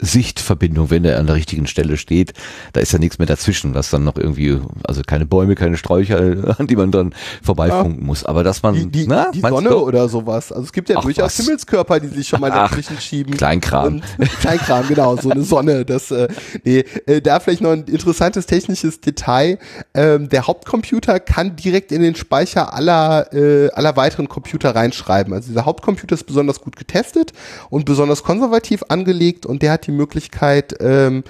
[0.00, 2.34] Sichtverbindung, wenn er an der richtigen Stelle steht.
[2.72, 6.58] Da ist ja nichts mehr dazwischen, was dann noch irgendwie, also keine Bäume, keine Sträucher,
[6.58, 8.06] an die man dann vorbeifunken ja.
[8.06, 8.24] muss.
[8.24, 10.50] Aber dass man die, die, na, die Sonne oder sowas.
[10.50, 11.44] Also es gibt ja Ach, durchaus was?
[11.44, 13.36] Himmelskörper, die sich schon mal dazwischen schieben.
[13.36, 14.02] Kleinkram.
[14.40, 15.84] Kleinkram, genau, so eine Sonne.
[15.84, 16.26] Das, äh,
[16.64, 19.58] nee, äh, da vielleicht noch ein interessantes technisches Detail.
[19.94, 25.32] Ähm, der Hauptcomputer kann direkt in den Speicher aller, äh, aller weiteren Computer reinschreiben.
[25.32, 27.32] Also dieser Hauptcomputer ist besonders gut getestet
[27.70, 31.24] und besonders konservativ angelegt und der hat die Möglichkeit, ähm,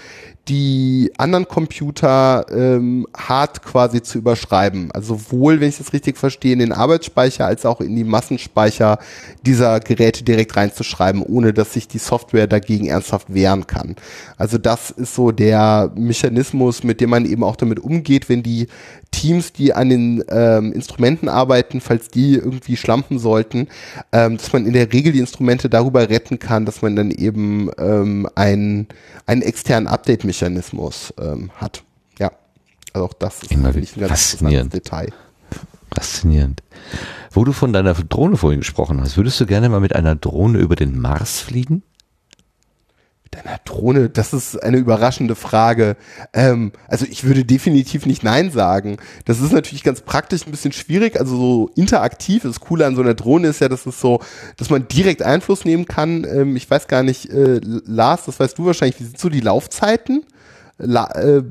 [0.48, 4.90] die anderen Computer ähm, hart quasi zu überschreiben.
[4.92, 8.98] Also sowohl, wenn ich das richtig verstehe, in den Arbeitsspeicher als auch in die Massenspeicher
[9.46, 13.96] dieser Geräte direkt reinzuschreiben, ohne dass sich die Software dagegen ernsthaft wehren kann.
[14.36, 18.68] Also das ist so der Mechanismus, mit dem man eben auch damit umgeht, wenn die
[19.12, 23.68] Teams, die an den ähm, Instrumenten arbeiten, falls die irgendwie schlampen sollten,
[24.12, 27.70] ähm, dass man in der Regel die Instrumente darüber retten kann, dass man dann eben
[27.78, 28.88] ähm, einen,
[29.26, 30.33] einen externen Update-Mechanismus
[31.18, 31.82] ähm, hat.
[32.18, 32.32] Ja,
[32.92, 34.72] also auch das ist Immer ein ganz faszinierend.
[34.72, 35.12] Detail.
[35.94, 36.62] Faszinierend.
[37.30, 40.58] Wo du von deiner Drohne vorhin gesprochen hast, würdest du gerne mal mit einer Drohne
[40.58, 41.82] über den Mars fliegen?
[43.34, 45.96] Deiner Drohne, das ist eine überraschende Frage.
[46.32, 48.96] Ähm, also ich würde definitiv nicht Nein sagen.
[49.24, 52.42] Das ist natürlich ganz praktisch ein bisschen schwierig, also so interaktiv.
[52.42, 54.20] Das Coole an so einer Drohne ist ja, dass es so,
[54.56, 56.24] dass man direkt Einfluss nehmen kann.
[56.24, 59.40] Ähm, ich weiß gar nicht, äh, Lars, das weißt du wahrscheinlich, wie sind so die
[59.40, 60.24] Laufzeiten?
[60.78, 61.42] La äh,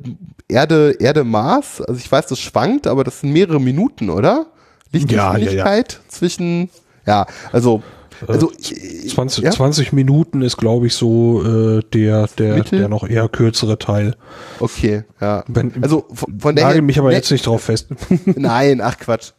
[0.48, 4.48] Erde, Erde, Mars, also ich weiß, das schwankt, aber das sind mehrere Minuten, oder?
[4.92, 6.10] Lichtgeschwindigkeit ja, ja, ja.
[6.10, 6.70] zwischen,
[7.06, 7.82] ja, also
[8.28, 9.52] also, 20, ja?
[9.52, 14.16] 20 Minuten ist, glaube ich, so äh, der, der, der noch eher kürzere Teil.
[14.60, 15.44] Okay, ja.
[15.48, 17.88] Wenn, also von, von der mich aber ne, jetzt nicht drauf fest.
[18.26, 19.32] Nein, ach Quatsch.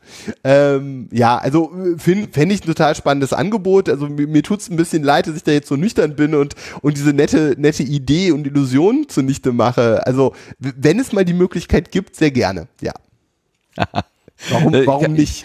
[0.43, 3.89] Ähm, ja, also finde fänd ich ein total spannendes Angebot.
[3.89, 6.35] Also mir, mir tut es ein bisschen leid, dass ich da jetzt so nüchtern bin
[6.35, 10.07] und, und diese nette, nette Idee und Illusion zunichte mache.
[10.07, 12.93] Also wenn es mal die Möglichkeit gibt, sehr gerne, ja.
[14.51, 15.45] warum, warum nicht?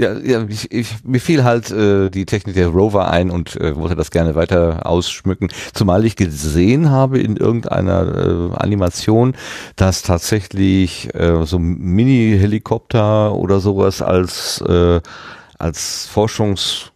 [0.00, 3.76] Ja, ja ich, ich, mir fiel halt äh, die Technik der Rover ein und äh,
[3.76, 5.48] wollte das gerne weiter ausschmücken.
[5.72, 9.34] Zumal ich gesehen habe in irgendeiner äh, Animation,
[9.76, 15.00] dass tatsächlich äh, so Mini-Helikopter oder sowas als, äh,
[15.58, 16.92] als Forschungs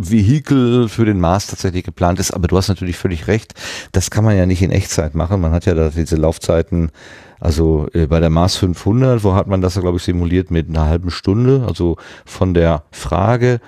[0.00, 2.30] Vehikel für den Mars tatsächlich geplant ist.
[2.30, 3.54] Aber du hast natürlich völlig recht.
[3.92, 5.40] Das kann man ja nicht in Echtzeit machen.
[5.40, 6.92] Man hat ja da diese Laufzeiten
[7.40, 10.86] also äh, bei der Mars 500, wo hat man das, glaube ich, simuliert mit einer
[10.86, 13.60] halben Stunde, also von der Frage,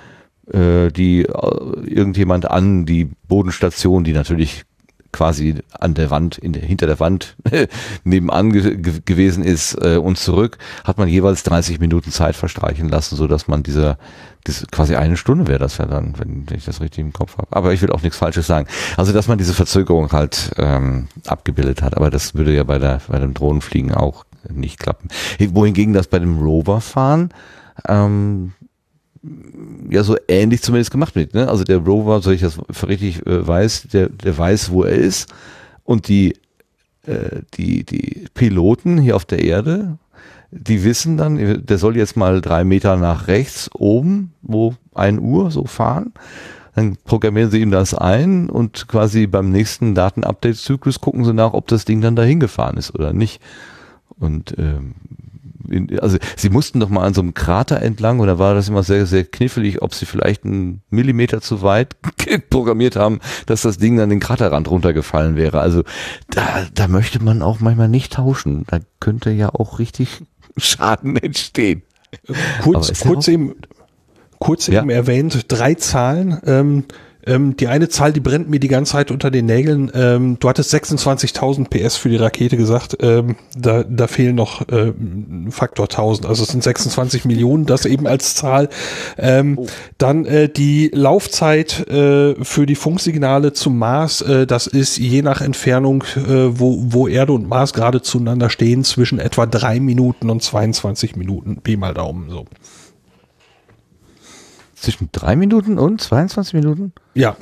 [0.53, 4.65] äh, die äh, irgendjemand an die Bodenstation, die natürlich
[5.13, 7.37] quasi an der Wand, in der, hinter der Wand
[8.05, 13.17] nebenan ge gewesen ist äh, und zurück, hat man jeweils 30 Minuten Zeit verstreichen lassen,
[13.17, 13.99] so dass man dieser,
[14.47, 17.49] diese, quasi eine Stunde wäre das ja dann, wenn ich das richtig im Kopf habe.
[17.51, 18.69] Aber ich will auch nichts Falsches sagen.
[18.97, 23.01] Also dass man diese Verzögerung halt ähm, abgebildet hat, aber das würde ja bei der
[23.09, 25.09] bei dem Drohnenfliegen auch nicht klappen.
[25.39, 27.31] Wohingegen das bei dem Roverfahren
[27.87, 28.53] ähm,
[29.91, 31.35] ja so ähnlich zumindest gemacht wird.
[31.35, 31.49] Ne?
[31.49, 35.33] Also der Rover, so ich das richtig äh, weiß, der, der weiß, wo er ist.
[35.85, 36.37] Und die,
[37.07, 39.99] äh, die, die Piloten hier auf der Erde,
[40.51, 45.51] die wissen dann, der soll jetzt mal drei Meter nach rechts oben, wo ein Uhr
[45.51, 46.13] so fahren.
[46.75, 51.67] Dann programmieren sie ihm das ein und quasi beim nächsten Datenupdate-Zyklus gucken sie nach, ob
[51.69, 53.41] das Ding dann dahin gefahren ist oder nicht.
[54.19, 54.95] Und ähm,
[55.69, 58.69] in, also sie mussten doch mal an so einem Krater entlang und da war das
[58.69, 61.97] immer sehr, sehr knifflig, ob sie vielleicht einen Millimeter zu weit
[62.51, 65.61] programmiert haben, dass das Ding dann den Kraterrand runtergefallen wäre.
[65.61, 65.83] Also
[66.29, 68.65] da, da möchte man auch manchmal nicht tauschen.
[68.67, 70.23] Da könnte ja auch richtig
[70.57, 71.83] Schaden entstehen.
[72.63, 73.55] Kurz, kurz eben,
[74.39, 74.81] kurz ja.
[74.81, 76.41] eben erwähnt, drei Zahlen.
[76.45, 76.85] Ähm,
[77.27, 79.91] ähm, die eine Zahl, die brennt mir die ganze Zeit unter den Nägeln.
[79.95, 82.97] Ähm, du hattest 26.000 PS für die Rakete gesagt.
[83.01, 84.93] Ähm, da, da fehlen noch äh,
[85.51, 86.27] Faktor 1000.
[86.27, 88.69] Also es sind 26 Millionen, das eben als Zahl.
[89.19, 89.67] Ähm, oh.
[89.99, 94.23] Dann äh, die Laufzeit äh, für die Funksignale zum Mars.
[94.23, 98.85] Äh, das ist je nach Entfernung, äh, wo, wo Erde und Mars gerade zueinander stehen,
[98.85, 101.61] zwischen etwa drei Minuten und 22 Minuten.
[101.63, 102.47] Pi mal Daumen so.
[104.81, 106.93] Zwischen drei Minuten und 22 Minuten?
[107.15, 107.37] Ja.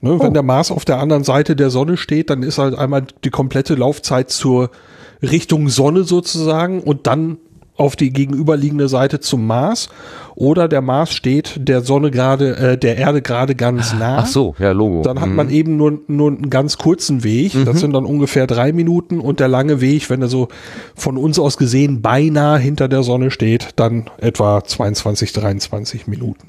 [0.00, 0.20] Ne, oh.
[0.20, 3.30] Wenn der Mars auf der anderen Seite der Sonne steht, dann ist halt einmal die
[3.30, 4.70] komplette Laufzeit zur
[5.20, 7.38] Richtung Sonne sozusagen und dann
[7.78, 9.88] auf die gegenüberliegende Seite zum Mars
[10.34, 14.18] oder der Mars steht der Sonne gerade, äh, der Erde gerade ganz nah.
[14.18, 15.02] Ach so, ja, Logo.
[15.02, 15.36] Dann hat mhm.
[15.36, 17.54] man eben nur, nur einen ganz kurzen Weg.
[17.54, 17.64] Mhm.
[17.64, 20.48] Das sind dann ungefähr drei Minuten und der lange Weg, wenn er so
[20.94, 26.48] von uns aus gesehen beinahe hinter der Sonne steht, dann etwa 22, 23 Minuten.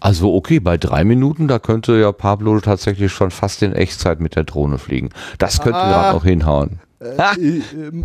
[0.00, 4.36] Also okay, bei drei Minuten, da könnte ja Pablo tatsächlich schon fast in Echtzeit mit
[4.36, 5.10] der Drohne fliegen.
[5.38, 5.88] Das könnte ah.
[5.88, 6.80] gerade noch hinhauen.
[7.04, 7.62] Äh, äh,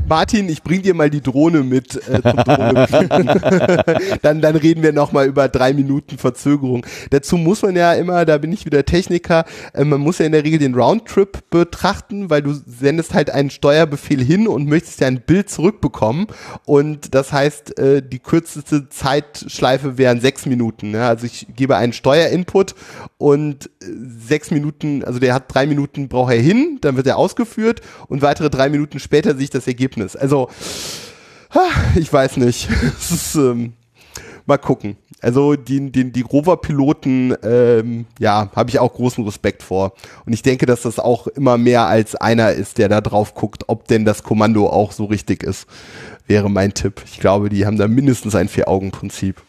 [0.07, 2.35] Martin, ich bring dir mal die Drohne mit äh, zum
[4.21, 6.85] dann, dann reden wir nochmal über drei Minuten Verzögerung.
[7.09, 10.33] Dazu muss man ja immer, da bin ich wieder Techniker, äh, man muss ja in
[10.33, 15.07] der Regel den Roundtrip betrachten, weil du sendest halt einen Steuerbefehl hin und möchtest ja
[15.07, 16.27] ein Bild zurückbekommen.
[16.65, 20.91] Und das heißt, äh, die kürzeste Zeitschleife wären sechs Minuten.
[20.91, 21.05] Ne?
[21.05, 22.75] Also ich gebe einen Steuerinput
[23.19, 23.85] und äh,
[24.27, 28.23] sechs Minuten, also der hat drei Minuten braucht er hin, dann wird er ausgeführt und
[28.23, 30.15] weitere drei Minuten später sehe ich das Ergebnis.
[30.15, 30.49] Also,
[31.95, 32.69] ich weiß nicht.
[33.11, 33.73] ist, ähm,
[34.45, 34.95] mal gucken.
[35.21, 39.93] Also die, die, die Rover-Piloten, ähm, ja, habe ich auch großen Respekt vor.
[40.25, 43.65] Und ich denke, dass das auch immer mehr als einer ist, der da drauf guckt,
[43.67, 45.67] ob denn das Kommando auch so richtig ist,
[46.25, 47.03] wäre mein Tipp.
[47.05, 49.41] Ich glaube, die haben da mindestens ein Vier-Augen-Prinzip.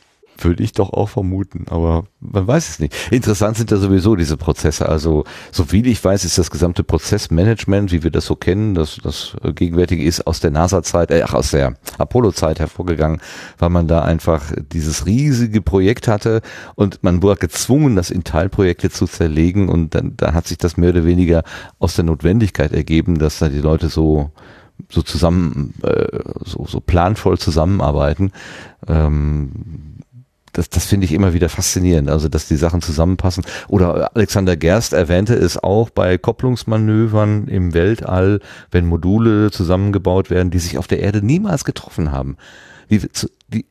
[0.43, 2.95] Würde ich doch auch vermuten, aber man weiß es nicht.
[3.11, 4.89] Interessant sind ja sowieso diese Prozesse.
[4.89, 8.99] Also, so viel ich weiß, ist das gesamte Prozessmanagement, wie wir das so kennen, das,
[9.03, 13.21] das gegenwärtige ist aus der NASA-Zeit, äh, aus der Apollo-Zeit hervorgegangen,
[13.59, 16.41] weil man da einfach dieses riesige Projekt hatte
[16.75, 20.77] und man wurde gezwungen, das in Teilprojekte zu zerlegen und dann, da hat sich das
[20.77, 21.43] mehr oder weniger
[21.79, 24.31] aus der Notwendigkeit ergeben, dass da die Leute so
[24.89, 28.33] so zusammen, äh, so, so planvoll zusammenarbeiten.
[28.89, 29.90] Ähm,
[30.53, 33.45] das, das finde ich immer wieder faszinierend, also dass die Sachen zusammenpassen.
[33.69, 40.59] Oder Alexander Gerst erwähnte es auch bei Kopplungsmanövern im Weltall, wenn Module zusammengebaut werden, die
[40.59, 42.37] sich auf der Erde niemals getroffen haben.
[42.91, 43.01] Die,
[43.49, 43.67] die,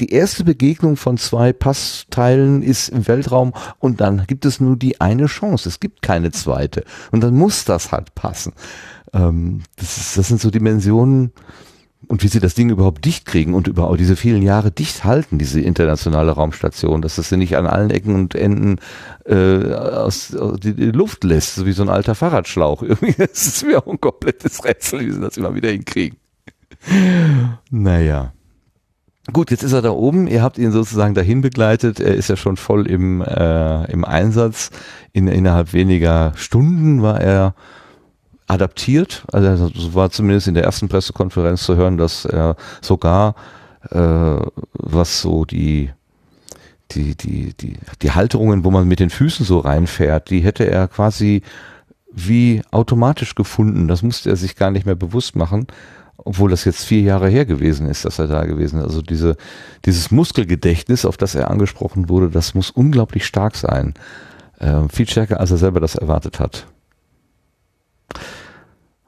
[0.00, 5.00] die erste Begegnung von zwei Passteilen ist im Weltraum und dann gibt es nur die
[5.00, 5.68] eine Chance.
[5.68, 6.84] Es gibt keine zweite.
[7.10, 8.52] Und dann muss das halt passen.
[9.12, 11.32] Ähm, das, ist, das sind so Dimensionen,
[12.08, 15.38] und wie sie das Ding überhaupt dicht kriegen und über diese vielen Jahre dicht halten,
[15.38, 18.78] diese internationale Raumstation, dass das sie nicht an allen Ecken und Enden
[19.26, 22.82] äh, aus, aus die, die, Luft lässt, so wie so ein alter Fahrradschlauch.
[22.84, 26.18] Irgendwie ist es mir auch ein komplettes Rätsel, wie sie das immer wieder hinkriegen.
[27.70, 28.32] Naja.
[29.32, 30.26] Gut, jetzt ist er da oben.
[30.26, 31.98] Ihr habt ihn sozusagen dahin begleitet.
[31.98, 34.70] Er ist ja schon voll im, äh, im Einsatz.
[35.12, 37.54] In, innerhalb weniger Stunden war er
[38.46, 39.24] adaptiert.
[39.32, 43.34] Also so war zumindest in der ersten Pressekonferenz zu hören, dass er sogar
[43.90, 44.36] äh,
[44.72, 45.90] was so die
[46.92, 50.88] die die die die Halterungen, wo man mit den Füßen so reinfährt, die hätte er
[50.88, 51.42] quasi
[52.10, 53.88] wie automatisch gefunden.
[53.88, 55.66] Das musste er sich gar nicht mehr bewusst machen,
[56.16, 58.84] obwohl das jetzt vier Jahre her gewesen ist, dass er da gewesen ist.
[58.84, 59.36] Also diese
[59.84, 63.94] dieses Muskelgedächtnis, auf das er angesprochen wurde, das muss unglaublich stark sein.
[64.58, 66.66] Äh, viel stärker, als er selber das erwartet hat.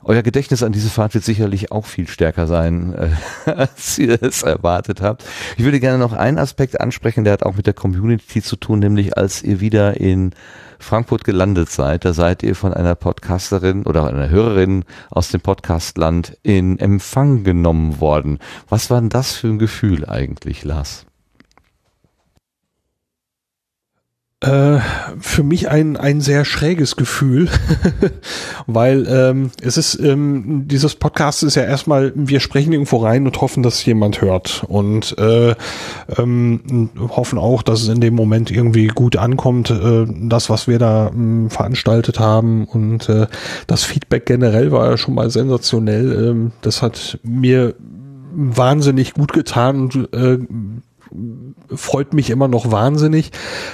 [0.09, 4.45] Euer Gedächtnis an diese Fahrt wird sicherlich auch viel stärker sein, äh, als ihr es
[4.45, 5.25] erwartet habt.
[5.57, 8.79] Ich würde gerne noch einen Aspekt ansprechen, der hat auch mit der Community zu tun,
[8.79, 10.31] nämlich als ihr wieder in
[10.79, 16.39] Frankfurt gelandet seid, da seid ihr von einer Podcasterin oder einer Hörerin aus dem Podcastland
[16.45, 18.39] in Empfang genommen worden.
[18.69, 21.07] Was war denn das für ein Gefühl eigentlich, Lars?
[24.41, 24.81] Äh,
[25.19, 27.49] für mich ein, ein sehr schräges Gefühl,
[28.67, 33.41] weil ähm, es ist, ähm, dieses Podcast ist ja erstmal, wir sprechen irgendwo rein und
[33.41, 35.55] hoffen, dass jemand hört und äh,
[36.19, 40.79] ähm, hoffen auch, dass es in dem Moment irgendwie gut ankommt, äh, das, was wir
[40.79, 43.29] da äh, veranstaltet haben und äh,
[43.67, 46.29] das Feedback generell war ja schon mal sensationell.
[46.29, 47.75] Ähm, das hat mir
[48.35, 50.39] wahnsinnig gut getan und äh,
[51.75, 53.33] freut mich immer noch wahnsinnig,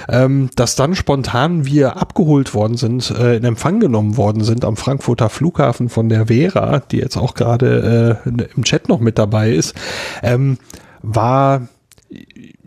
[0.09, 4.77] ähm, dass dann spontan wir abgeholt worden sind, äh, in Empfang genommen worden sind am
[4.77, 9.51] Frankfurter Flughafen von der Vera, die jetzt auch gerade äh, im Chat noch mit dabei
[9.51, 9.73] ist,
[10.21, 10.57] ähm,
[11.01, 11.67] war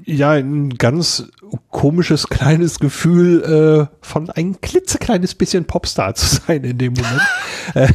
[0.05, 1.25] ja ein ganz
[1.71, 7.93] komisches kleines Gefühl äh, von ein klitzekleines bisschen Popstar zu sein in dem Moment.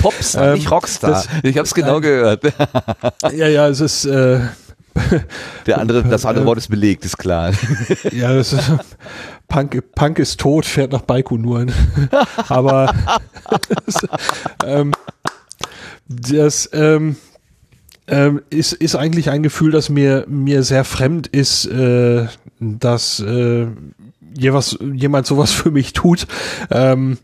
[0.00, 1.10] Popstar, ähm, nicht Rockstar.
[1.10, 2.44] Das, ich habe es genau gehört.
[3.32, 4.40] ja, ja, es ist äh,
[5.66, 7.52] der andere, das andere Wort ist belegt, ist klar.
[8.12, 8.72] Ja, das ist,
[9.48, 11.66] Punk, Punk ist tot, fährt nach Baikonur.
[12.48, 12.94] Aber
[13.86, 14.06] das,
[14.64, 14.92] ähm,
[16.08, 17.16] das ähm,
[18.06, 22.26] ähm, ist, ist eigentlich ein Gefühl, das mir, mir sehr fremd ist, äh,
[22.60, 23.66] dass äh,
[24.36, 26.26] jeweils, jemand sowas für mich tut.
[26.70, 27.18] Ähm,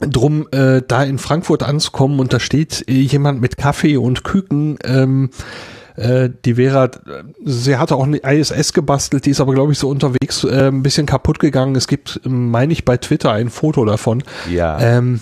[0.00, 5.30] drum, äh, da in Frankfurt anzukommen und da steht jemand mit Kaffee und Küken, ähm,
[6.00, 6.90] äh, die Vera,
[7.44, 10.82] sie hatte auch eine ISS gebastelt, die ist aber, glaube ich, so unterwegs äh, ein
[10.82, 11.76] bisschen kaputt gegangen.
[11.76, 14.22] Es gibt, meine ich, bei Twitter ein Foto davon.
[14.50, 14.80] Ja.
[14.80, 15.20] Ähm,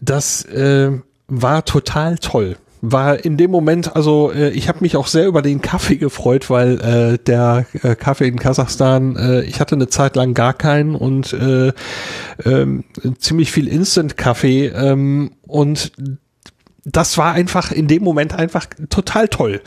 [0.00, 0.92] das äh,
[1.28, 5.42] war total toll war in dem Moment, also äh, ich habe mich auch sehr über
[5.42, 10.14] den Kaffee gefreut, weil äh, der äh, Kaffee in Kasachstan, äh, ich hatte eine Zeit
[10.14, 12.66] lang gar keinen und äh, äh,
[13.18, 15.92] ziemlich viel Instant-Kaffee ähm, und
[16.86, 19.60] das war einfach in dem Moment einfach total toll.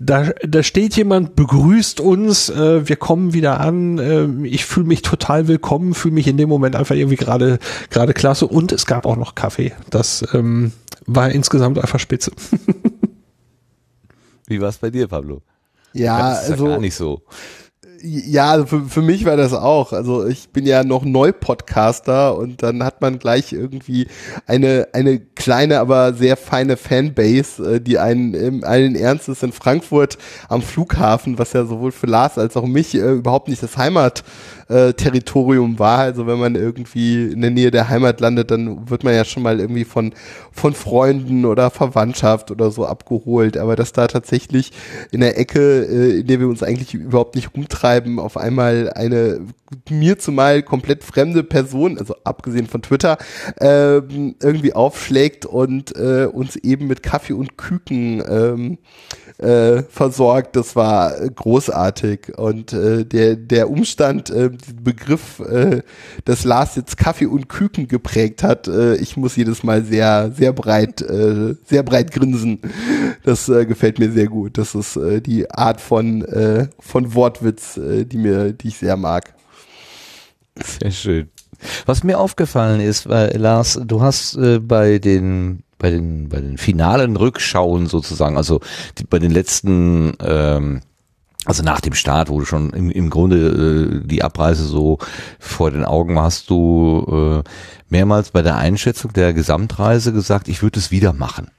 [0.00, 5.02] Da, da steht jemand, begrüßt uns, äh, wir kommen wieder an, äh, ich fühle mich
[5.02, 9.06] total willkommen, fühle mich in dem Moment einfach irgendwie gerade gerade klasse und es gab
[9.06, 9.72] auch noch Kaffee.
[9.90, 10.72] Das ähm,
[11.06, 12.32] war insgesamt einfach spitze.
[14.48, 15.42] Wie war es bei dir, Pablo?
[15.92, 17.22] Ja, das ist also gar nicht so.
[18.08, 19.92] Ja, also für, für mich war das auch.
[19.92, 24.06] Also ich bin ja noch Neu-Podcaster und dann hat man gleich irgendwie
[24.46, 30.18] eine, eine kleine, aber sehr feine Fanbase, äh, die einen im allen Ernstes in Frankfurt
[30.48, 34.22] am Flughafen, was ja sowohl für Lars als auch mich äh, überhaupt nicht das Heimat
[34.68, 34.92] äh,
[35.78, 35.98] war.
[35.98, 39.42] Also wenn man irgendwie in der Nähe der Heimat landet, dann wird man ja schon
[39.42, 40.12] mal irgendwie von,
[40.52, 43.56] von Freunden oder Verwandtschaft oder so abgeholt.
[43.56, 44.72] Aber dass da tatsächlich
[45.10, 49.40] in der Ecke, äh, in der wir uns eigentlich überhaupt nicht rumtreiben, auf einmal eine
[49.90, 53.18] mir zumal komplett fremde Person, also abgesehen von Twitter,
[53.60, 58.78] äh, irgendwie aufschlägt und äh, uns eben mit Kaffee und Küken ähm,
[59.38, 60.56] äh, versorgt.
[60.56, 62.38] Das war großartig.
[62.38, 64.50] Und äh, der, der Umstand, äh,
[64.82, 65.82] Begriff, äh,
[66.24, 70.52] dass Lars jetzt Kaffee und Küken geprägt hat, äh, ich muss jedes Mal sehr, sehr
[70.52, 71.04] breit,
[71.64, 72.60] sehr breit grinsen.
[73.24, 74.58] Das gefällt mir sehr gut.
[74.58, 76.24] Das ist die Art von,
[76.78, 79.34] von Wortwitz, die mir, die ich sehr mag.
[80.80, 81.30] Sehr schön.
[81.86, 86.58] Was mir aufgefallen ist, weil Lars, du hast äh, bei den bei den, bei den
[86.58, 88.60] finalen Rückschauen sozusagen, also
[88.98, 90.80] die, bei den letzten, ähm,
[91.44, 94.98] also nach dem Start, wo du schon im, im Grunde äh, die Abreise so
[95.38, 97.48] vor den Augen hast, du äh,
[97.88, 101.50] mehrmals bei der Einschätzung der Gesamtreise gesagt, ich würde es wieder machen.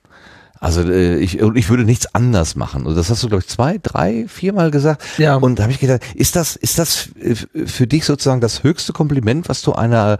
[0.60, 2.86] Also äh, ich, ich würde nichts anders machen.
[2.86, 5.04] Und das hast du, glaube ich, zwei, drei, viermal gesagt.
[5.18, 5.36] Ja.
[5.36, 7.10] Und da habe ich gedacht, ist das, ist das
[7.66, 10.18] für dich sozusagen das höchste Kompliment, was du einer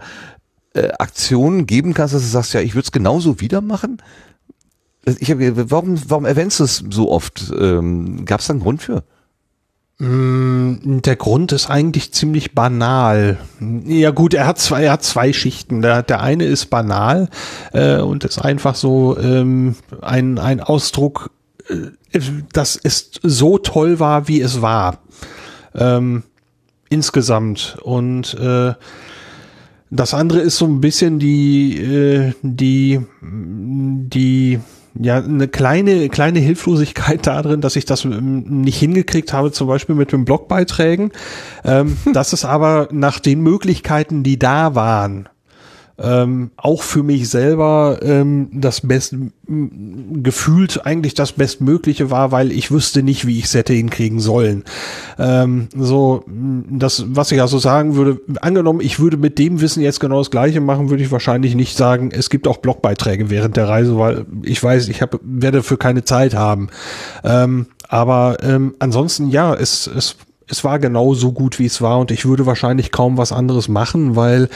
[0.74, 4.02] äh, Aktionen geben kannst, dass du sagst, ja, ich würde es genauso wieder machen?
[5.04, 7.52] Ich hab, warum, warum erwähnst du es so oft?
[7.58, 9.04] Ähm, Gab es da einen Grund für?
[9.98, 13.38] Mm, der Grund ist eigentlich ziemlich banal.
[13.84, 15.82] Ja gut, er hat zwei, er hat zwei Schichten.
[15.82, 17.28] Der, der eine ist banal
[17.72, 21.30] äh, und ist einfach so ähm, ein, ein Ausdruck,
[21.68, 22.20] äh,
[22.52, 24.98] dass es so toll war, wie es war.
[25.74, 26.22] Ähm,
[26.88, 27.78] insgesamt.
[27.82, 28.74] Und äh,
[29.90, 34.60] das andere ist so ein bisschen die, äh, die, die,
[35.00, 39.94] ja, eine kleine, kleine Hilflosigkeit darin, dass ich das ähm, nicht hingekriegt habe, zum Beispiel
[39.94, 41.12] mit den Blogbeiträgen.
[41.64, 45.28] Ähm, das ist aber nach den Möglichkeiten, die da waren,
[46.00, 49.16] ähm, auch für mich selber ähm, das best
[49.48, 54.64] gefühlt eigentlich das bestmögliche war, weil ich wüsste nicht, wie ich es hätte hinkriegen sollen.
[55.18, 60.00] Ähm, so das, was ich also sagen würde, angenommen, ich würde mit dem Wissen jetzt
[60.00, 63.68] genau das Gleiche machen, würde ich wahrscheinlich nicht sagen, es gibt auch Blogbeiträge während der
[63.68, 66.68] Reise, weil ich weiß, ich hab, werde für keine Zeit haben.
[67.24, 70.16] Ähm, aber ähm, ansonsten ja, es, es
[70.48, 73.68] es war genau so gut, wie es war und ich würde wahrscheinlich kaum was anderes
[73.68, 74.48] machen, weil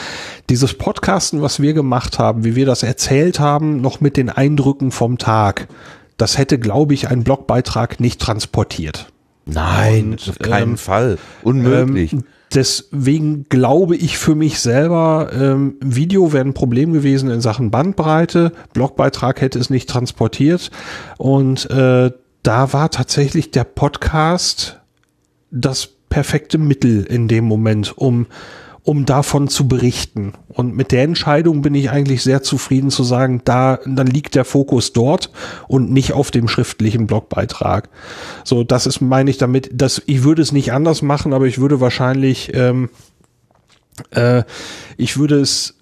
[0.49, 4.91] dieses Podcasten, was wir gemacht haben, wie wir das erzählt haben, noch mit den Eindrücken
[4.91, 5.69] vom Tag,
[6.17, 9.13] das hätte, glaube ich, ein Blogbeitrag nicht transportiert.
[9.45, 11.19] Nein, Und, auf keinen ähm, Fall.
[11.43, 12.13] Unmöglich.
[12.13, 17.71] Ähm, deswegen glaube ich für mich selber, ähm, Video wäre ein Problem gewesen in Sachen
[17.71, 18.53] Bandbreite.
[18.73, 20.71] Blogbeitrag hätte es nicht transportiert.
[21.19, 22.13] Und äh,
[22.43, 24.82] da war tatsächlich der Podcast
[25.53, 28.27] das perfekte Mittel in dem Moment, um
[28.85, 30.33] um davon zu berichten.
[30.49, 34.45] Und mit der Entscheidung bin ich eigentlich sehr zufrieden zu sagen, da, dann liegt der
[34.45, 35.31] Fokus dort
[35.69, 37.89] und nicht auf dem schriftlichen Blogbeitrag.
[38.45, 41.59] So, das ist, meine ich damit, dass ich würde es nicht anders machen, aber ich
[41.59, 42.91] würde wahrscheinlich, ähm,
[44.11, 44.43] äh,
[44.97, 45.77] ich würde es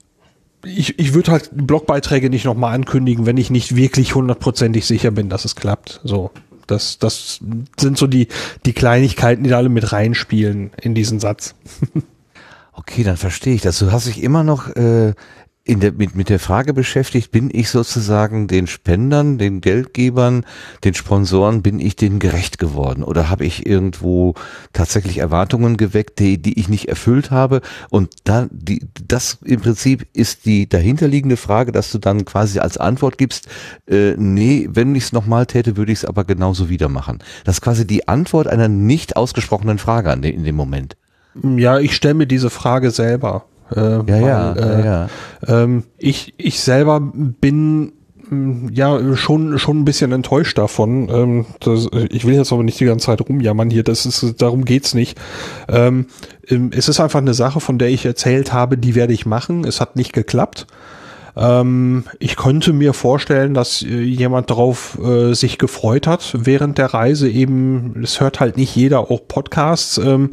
[0.62, 5.30] ich, ich würde halt Blogbeiträge nicht nochmal ankündigen, wenn ich nicht wirklich hundertprozentig sicher bin,
[5.30, 6.02] dass es klappt.
[6.04, 6.30] So.
[6.70, 7.40] Das, das
[7.78, 8.28] sind so die,
[8.66, 11.54] die Kleinigkeiten, die da alle mit reinspielen in diesen Satz.
[12.72, 13.78] Okay, dann verstehe ich das.
[13.78, 15.12] Du hast dich immer noch äh,
[15.78, 20.44] der, mit, mit der Frage beschäftigt, bin ich sozusagen den Spendern, den Geldgebern,
[20.82, 23.04] den Sponsoren, bin ich denen gerecht geworden?
[23.04, 24.34] Oder habe ich irgendwo
[24.72, 27.60] tatsächlich Erwartungen geweckt, die, die ich nicht erfüllt habe?
[27.90, 32.76] Und da, die, das im Prinzip ist die dahinterliegende Frage, dass du dann quasi als
[32.76, 33.46] Antwort gibst,
[33.88, 37.20] äh, nee, wenn ich es nochmal täte, würde ich es aber genauso wieder machen.
[37.44, 40.96] Das ist quasi die Antwort einer nicht ausgesprochenen Frage in dem Moment.
[41.42, 43.44] Ja, ich stelle mir diese Frage selber.
[43.74, 45.08] Äh, Ja, ja, äh, ja, ja.
[45.46, 47.92] Ähm, ich, ich selber bin
[48.28, 51.08] mh, ja schon schon ein bisschen enttäuscht davon.
[51.10, 53.82] Ähm, das, ich will jetzt aber nicht die ganze Zeit rumjammern hier.
[53.82, 55.18] Das ist darum geht's nicht.
[55.68, 56.06] Ähm,
[56.48, 59.64] ähm, es ist einfach eine Sache, von der ich erzählt habe, die werde ich machen.
[59.64, 60.66] Es hat nicht geklappt.
[61.36, 66.92] Ähm, ich könnte mir vorstellen, dass äh, jemand darauf äh, sich gefreut hat während der
[66.92, 67.28] Reise.
[67.30, 69.96] Eben, es hört halt nicht jeder auch Podcasts.
[69.98, 70.30] Ähm,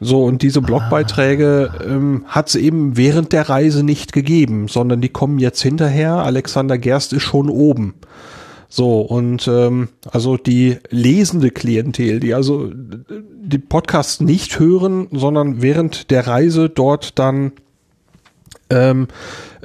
[0.00, 5.08] so, und diese Blogbeiträge ähm, hat es eben während der Reise nicht gegeben, sondern die
[5.08, 6.12] kommen jetzt hinterher.
[6.12, 7.94] Alexander Gerst ist schon oben.
[8.68, 16.10] So, und ähm, also die lesende Klientel, die also die Podcasts nicht hören, sondern während
[16.10, 17.52] der Reise dort dann
[18.70, 19.08] ähm,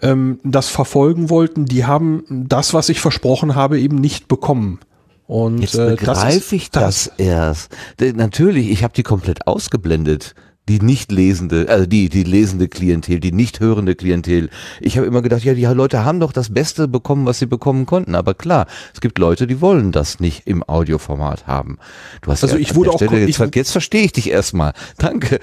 [0.02, 4.80] ähm, das verfolgen wollten, die haben das, was ich versprochen habe, eben nicht bekommen.
[5.28, 7.72] Und Jetzt äh, begreife ich das, erst.
[8.00, 10.36] Denn natürlich, ich habe die komplett ausgeblendet.
[10.70, 14.50] Die nicht lesende, also die, die lesende Klientel, die nicht hörende Klientel.
[14.80, 17.86] Ich habe immer gedacht, ja, die Leute haben doch das Beste bekommen, was sie bekommen
[17.86, 18.16] konnten.
[18.16, 21.80] Aber klar, es gibt Leute, die wollen das nicht im Audioformat haben.
[22.22, 24.72] Du hast Also ja ich wurde auch Stelle, jetzt, ich- jetzt verstehe ich dich erstmal.
[24.98, 25.42] Danke.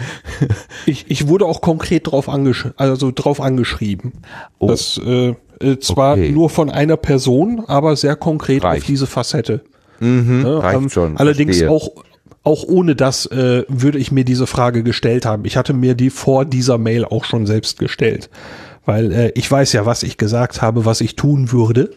[0.86, 4.12] Ich, ich wurde auch konkret drauf, angesch also drauf angeschrieben.
[4.58, 4.68] Oh.
[4.68, 6.30] Das äh, äh, zwar Okay.
[6.32, 8.88] nur von einer Person, aber sehr konkret auf Reicht.
[8.88, 9.60] diese Facette.
[10.00, 10.62] Mhm, Ne?
[10.62, 11.16] reicht Ähm, schon.
[11.16, 11.70] Allerdings verstehe.
[11.70, 11.90] auch
[12.42, 15.44] auch ohne das äh, würde ich mir diese Frage gestellt haben.
[15.44, 18.30] Ich hatte mir die vor dieser Mail auch schon selbst gestellt,
[18.86, 21.90] weil äh, ich weiß ja, was ich gesagt habe, was ich tun würde.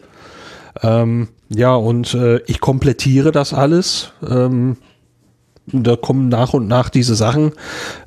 [0.82, 4.12] Ähm, ja, und äh, ich komplettiere das alles.
[4.28, 4.76] Ähm,
[5.66, 7.52] da kommen nach und nach diese Sachen.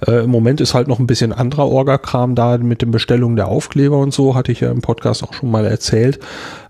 [0.06, 3.48] Äh, Im Moment ist halt noch ein bisschen anderer Orga-Kram da mit den Bestellungen der
[3.48, 6.20] Aufkleber und so, hatte ich ja im Podcast auch schon mal erzählt.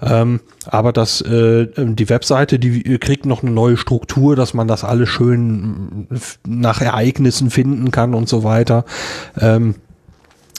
[0.02, 4.84] Ähm, aber das, äh, die Webseite, die kriegt noch eine neue Struktur, dass man das
[4.84, 6.18] alles schön mm,
[6.48, 8.86] nach Ereignissen finden kann und so weiter.
[9.40, 9.76] Ähm,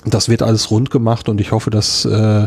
[0.04, 2.46] das wird alles rund gemacht und ich hoffe, dass äh,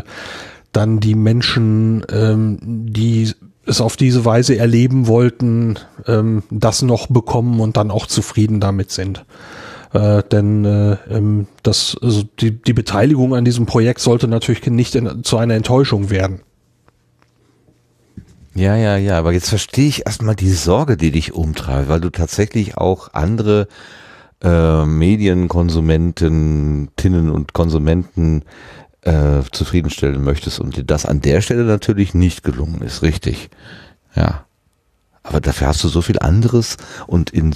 [0.72, 3.32] dann die Menschen, ähm, die
[3.66, 8.90] es auf diese Weise erleben wollten, ähm, das noch bekommen und dann auch zufrieden damit
[8.90, 9.24] sind.
[9.92, 14.94] Äh, denn äh, ähm, das, also die, die Beteiligung an diesem Projekt sollte natürlich nicht
[14.94, 16.40] in, zu einer Enttäuschung werden.
[18.54, 22.10] Ja, ja, ja, aber jetzt verstehe ich erstmal die Sorge, die dich umtreibt, weil du
[22.10, 23.66] tatsächlich auch andere
[24.42, 28.42] äh, Medienkonsumenten, Tinnen und Konsumenten
[29.02, 33.50] äh, zufriedenstellen möchtest und dir das an der Stelle natürlich nicht gelungen ist, richtig.
[34.14, 34.46] Ja.
[35.22, 37.54] Aber dafür hast du so viel anderes und in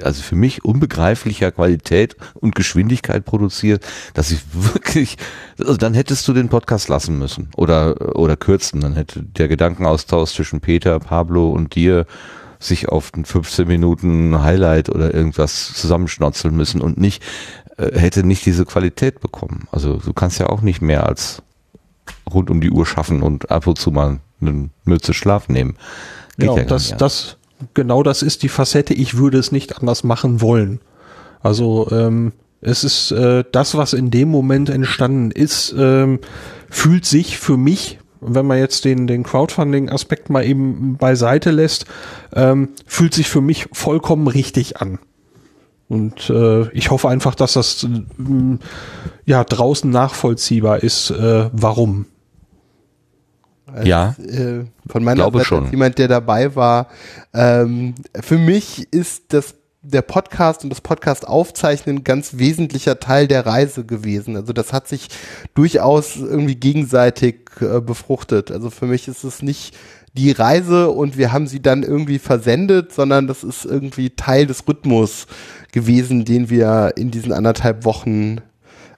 [0.00, 5.18] also für mich unbegreiflicher Qualität und Geschwindigkeit produziert, dass ich wirklich,
[5.58, 10.32] also dann hättest du den Podcast lassen müssen oder, oder kürzen, dann hätte der Gedankenaustausch
[10.32, 12.06] zwischen Peter, Pablo und dir
[12.58, 17.22] sich auf ein 15 Minuten Highlight oder irgendwas zusammenschnotzeln müssen und nicht,
[17.92, 19.68] hätte nicht diese Qualität bekommen.
[19.72, 21.42] Also du kannst ja auch nicht mehr als
[22.32, 25.76] rund um die Uhr schaffen und ab und zu mal eine Mütze Schlaf nehmen.
[26.36, 27.36] Geht Genau, ja das, das,
[27.74, 30.80] genau das ist die Facette, ich würde es nicht anders machen wollen.
[31.42, 36.20] Also ähm, es ist äh, das, was in dem Moment entstanden ist, ähm,
[36.70, 41.86] fühlt sich für mich, wenn man jetzt den, den Crowdfunding-Aspekt mal eben beiseite lässt,
[42.34, 45.00] ähm, fühlt sich für mich vollkommen richtig an.
[45.92, 48.58] Und äh, ich hoffe einfach, dass das äh,
[49.26, 52.06] ja draußen nachvollziehbar ist, äh, warum.
[53.66, 54.16] Als, Ja.
[54.18, 55.62] Äh, von meiner Glaube Seite schon.
[55.64, 56.88] als jemand, der dabei war.
[57.34, 63.28] Ähm, für mich ist das der Podcast und das Podcast aufzeichnen ein ganz wesentlicher Teil
[63.28, 64.36] der Reise gewesen.
[64.36, 65.08] Also das hat sich
[65.52, 68.50] durchaus irgendwie gegenseitig äh, befruchtet.
[68.50, 69.76] Also für mich ist es nicht
[70.14, 74.66] die Reise und wir haben sie dann irgendwie versendet, sondern das ist irgendwie Teil des
[74.68, 75.26] Rhythmus
[75.72, 78.40] gewesen, den wir in diesen anderthalb Wochen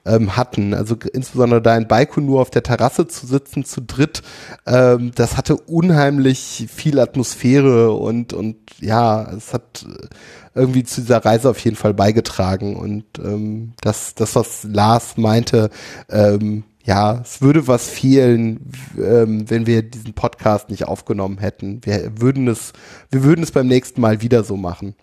[0.06, 0.74] ähm, hatten.
[0.74, 4.22] Also insbesondere da in Baikonur auf der Terrasse zu sitzen, zu dritt,
[4.66, 10.06] ähm, das hatte unheimlich viel Atmosphäre und, und ja, es hat äh,
[10.54, 12.76] irgendwie zu dieser Reise auf jeden Fall beigetragen.
[12.76, 15.70] Und ähm, das, das, was Lars meinte,
[16.10, 21.80] ähm, ja, es würde was fehlen, ähm, wenn wir diesen Podcast nicht aufgenommen hätten.
[21.84, 22.74] Wir würden es,
[23.10, 24.94] wir würden es beim nächsten Mal wieder so machen.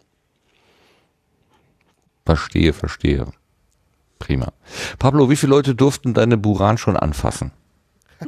[2.24, 3.27] Verstehe, verstehe.
[4.19, 4.53] Prima.
[5.00, 7.51] Pablo, wie viele Leute durften deine Buran schon anfassen?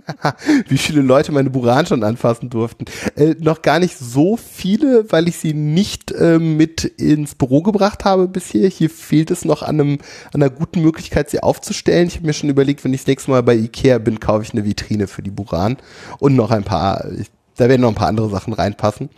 [0.67, 2.85] wie viele Leute meine Buran schon anfassen durften.
[3.15, 8.05] Äh, noch gar nicht so viele, weil ich sie nicht äh, mit ins Büro gebracht
[8.05, 8.67] habe bisher.
[8.69, 9.97] Hier fehlt es noch an, einem,
[10.33, 12.07] an einer guten Möglichkeit, sie aufzustellen.
[12.07, 14.53] Ich habe mir schon überlegt, wenn ich das nächste Mal bei Ikea bin, kaufe ich
[14.53, 15.77] eine Vitrine für die Buran
[16.19, 19.09] und noch ein paar, ich, da werden noch ein paar andere Sachen reinpassen.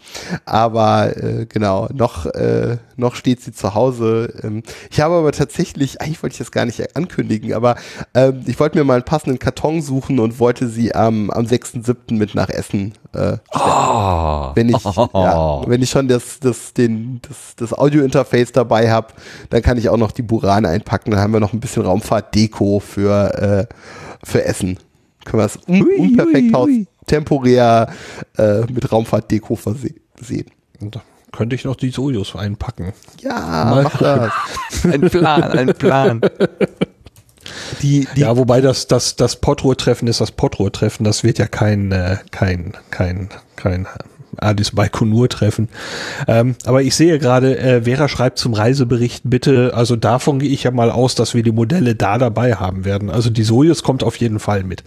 [0.46, 4.34] Aber äh, genau, noch, äh, noch steht sie zu Hause.
[4.44, 7.76] Ähm, ich habe aber tatsächlich, eigentlich wollte ich das gar nicht ankündigen, aber
[8.14, 12.14] ähm, ich wollte mir mal einen passenden Karton suchen und wollte sie am, am 6.7.
[12.14, 17.56] mit nach Essen äh, Oh, wenn ich, ja, wenn ich schon das, das, den, das,
[17.56, 19.14] das Audio-Interface dabei habe,
[19.50, 21.12] dann kann ich auch noch die Buran einpacken.
[21.12, 23.76] Dann haben wir noch ein bisschen Raumfahrt-Deko für, äh,
[24.24, 24.78] für Essen.
[25.24, 26.70] Können wir das un Unperfekthaus
[27.06, 27.94] temporär
[28.38, 30.52] äh, mit Raumfahrt-Deko versehen.
[30.80, 31.02] Und da
[31.32, 32.94] könnte ich noch die Sojus einpacken.
[33.22, 34.32] Ja, Mal mach das.
[34.86, 36.22] ein Plan, ein Plan.
[37.82, 41.04] Die, die, ja, wobei das, das, das Potruhe-Treffen ist das Potruhe-Treffen.
[41.04, 43.88] Das wird ja kein, äh, kein, kein, kein
[44.38, 45.70] Addis Baikonur-Treffen.
[46.28, 50.64] Ähm, aber ich sehe gerade, äh, Vera schreibt zum Reisebericht bitte, also davon gehe ich
[50.64, 53.10] ja mal aus, dass wir die Modelle da dabei haben werden.
[53.10, 54.84] Also die Sojus kommt auf jeden Fall mit.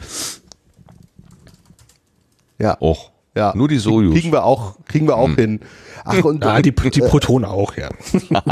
[2.58, 2.96] Ja, Och,
[3.39, 3.52] ja.
[3.57, 4.15] nur die Sojus.
[4.15, 5.60] Kriegen wir auch, kriegen wir auch hin.
[6.05, 7.89] Ach, und, Ja, die, die Proton auch, ja.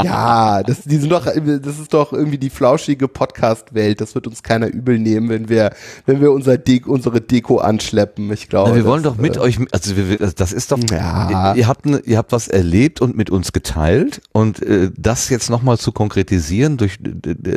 [0.02, 4.00] Ja, das, die sind doch, das ist doch irgendwie die flauschige Podcast-Welt.
[4.00, 5.72] Das wird uns keiner übel nehmen, wenn wir,
[6.04, 8.30] wenn wir unser De unsere Deko anschleppen.
[8.32, 8.70] Ich glaube.
[8.70, 11.54] Na, wir wollen das, doch mit äh, euch, also wir, das ist doch, Ja.
[11.54, 15.30] ihr, ihr habt ne, ihr habt was erlebt und mit uns geteilt und äh, das
[15.30, 16.98] jetzt nochmal zu konkretisieren durch,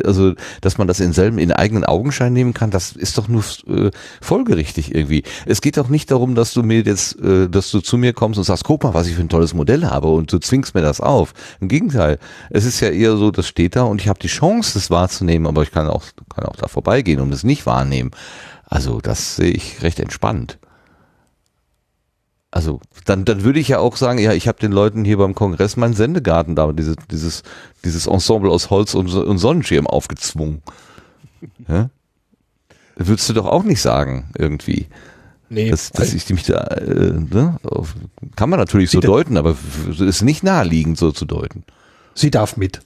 [0.06, 3.44] also dass man das in selben in eigenen Augenschein nehmen kann, das ist doch nur
[3.68, 3.92] äh,
[4.22, 5.24] folgerichtig irgendwie.
[5.46, 8.38] Es geht doch nicht darum, dass du mir jetzt, äh, dass du zu mir kommst
[8.38, 10.82] und sagst, guck mal, was ich für ein tolles Modell habe und du zwingst mir
[10.82, 11.34] das auf.
[11.60, 14.74] Im Gegenteil, es ist ja eher so, das steht da und ich habe die Chance,
[14.74, 18.12] das wahrzunehmen, aber ich kann auch kann auch da vorbeigehen und es nicht wahrnehmen.
[18.66, 20.60] Also das sehe ich recht entspannt.
[22.52, 25.36] Also dann, dann würde ich ja auch sagen, ja, ich habe den Leuten hier beim
[25.36, 27.44] Kongress meinen Sendegarten da, dieses, dieses,
[27.84, 30.64] dieses Ensemble aus Holz und, und Sonnenschirm aufgezwungen.
[31.68, 31.90] Ja?
[32.96, 34.88] Würdest du doch auch nicht sagen, irgendwie.
[35.50, 37.58] Nee, Dass, dass ich mich da, äh, ne?
[38.36, 39.58] kann man natürlich so deuten, aber
[40.00, 41.64] ist nicht naheliegend so zu deuten.
[42.14, 42.82] sie darf mit.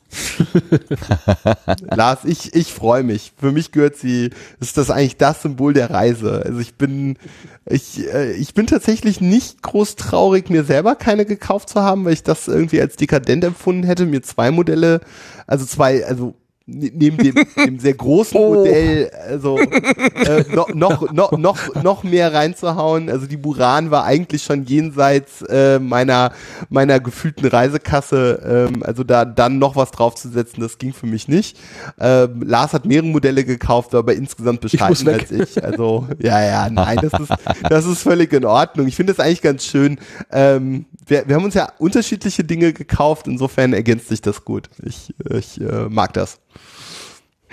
[1.96, 3.34] Lars, ich, ich freue mich.
[3.38, 4.30] Für mich gehört sie,
[4.62, 6.42] ist das eigentlich das Symbol der Reise.
[6.46, 7.18] Also ich bin,
[7.66, 12.14] ich, äh, ich bin tatsächlich nicht groß traurig, mir selber keine gekauft zu haben, weil
[12.14, 15.02] ich das irgendwie als dekadent empfunden hätte, mir zwei Modelle,
[15.48, 16.36] also zwei, also
[16.66, 23.10] neben dem, dem sehr großen Modell, also äh, noch, noch, noch, noch, noch mehr reinzuhauen.
[23.10, 26.32] Also die Buran war eigentlich schon jenseits äh, meiner,
[26.70, 28.70] meiner gefühlten Reisekasse.
[28.74, 31.58] Ähm, also da dann noch was draufzusetzen, das ging für mich nicht.
[32.00, 35.62] Ähm, Lars hat mehrere Modelle gekauft, war aber insgesamt bescheiden als ich.
[35.62, 37.34] Also ja, ja, nein, das ist,
[37.70, 38.88] das ist völlig in Ordnung.
[38.88, 40.00] Ich finde das eigentlich ganz schön.
[40.32, 44.70] Ähm, wir, wir haben uns ja unterschiedliche Dinge gekauft, insofern ergänzt sich das gut.
[44.82, 46.40] Ich, ich äh, mag das.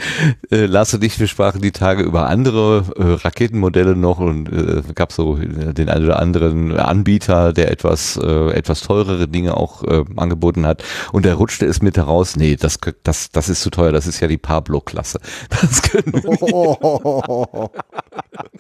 [0.51, 4.83] Äh, Lars und ich, wir sprachen die Tage über andere äh, Raketenmodelle noch und äh,
[4.95, 9.85] gab so äh, den einen oder anderen Anbieter, der etwas äh, etwas teurere Dinge auch
[9.85, 13.71] äh, angeboten hat und da rutschte es mit heraus, nee, das das das ist zu
[13.71, 15.21] teuer, das ist ja die Pablo-Klasse.
[15.61, 17.69] Das können wir Oh.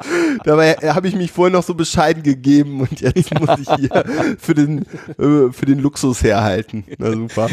[0.44, 4.04] Dabei habe ich mich vorher noch so bescheiden gegeben und jetzt muss ich hier
[4.38, 4.82] für den,
[5.18, 6.84] äh, für den Luxus herhalten.
[6.98, 7.48] Na super.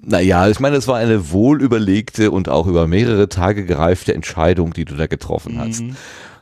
[0.00, 4.72] Naja, ich meine, es war eine wohl überlegte und auch über mehrere Tage gereifte Entscheidung,
[4.72, 5.82] die du da getroffen hast.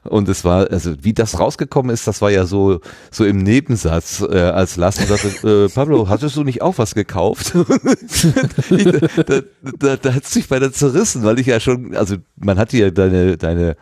[0.09, 4.21] Und es war, also wie das rausgekommen ist, das war ja so, so im Nebensatz,
[4.21, 7.55] äh, als Lars sagte, äh, Pablo, hattest du nicht auch was gekauft?
[8.71, 9.41] ich, da,
[9.79, 12.77] da, da hat es sich bei der zerrissen, weil ich ja schon, also man hatte
[12.77, 13.77] ja deine, deine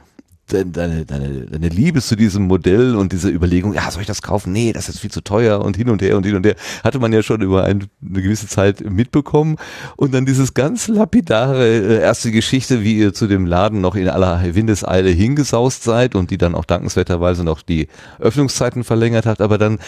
[0.47, 4.52] deine, deine, deine Liebe zu diesem Modell und diese Überlegung, ja, soll ich das kaufen?
[4.52, 6.98] Nee, das ist viel zu teuer und hin und her und hin und her, hatte
[6.98, 9.56] man ja schon über eine, gewisse Zeit mitbekommen.
[9.97, 14.08] Und dann dieses ganz lapidare äh, erste Geschichte, wie ihr zu dem Laden noch in
[14.08, 19.58] aller Windeseile hingesaust seid und die dann auch dankenswerterweise noch die Öffnungszeiten verlängert hat, aber
[19.58, 19.78] dann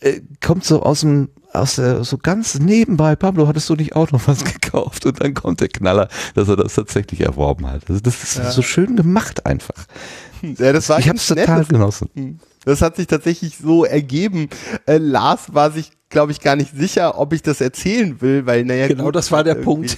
[0.00, 4.10] äh, kommt so aus dem aus der, so ganz nebenbei, Pablo, hattest du nicht auch
[4.12, 5.06] noch was gekauft?
[5.06, 7.88] Und dann kommt der Knaller, dass er das tatsächlich erworben hat.
[7.88, 8.50] Also das ist ja.
[8.50, 9.86] so schön gemacht einfach.
[10.42, 12.08] Ja, das war ich habe es total genossen.
[12.14, 12.38] Hm.
[12.64, 14.48] Das hat sich tatsächlich so ergeben.
[14.86, 18.64] Äh, Lars war sich glaube ich, gar nicht sicher, ob ich das erzählen will, weil,
[18.64, 18.88] naja.
[18.88, 19.96] Genau, gut, das war der Punkt.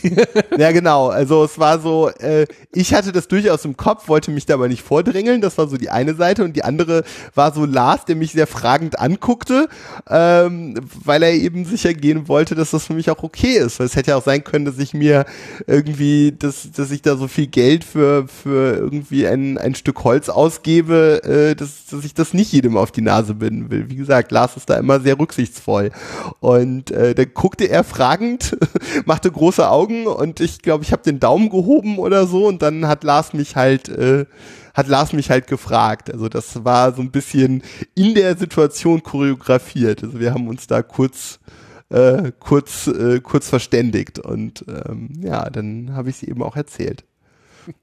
[0.58, 1.08] ja, genau.
[1.08, 4.68] Also es war so, äh, ich hatte das durchaus im Kopf, wollte mich da aber
[4.68, 5.40] nicht vordrängeln.
[5.40, 6.44] Das war so die eine Seite.
[6.44, 7.02] Und die andere
[7.34, 9.68] war so Lars, der mich sehr fragend anguckte,
[10.08, 13.80] ähm, weil er eben sicher gehen wollte, dass das für mich auch okay ist.
[13.80, 15.24] Weil es hätte ja auch sein können, dass ich mir
[15.66, 20.28] irgendwie, dass, dass ich da so viel Geld für, für irgendwie ein, ein Stück Holz
[20.28, 23.88] ausgebe, äh, dass, dass ich das nicht jedem auf die Nase binden will.
[23.88, 25.90] Wie gesagt, Lars ist da immer sehr rücksichtsvoll.
[26.40, 28.56] Und äh, dann guckte er fragend,
[29.04, 32.86] machte große Augen und ich glaube, ich habe den Daumen gehoben oder so und dann
[32.86, 34.26] hat Lars mich halt äh,
[34.74, 36.10] hat Lars mich halt gefragt.
[36.10, 37.62] Also das war so ein bisschen
[37.94, 40.02] in der Situation choreografiert.
[40.02, 41.40] Also wir haben uns da kurz
[41.90, 47.04] äh, kurz äh, kurz verständigt und ähm, ja, dann habe ich sie eben auch erzählt.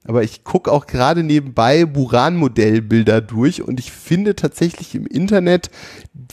[0.06, 5.70] Aber ich gucke auch gerade nebenbei Buran-Modellbilder durch und ich finde tatsächlich im Internet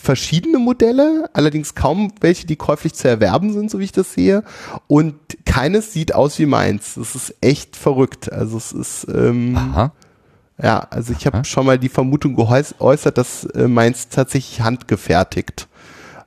[0.02, 4.44] verschiedene Modelle, allerdings kaum welche, die käuflich zu erwerben sind, so wie ich das sehe.
[4.88, 6.96] Und keines sieht aus wie meins.
[6.96, 8.32] Das ist echt verrückt.
[8.32, 9.94] Also es ist ähm, Aha.
[10.62, 15.68] ja, also ich habe schon mal die Vermutung geäußert, dass äh, meins tatsächlich handgefertigt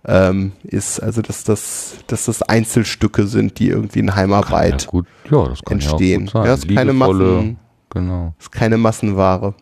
[0.05, 5.07] ähm, ist, also dass das, dass das Einzelstücke sind, die irgendwie in Heimarbeit ja gut,
[5.31, 6.27] ja, das kann entstehen.
[6.27, 6.47] Ja, auch gut sein.
[6.47, 7.59] ja ist keine Massen,
[7.91, 8.35] genau.
[8.39, 9.55] ist keine Massenware.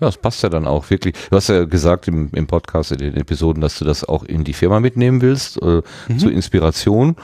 [0.00, 1.14] Ja, das passt ja dann auch wirklich.
[1.28, 4.44] Du hast ja gesagt im, im Podcast, in den Episoden, dass du das auch in
[4.44, 6.18] die Firma mitnehmen willst, äh, mhm.
[6.18, 7.16] zur Inspiration.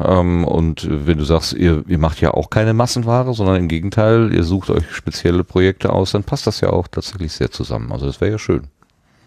[0.00, 4.34] Ähm, und wenn du sagst, ihr, ihr macht ja auch keine Massenware, sondern im Gegenteil,
[4.34, 7.92] ihr sucht euch spezielle Projekte aus, dann passt das ja auch tatsächlich sehr zusammen.
[7.92, 8.66] Also das wäre ja schön.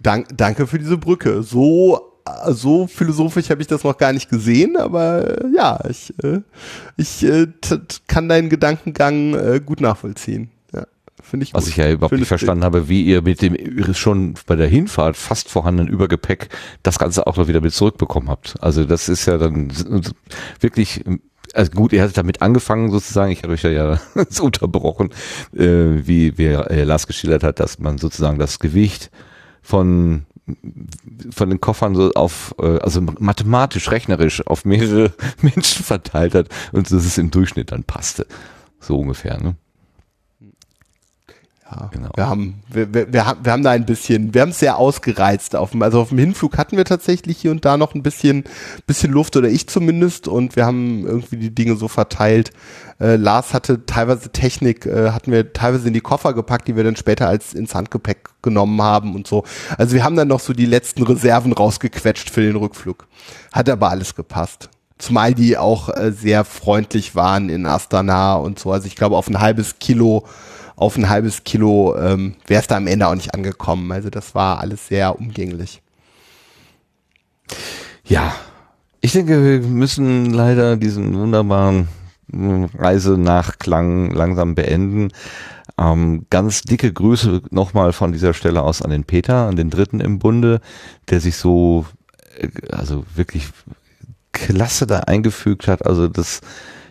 [0.07, 1.43] Dank, danke für diese Brücke.
[1.43, 1.99] So
[2.47, 6.41] so philosophisch habe ich das noch gar nicht gesehen, aber äh, ja, ich, äh,
[6.95, 7.47] ich äh,
[8.07, 10.49] kann deinen Gedankengang gut nachvollziehen.
[10.73, 10.85] Ja,
[11.21, 11.53] finde ich.
[11.53, 11.71] Was gut.
[11.71, 13.55] ich ja überhaupt nicht verstanden habe, wie ihr mit dem
[13.93, 16.49] schon bei der Hinfahrt fast vorhandenen Übergepäck
[16.83, 18.55] das Ganze auch noch wieder mit zurückbekommen habt.
[18.61, 19.71] Also das ist ja dann
[20.61, 21.03] wirklich
[21.53, 25.09] also gut, ihr hattet damit angefangen sozusagen, ich habe euch ja, ja so unterbrochen,
[25.53, 29.11] äh, wie, wie äh, Lars geschildert hat, dass man sozusagen das Gewicht
[29.67, 30.25] von
[31.29, 36.89] von den Koffern so auf, äh, also mathematisch, rechnerisch auf mehrere Menschen verteilt hat und
[36.89, 38.25] dass es im Durchschnitt dann passte.
[38.79, 39.55] So ungefähr, ne?
[41.69, 42.11] Ja, genau.
[42.15, 44.77] wir haben, wir, wir, wir, haben, wir haben da ein bisschen, wir haben es sehr
[44.77, 45.53] ausgereizt.
[45.53, 48.45] Auf dem, also auf dem Hinflug hatten wir tatsächlich hier und da noch ein bisschen,
[48.85, 52.53] bisschen Luft oder ich zumindest und wir haben irgendwie die Dinge so verteilt.
[52.99, 56.83] Äh, Lars hatte teilweise Technik, äh, hatten wir teilweise in die Koffer gepackt, die wir
[56.83, 59.43] dann später als ins Handgepäck genommen haben und so.
[59.77, 63.07] Also wir haben dann noch so die letzten Reserven rausgequetscht für den Rückflug.
[63.51, 64.69] Hat aber alles gepasst.
[64.97, 68.71] Zumal die auch äh, sehr freundlich waren in Astana und so.
[68.71, 70.25] Also ich glaube auf ein halbes Kilo
[70.77, 73.91] auf ein halbes Kilo ähm, wäre es da am Ende auch nicht angekommen.
[73.91, 75.81] Also das war alles sehr umgänglich.
[78.05, 78.33] Ja,
[79.01, 81.87] ich denke, wir müssen leider diesen wunderbaren
[82.31, 85.09] hm, Reisenachklang langsam beenden.
[85.77, 89.99] Ähm, ganz dicke Grüße nochmal von dieser Stelle aus an den Peter, an den Dritten
[89.99, 90.59] im Bunde,
[91.09, 91.85] der sich so,
[92.37, 93.49] äh, also wirklich
[94.31, 95.85] klasse da eingefügt hat.
[95.85, 96.41] Also das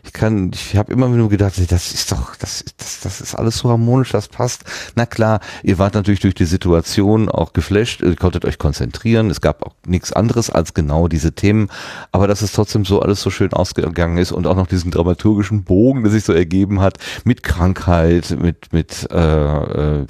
[0.06, 3.58] ich kann, ich habe immer nur gedacht, das ist doch, das, das, das ist alles
[3.58, 4.64] so harmonisch, das passt.
[4.94, 9.40] Na klar, ihr wart natürlich durch die Situation auch geflasht, ihr konntet euch konzentrieren, es
[9.40, 11.68] gab auch nichts anderes als genau diese Themen,
[12.12, 15.64] aber dass es trotzdem so alles so schön ausgegangen ist und auch noch diesen dramaturgischen
[15.64, 20.06] Bogen, der sich so ergeben hat, mit Krankheit, mit, mit äh, äh,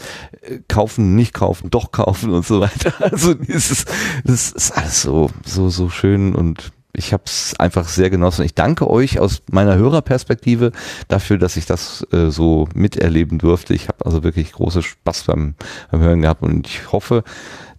[0.68, 2.92] kaufen, nicht kaufen, doch kaufen und so weiter.
[3.16, 3.84] Also dieses,
[4.24, 8.44] das ist alles so, so, so schön und ich habe es einfach sehr genossen.
[8.44, 10.72] Ich danke euch aus meiner Hörerperspektive
[11.08, 13.74] dafür, dass ich das äh, so miterleben durfte.
[13.74, 15.54] Ich habe also wirklich große Spaß beim,
[15.90, 17.22] beim Hören gehabt und ich hoffe,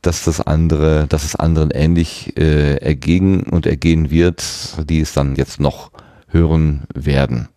[0.01, 4.43] dass das andere, dass es anderen ähnlich äh, ergehen und ergehen wird,
[4.89, 5.91] die es dann jetzt noch
[6.27, 7.49] hören werden.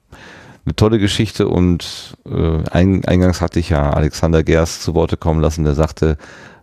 [0.64, 5.40] eine tolle Geschichte und äh, ein, eingangs hatte ich ja Alexander Gerst zu Worte kommen
[5.40, 6.16] lassen, der sagte,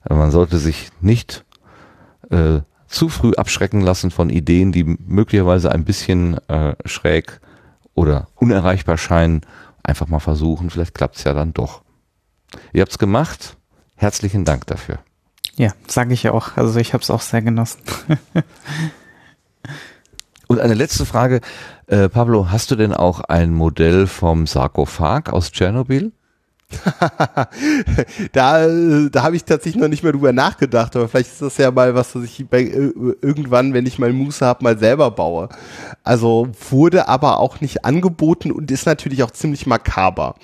[0.09, 1.43] man sollte sich nicht
[2.29, 7.39] äh, zu früh abschrecken lassen von Ideen, die möglicherweise ein bisschen äh, schräg
[7.93, 9.41] oder unerreichbar scheinen.
[9.83, 11.81] Einfach mal versuchen, vielleicht klappt's ja dann doch.
[12.73, 13.57] Ihr habt's gemacht.
[13.95, 14.99] Herzlichen Dank dafür.
[15.55, 16.55] Ja, sage ich auch.
[16.55, 17.81] Also ich habe es auch sehr genossen.
[20.47, 21.41] Und eine letzte Frage.
[21.87, 26.13] Äh, Pablo, hast du denn auch ein Modell vom Sarkophag aus Tschernobyl?
[28.33, 28.67] da
[29.09, 31.95] da habe ich tatsächlich noch nicht mehr drüber nachgedacht, aber vielleicht ist das ja mal
[31.95, 35.47] was, was ich bei, äh, irgendwann, wenn ich mal Muße habe, mal selber baue.
[36.03, 40.35] Also wurde aber auch nicht angeboten und ist natürlich auch ziemlich makaber.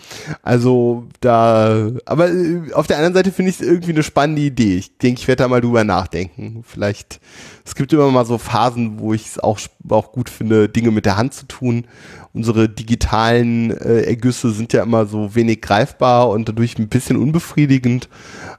[0.42, 4.77] Also da, aber äh, auf der anderen Seite finde ich es irgendwie eine spannende Idee.
[4.77, 6.64] Ich denke, ich werde da mal drüber nachdenken.
[6.66, 7.19] Vielleicht,
[7.66, 11.06] es gibt immer mal so Phasen, wo ich es auch, auch gut finde, Dinge mit
[11.06, 11.85] der Hand zu tun
[12.34, 18.09] unsere digitalen äh, Ergüsse sind ja immer so wenig greifbar und dadurch ein bisschen unbefriedigend.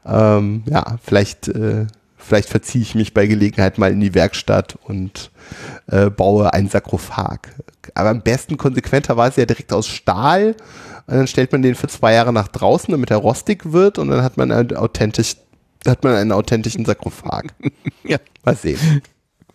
[0.04, 5.30] Ähm, ja, vielleicht, äh, vielleicht verziehe ich mich bei Gelegenheit mal in die Werkstatt und
[5.86, 7.40] äh, baue einen Sarkophag.
[7.94, 10.56] Aber am besten konsequenterweise ja direkt aus Stahl.
[11.06, 14.08] Und dann stellt man den für zwei Jahre nach draußen, damit er rostig wird und
[14.08, 15.36] dann hat man einen authentisch,
[15.86, 17.44] hat man einen authentischen Sarkophag.
[18.06, 18.18] Ja.
[18.44, 19.00] Mal sehen.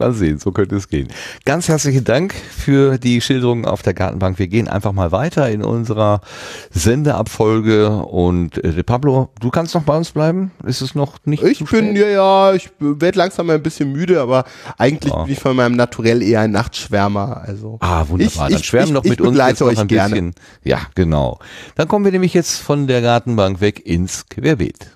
[0.02, 1.10] Mal sehen, so könnte es gehen.
[1.44, 4.40] Ganz herzlichen Dank für die Schilderungen auf der Gartenbank.
[4.40, 6.22] Wir gehen einfach mal weiter in unserer
[6.72, 10.52] Sendeabfolge und äh, Pablo, du kannst noch bei uns bleiben?
[10.66, 11.44] Ist es noch nicht?
[11.44, 14.46] Ich bin, ja, ja, ich werde langsam ein bisschen müde, aber
[14.78, 15.24] eigentlich Ja.
[15.24, 17.42] bin ich von meinem Naturell eher ein Nachtschwärmer.
[17.46, 18.48] Also Ah, wunderbar.
[18.48, 20.10] Ich- Dann ich- schwärmen ich- noch ich mit uns begleite jetzt noch euch ein gerne.
[20.16, 20.34] bisschen.
[20.64, 21.40] Ja, genau.
[21.76, 24.96] Dann kommen wir nämlich jetzt von der Gartenbank weg ins Querbeet.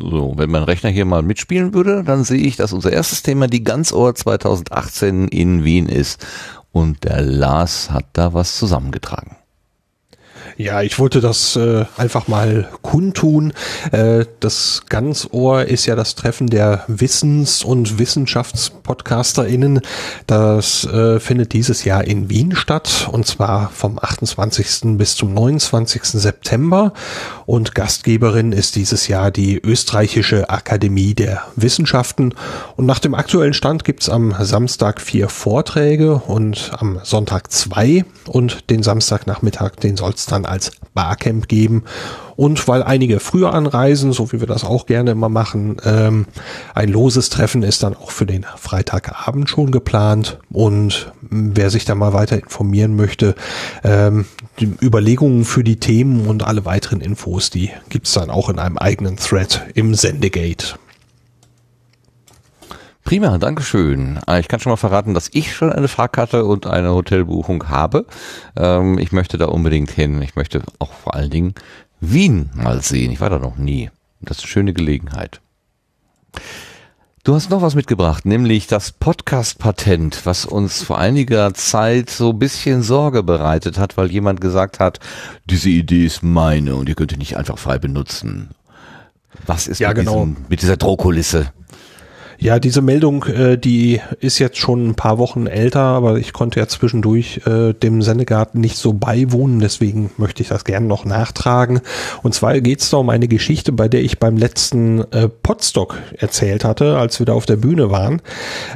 [0.00, 3.48] So, wenn mein Rechner hier mal mitspielen würde, dann sehe ich, dass unser erstes Thema
[3.48, 6.24] die Ganzohr 2018 in Wien ist.
[6.70, 9.37] Und der Lars hat da was zusammengetragen.
[10.58, 13.52] Ja, ich wollte das äh, einfach mal kundtun.
[13.92, 19.82] Äh, das Ganzohr ist ja das Treffen der Wissens- und WissenschaftspodcasterInnen.
[20.26, 24.98] Das äh, findet dieses Jahr in Wien statt und zwar vom 28.
[24.98, 26.02] bis zum 29.
[26.02, 26.92] September.
[27.46, 32.34] Und Gastgeberin ist dieses Jahr die Österreichische Akademie der Wissenschaften.
[32.74, 38.04] Und nach dem aktuellen Stand gibt's am Samstag vier Vorträge und am Sonntag zwei.
[38.26, 41.84] Und den Samstagnachmittag, den soll's dann als Barcamp geben.
[42.36, 46.26] Und weil einige früher anreisen, so wie wir das auch gerne immer machen, ähm,
[46.74, 50.38] ein loses Treffen ist dann auch für den Freitagabend schon geplant.
[50.50, 53.34] Und wer sich da mal weiter informieren möchte,
[53.82, 54.26] ähm,
[54.60, 58.78] die Überlegungen für die Themen und alle weiteren Infos, die gibt's dann auch in einem
[58.78, 60.78] eigenen Thread im Sendegate.
[63.08, 64.18] Prima, Dankeschön.
[64.26, 68.04] Ah, Ich kann schon mal verraten, dass ich schon eine Fahrkarte und eine Hotelbuchung habe.
[68.54, 70.20] Ähm, ich möchte da unbedingt hin.
[70.20, 71.54] Ich möchte auch vor allen Dingen
[72.00, 73.10] Wien mal sehen.
[73.10, 73.88] Ich war da noch nie.
[74.20, 75.40] Das ist eine schöne Gelegenheit.
[77.24, 82.38] Du hast noch was mitgebracht, nämlich das Podcast-Patent, was uns vor einiger Zeit so ein
[82.38, 85.00] bisschen Sorge bereitet hat, weil jemand gesagt hat,
[85.46, 88.50] diese Idee ist meine und ihr könnt die nicht einfach frei benutzen.
[89.46, 90.26] Was ist Ja, mit, genau.
[90.26, 91.52] diesem, mit dieser Drohkulisse?
[92.40, 96.60] Ja, diese Meldung, äh, die ist jetzt schon ein paar Wochen älter, aber ich konnte
[96.60, 101.80] ja zwischendurch äh, dem Sendegarten nicht so beiwohnen, deswegen möchte ich das gerne noch nachtragen.
[102.22, 105.98] Und zwar geht es da um eine Geschichte, bei der ich beim letzten äh, Podstock
[106.16, 108.22] erzählt hatte, als wir da auf der Bühne waren.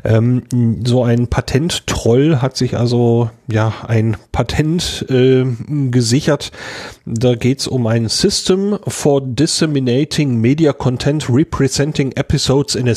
[0.03, 0.43] Ähm,
[0.85, 5.45] so ein Patent-Troll hat sich also ja ein Patent äh,
[5.91, 6.51] gesichert.
[7.07, 12.95] Da geht es um ein System for disseminating media content representing episodes in a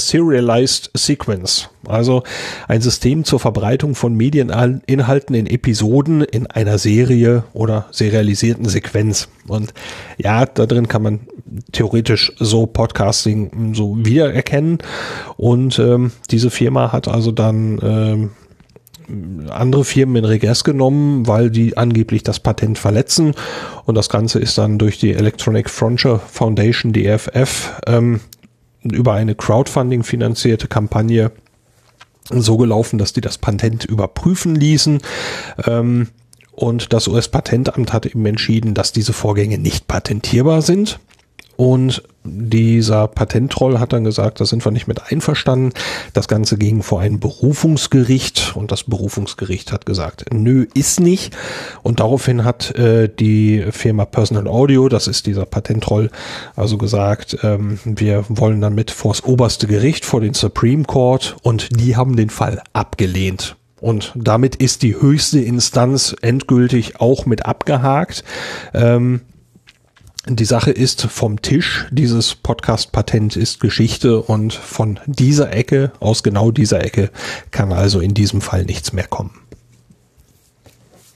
[0.56, 1.70] serialized sequence.
[1.88, 2.24] Also
[2.68, 9.28] ein System zur Verbreitung von Medieninhalten in Episoden in einer Serie oder serialisierten Sequenz.
[9.48, 9.74] Und
[10.18, 11.20] ja, da drin kann man
[11.72, 14.80] theoretisch so Podcasting so wiedererkennen.
[15.38, 18.32] Und ähm, diese Firma hat also dann ähm,
[19.52, 23.36] andere Firmen in Regress genommen, weil die angeblich das Patent verletzen.
[23.86, 28.22] Und das Ganze ist dann durch die Electronic Frontier Foundation, die EFF, ähm,
[28.92, 31.32] über eine Crowdfunding finanzierte Kampagne
[32.30, 35.02] so gelaufen, dass die das Patent überprüfen ließen.
[35.66, 36.08] Ähm,
[36.52, 41.00] und das US-Patentamt hat eben entschieden, dass diese Vorgänge nicht patentierbar sind.
[41.58, 45.72] Und dieser Patenttroll hat dann gesagt, da sind wir nicht mit einverstanden.
[46.14, 51.36] Das Ganze ging vor ein Berufungsgericht und das Berufungsgericht hat gesagt, nö, ist nicht.
[51.84, 56.10] Und daraufhin hat äh, die Firma Personal Audio, das ist dieser Patenttroll,
[56.56, 61.96] also gesagt, ähm, wir wollen damit vors oberste Gericht, vor den Supreme Court und die
[61.96, 63.56] haben den Fall abgelehnt.
[63.82, 68.24] Und damit ist die höchste Instanz endgültig auch mit abgehakt.
[68.74, 69.22] Ähm,
[70.28, 71.86] die Sache ist vom Tisch.
[71.92, 77.12] Dieses Podcast-Patent ist Geschichte und von dieser Ecke, aus genau dieser Ecke,
[77.52, 79.40] kann also in diesem Fall nichts mehr kommen.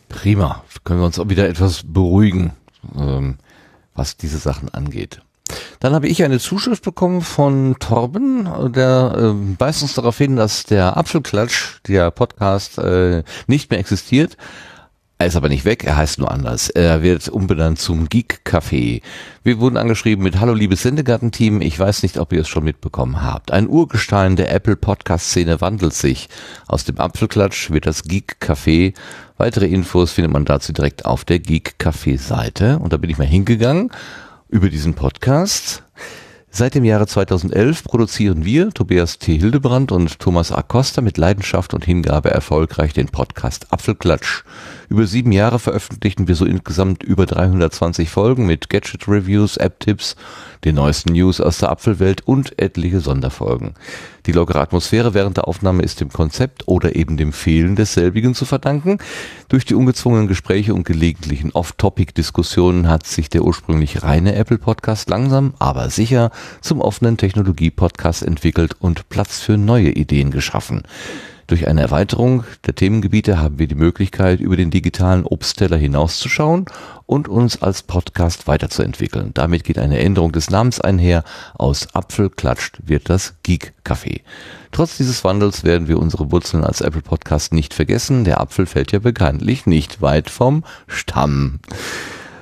[0.10, 0.64] Prima.
[0.84, 2.54] Können wir uns auch wieder etwas beruhigen,
[2.96, 3.38] ähm,
[3.96, 5.22] was diese Sachen angeht.
[5.80, 10.64] Dann habe ich eine Zuschrift bekommen von Torben, der äh, weist uns darauf hin, dass
[10.64, 14.38] der Apfelklatsch, der Podcast, äh, nicht mehr existiert.
[15.22, 16.70] Er ist aber nicht weg, er heißt nur anders.
[16.70, 19.02] Er wird umbenannt zum Geek Café.
[19.44, 23.22] Wir wurden angeschrieben mit Hallo liebes Sendegarten-Team, ich weiß nicht, ob ihr es schon mitbekommen
[23.22, 23.52] habt.
[23.52, 26.30] Ein Urgestein der Apple Podcast-Szene wandelt sich.
[26.68, 28.94] Aus dem Apfelklatsch wird das Geek Café.
[29.36, 32.80] Weitere Infos findet man dazu direkt auf der Geek Café Seite.
[32.80, 33.92] Und da bin ich mal hingegangen
[34.48, 35.84] über diesen Podcast.
[36.52, 39.38] Seit dem Jahre 2011 produzieren wir, Tobias T.
[39.38, 44.44] Hildebrand und Thomas Acosta, mit Leidenschaft und Hingabe erfolgreich den Podcast Apfelklatsch.
[44.90, 50.16] Über sieben Jahre veröffentlichten wir so insgesamt über 320 Folgen mit Gadget-Reviews, App-Tipps,
[50.66, 53.76] den neuesten News aus der Apfelwelt und etliche Sonderfolgen.
[54.30, 58.46] Die lockere Atmosphäre während der Aufnahme ist dem Konzept oder eben dem Fehlen desselbigen zu
[58.46, 59.00] verdanken.
[59.48, 65.90] Durch die ungezwungenen Gespräche und gelegentlichen Off-Topic-Diskussionen hat sich der ursprünglich reine Apple-Podcast langsam, aber
[65.90, 66.30] sicher
[66.62, 70.84] zum offenen Technologie-Podcast entwickelt und Platz für neue Ideen geschaffen.
[71.50, 76.66] Durch eine Erweiterung der Themengebiete haben wir die Möglichkeit, über den digitalen Obstteller hinauszuschauen
[77.08, 79.32] und uns als Podcast weiterzuentwickeln.
[79.34, 81.24] Damit geht eine Änderung des Namens einher.
[81.56, 84.22] Aus Apfel klatscht wird das Geek Café.
[84.72, 88.26] Trotz dieses Wandels werden wir unsere Wurzeln als Apple Podcast nicht vergessen.
[88.26, 91.62] Der Apfel fällt ja bekanntlich nicht weit vom Stamm.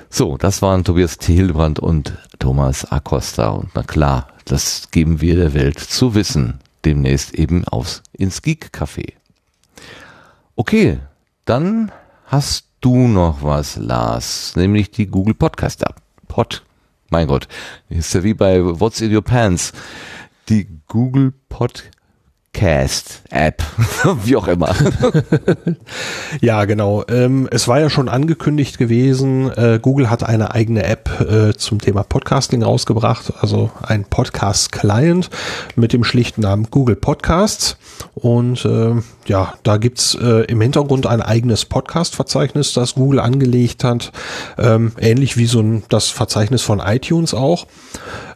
[0.09, 3.51] So, das waren Tobias Thielbrand und Thomas Acosta.
[3.51, 8.69] Und na klar, das geben wir der Welt zu wissen demnächst eben aufs ins Geek
[8.73, 9.13] Café.
[10.55, 10.99] Okay,
[11.43, 11.91] dann
[12.25, 15.95] hast du noch was, Lars, nämlich die Google Podcast App.
[16.29, 16.63] Pod,
[17.09, 17.49] mein Gott,
[17.89, 19.73] ist ja wie bei What's in Your Pants.
[20.47, 21.91] Die Google Podcast
[22.57, 23.61] Podcast-App,
[24.23, 24.73] wie auch immer.
[26.41, 27.03] ja, genau.
[27.07, 31.79] Ähm, es war ja schon angekündigt gewesen, äh, Google hat eine eigene App äh, zum
[31.79, 35.29] Thema Podcasting rausgebracht, also ein Podcast-Client
[35.75, 37.77] mit dem schlichten Namen Google Podcasts.
[38.15, 38.95] Und äh,
[39.27, 44.11] ja, da gibt's äh, im Hintergrund ein eigenes Podcast-Verzeichnis, das Google angelegt hat,
[44.57, 47.67] ähm, ähnlich wie so ein, das Verzeichnis von iTunes auch.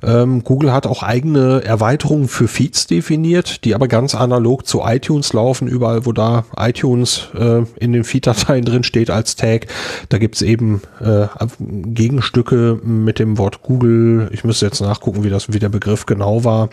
[0.03, 5.33] Ähm, Google hat auch eigene Erweiterungen für Feeds definiert, die aber ganz analog zu iTunes
[5.33, 5.67] laufen.
[5.67, 9.67] Überall, wo da iTunes äh, in den Feed-Dateien drin steht als Tag,
[10.09, 11.27] da gibt's eben äh,
[11.59, 14.29] Gegenstücke mit dem Wort Google.
[14.31, 16.69] Ich müsste jetzt nachgucken, wie das, wie der Begriff genau war.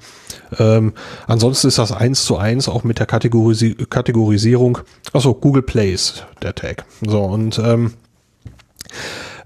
[0.58, 0.92] Ähm,
[1.26, 4.78] ansonsten ist das eins zu eins auch mit der Kategorisi Kategorisierung.
[5.12, 6.84] Achso, Google Plays, der Tag.
[7.06, 7.92] So, und ähm,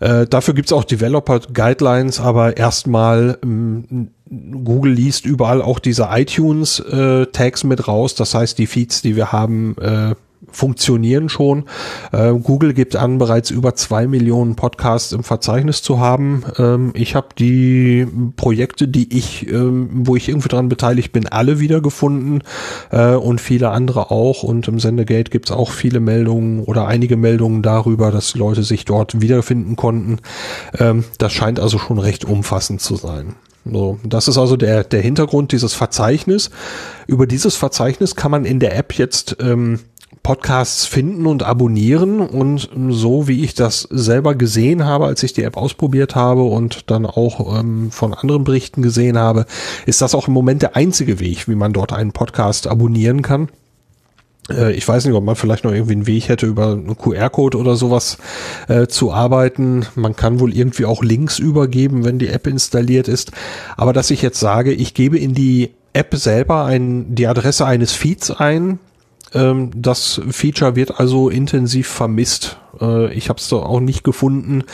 [0.02, 6.80] äh, dafür gibt's auch Developer Guidelines, aber erstmal ähm, Google liest überall auch diese iTunes
[6.80, 8.16] äh, Tags mit raus.
[8.16, 10.14] Das heißt, die Feeds, die wir haben, äh,
[10.52, 11.64] funktionieren schon.
[12.12, 16.44] Äh, Google gibt an, bereits über zwei Millionen Podcasts im Verzeichnis zu haben.
[16.58, 18.06] Ähm, ich habe die
[18.36, 22.42] Projekte, die ich, ähm, wo ich irgendwie dran beteiligt bin, alle wiedergefunden
[22.90, 24.42] äh, und viele andere auch.
[24.42, 28.84] Und im Sendegate gibt es auch viele Meldungen oder einige Meldungen darüber, dass Leute sich
[28.84, 30.18] dort wiederfinden konnten.
[30.78, 33.34] Ähm, das scheint also schon recht umfassend zu sein.
[33.64, 36.50] So, das ist also der, der Hintergrund dieses Verzeichnis.
[37.06, 39.78] Über dieses Verzeichnis kann man in der App jetzt ähm,
[40.22, 45.42] Podcasts finden und abonnieren und so wie ich das selber gesehen habe, als ich die
[45.42, 49.46] App ausprobiert habe und dann auch ähm, von anderen Berichten gesehen habe,
[49.84, 53.48] ist das auch im Moment der einzige Weg, wie man dort einen Podcast abonnieren kann.
[54.48, 57.58] Äh, ich weiß nicht, ob man vielleicht noch irgendwie einen Weg hätte, über einen QR-Code
[57.58, 58.18] oder sowas
[58.68, 59.86] äh, zu arbeiten.
[59.94, 63.32] Man kann wohl irgendwie auch Links übergeben, wenn die App installiert ist.
[63.76, 67.92] Aber dass ich jetzt sage, ich gebe in die App selber ein, die Adresse eines
[67.92, 68.78] Feeds ein,
[69.34, 72.58] ähm, das Feature wird also intensiv vermisst.
[72.80, 74.64] Äh, ich habe es auch nicht gefunden.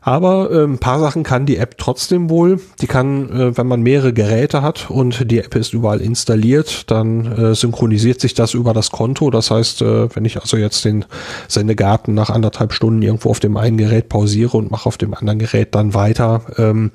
[0.00, 2.60] Aber äh, ein paar Sachen kann die App trotzdem wohl.
[2.80, 7.26] Die kann, äh, wenn man mehrere Geräte hat und die App ist überall installiert, dann
[7.26, 9.30] äh, synchronisiert sich das über das Konto.
[9.30, 11.04] Das heißt, äh, wenn ich also jetzt den
[11.46, 15.40] Sendegarten nach anderthalb Stunden irgendwo auf dem einen Gerät pausiere und mache auf dem anderen
[15.40, 16.92] Gerät dann weiter, ähm,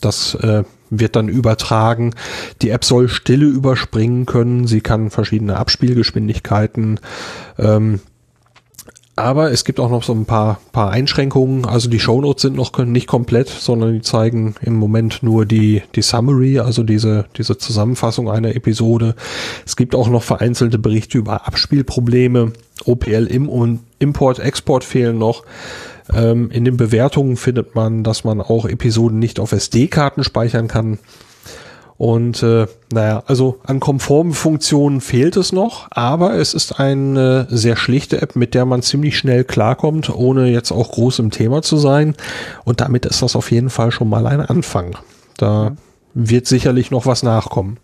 [0.00, 2.14] Das äh, wird dann übertragen.
[2.62, 4.66] Die App soll Stille überspringen können.
[4.66, 7.00] Sie kann verschiedene Abspielgeschwindigkeiten
[7.58, 8.00] ähm,
[9.18, 11.64] aber es gibt auch noch so ein paar, paar Einschränkungen.
[11.64, 16.02] Also die Shownotes sind noch nicht komplett, sondern die zeigen im Moment nur die, die
[16.02, 19.14] Summary, also diese, diese Zusammenfassung einer Episode.
[19.64, 22.52] Es gibt auch noch vereinzelte Berichte über Abspielprobleme.
[22.84, 25.44] OPL im und Import, Export fehlen noch.
[26.14, 30.98] Ähm, in den Bewertungen findet man, dass man auch Episoden nicht auf SD-Karten speichern kann.
[31.98, 37.76] Und äh, naja, also an konformen Funktionen fehlt es noch, aber es ist eine sehr
[37.76, 41.78] schlichte App, mit der man ziemlich schnell klarkommt, ohne jetzt auch groß im Thema zu
[41.78, 42.14] sein.
[42.64, 44.98] Und damit ist das auf jeden Fall schon mal ein Anfang.
[45.38, 45.76] Da
[46.12, 47.78] wird sicherlich noch was nachkommen.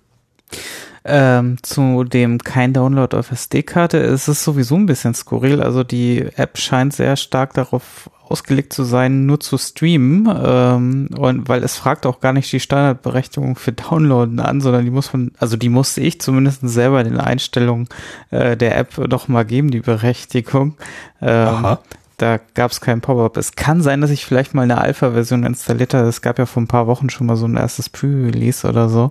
[1.05, 5.61] Ähm, zu dem kein Download auf SD-Karte ist es sowieso ein bisschen skurril.
[5.61, 11.49] Also die App scheint sehr stark darauf ausgelegt zu sein, nur zu streamen, ähm, und
[11.49, 15.33] weil es fragt auch gar nicht die Standardberechtigung für Downloaden an, sondern die muss man,
[15.39, 17.89] also die musste ich zumindest selber in den Einstellungen
[18.31, 20.77] äh, der App doch mal geben, die Berechtigung.
[21.21, 21.81] Ähm, Aha.
[22.23, 23.37] Da gab es kein Pop-up.
[23.37, 26.07] Es kann sein, dass ich vielleicht mal eine Alpha-Version installiert habe.
[26.07, 29.09] Es gab ja vor ein paar Wochen schon mal so ein erstes Pre-Release oder so,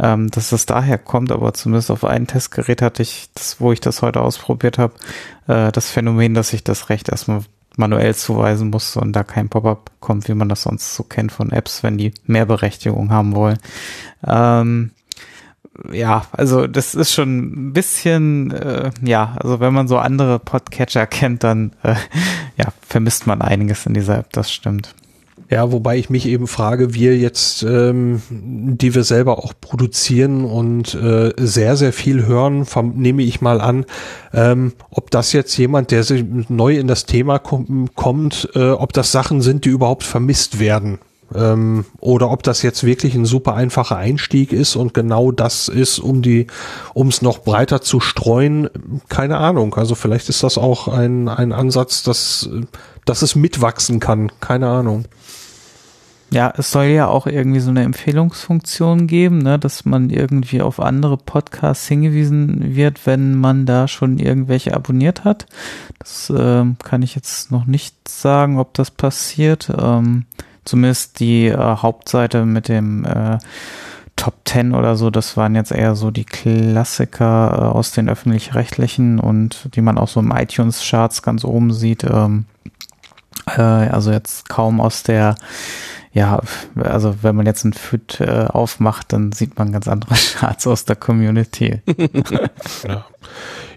[0.00, 1.30] ähm, dass das daher kommt.
[1.30, 4.94] Aber zumindest auf einem Testgerät hatte ich das, wo ich das heute ausprobiert habe,
[5.46, 7.42] äh, das Phänomen, dass ich das Recht erstmal
[7.76, 11.52] manuell zuweisen muss und da kein Pop-up kommt, wie man das sonst so kennt von
[11.52, 13.60] Apps, wenn die mehr Berechtigung haben wollen.
[14.26, 14.90] Ähm,
[15.92, 21.06] ja, also das ist schon ein bisschen, äh, ja, also wenn man so andere Podcatcher
[21.06, 21.94] kennt, dann äh,
[22.56, 24.94] ja, vermisst man einiges in dieser App, das stimmt.
[25.50, 30.94] Ja, wobei ich mich eben frage, wir jetzt, ähm, die wir selber auch produzieren und
[30.94, 33.86] äh, sehr, sehr viel hören, nehme ich mal an,
[34.34, 38.92] ähm, ob das jetzt jemand, der sich neu in das Thema kom kommt, äh, ob
[38.92, 40.98] das Sachen sind, die überhaupt vermisst werden.
[41.34, 45.98] Ähm, oder ob das jetzt wirklich ein super einfacher Einstieg ist und genau das ist,
[45.98, 46.46] um die,
[46.94, 48.70] um es noch breiter zu streuen,
[49.08, 49.74] keine Ahnung.
[49.74, 52.48] Also vielleicht ist das auch ein, ein Ansatz, dass,
[53.04, 55.04] dass es mitwachsen kann, keine Ahnung.
[56.30, 60.78] Ja, es soll ja auch irgendwie so eine Empfehlungsfunktion geben, ne, dass man irgendwie auf
[60.78, 65.46] andere Podcasts hingewiesen wird, wenn man da schon irgendwelche abonniert hat.
[65.98, 69.72] Das äh, kann ich jetzt noch nicht sagen, ob das passiert.
[69.74, 70.26] Ähm,
[70.68, 73.38] zumindest die äh, Hauptseite mit dem äh,
[74.16, 79.20] Top 10 oder so, das waren jetzt eher so die Klassiker äh, aus den öffentlich-rechtlichen
[79.20, 82.04] und die man auch so im iTunes-Charts ganz oben sieht.
[82.04, 82.46] Ähm,
[83.46, 85.36] äh, also jetzt kaum aus der
[86.12, 86.40] ja,
[86.74, 90.84] also wenn man jetzt ein FIT äh, aufmacht, dann sieht man ganz andere Charts aus
[90.84, 91.80] der Community.
[92.88, 93.04] ja.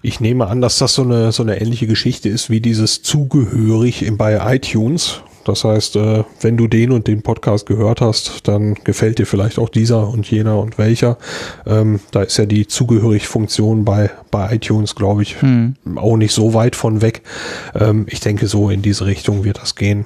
[0.01, 4.09] Ich nehme an, dass das so eine, so eine ähnliche Geschichte ist wie dieses zugehörig
[4.17, 5.21] bei iTunes.
[5.45, 9.59] Das heißt, äh, wenn du den und den Podcast gehört hast, dann gefällt dir vielleicht
[9.59, 11.17] auch dieser und jener und welcher.
[11.65, 15.75] Ähm, da ist ja die Zugehörig-Funktion bei, bei iTunes, glaube ich, hm.
[15.95, 17.21] auch nicht so weit von weg.
[17.73, 20.05] Ähm, ich denke, so in diese Richtung wird das gehen.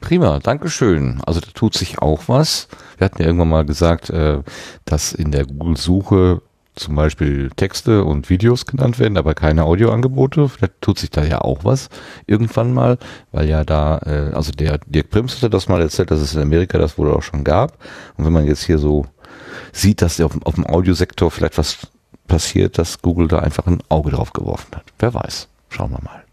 [0.00, 1.20] Prima, Dankeschön.
[1.26, 2.68] Also da tut sich auch was.
[2.98, 4.42] Wir hatten ja irgendwann mal gesagt, äh,
[4.84, 6.42] dass in der Google-Suche
[6.76, 10.50] zum Beispiel Texte und Videos genannt werden, aber keine Audioangebote.
[10.60, 11.88] Da tut sich da ja auch was
[12.26, 12.98] irgendwann mal,
[13.32, 16.42] weil ja da, äh, also der Dirk Prims hatte das mal erzählt, dass es in
[16.42, 17.78] Amerika das wohl auch schon gab.
[18.16, 19.06] Und wenn man jetzt hier so
[19.72, 21.78] sieht, dass auf, auf dem Audiosektor vielleicht was
[22.28, 24.84] passiert, dass Google da einfach ein Auge drauf geworfen hat.
[24.98, 25.48] Wer weiß.
[25.70, 26.24] Schauen wir mal.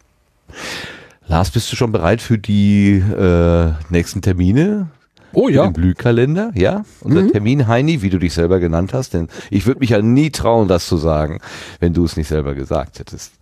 [1.28, 4.88] Lars, bist du schon bereit für die äh, nächsten Termine?
[5.34, 5.66] Oh ja.
[5.66, 6.86] Im Blühkalender, ja.
[7.02, 7.32] Unser mhm.
[7.32, 10.68] Termin Heini, wie du dich selber genannt hast, denn ich würde mich ja nie trauen,
[10.68, 11.40] das zu sagen,
[11.80, 13.34] wenn du es nicht selber gesagt hättest.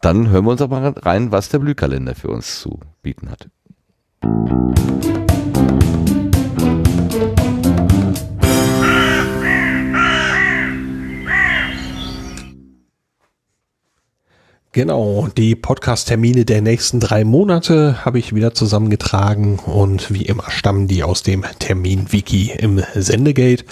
[0.00, 3.48] Dann hören wir uns aber rein, was der Blühkalender für uns zu bieten hat.
[14.78, 20.86] Genau, die Podcast-Termine der nächsten drei Monate habe ich wieder zusammengetragen und wie immer stammen
[20.86, 23.64] die aus dem Termin-Wiki im Sendegate.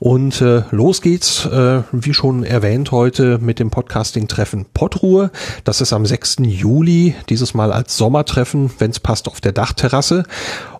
[0.00, 5.30] Und äh, los geht's, äh, wie schon erwähnt, heute mit dem Podcasting-Treffen Pottruhe.
[5.62, 6.38] Das ist am 6.
[6.40, 10.24] Juli, dieses Mal als Sommertreffen, wenn es passt, auf der Dachterrasse.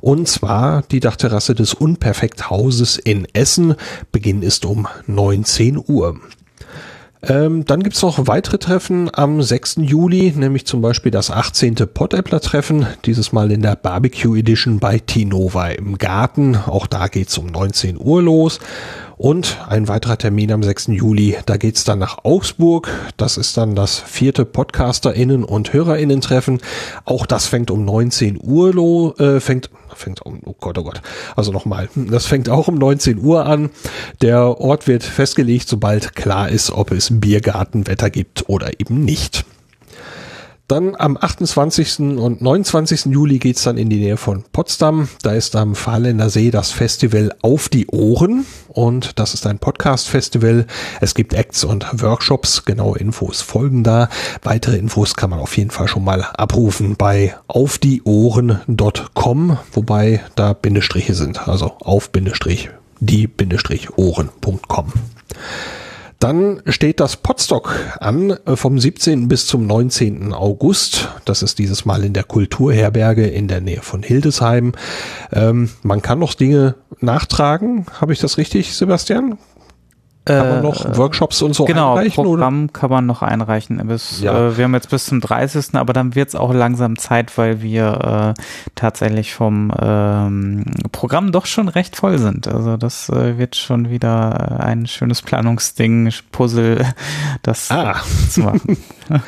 [0.00, 3.76] Und zwar die Dachterrasse des Unperfekthauses in Essen.
[4.10, 6.18] Beginn ist um 19 Uhr.
[7.25, 9.76] Ähm, dann gibt's noch weitere Treffen am 6.
[9.83, 11.76] Juli, nämlich zum Beispiel das 18.
[11.76, 16.57] Pottäppler-Treffen, dieses Mal in der Barbecue Edition bei Tinova im Garten.
[16.57, 18.59] Auch da geht's um 19 Uhr los.
[19.23, 20.89] Und ein weiterer Termin am 6.
[20.89, 22.89] Juli, da geht's dann nach Augsburg.
[23.17, 26.59] Das ist dann das vierte PodcasterInnen und HörerInnen-Treffen.
[27.05, 31.02] Auch das fängt um 19 Uhr, lo, äh, fängt, fängt um, oh Gott, oh Gott.
[31.36, 33.70] Also nochmal, das fängt auch um 19 Uhr an.
[34.23, 39.44] Der Ort wird festgelegt, sobald klar ist, ob es Biergartenwetter gibt oder eben nicht.
[40.68, 42.18] Dann am 28.
[42.18, 43.07] und 29.
[43.07, 45.08] Juli geht's dann in die Nähe von Potsdam.
[45.23, 50.66] Da ist am Fahrländer See das Festival Auf die Ohren und das ist ein Podcast-Festival.
[51.00, 52.65] Es gibt Acts und Workshops.
[52.65, 54.08] Genaue Infos folgen da.
[54.42, 61.15] Weitere Infos kann man auf jeden Fall schon mal abrufen bei aufdieohren.com, wobei da Bindestriche
[61.15, 62.70] sind, also auf Bindestrich
[63.02, 64.92] die Bindestrich Ohren.com.
[66.23, 69.26] Dann steht das Podstock an äh, vom 17.
[69.26, 70.33] bis zum 19.
[70.33, 71.09] August.
[71.25, 74.73] Das ist dieses Mal in der Kulturherberge in der Nähe von Hildesheim.
[75.33, 77.86] Ähm, man kann noch Dinge nachtragen.
[78.01, 79.36] Habe ich das richtig, Sebastian?
[80.25, 82.23] Kann man noch Äh, Workshops und so genau, einreichen?
[82.25, 83.84] Programm kann man noch einreichen.
[83.89, 84.49] Bis, Ja.
[84.49, 85.75] äh, wir haben jetzt bis zum 30.
[85.75, 88.42] Aber dann wird es auch langsam Zeit, weil wir äh,
[88.76, 92.47] tatsächlich vom ähm, Programm doch schon recht voll sind.
[92.47, 96.86] Also das äh, wird schon wieder ein schönes Planungsding, Puzzle,
[97.42, 97.97] das Ah.
[98.31, 98.76] zu machen.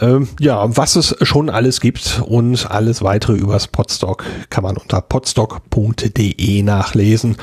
[0.00, 5.00] Ähm, ja, was es schon alles gibt und alles weitere übers Podstock kann man unter
[5.00, 7.36] podstock.de nachlesen.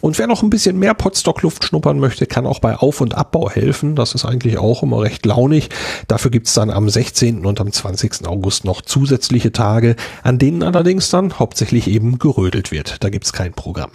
[0.00, 3.48] Und wer noch ein bisschen mehr Podstock-Luft schnuppern möchte, kann auch bei Auf- und Abbau
[3.48, 3.94] helfen.
[3.94, 5.68] Das ist eigentlich auch immer recht launig.
[6.08, 7.46] Dafür gibt's dann am 16.
[7.46, 8.26] und am 20.
[8.26, 13.02] August noch zusätzliche Tage, an denen allerdings dann hauptsächlich eben gerödelt wird.
[13.04, 13.92] Da gibt's kein Programm.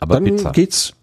[0.00, 0.50] Aber dann Pizza.
[0.52, 0.94] geht's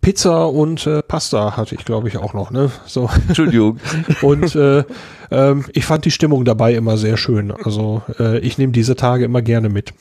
[0.00, 2.50] Pizza und äh, Pasta hatte ich, glaube ich, auch noch.
[2.50, 2.70] Ne?
[2.86, 3.10] So.
[3.28, 3.78] Entschuldigung.
[4.22, 4.84] Und äh,
[5.30, 7.52] ähm, ich fand die Stimmung dabei immer sehr schön.
[7.52, 9.92] Also äh, ich nehme diese Tage immer gerne mit.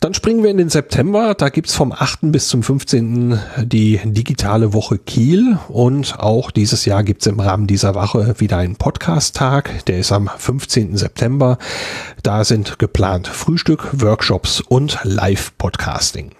[0.00, 1.34] Dann springen wir in den September.
[1.34, 2.32] Da gibt's vom 8.
[2.32, 3.38] bis zum 15.
[3.64, 5.58] die digitale Woche Kiel.
[5.68, 9.84] Und auch dieses Jahr gibt's im Rahmen dieser Woche wieder einen Podcast-Tag.
[9.86, 10.96] Der ist am 15.
[10.96, 11.58] September.
[12.22, 16.30] Da sind geplant Frühstück, Workshops und Live-Podcasting.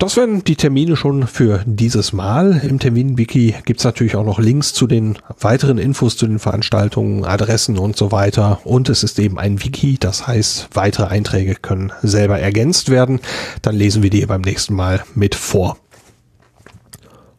[0.00, 2.62] Das wären die Termine schon für dieses Mal.
[2.66, 7.78] Im Termin-Wiki gibt's natürlich auch noch Links zu den weiteren Infos zu den Veranstaltungen, Adressen
[7.78, 8.62] und so weiter.
[8.64, 13.20] Und es ist eben ein Wiki, das heißt, weitere Einträge können selber ergänzt werden.
[13.60, 15.76] Dann lesen wir die beim nächsten Mal mit vor.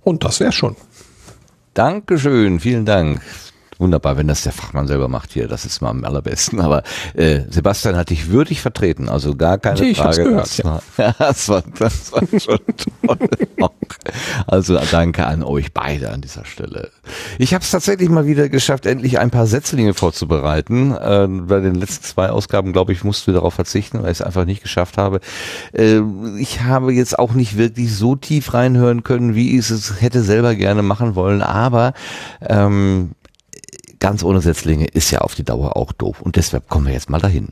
[0.03, 0.75] Und das wär's schon.
[1.73, 3.21] Dankeschön, vielen Dank.
[3.81, 6.61] Wunderbar, wenn das der Fachmann selber macht hier, das ist mal am allerbesten.
[6.61, 6.83] Aber
[7.15, 10.23] äh, Sebastian hat dich würdig vertreten, also gar keine ich Frage.
[10.23, 12.59] gehört, das, war, ja, das, war, das war schon
[13.07, 13.17] toll.
[14.47, 16.91] Also danke an euch beide an dieser Stelle.
[17.39, 20.91] Ich habe es tatsächlich mal wieder geschafft, endlich ein paar Setzlinge vorzubereiten.
[20.91, 24.45] Äh, bei den letzten zwei Ausgaben, glaube ich, musste darauf verzichten, weil ich es einfach
[24.45, 25.21] nicht geschafft habe.
[25.73, 26.01] Äh,
[26.37, 30.53] ich habe jetzt auch nicht wirklich so tief reinhören können, wie ich es hätte selber
[30.53, 31.93] gerne machen wollen, aber
[32.41, 33.11] ähm,
[34.01, 36.21] ganz ohne Setzlinge ist ja auf die Dauer auch doof.
[36.21, 37.47] Und deshalb kommen wir jetzt mal dahin.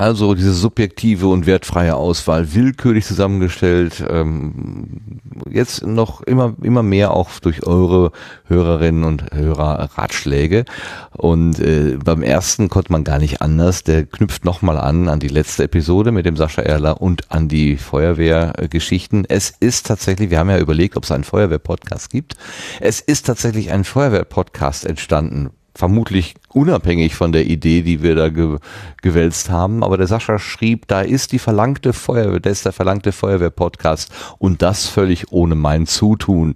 [0.00, 5.20] Also diese subjektive und wertfreie Auswahl, willkürlich zusammengestellt, ähm,
[5.50, 8.10] jetzt noch immer, immer mehr auch durch eure
[8.46, 10.64] Hörerinnen und Hörer Ratschläge.
[11.12, 13.84] Und äh, beim ersten konnte man gar nicht anders.
[13.84, 17.76] Der knüpft nochmal an an die letzte Episode mit dem Sascha Erler und an die
[17.76, 19.26] Feuerwehrgeschichten.
[19.28, 22.36] Es ist tatsächlich, wir haben ja überlegt, ob es einen Feuerwehr-Podcast gibt.
[22.80, 28.58] Es ist tatsächlich ein Feuerwehr-Podcast entstanden vermutlich unabhängig von der Idee, die wir da ge
[29.02, 29.82] gewälzt haben.
[29.82, 34.60] Aber der Sascha schrieb, da ist die verlangte Feuerwehr, da ist der verlangte Feuerwehr-Podcast und
[34.60, 36.54] das völlig ohne mein Zutun.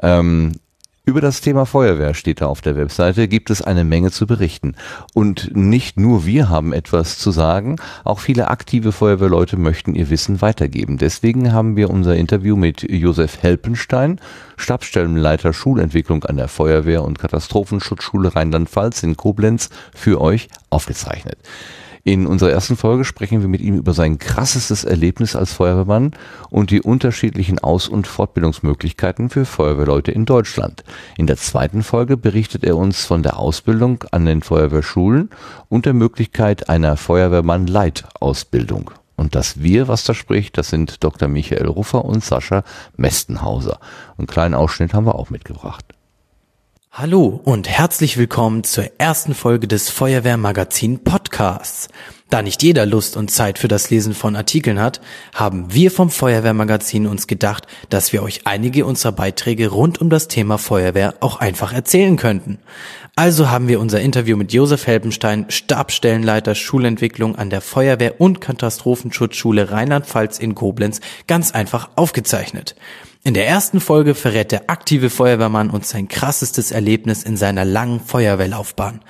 [0.00, 0.52] Ähm,
[1.04, 4.76] über das Thema Feuerwehr steht da auf der Webseite, gibt es eine Menge zu berichten.
[5.14, 10.40] Und nicht nur wir haben etwas zu sagen, auch viele aktive Feuerwehrleute möchten ihr Wissen
[10.42, 10.98] weitergeben.
[10.98, 14.20] Deswegen haben wir unser Interview mit Josef Helpenstein,
[14.56, 21.38] Stabsstellenleiter Schulentwicklung an der Feuerwehr und Katastrophenschutzschule Rheinland-Pfalz in Koblenz, für euch aufgezeichnet.
[22.04, 26.10] In unserer ersten Folge sprechen wir mit ihm über sein krassestes Erlebnis als Feuerwehrmann
[26.50, 30.82] und die unterschiedlichen Aus- und Fortbildungsmöglichkeiten für Feuerwehrleute in Deutschland.
[31.16, 35.30] In der zweiten Folge berichtet er uns von der Ausbildung an den Feuerwehrschulen
[35.68, 38.90] und der Möglichkeit einer Feuerwehrmann-Leit-Ausbildung.
[39.14, 41.28] Und das Wir, was da spricht, das sind Dr.
[41.28, 42.64] Michael Ruffer und Sascha
[42.96, 43.78] Mestenhauser.
[44.18, 45.91] Einen kleinen Ausschnitt haben wir auch mitgebracht.
[46.94, 51.88] Hallo und herzlich willkommen zur ersten Folge des Feuerwehrmagazin Podcasts.
[52.32, 55.02] Da nicht jeder Lust und Zeit für das Lesen von Artikeln hat,
[55.34, 60.28] haben wir vom Feuerwehrmagazin uns gedacht, dass wir euch einige unserer Beiträge rund um das
[60.28, 62.58] Thema Feuerwehr auch einfach erzählen könnten.
[63.16, 69.70] Also haben wir unser Interview mit Josef Helpenstein, Stabstellenleiter Schulentwicklung an der Feuerwehr- und Katastrophenschutzschule
[69.70, 72.76] Rheinland-Pfalz in Koblenz, ganz einfach aufgezeichnet.
[73.24, 78.00] In der ersten Folge verrät der aktive Feuerwehrmann uns sein krassestes Erlebnis in seiner langen
[78.00, 79.02] Feuerwehrlaufbahn.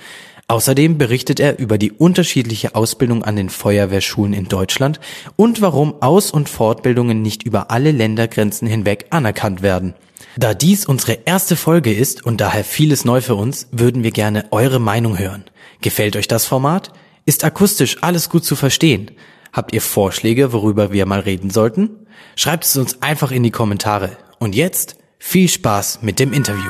[0.53, 4.99] Außerdem berichtet er über die unterschiedliche Ausbildung an den Feuerwehrschulen in Deutschland
[5.35, 9.95] und warum Aus- und Fortbildungen nicht über alle Ländergrenzen hinweg anerkannt werden.
[10.37, 14.45] Da dies unsere erste Folge ist und daher vieles neu für uns, würden wir gerne
[14.51, 15.43] eure Meinung hören.
[15.81, 16.91] Gefällt euch das Format?
[17.25, 19.09] Ist akustisch alles gut zu verstehen?
[19.53, 22.05] Habt ihr Vorschläge, worüber wir mal reden sollten?
[22.35, 24.17] Schreibt es uns einfach in die Kommentare.
[24.37, 26.69] Und jetzt viel Spaß mit dem Interview.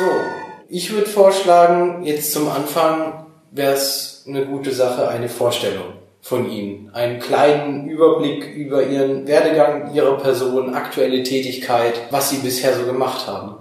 [0.00, 0.24] So,
[0.70, 6.90] ich würde vorschlagen, jetzt zum Anfang wäre es eine gute Sache, eine Vorstellung von Ihnen.
[6.94, 13.26] Einen kleinen Überblick über Ihren Werdegang, Ihre Person, aktuelle Tätigkeit, was Sie bisher so gemacht
[13.26, 13.56] haben.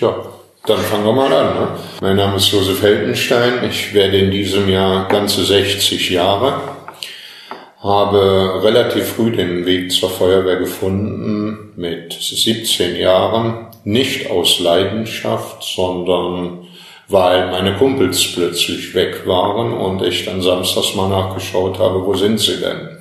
[0.00, 0.14] Ja,
[0.66, 1.54] dann fangen wir mal an.
[1.54, 1.68] Ne?
[2.00, 3.64] Mein Name ist Josef Heldenstein.
[3.68, 6.60] Ich werde in diesem Jahr ganze 60 Jahre.
[7.80, 13.66] Habe relativ früh den Weg zur Feuerwehr gefunden, mit 17 Jahren.
[13.84, 16.68] Nicht aus Leidenschaft, sondern
[17.08, 22.40] weil meine Kumpels plötzlich weg waren und ich dann samstags mal nachgeschaut habe, wo sind
[22.40, 22.98] sie denn?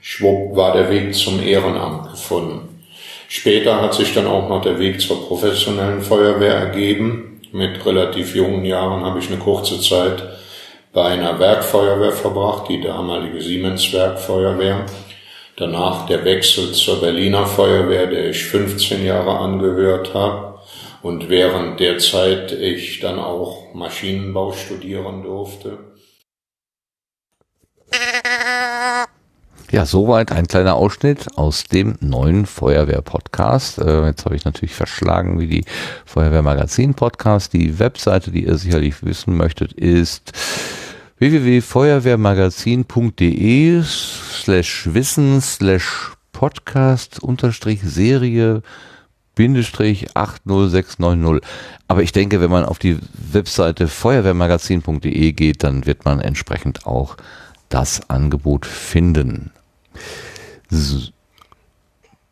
[0.00, 2.82] Schwupp war der Weg zum Ehrenamt gefunden.
[3.28, 7.40] Später hat sich dann auch noch der Weg zur professionellen Feuerwehr ergeben.
[7.52, 10.22] Mit relativ jungen Jahren habe ich eine kurze Zeit
[10.92, 14.86] bei einer Werkfeuerwehr verbracht, die damalige Siemens Werkfeuerwehr.
[15.58, 20.60] Danach der Wechsel zur Berliner Feuerwehr, der ich 15 Jahre angehört habe.
[21.02, 25.78] Und während der Zeit ich dann auch Maschinenbau studieren durfte.
[29.72, 33.78] Ja, soweit ein kleiner Ausschnitt aus dem neuen Feuerwehr-Podcast.
[33.78, 35.64] Äh, jetzt habe ich natürlich verschlagen, wie die
[36.06, 37.52] Feuerwehr-Magazin-Podcast.
[37.52, 40.32] Die Webseite, die ihr sicherlich wissen möchtet, ist
[41.18, 48.62] www.feuerwehrmagazin.de slash wissen slash podcast unterstrich Serie
[49.34, 51.42] Bindestrich 80690.
[51.88, 52.98] Aber ich denke, wenn man auf die
[53.32, 57.16] Webseite feuerwehrmagazin.de geht, dann wird man entsprechend auch
[57.68, 59.50] das Angebot finden.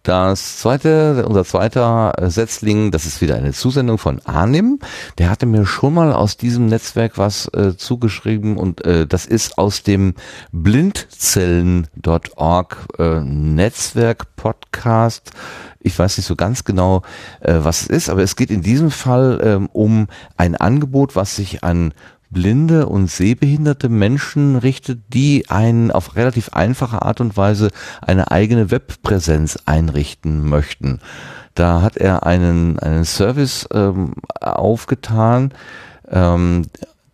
[0.06, 4.78] Das zweite, unser zweiter Setzling, das ist wieder eine Zusendung von Arnim.
[5.18, 9.58] Der hatte mir schon mal aus diesem Netzwerk was äh, zugeschrieben und äh, das ist
[9.58, 10.14] aus dem
[10.52, 15.32] blindzellen.org äh, Netzwerk Podcast.
[15.80, 17.02] Ich weiß nicht so ganz genau,
[17.40, 21.34] äh, was es ist, aber es geht in diesem Fall ähm, um ein Angebot, was
[21.34, 21.92] sich an
[22.30, 28.70] blinde und sehbehinderte Menschen richtet, die einen auf relativ einfache Art und Weise eine eigene
[28.70, 31.00] Webpräsenz einrichten möchten.
[31.54, 35.52] Da hat er einen, einen Service ähm, aufgetan.
[36.10, 36.66] Ähm,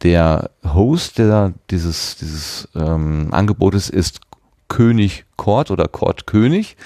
[0.03, 4.21] der Host der, dieses, dieses ähm, Angebotes ist
[4.69, 6.77] König Kort oder Kort König.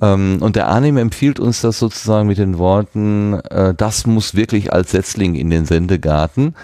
[0.00, 4.72] Ähm, und der Anime empfiehlt uns das sozusagen mit den Worten, äh, das muss wirklich
[4.72, 6.54] als Setzling in den Sendegarten.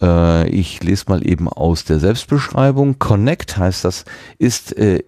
[0.00, 2.98] Äh, ich lese mal eben aus der Selbstbeschreibung.
[2.98, 4.04] Connect heißt das,
[4.38, 5.04] ist äh,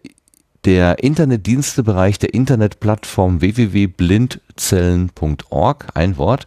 [0.64, 6.46] der Internetdienstebereich der Internetplattform www.blindzellen.org, ein Wort,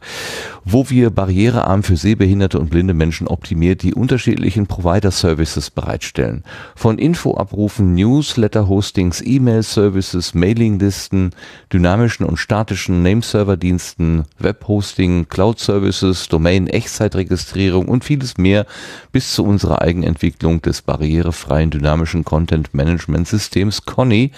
[0.63, 6.45] wo wir barrierearm für sehbehinderte und blinde Menschen optimiert die unterschiedlichen Provider-Services bereitstellen.
[6.75, 11.31] Von Infoabrufen, Newsletter-Hostings, E-Mail-Services, Mailinglisten,
[11.73, 18.65] dynamischen und statischen Nameserver-Diensten, Web-Hosting, Cloud-Services, Domain-Echtzeitregistrierung und vieles mehr
[19.11, 24.29] bis zu unserer Eigenentwicklung des barrierefreien dynamischen Content-Management-Systems Conny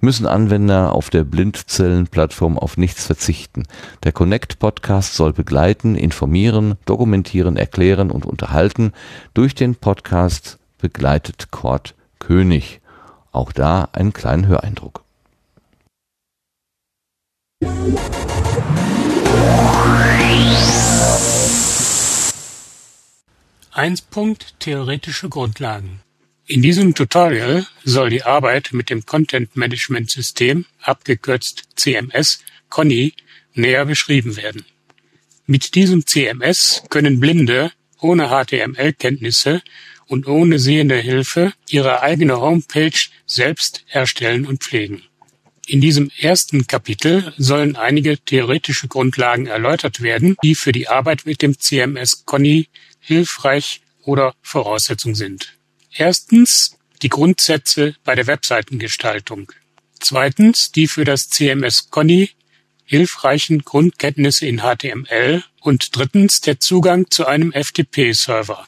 [0.00, 3.64] müssen Anwender auf der Blindzellen-Plattform auf nichts verzichten.
[4.02, 8.94] Der Connect-Podcast soll begleiten, informieren, dokumentieren, erklären und unterhalten.
[9.34, 12.80] Durch den Podcast begleitet Kurt König.
[13.30, 15.04] Auch da einen kleinen Höreindruck.
[23.70, 26.00] Eins Punkt theoretische Grundlagen.
[26.50, 33.14] In diesem Tutorial soll die Arbeit mit dem Content Management System, abgekürzt CMS, Conny,
[33.54, 34.64] näher beschrieben werden.
[35.46, 37.70] Mit diesem CMS können Blinde
[38.00, 39.62] ohne HTML-Kenntnisse
[40.08, 45.04] und ohne sehende Hilfe ihre eigene Homepage selbst erstellen und pflegen.
[45.68, 51.42] In diesem ersten Kapitel sollen einige theoretische Grundlagen erläutert werden, die für die Arbeit mit
[51.42, 52.66] dem CMS Conny
[52.98, 55.59] hilfreich oder Voraussetzung sind.
[55.92, 59.52] Erstens die Grundsätze bei der Webseitengestaltung.
[59.98, 62.30] Zweitens die für das CMS Conny
[62.84, 68.66] hilfreichen Grundkenntnisse in HTML und drittens der Zugang zu einem FTP-Server.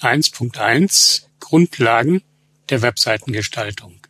[0.00, 2.22] 1.1 Grundlagen
[2.68, 4.00] der Webseitengestaltung.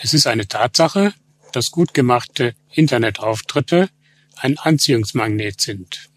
[0.00, 1.12] Es ist eine Tatsache,
[1.52, 3.88] dass gut gemachte Internetauftritte
[4.36, 6.08] ein Anziehungsmagnet sind.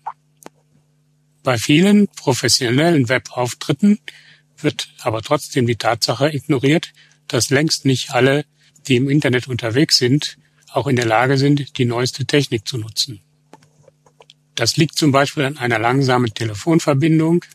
[1.47, 3.99] Bei vielen professionellen Webauftritten
[4.57, 6.91] wird aber trotzdem die Tatsache ignoriert,
[7.29, 8.43] dass längst nicht alle,
[8.89, 10.37] die im Internet unterwegs sind,
[10.73, 13.21] auch in der Lage sind, die neueste Technik zu nutzen.
[14.55, 17.45] Das liegt zum Beispiel an einer langsamen Telefonverbindung,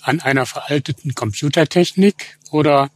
[0.00, 2.90] an einer veralteten Computertechnik oder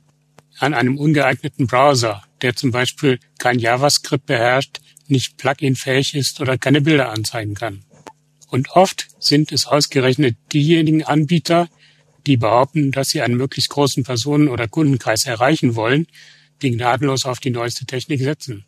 [0.59, 6.81] an einem ungeeigneten Browser, der zum Beispiel kein JavaScript beherrscht, nicht plugin-fähig ist oder keine
[6.81, 7.85] Bilder anzeigen kann.
[8.51, 11.69] Und oft sind es ausgerechnet diejenigen Anbieter,
[12.27, 16.07] die behaupten, dass sie einen möglichst großen Personen- oder Kundenkreis erreichen wollen,
[16.61, 18.67] die gnadenlos auf die neueste Technik setzen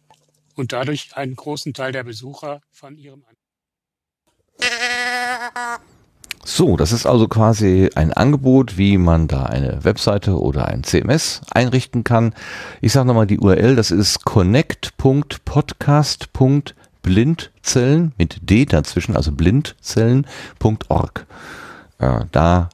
[0.55, 3.25] und dadurch einen großen Teil der Besucher von ihrem
[6.45, 11.41] So, das ist also quasi ein Angebot, wie man da eine Webseite oder ein CMS
[11.51, 12.35] einrichten kann.
[12.81, 14.25] Ich sage nochmal die URL, das ist
[17.03, 21.27] connect.podcast.blindzellen mit D dazwischen, also blindzellen.org.
[22.01, 22.69] Ja, da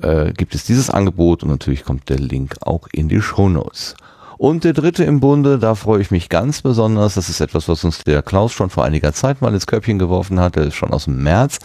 [0.00, 3.94] äh, gibt es dieses Angebot und natürlich kommt der Link auch in die Show Notes.
[4.38, 7.14] Und der dritte im Bunde, da freue ich mich ganz besonders.
[7.14, 10.40] Das ist etwas, was uns der Klaus schon vor einiger Zeit mal ins Köpfchen geworfen
[10.40, 10.56] hat.
[10.56, 11.58] Der ist schon aus dem März.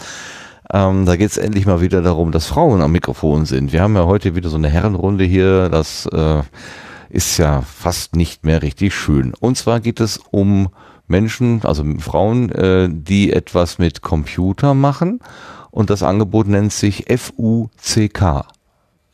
[0.71, 3.71] Ähm, da geht es endlich mal wieder darum, dass Frauen am Mikrofon sind.
[3.71, 5.69] Wir haben ja heute wieder so eine Herrenrunde hier.
[5.69, 6.43] Das äh,
[7.09, 9.33] ist ja fast nicht mehr richtig schön.
[9.39, 10.69] Und zwar geht es um
[11.07, 15.19] Menschen, also Frauen, äh, die etwas mit Computer machen.
[15.71, 18.45] Und das Angebot nennt sich FUCK.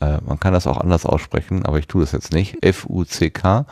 [0.00, 2.56] Äh, man kann das auch anders aussprechen, aber ich tue das jetzt nicht.
[2.64, 3.66] FUCK.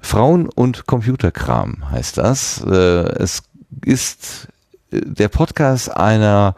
[0.00, 2.62] Frauen und Computerkram heißt das.
[2.62, 2.72] Äh,
[3.22, 3.42] es
[3.84, 4.48] ist
[4.90, 6.54] äh, der Podcast einer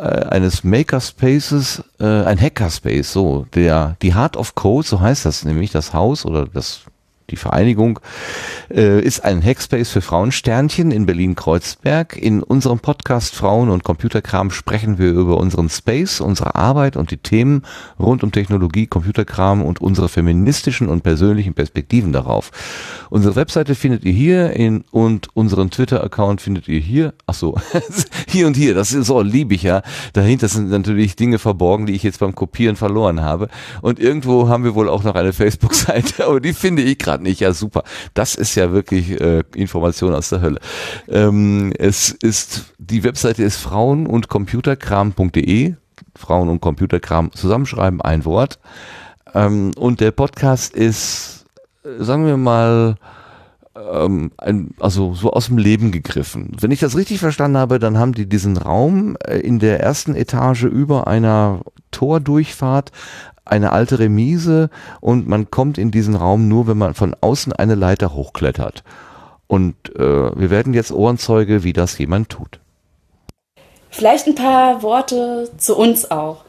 [0.00, 5.44] äh, eines Makerspaces, äh, ein Hackerspace, so, der, die Heart of Code, so heißt das
[5.44, 6.82] nämlich, das Haus oder das
[7.30, 8.00] die Vereinigung
[8.70, 12.16] äh, ist ein Hackspace für Frauensternchen in Berlin-Kreuzberg.
[12.16, 17.16] In unserem Podcast Frauen und Computerkram sprechen wir über unseren Space, unsere Arbeit und die
[17.16, 17.62] Themen
[17.98, 22.50] rund um Technologie, Computerkram und unsere feministischen und persönlichen Perspektiven darauf.
[23.10, 27.14] Unsere Webseite findet ihr hier in, und unseren Twitter-Account findet ihr hier.
[27.26, 27.56] Ach so,
[28.28, 28.74] hier und hier.
[28.74, 29.82] Das ist so lieb ich ja.
[30.12, 33.48] Dahinter sind natürlich Dinge verborgen, die ich jetzt beim Kopieren verloren habe.
[33.82, 37.40] Und irgendwo haben wir wohl auch noch eine Facebook-Seite, aber die finde ich gerade nicht.
[37.40, 37.84] Ja, super.
[38.14, 40.60] Das ist ja wirklich äh, Information aus der Hölle.
[41.08, 45.74] Ähm, es ist, die Webseite ist frauen- und computerkram.de.
[46.16, 48.58] Frauen und Computerkram zusammenschreiben, ein Wort.
[49.34, 51.46] Ähm, und der Podcast ist,
[51.84, 52.96] äh, sagen wir mal,
[53.76, 56.56] ähm, ein, also so aus dem Leben gegriffen.
[56.60, 60.14] Wenn ich das richtig verstanden habe, dann haben die diesen Raum äh, in der ersten
[60.14, 62.92] Etage über einer Tordurchfahrt
[63.50, 64.70] eine alte Remise
[65.00, 68.84] und man kommt in diesen Raum nur, wenn man von außen eine Leiter hochklettert.
[69.46, 72.60] Und äh, wir werden jetzt Ohrenzeuge, wie das jemand tut.
[73.90, 76.44] Vielleicht ein paar Worte zu uns auch.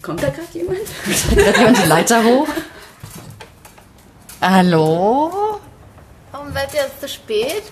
[0.00, 0.78] Kommt da gerade jemand?
[1.28, 2.48] Kommt jemand die Leiter hoch?
[4.40, 5.30] Hallo?
[6.32, 7.62] Warum seid ihr jetzt zu spät?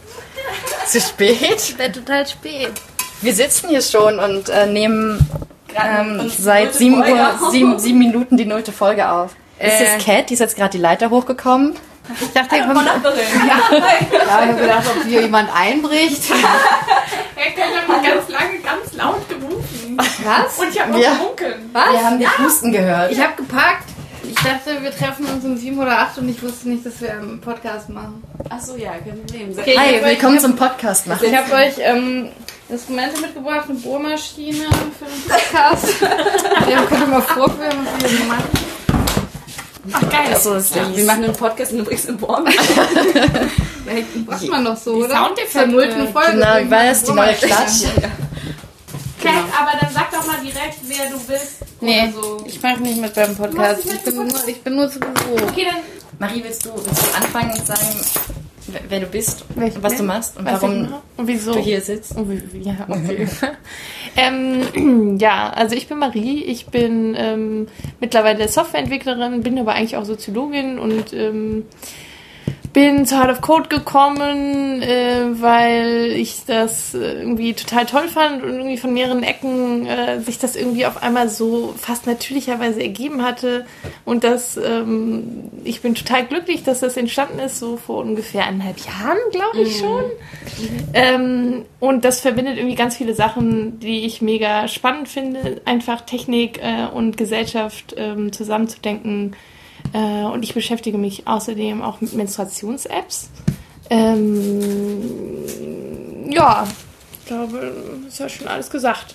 [0.87, 1.57] Zu spät?
[1.57, 2.73] Ich bin total spät.
[3.23, 5.19] Wir sitzen hier schon und äh, nehmen
[5.75, 9.33] ähm, seit sieben, Uhr, sieben, sieben Minuten die nullte Folge auf.
[9.59, 9.97] Das Äh.
[9.97, 11.75] ist Cat, die ist jetzt gerade die Leiter hochgekommen.
[12.21, 13.59] Ich dachte, ihr kommt Ja,
[14.11, 16.23] ich habe gedacht, ob hier jemand einbricht.
[17.37, 19.97] Herr Keller hat ganz lange ganz laut gerufen.
[19.97, 20.59] Was?
[20.59, 21.71] Und ich habe noch Wir- gewunken.
[21.73, 21.93] Was?
[21.93, 23.13] Wir haben den Husten gehört.
[23.13, 23.85] Ich habe gepackt.
[24.23, 27.13] Ich dachte, wir treffen uns um sieben oder acht und ich wusste nicht, dass wir
[27.13, 28.23] einen Podcast machen.
[28.49, 29.51] Ach so, ja, kein Problem.
[29.59, 31.27] Okay, Hi, willkommen zum Podcast machen.
[31.27, 32.29] Ich habe euch ähm,
[32.69, 34.65] Instrumente mitgebracht, eine Bohrmaschine
[34.99, 36.01] für den Podcast.
[36.71, 38.45] ja, könnt ihr mal vorführen, was wir hier machen.
[39.93, 40.37] Ach geil.
[40.41, 40.97] So ist ja, das.
[40.97, 42.47] wir machen einen Podcast und du bringst einen Bohren.
[43.87, 45.17] Ja, macht man doch so, Die oder?
[45.17, 46.09] Soundeffekte.
[46.13, 46.33] Folge.
[46.33, 48.11] Genau, ich weiß, die neue Bohrmaschine.
[49.21, 51.57] Cat, aber dann sag doch mal direkt, wer du bist.
[51.81, 52.45] Nee, Oder so.
[52.47, 53.85] ich mache nicht mit beim Podcast.
[53.85, 55.43] Machst Ich bin, nur, ich bin nur zu Besuch.
[55.49, 55.77] Okay, dann
[56.19, 58.01] Marie, willst du, willst du anfangen und sagen,
[58.89, 61.59] wer- du bist, Wer ich was bin, du machst und was warum und wieso du
[61.61, 62.15] hier sitzt.
[62.17, 63.27] Und wie, ja, okay.
[64.17, 67.69] ähm, ja, also ich bin Marie, ich bin ähm,
[68.01, 71.65] mittlerweile Softwareentwicklerin, bin aber eigentlich auch Soziologin und ähm,
[72.73, 78.43] bin zu Heart of Code gekommen, äh, weil ich das äh, irgendwie total toll fand
[78.43, 83.23] und irgendwie von mehreren Ecken äh, sich das irgendwie auf einmal so fast natürlicherweise ergeben
[83.23, 83.67] hatte.
[84.05, 88.79] Und das, ähm, ich bin total glücklich, dass das entstanden ist, so vor ungefähr eineinhalb
[88.79, 90.05] Jahren, glaube ich schon.
[90.95, 96.61] Ähm, und das verbindet irgendwie ganz viele Sachen, die ich mega spannend finde, einfach Technik
[96.63, 99.35] äh, und Gesellschaft ähm, zusammenzudenken.
[99.93, 103.29] Äh, und ich beschäftige mich außerdem auch mit Menstruations-Apps.
[103.89, 105.45] Ähm,
[106.31, 106.67] ja,
[107.13, 107.73] ich glaube,
[108.05, 109.15] das ist ja schon alles gesagt.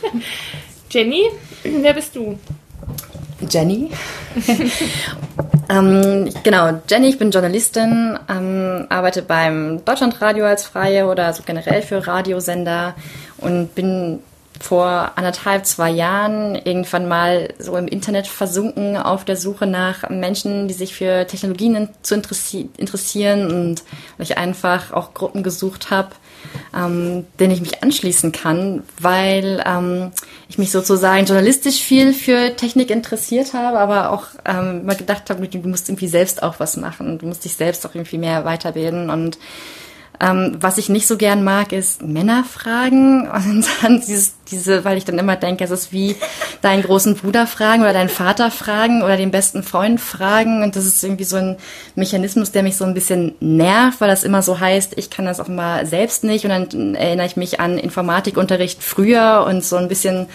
[0.90, 1.24] Jenny,
[1.62, 2.38] wer bist du?
[3.50, 3.90] Jenny.
[5.68, 11.82] ähm, genau, Jenny, ich bin Journalistin, ähm, arbeite beim Deutschlandradio als Freie oder so generell
[11.82, 12.94] für Radiosender
[13.38, 14.20] und bin
[14.60, 20.68] vor anderthalb, zwei Jahren irgendwann mal so im Internet versunken auf der Suche nach Menschen,
[20.68, 23.82] die sich für Technologien zu interessi interessieren und
[24.16, 26.10] weil ich einfach auch Gruppen gesucht habe,
[26.74, 30.12] ähm, denen ich mich anschließen kann, weil ähm,
[30.48, 35.48] ich mich sozusagen journalistisch viel für Technik interessiert habe, aber auch ähm, mal gedacht habe,
[35.48, 39.10] du musst irgendwie selbst auch was machen, du musst dich selbst auch irgendwie mehr weiterbilden
[39.10, 39.38] und
[40.20, 44.96] ähm, was ich nicht so gern mag, ist Männer fragen und dann dieses, diese, weil
[44.96, 46.16] ich dann immer denke, es ist wie
[46.62, 50.86] deinen großen Bruder fragen oder deinen Vater fragen oder den besten Freund fragen und das
[50.86, 51.56] ist irgendwie so ein
[51.96, 55.40] Mechanismus, der mich so ein bisschen nervt, weil das immer so heißt, ich kann das
[55.40, 59.88] auch mal selbst nicht und dann erinnere ich mich an Informatikunterricht früher und so ein
[59.88, 60.26] bisschen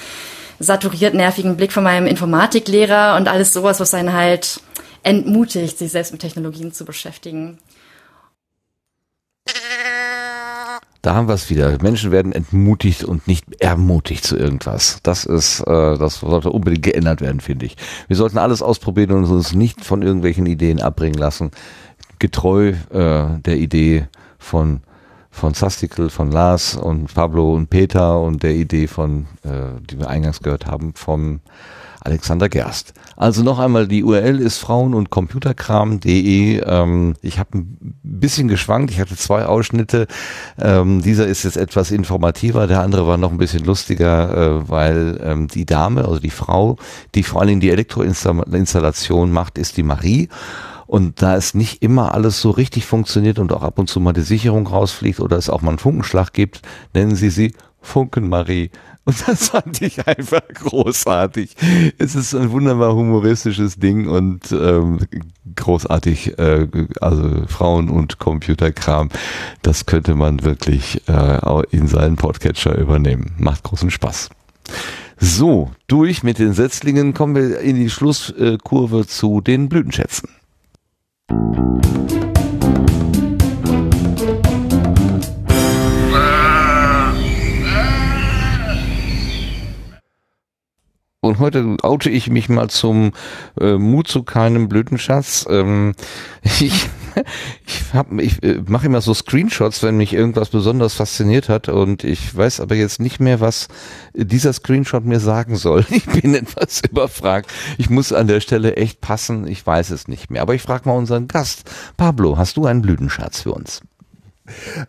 [0.59, 4.59] saturiert nervigen Blick von meinem Informatiklehrer und alles sowas, was einen halt
[5.03, 7.57] entmutigt, sich selbst mit Technologien zu beschäftigen.
[11.01, 11.77] Da haben wir es wieder.
[11.81, 14.99] Menschen werden entmutigt und nicht ermutigt zu irgendwas.
[15.03, 17.77] Das ist, äh, das sollte unbedingt geändert werden, finde ich.
[18.07, 21.51] Wir sollten alles ausprobieren und uns nicht von irgendwelchen Ideen abbringen lassen.
[22.19, 24.81] Getreu äh, der Idee von
[25.31, 30.09] von Sastikel, von Lars und Pablo und Peter und der Idee von, äh, die wir
[30.09, 31.39] eingangs gehört haben, vom
[32.01, 32.93] Alexander Gerst.
[33.15, 36.61] Also noch einmal, die URL ist frauen- und computerkram.de.
[36.65, 40.07] Ähm, ich habe ein bisschen geschwankt, ich hatte zwei Ausschnitte.
[40.57, 45.19] Ähm, dieser ist jetzt etwas informativer, der andere war noch ein bisschen lustiger, äh, weil
[45.21, 46.77] ähm, die Dame, also die Frau,
[47.15, 50.29] die vor allen Dingen die Elektroinstallation macht, ist die Marie.
[50.87, 54.13] Und da es nicht immer alles so richtig funktioniert und auch ab und zu mal
[54.13, 56.61] die Sicherung rausfliegt oder es auch mal einen Funkenschlag gibt,
[56.95, 58.71] nennen sie sie Funkenmarie.
[59.05, 61.55] Und das fand ich einfach großartig.
[61.97, 64.99] Es ist ein wunderbar humoristisches Ding und ähm,
[65.55, 66.67] großartig, äh,
[67.01, 69.09] also Frauen und Computerkram,
[69.61, 73.33] das könnte man wirklich äh, in seinen Podcatcher übernehmen.
[73.37, 74.29] Macht großen Spaß.
[75.19, 80.29] So, durch mit den Setzlingen kommen wir in die Schlusskurve zu den Blütenschätzen.
[91.21, 93.11] Und heute oute ich mich mal zum
[93.59, 95.45] äh, Mut zu keinem Blütenschatz.
[95.49, 95.93] Ähm,
[96.43, 96.89] ich
[97.65, 102.03] ich, hab, ich äh, mache immer so Screenshots, wenn mich irgendwas besonders fasziniert hat und
[102.03, 103.67] ich weiß aber jetzt nicht mehr, was
[104.13, 105.85] dieser Screenshot mir sagen soll.
[105.99, 107.51] Ich bin etwas überfragt.
[107.77, 109.47] Ich muss an der Stelle echt passen.
[109.47, 110.41] Ich weiß es nicht mehr.
[110.41, 111.69] Aber ich frage mal unseren Gast.
[111.97, 113.81] Pablo, hast du einen Blütenschatz für uns?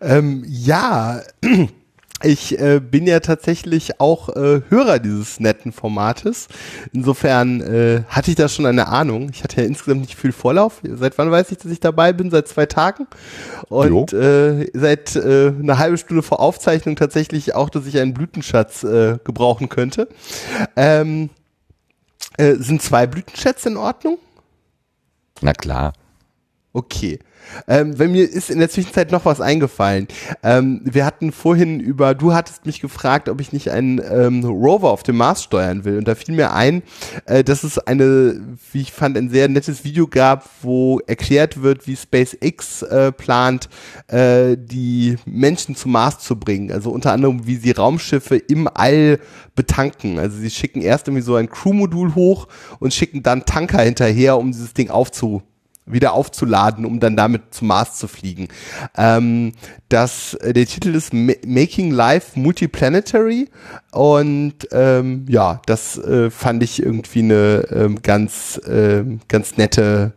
[0.00, 1.20] Ähm, ja,
[2.23, 6.49] ich äh, bin ja tatsächlich auch äh, Hörer dieses netten Formates.
[6.93, 9.31] Insofern äh, hatte ich da schon eine Ahnung.
[9.33, 10.83] Ich hatte ja insgesamt nicht viel Vorlauf.
[10.83, 12.31] Seit wann weiß ich, dass ich dabei bin?
[12.31, 13.07] Seit zwei Tagen.
[13.69, 18.85] Und äh, seit äh, eine halbe Stunde vor Aufzeichnung tatsächlich auch, dass ich einen Blütenschatz
[18.85, 20.09] äh, gebrauchen könnte.
[20.77, 21.31] Ähm,
[22.37, 24.19] äh, sind zwei Blütenschätze in Ordnung?
[25.41, 25.95] Na klar.
[26.73, 27.19] Okay.
[27.69, 30.09] Ähm, bei mir ist in der Zwischenzeit noch was eingefallen.
[30.43, 34.91] Ähm, wir hatten vorhin über, du hattest mich gefragt, ob ich nicht einen ähm, Rover
[34.91, 35.99] auf dem Mars steuern will.
[35.99, 36.83] Und da fiel mir ein,
[37.27, 38.41] äh, dass es eine,
[38.73, 43.69] wie ich fand, ein sehr nettes Video gab, wo erklärt wird, wie SpaceX äh, plant,
[44.09, 46.73] äh, die Menschen zum Mars zu bringen.
[46.73, 49.19] Also unter anderem, wie sie Raumschiffe im All
[49.55, 50.19] betanken.
[50.19, 54.52] Also sie schicken erst irgendwie so ein Crewmodul hoch und schicken dann Tanker hinterher, um
[54.52, 55.43] dieses Ding aufzu
[55.93, 58.49] wieder aufzuladen, um dann damit zum Mars zu fliegen.
[58.97, 59.52] Ähm,
[59.89, 63.49] das, äh, der Titel ist Ma Making Life Multiplanetary
[63.93, 70.12] und ähm, ja, das äh, fand ich irgendwie eine ähm, ganz, äh, ganz nette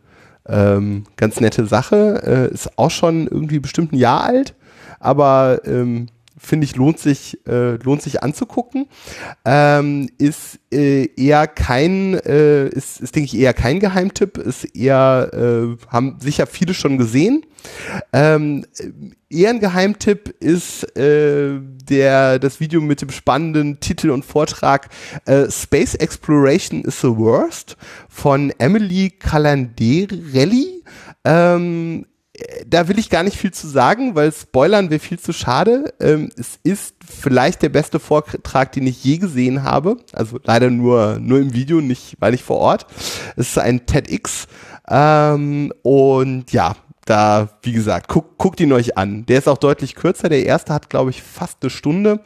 [0.47, 2.21] ähm, ganz nette Sache.
[2.25, 4.55] Äh, ist auch schon irgendwie bestimmt ein Jahr alt,
[4.99, 6.07] aber ähm,
[6.43, 8.87] finde ich, lohnt sich, äh, lohnt sich anzugucken.
[9.45, 15.31] Ähm, ist äh, eher kein, äh, ist, ist, denke ich, eher kein Geheimtipp, ist eher,
[15.33, 17.45] äh, haben sicher viele schon gesehen.
[18.11, 18.65] Ähm,
[19.29, 24.89] eher ein Geheimtipp ist äh, der, das Video mit dem spannenden Titel und Vortrag
[25.25, 27.77] äh, Space Exploration is the Worst
[28.09, 30.83] von Emily Calanderelli.
[31.23, 32.05] Ähm,
[32.65, 35.93] da will ich gar nicht viel zu sagen, weil Spoilern wäre viel zu schade.
[35.99, 39.97] Ähm, es ist vielleicht der beste Vortrag, den ich je gesehen habe.
[40.13, 42.87] Also leider nur, nur im Video, nicht, weil nicht vor Ort.
[43.35, 44.47] Es ist ein TEDx.
[44.89, 46.75] Ähm, und ja,
[47.05, 49.25] da, wie gesagt, guck, guckt ihn euch an.
[49.25, 50.29] Der ist auch deutlich kürzer.
[50.29, 52.21] Der erste hat, glaube ich, fast eine Stunde.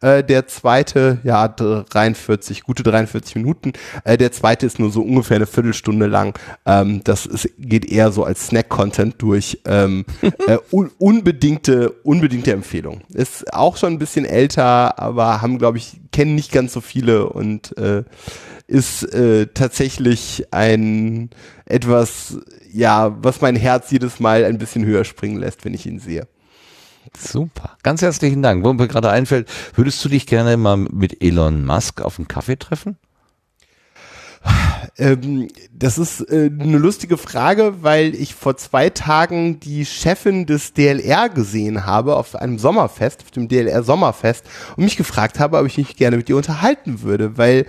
[0.00, 3.72] Äh, der zweite, ja, 43, gute 43 Minuten.
[4.04, 6.38] Äh, der zweite ist nur so ungefähr eine Viertelstunde lang.
[6.64, 9.60] Ähm, das ist, geht eher so als Snack-Content durch.
[9.66, 10.06] Ähm,
[10.46, 13.02] äh, un unbedingte, unbedingte Empfehlung.
[13.12, 17.28] Ist auch schon ein bisschen älter, aber haben, glaube ich, kennen nicht ganz so viele
[17.28, 18.04] und äh,
[18.66, 21.30] ist äh, tatsächlich ein
[21.66, 22.38] etwas,
[22.72, 26.26] ja, was mein Herz jedes Mal ein bisschen höher springen lässt, wenn ich ihn sehe.
[27.18, 27.76] Super.
[27.82, 28.64] Ganz herzlichen Dank.
[28.64, 32.56] Wo mir gerade einfällt, würdest du dich gerne mal mit Elon Musk auf einen Kaffee
[32.56, 32.96] treffen?
[34.98, 40.72] Ähm, das ist äh, eine lustige Frage, weil ich vor zwei Tagen die Chefin des
[40.72, 44.44] DLR gesehen habe auf einem Sommerfest, auf dem DLR Sommerfest
[44.76, 47.66] und mich gefragt habe, ob ich mich gerne mit ihr unterhalten würde, weil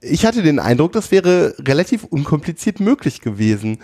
[0.00, 3.78] ich hatte den Eindruck, das wäre relativ unkompliziert möglich gewesen.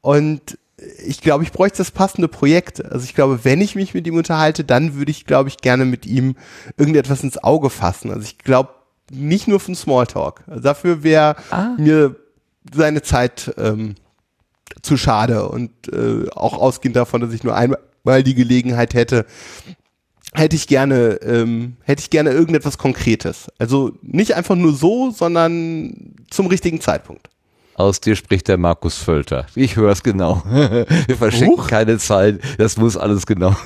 [0.00, 0.58] Und
[1.04, 2.84] ich glaube, ich bräuchte das passende Projekt.
[2.84, 5.84] Also ich glaube, wenn ich mich mit ihm unterhalte, dann würde ich, glaube ich, gerne
[5.84, 6.36] mit ihm
[6.76, 8.10] irgendetwas ins Auge fassen.
[8.10, 8.70] Also ich glaube,
[9.10, 10.44] nicht nur von Smalltalk.
[10.46, 11.74] Also dafür wäre ah.
[11.76, 12.16] mir
[12.72, 13.96] seine Zeit ähm,
[14.82, 19.26] zu schade und äh, auch ausgehend davon, dass ich nur einmal die Gelegenheit hätte,
[20.34, 23.48] hätte ich gerne, ähm, hätte ich gerne irgendetwas Konkretes.
[23.58, 27.28] Also nicht einfach nur so, sondern zum richtigen Zeitpunkt.
[27.74, 29.46] Aus dir spricht der Markus Völter.
[29.54, 30.42] Ich höre es genau.
[31.06, 31.68] Wir verschenken Huch.
[31.68, 32.40] keine Zeit.
[32.58, 33.56] Das muss alles genau.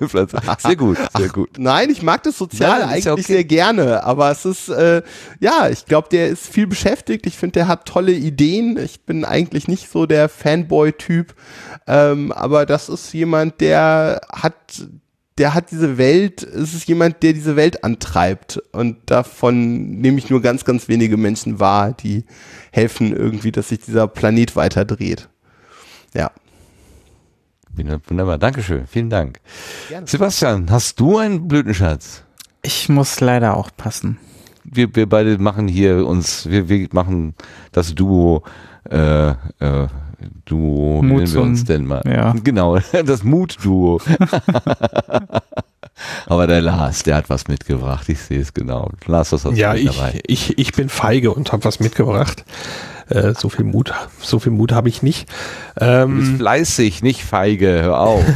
[0.58, 1.50] sehr gut, sehr gut.
[1.54, 3.22] Ach, nein, ich mag das Soziale nein, eigentlich ja okay.
[3.22, 5.02] sehr gerne, aber es ist, äh,
[5.40, 7.26] ja, ich glaube, der ist viel beschäftigt.
[7.26, 8.78] Ich finde, der hat tolle Ideen.
[8.78, 11.34] Ich bin eigentlich nicht so der Fanboy-Typ,
[11.86, 14.54] ähm, aber das ist jemand, der hat
[15.38, 18.58] der hat diese Welt, es ist jemand, der diese Welt antreibt.
[18.72, 22.24] Und davon nehme ich nur ganz, ganz wenige Menschen wahr, die
[22.76, 25.28] helfen irgendwie, dass sich dieser Planet weiter dreht.
[26.14, 26.30] Ja.
[28.08, 29.40] Wunderbar, Dankeschön, vielen Dank.
[29.88, 30.06] Gerne.
[30.06, 32.22] Sebastian, hast du einen Blütenschatz?
[32.62, 34.18] Ich muss leider auch passen.
[34.64, 37.34] Wir, wir beide machen hier uns, wir, wir machen
[37.72, 38.44] das Duo
[38.90, 39.34] äh, äh,
[40.44, 42.02] Duo Mut nennen wir uns denn mal.
[42.06, 42.34] Ja.
[42.42, 44.00] Genau, das Mut-Duo.
[46.26, 48.08] Aber der Lars, der hat was mitgebracht.
[48.08, 48.90] Ich sehe es genau.
[49.06, 50.20] Lars, was hast ja, du ich, dabei?
[50.26, 52.44] Ich, ich bin feige und habe was mitgebracht.
[53.08, 55.28] Äh, so viel Mut, so viel Mut habe ich nicht.
[55.80, 57.82] Ähm, du bist fleißig, nicht feige.
[57.82, 58.24] Hör auf.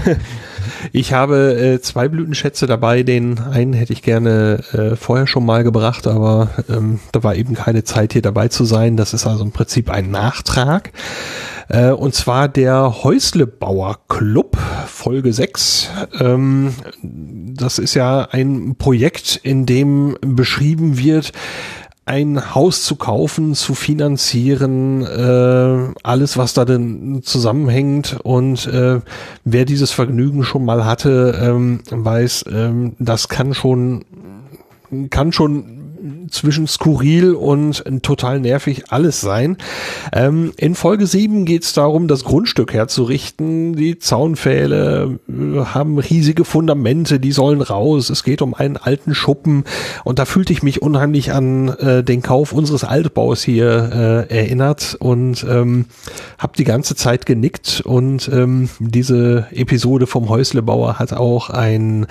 [0.92, 3.02] ich habe äh, zwei Blütenschätze dabei.
[3.02, 7.55] Den einen hätte ich gerne äh, vorher schon mal gebracht, aber ähm, da war eben
[7.55, 8.97] keine Zeit hier dabei zu sein.
[8.97, 10.92] Das ist also im Prinzip ein Nachtrag.
[11.68, 15.90] Äh, und zwar der Häuslebauer Club, Folge 6.
[16.18, 21.32] Ähm, das ist ja ein Projekt, in dem beschrieben wird,
[22.10, 28.16] ein Haus zu kaufen, zu finanzieren, äh, alles, was da denn zusammenhängt.
[28.24, 29.00] Und äh,
[29.44, 34.05] wer dieses Vergnügen schon mal hatte, ähm, weiß, ähm, das kann schon
[35.10, 35.80] kann schon
[36.30, 39.56] zwischen skurril und total nervig alles sein.
[40.12, 43.74] Ähm, in Folge 7 geht es darum, das Grundstück herzurichten.
[43.74, 45.32] Die Zaunpfähle äh,
[45.64, 48.10] haben riesige Fundamente, die sollen raus.
[48.10, 49.64] Es geht um einen alten Schuppen
[50.05, 54.97] und da fühlte ich mich unheimlich an äh, den Kauf unseres Altbaus hier äh, erinnert
[54.98, 55.86] und ähm,
[56.39, 62.06] habe die ganze Zeit genickt und ähm, diese Episode vom Häuslebauer hat auch ein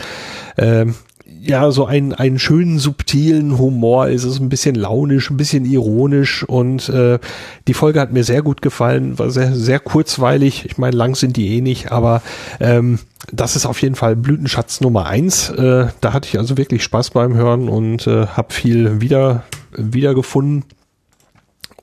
[0.57, 0.95] ähm,
[1.41, 4.07] ja, so einen, einen schönen, subtilen Humor.
[4.07, 7.19] Es ist ein bisschen launisch, ein bisschen ironisch und äh,
[7.67, 10.65] die Folge hat mir sehr gut gefallen, war sehr, sehr kurzweilig.
[10.65, 12.21] Ich meine, lang sind die eh nicht, aber
[12.59, 12.99] ähm,
[13.31, 15.49] das ist auf jeden Fall Blütenschatz Nummer eins.
[15.49, 20.63] Äh, da hatte ich also wirklich Spaß beim Hören und äh, habe viel wieder, wiedergefunden.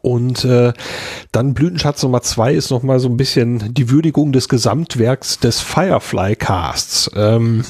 [0.07, 0.73] Und äh,
[1.33, 6.37] dann Blütenschatz Nummer zwei ist nochmal so ein bisschen die Würdigung des Gesamtwerks des Firefly
[6.37, 7.11] Casts.
[7.17, 7.65] Ähm,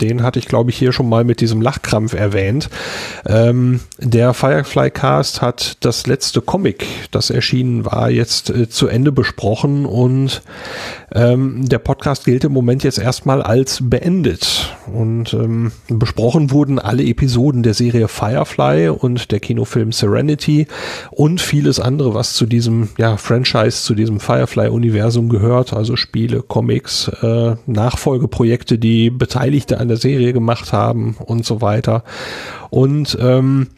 [0.00, 2.70] den hatte ich, glaube ich, hier schon mal mit diesem Lachkrampf erwähnt.
[3.26, 9.10] Ähm, der Firefly Cast hat das letzte Comic, das erschienen war, jetzt äh, zu Ende
[9.10, 10.42] besprochen und
[11.12, 14.76] ähm, der Podcast gilt im Moment jetzt erstmal als beendet.
[14.92, 20.66] Und ähm, besprochen wurden alle Episoden der Serie Firefly und der Kinofilm Serenity
[21.10, 27.08] und vieles andere, was zu diesem ja, Franchise, zu diesem Firefly-Universum gehört, also Spiele, Comics,
[27.22, 32.04] äh, Nachfolgeprojekte, die Beteiligte an der Serie gemacht haben und so weiter.
[32.70, 33.68] Und ähm,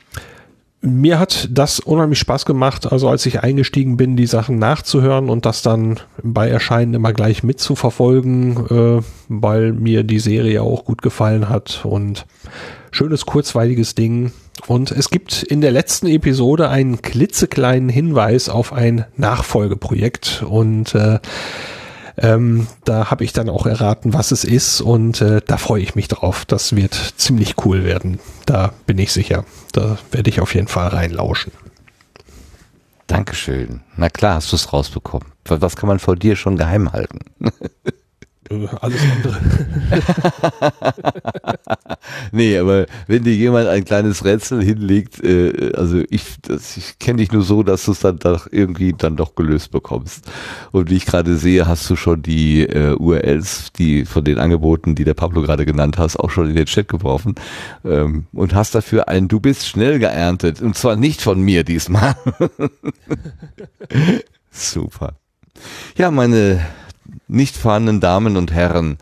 [0.83, 5.47] mir hat das unheimlich Spaß gemacht, also als ich eingestiegen bin, die Sachen nachzuhören und
[5.47, 11.49] das dann bei Erscheinen immer gleich mitzuverfolgen, äh, weil mir die Serie auch gut gefallen
[11.49, 12.27] hat und
[12.91, 14.33] schönes kurzweiliges Ding.
[14.67, 21.21] Und es gibt in der letzten Episode einen klitzekleinen Hinweis auf ein Nachfolgeprojekt und äh,
[22.19, 25.95] ähm, da habe ich dann auch erraten, was es ist und äh, da freue ich
[25.95, 26.45] mich drauf.
[26.45, 28.21] Das wird ziemlich cool werden.
[28.47, 29.45] Da bin ich sicher.
[29.73, 31.53] Da werde ich auf jeden Fall reinlauschen.
[33.07, 33.81] Dankeschön.
[33.97, 35.29] Na klar, hast du es rausbekommen.
[35.45, 37.21] Was kann man vor dir schon geheim halten?
[38.53, 39.33] Äh, alles andere.
[42.33, 46.25] nee, aber wenn dir jemand ein kleines Rätsel hinlegt, äh, also ich,
[46.77, 50.31] ich kenne dich nur so, dass du es dann doch irgendwie dann doch gelöst bekommst.
[50.71, 54.95] Und wie ich gerade sehe, hast du schon die äh, URLs, die von den Angeboten,
[54.95, 57.35] die der Pablo gerade genannt hast, auch schon in den Chat geworfen
[57.85, 62.17] ähm, und hast dafür ein Du bist schnell geerntet und zwar nicht von mir diesmal.
[64.51, 65.15] Super.
[65.97, 66.61] Ja, meine
[67.33, 68.99] nicht vorhandenen Damen und Herren,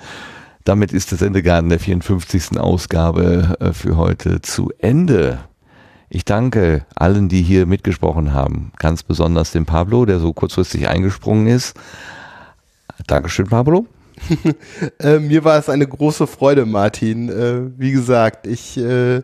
[0.64, 2.58] damit ist der Sendegarten der 54.
[2.58, 5.40] Ausgabe äh, für heute zu Ende.
[6.08, 11.46] Ich danke allen, die hier mitgesprochen haben, ganz besonders dem Pablo, der so kurzfristig eingesprungen
[11.46, 11.76] ist.
[13.06, 13.86] Dankeschön, Pablo.
[15.00, 17.28] äh, mir war es eine große Freude, Martin.
[17.28, 19.22] Äh, wie gesagt, ich äh,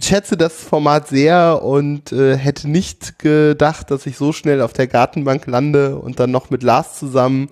[0.00, 4.86] schätze das Format sehr und äh, hätte nicht gedacht, dass ich so schnell auf der
[4.86, 7.48] Gartenbank lande und dann noch mit Lars zusammen,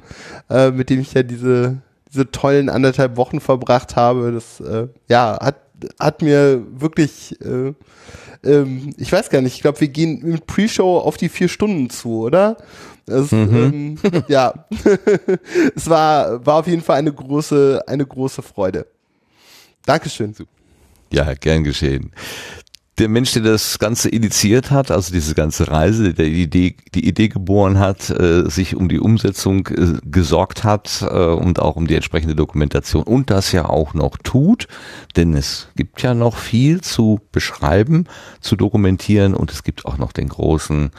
[0.51, 1.79] äh, mit dem ich ja diese,
[2.13, 4.33] diese tollen anderthalb Wochen verbracht habe.
[4.33, 5.57] Das äh, ja, hat,
[5.99, 7.75] hat mir wirklich, äh,
[8.45, 11.91] ähm, ich weiß gar nicht, ich glaube, wir gehen mit Pre-Show auf die vier Stunden
[11.91, 12.57] zu, oder?
[13.07, 13.99] Das, mhm.
[14.03, 14.67] ähm, ja,
[15.77, 18.87] es war, war auf jeden Fall eine große, eine große Freude.
[19.85, 20.35] Dankeschön.
[20.35, 20.56] Super.
[21.11, 22.13] Ja, gern geschehen.
[22.99, 27.07] Der Mensch, der das Ganze initiiert hat, also diese ganze Reise, der die Idee, die
[27.07, 31.87] Idee geboren hat, äh, sich um die Umsetzung äh, gesorgt hat äh, und auch um
[31.87, 34.67] die entsprechende Dokumentation und das ja auch noch tut,
[35.15, 38.07] denn es gibt ja noch viel zu beschreiben,
[38.41, 40.91] zu dokumentieren und es gibt auch noch den großen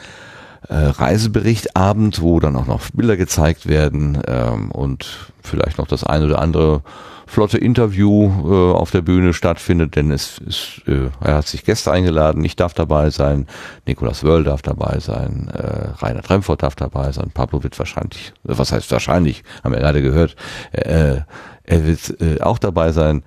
[0.69, 6.25] äh, Reiseberichtabend, wo dann auch noch Bilder gezeigt werden ähm, und vielleicht noch das eine
[6.25, 6.83] oder andere
[7.27, 11.91] flotte Interview äh, auf der Bühne stattfindet, denn es ist, äh, er hat sich Gäste
[11.91, 13.47] eingeladen, ich darf dabei sein,
[13.85, 18.71] Nicolas Wörl darf dabei sein, äh, Rainer Tremfort darf dabei sein, Pablo wird wahrscheinlich, was
[18.71, 20.35] heißt wahrscheinlich, haben wir gerade gehört,
[20.71, 21.21] äh,
[21.63, 23.23] er wird äh, auch dabei sein.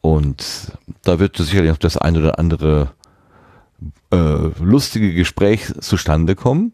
[0.00, 2.90] Und da wird sicherlich noch das ein oder andere
[4.10, 6.72] äh, lustige Gespräch zustande kommen.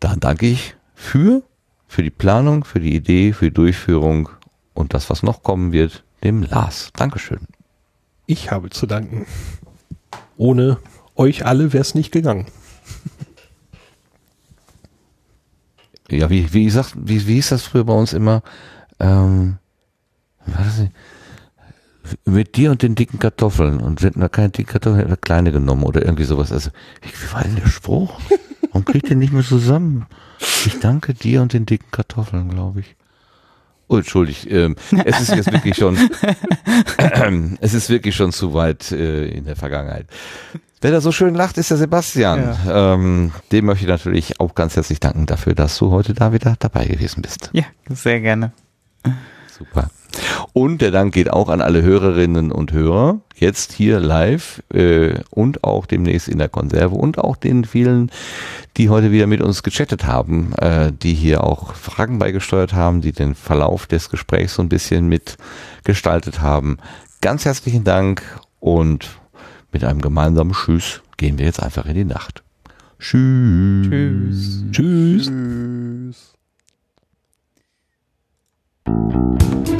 [0.00, 1.42] Dann danke ich für,
[1.86, 4.30] für die Planung, für die Idee, für die Durchführung
[4.80, 6.90] und das, was noch kommen wird, dem Lars.
[6.96, 7.40] Dankeschön.
[8.26, 9.26] Ich habe zu danken.
[10.36, 10.78] Ohne
[11.16, 12.46] euch alle wäre es nicht gegangen.
[16.12, 18.42] Ja, wie, wie, sagt, wie, wie hieß das früher bei uns immer?
[18.98, 19.58] Ähm,
[22.24, 23.78] mit dir und den dicken Kartoffeln.
[23.78, 26.50] Und wenn da keine dicken Kartoffeln, hätte er kleine genommen oder irgendwie sowas.
[26.50, 26.70] Also,
[27.02, 28.20] wie, wie war denn der Spruch?
[28.72, 30.06] Warum kriegt ihr nicht mehr zusammen?
[30.66, 32.96] Ich danke dir und den dicken Kartoffeln, glaube ich.
[33.90, 35.96] Oh, entschuldigt, ähm, es ist jetzt wirklich schon,
[36.96, 40.06] äh, es ist wirklich schon zu weit äh, in der Vergangenheit.
[40.80, 42.56] Wer da so schön lacht, ist der Sebastian.
[42.64, 42.94] Ja.
[42.94, 46.54] Ähm, dem möchte ich natürlich auch ganz herzlich danken dafür, dass du heute da wieder
[46.60, 47.50] dabei gewesen bist.
[47.52, 48.52] Ja, sehr gerne.
[49.60, 49.90] Super.
[50.54, 55.64] Und der Dank geht auch an alle Hörerinnen und Hörer, jetzt hier live äh, und
[55.64, 58.10] auch demnächst in der Konserve und auch den vielen,
[58.78, 63.12] die heute wieder mit uns gechattet haben, äh, die hier auch Fragen beigesteuert haben, die
[63.12, 66.78] den Verlauf des Gesprächs so ein bisschen mitgestaltet haben.
[67.20, 68.22] Ganz herzlichen Dank
[68.60, 69.20] und
[69.72, 72.42] mit einem gemeinsamen Tschüss gehen wir jetzt einfach in die Nacht.
[72.98, 74.64] Tschüss.
[74.70, 75.26] Tschüss.
[75.26, 76.34] Tschüss.
[78.90, 79.79] Música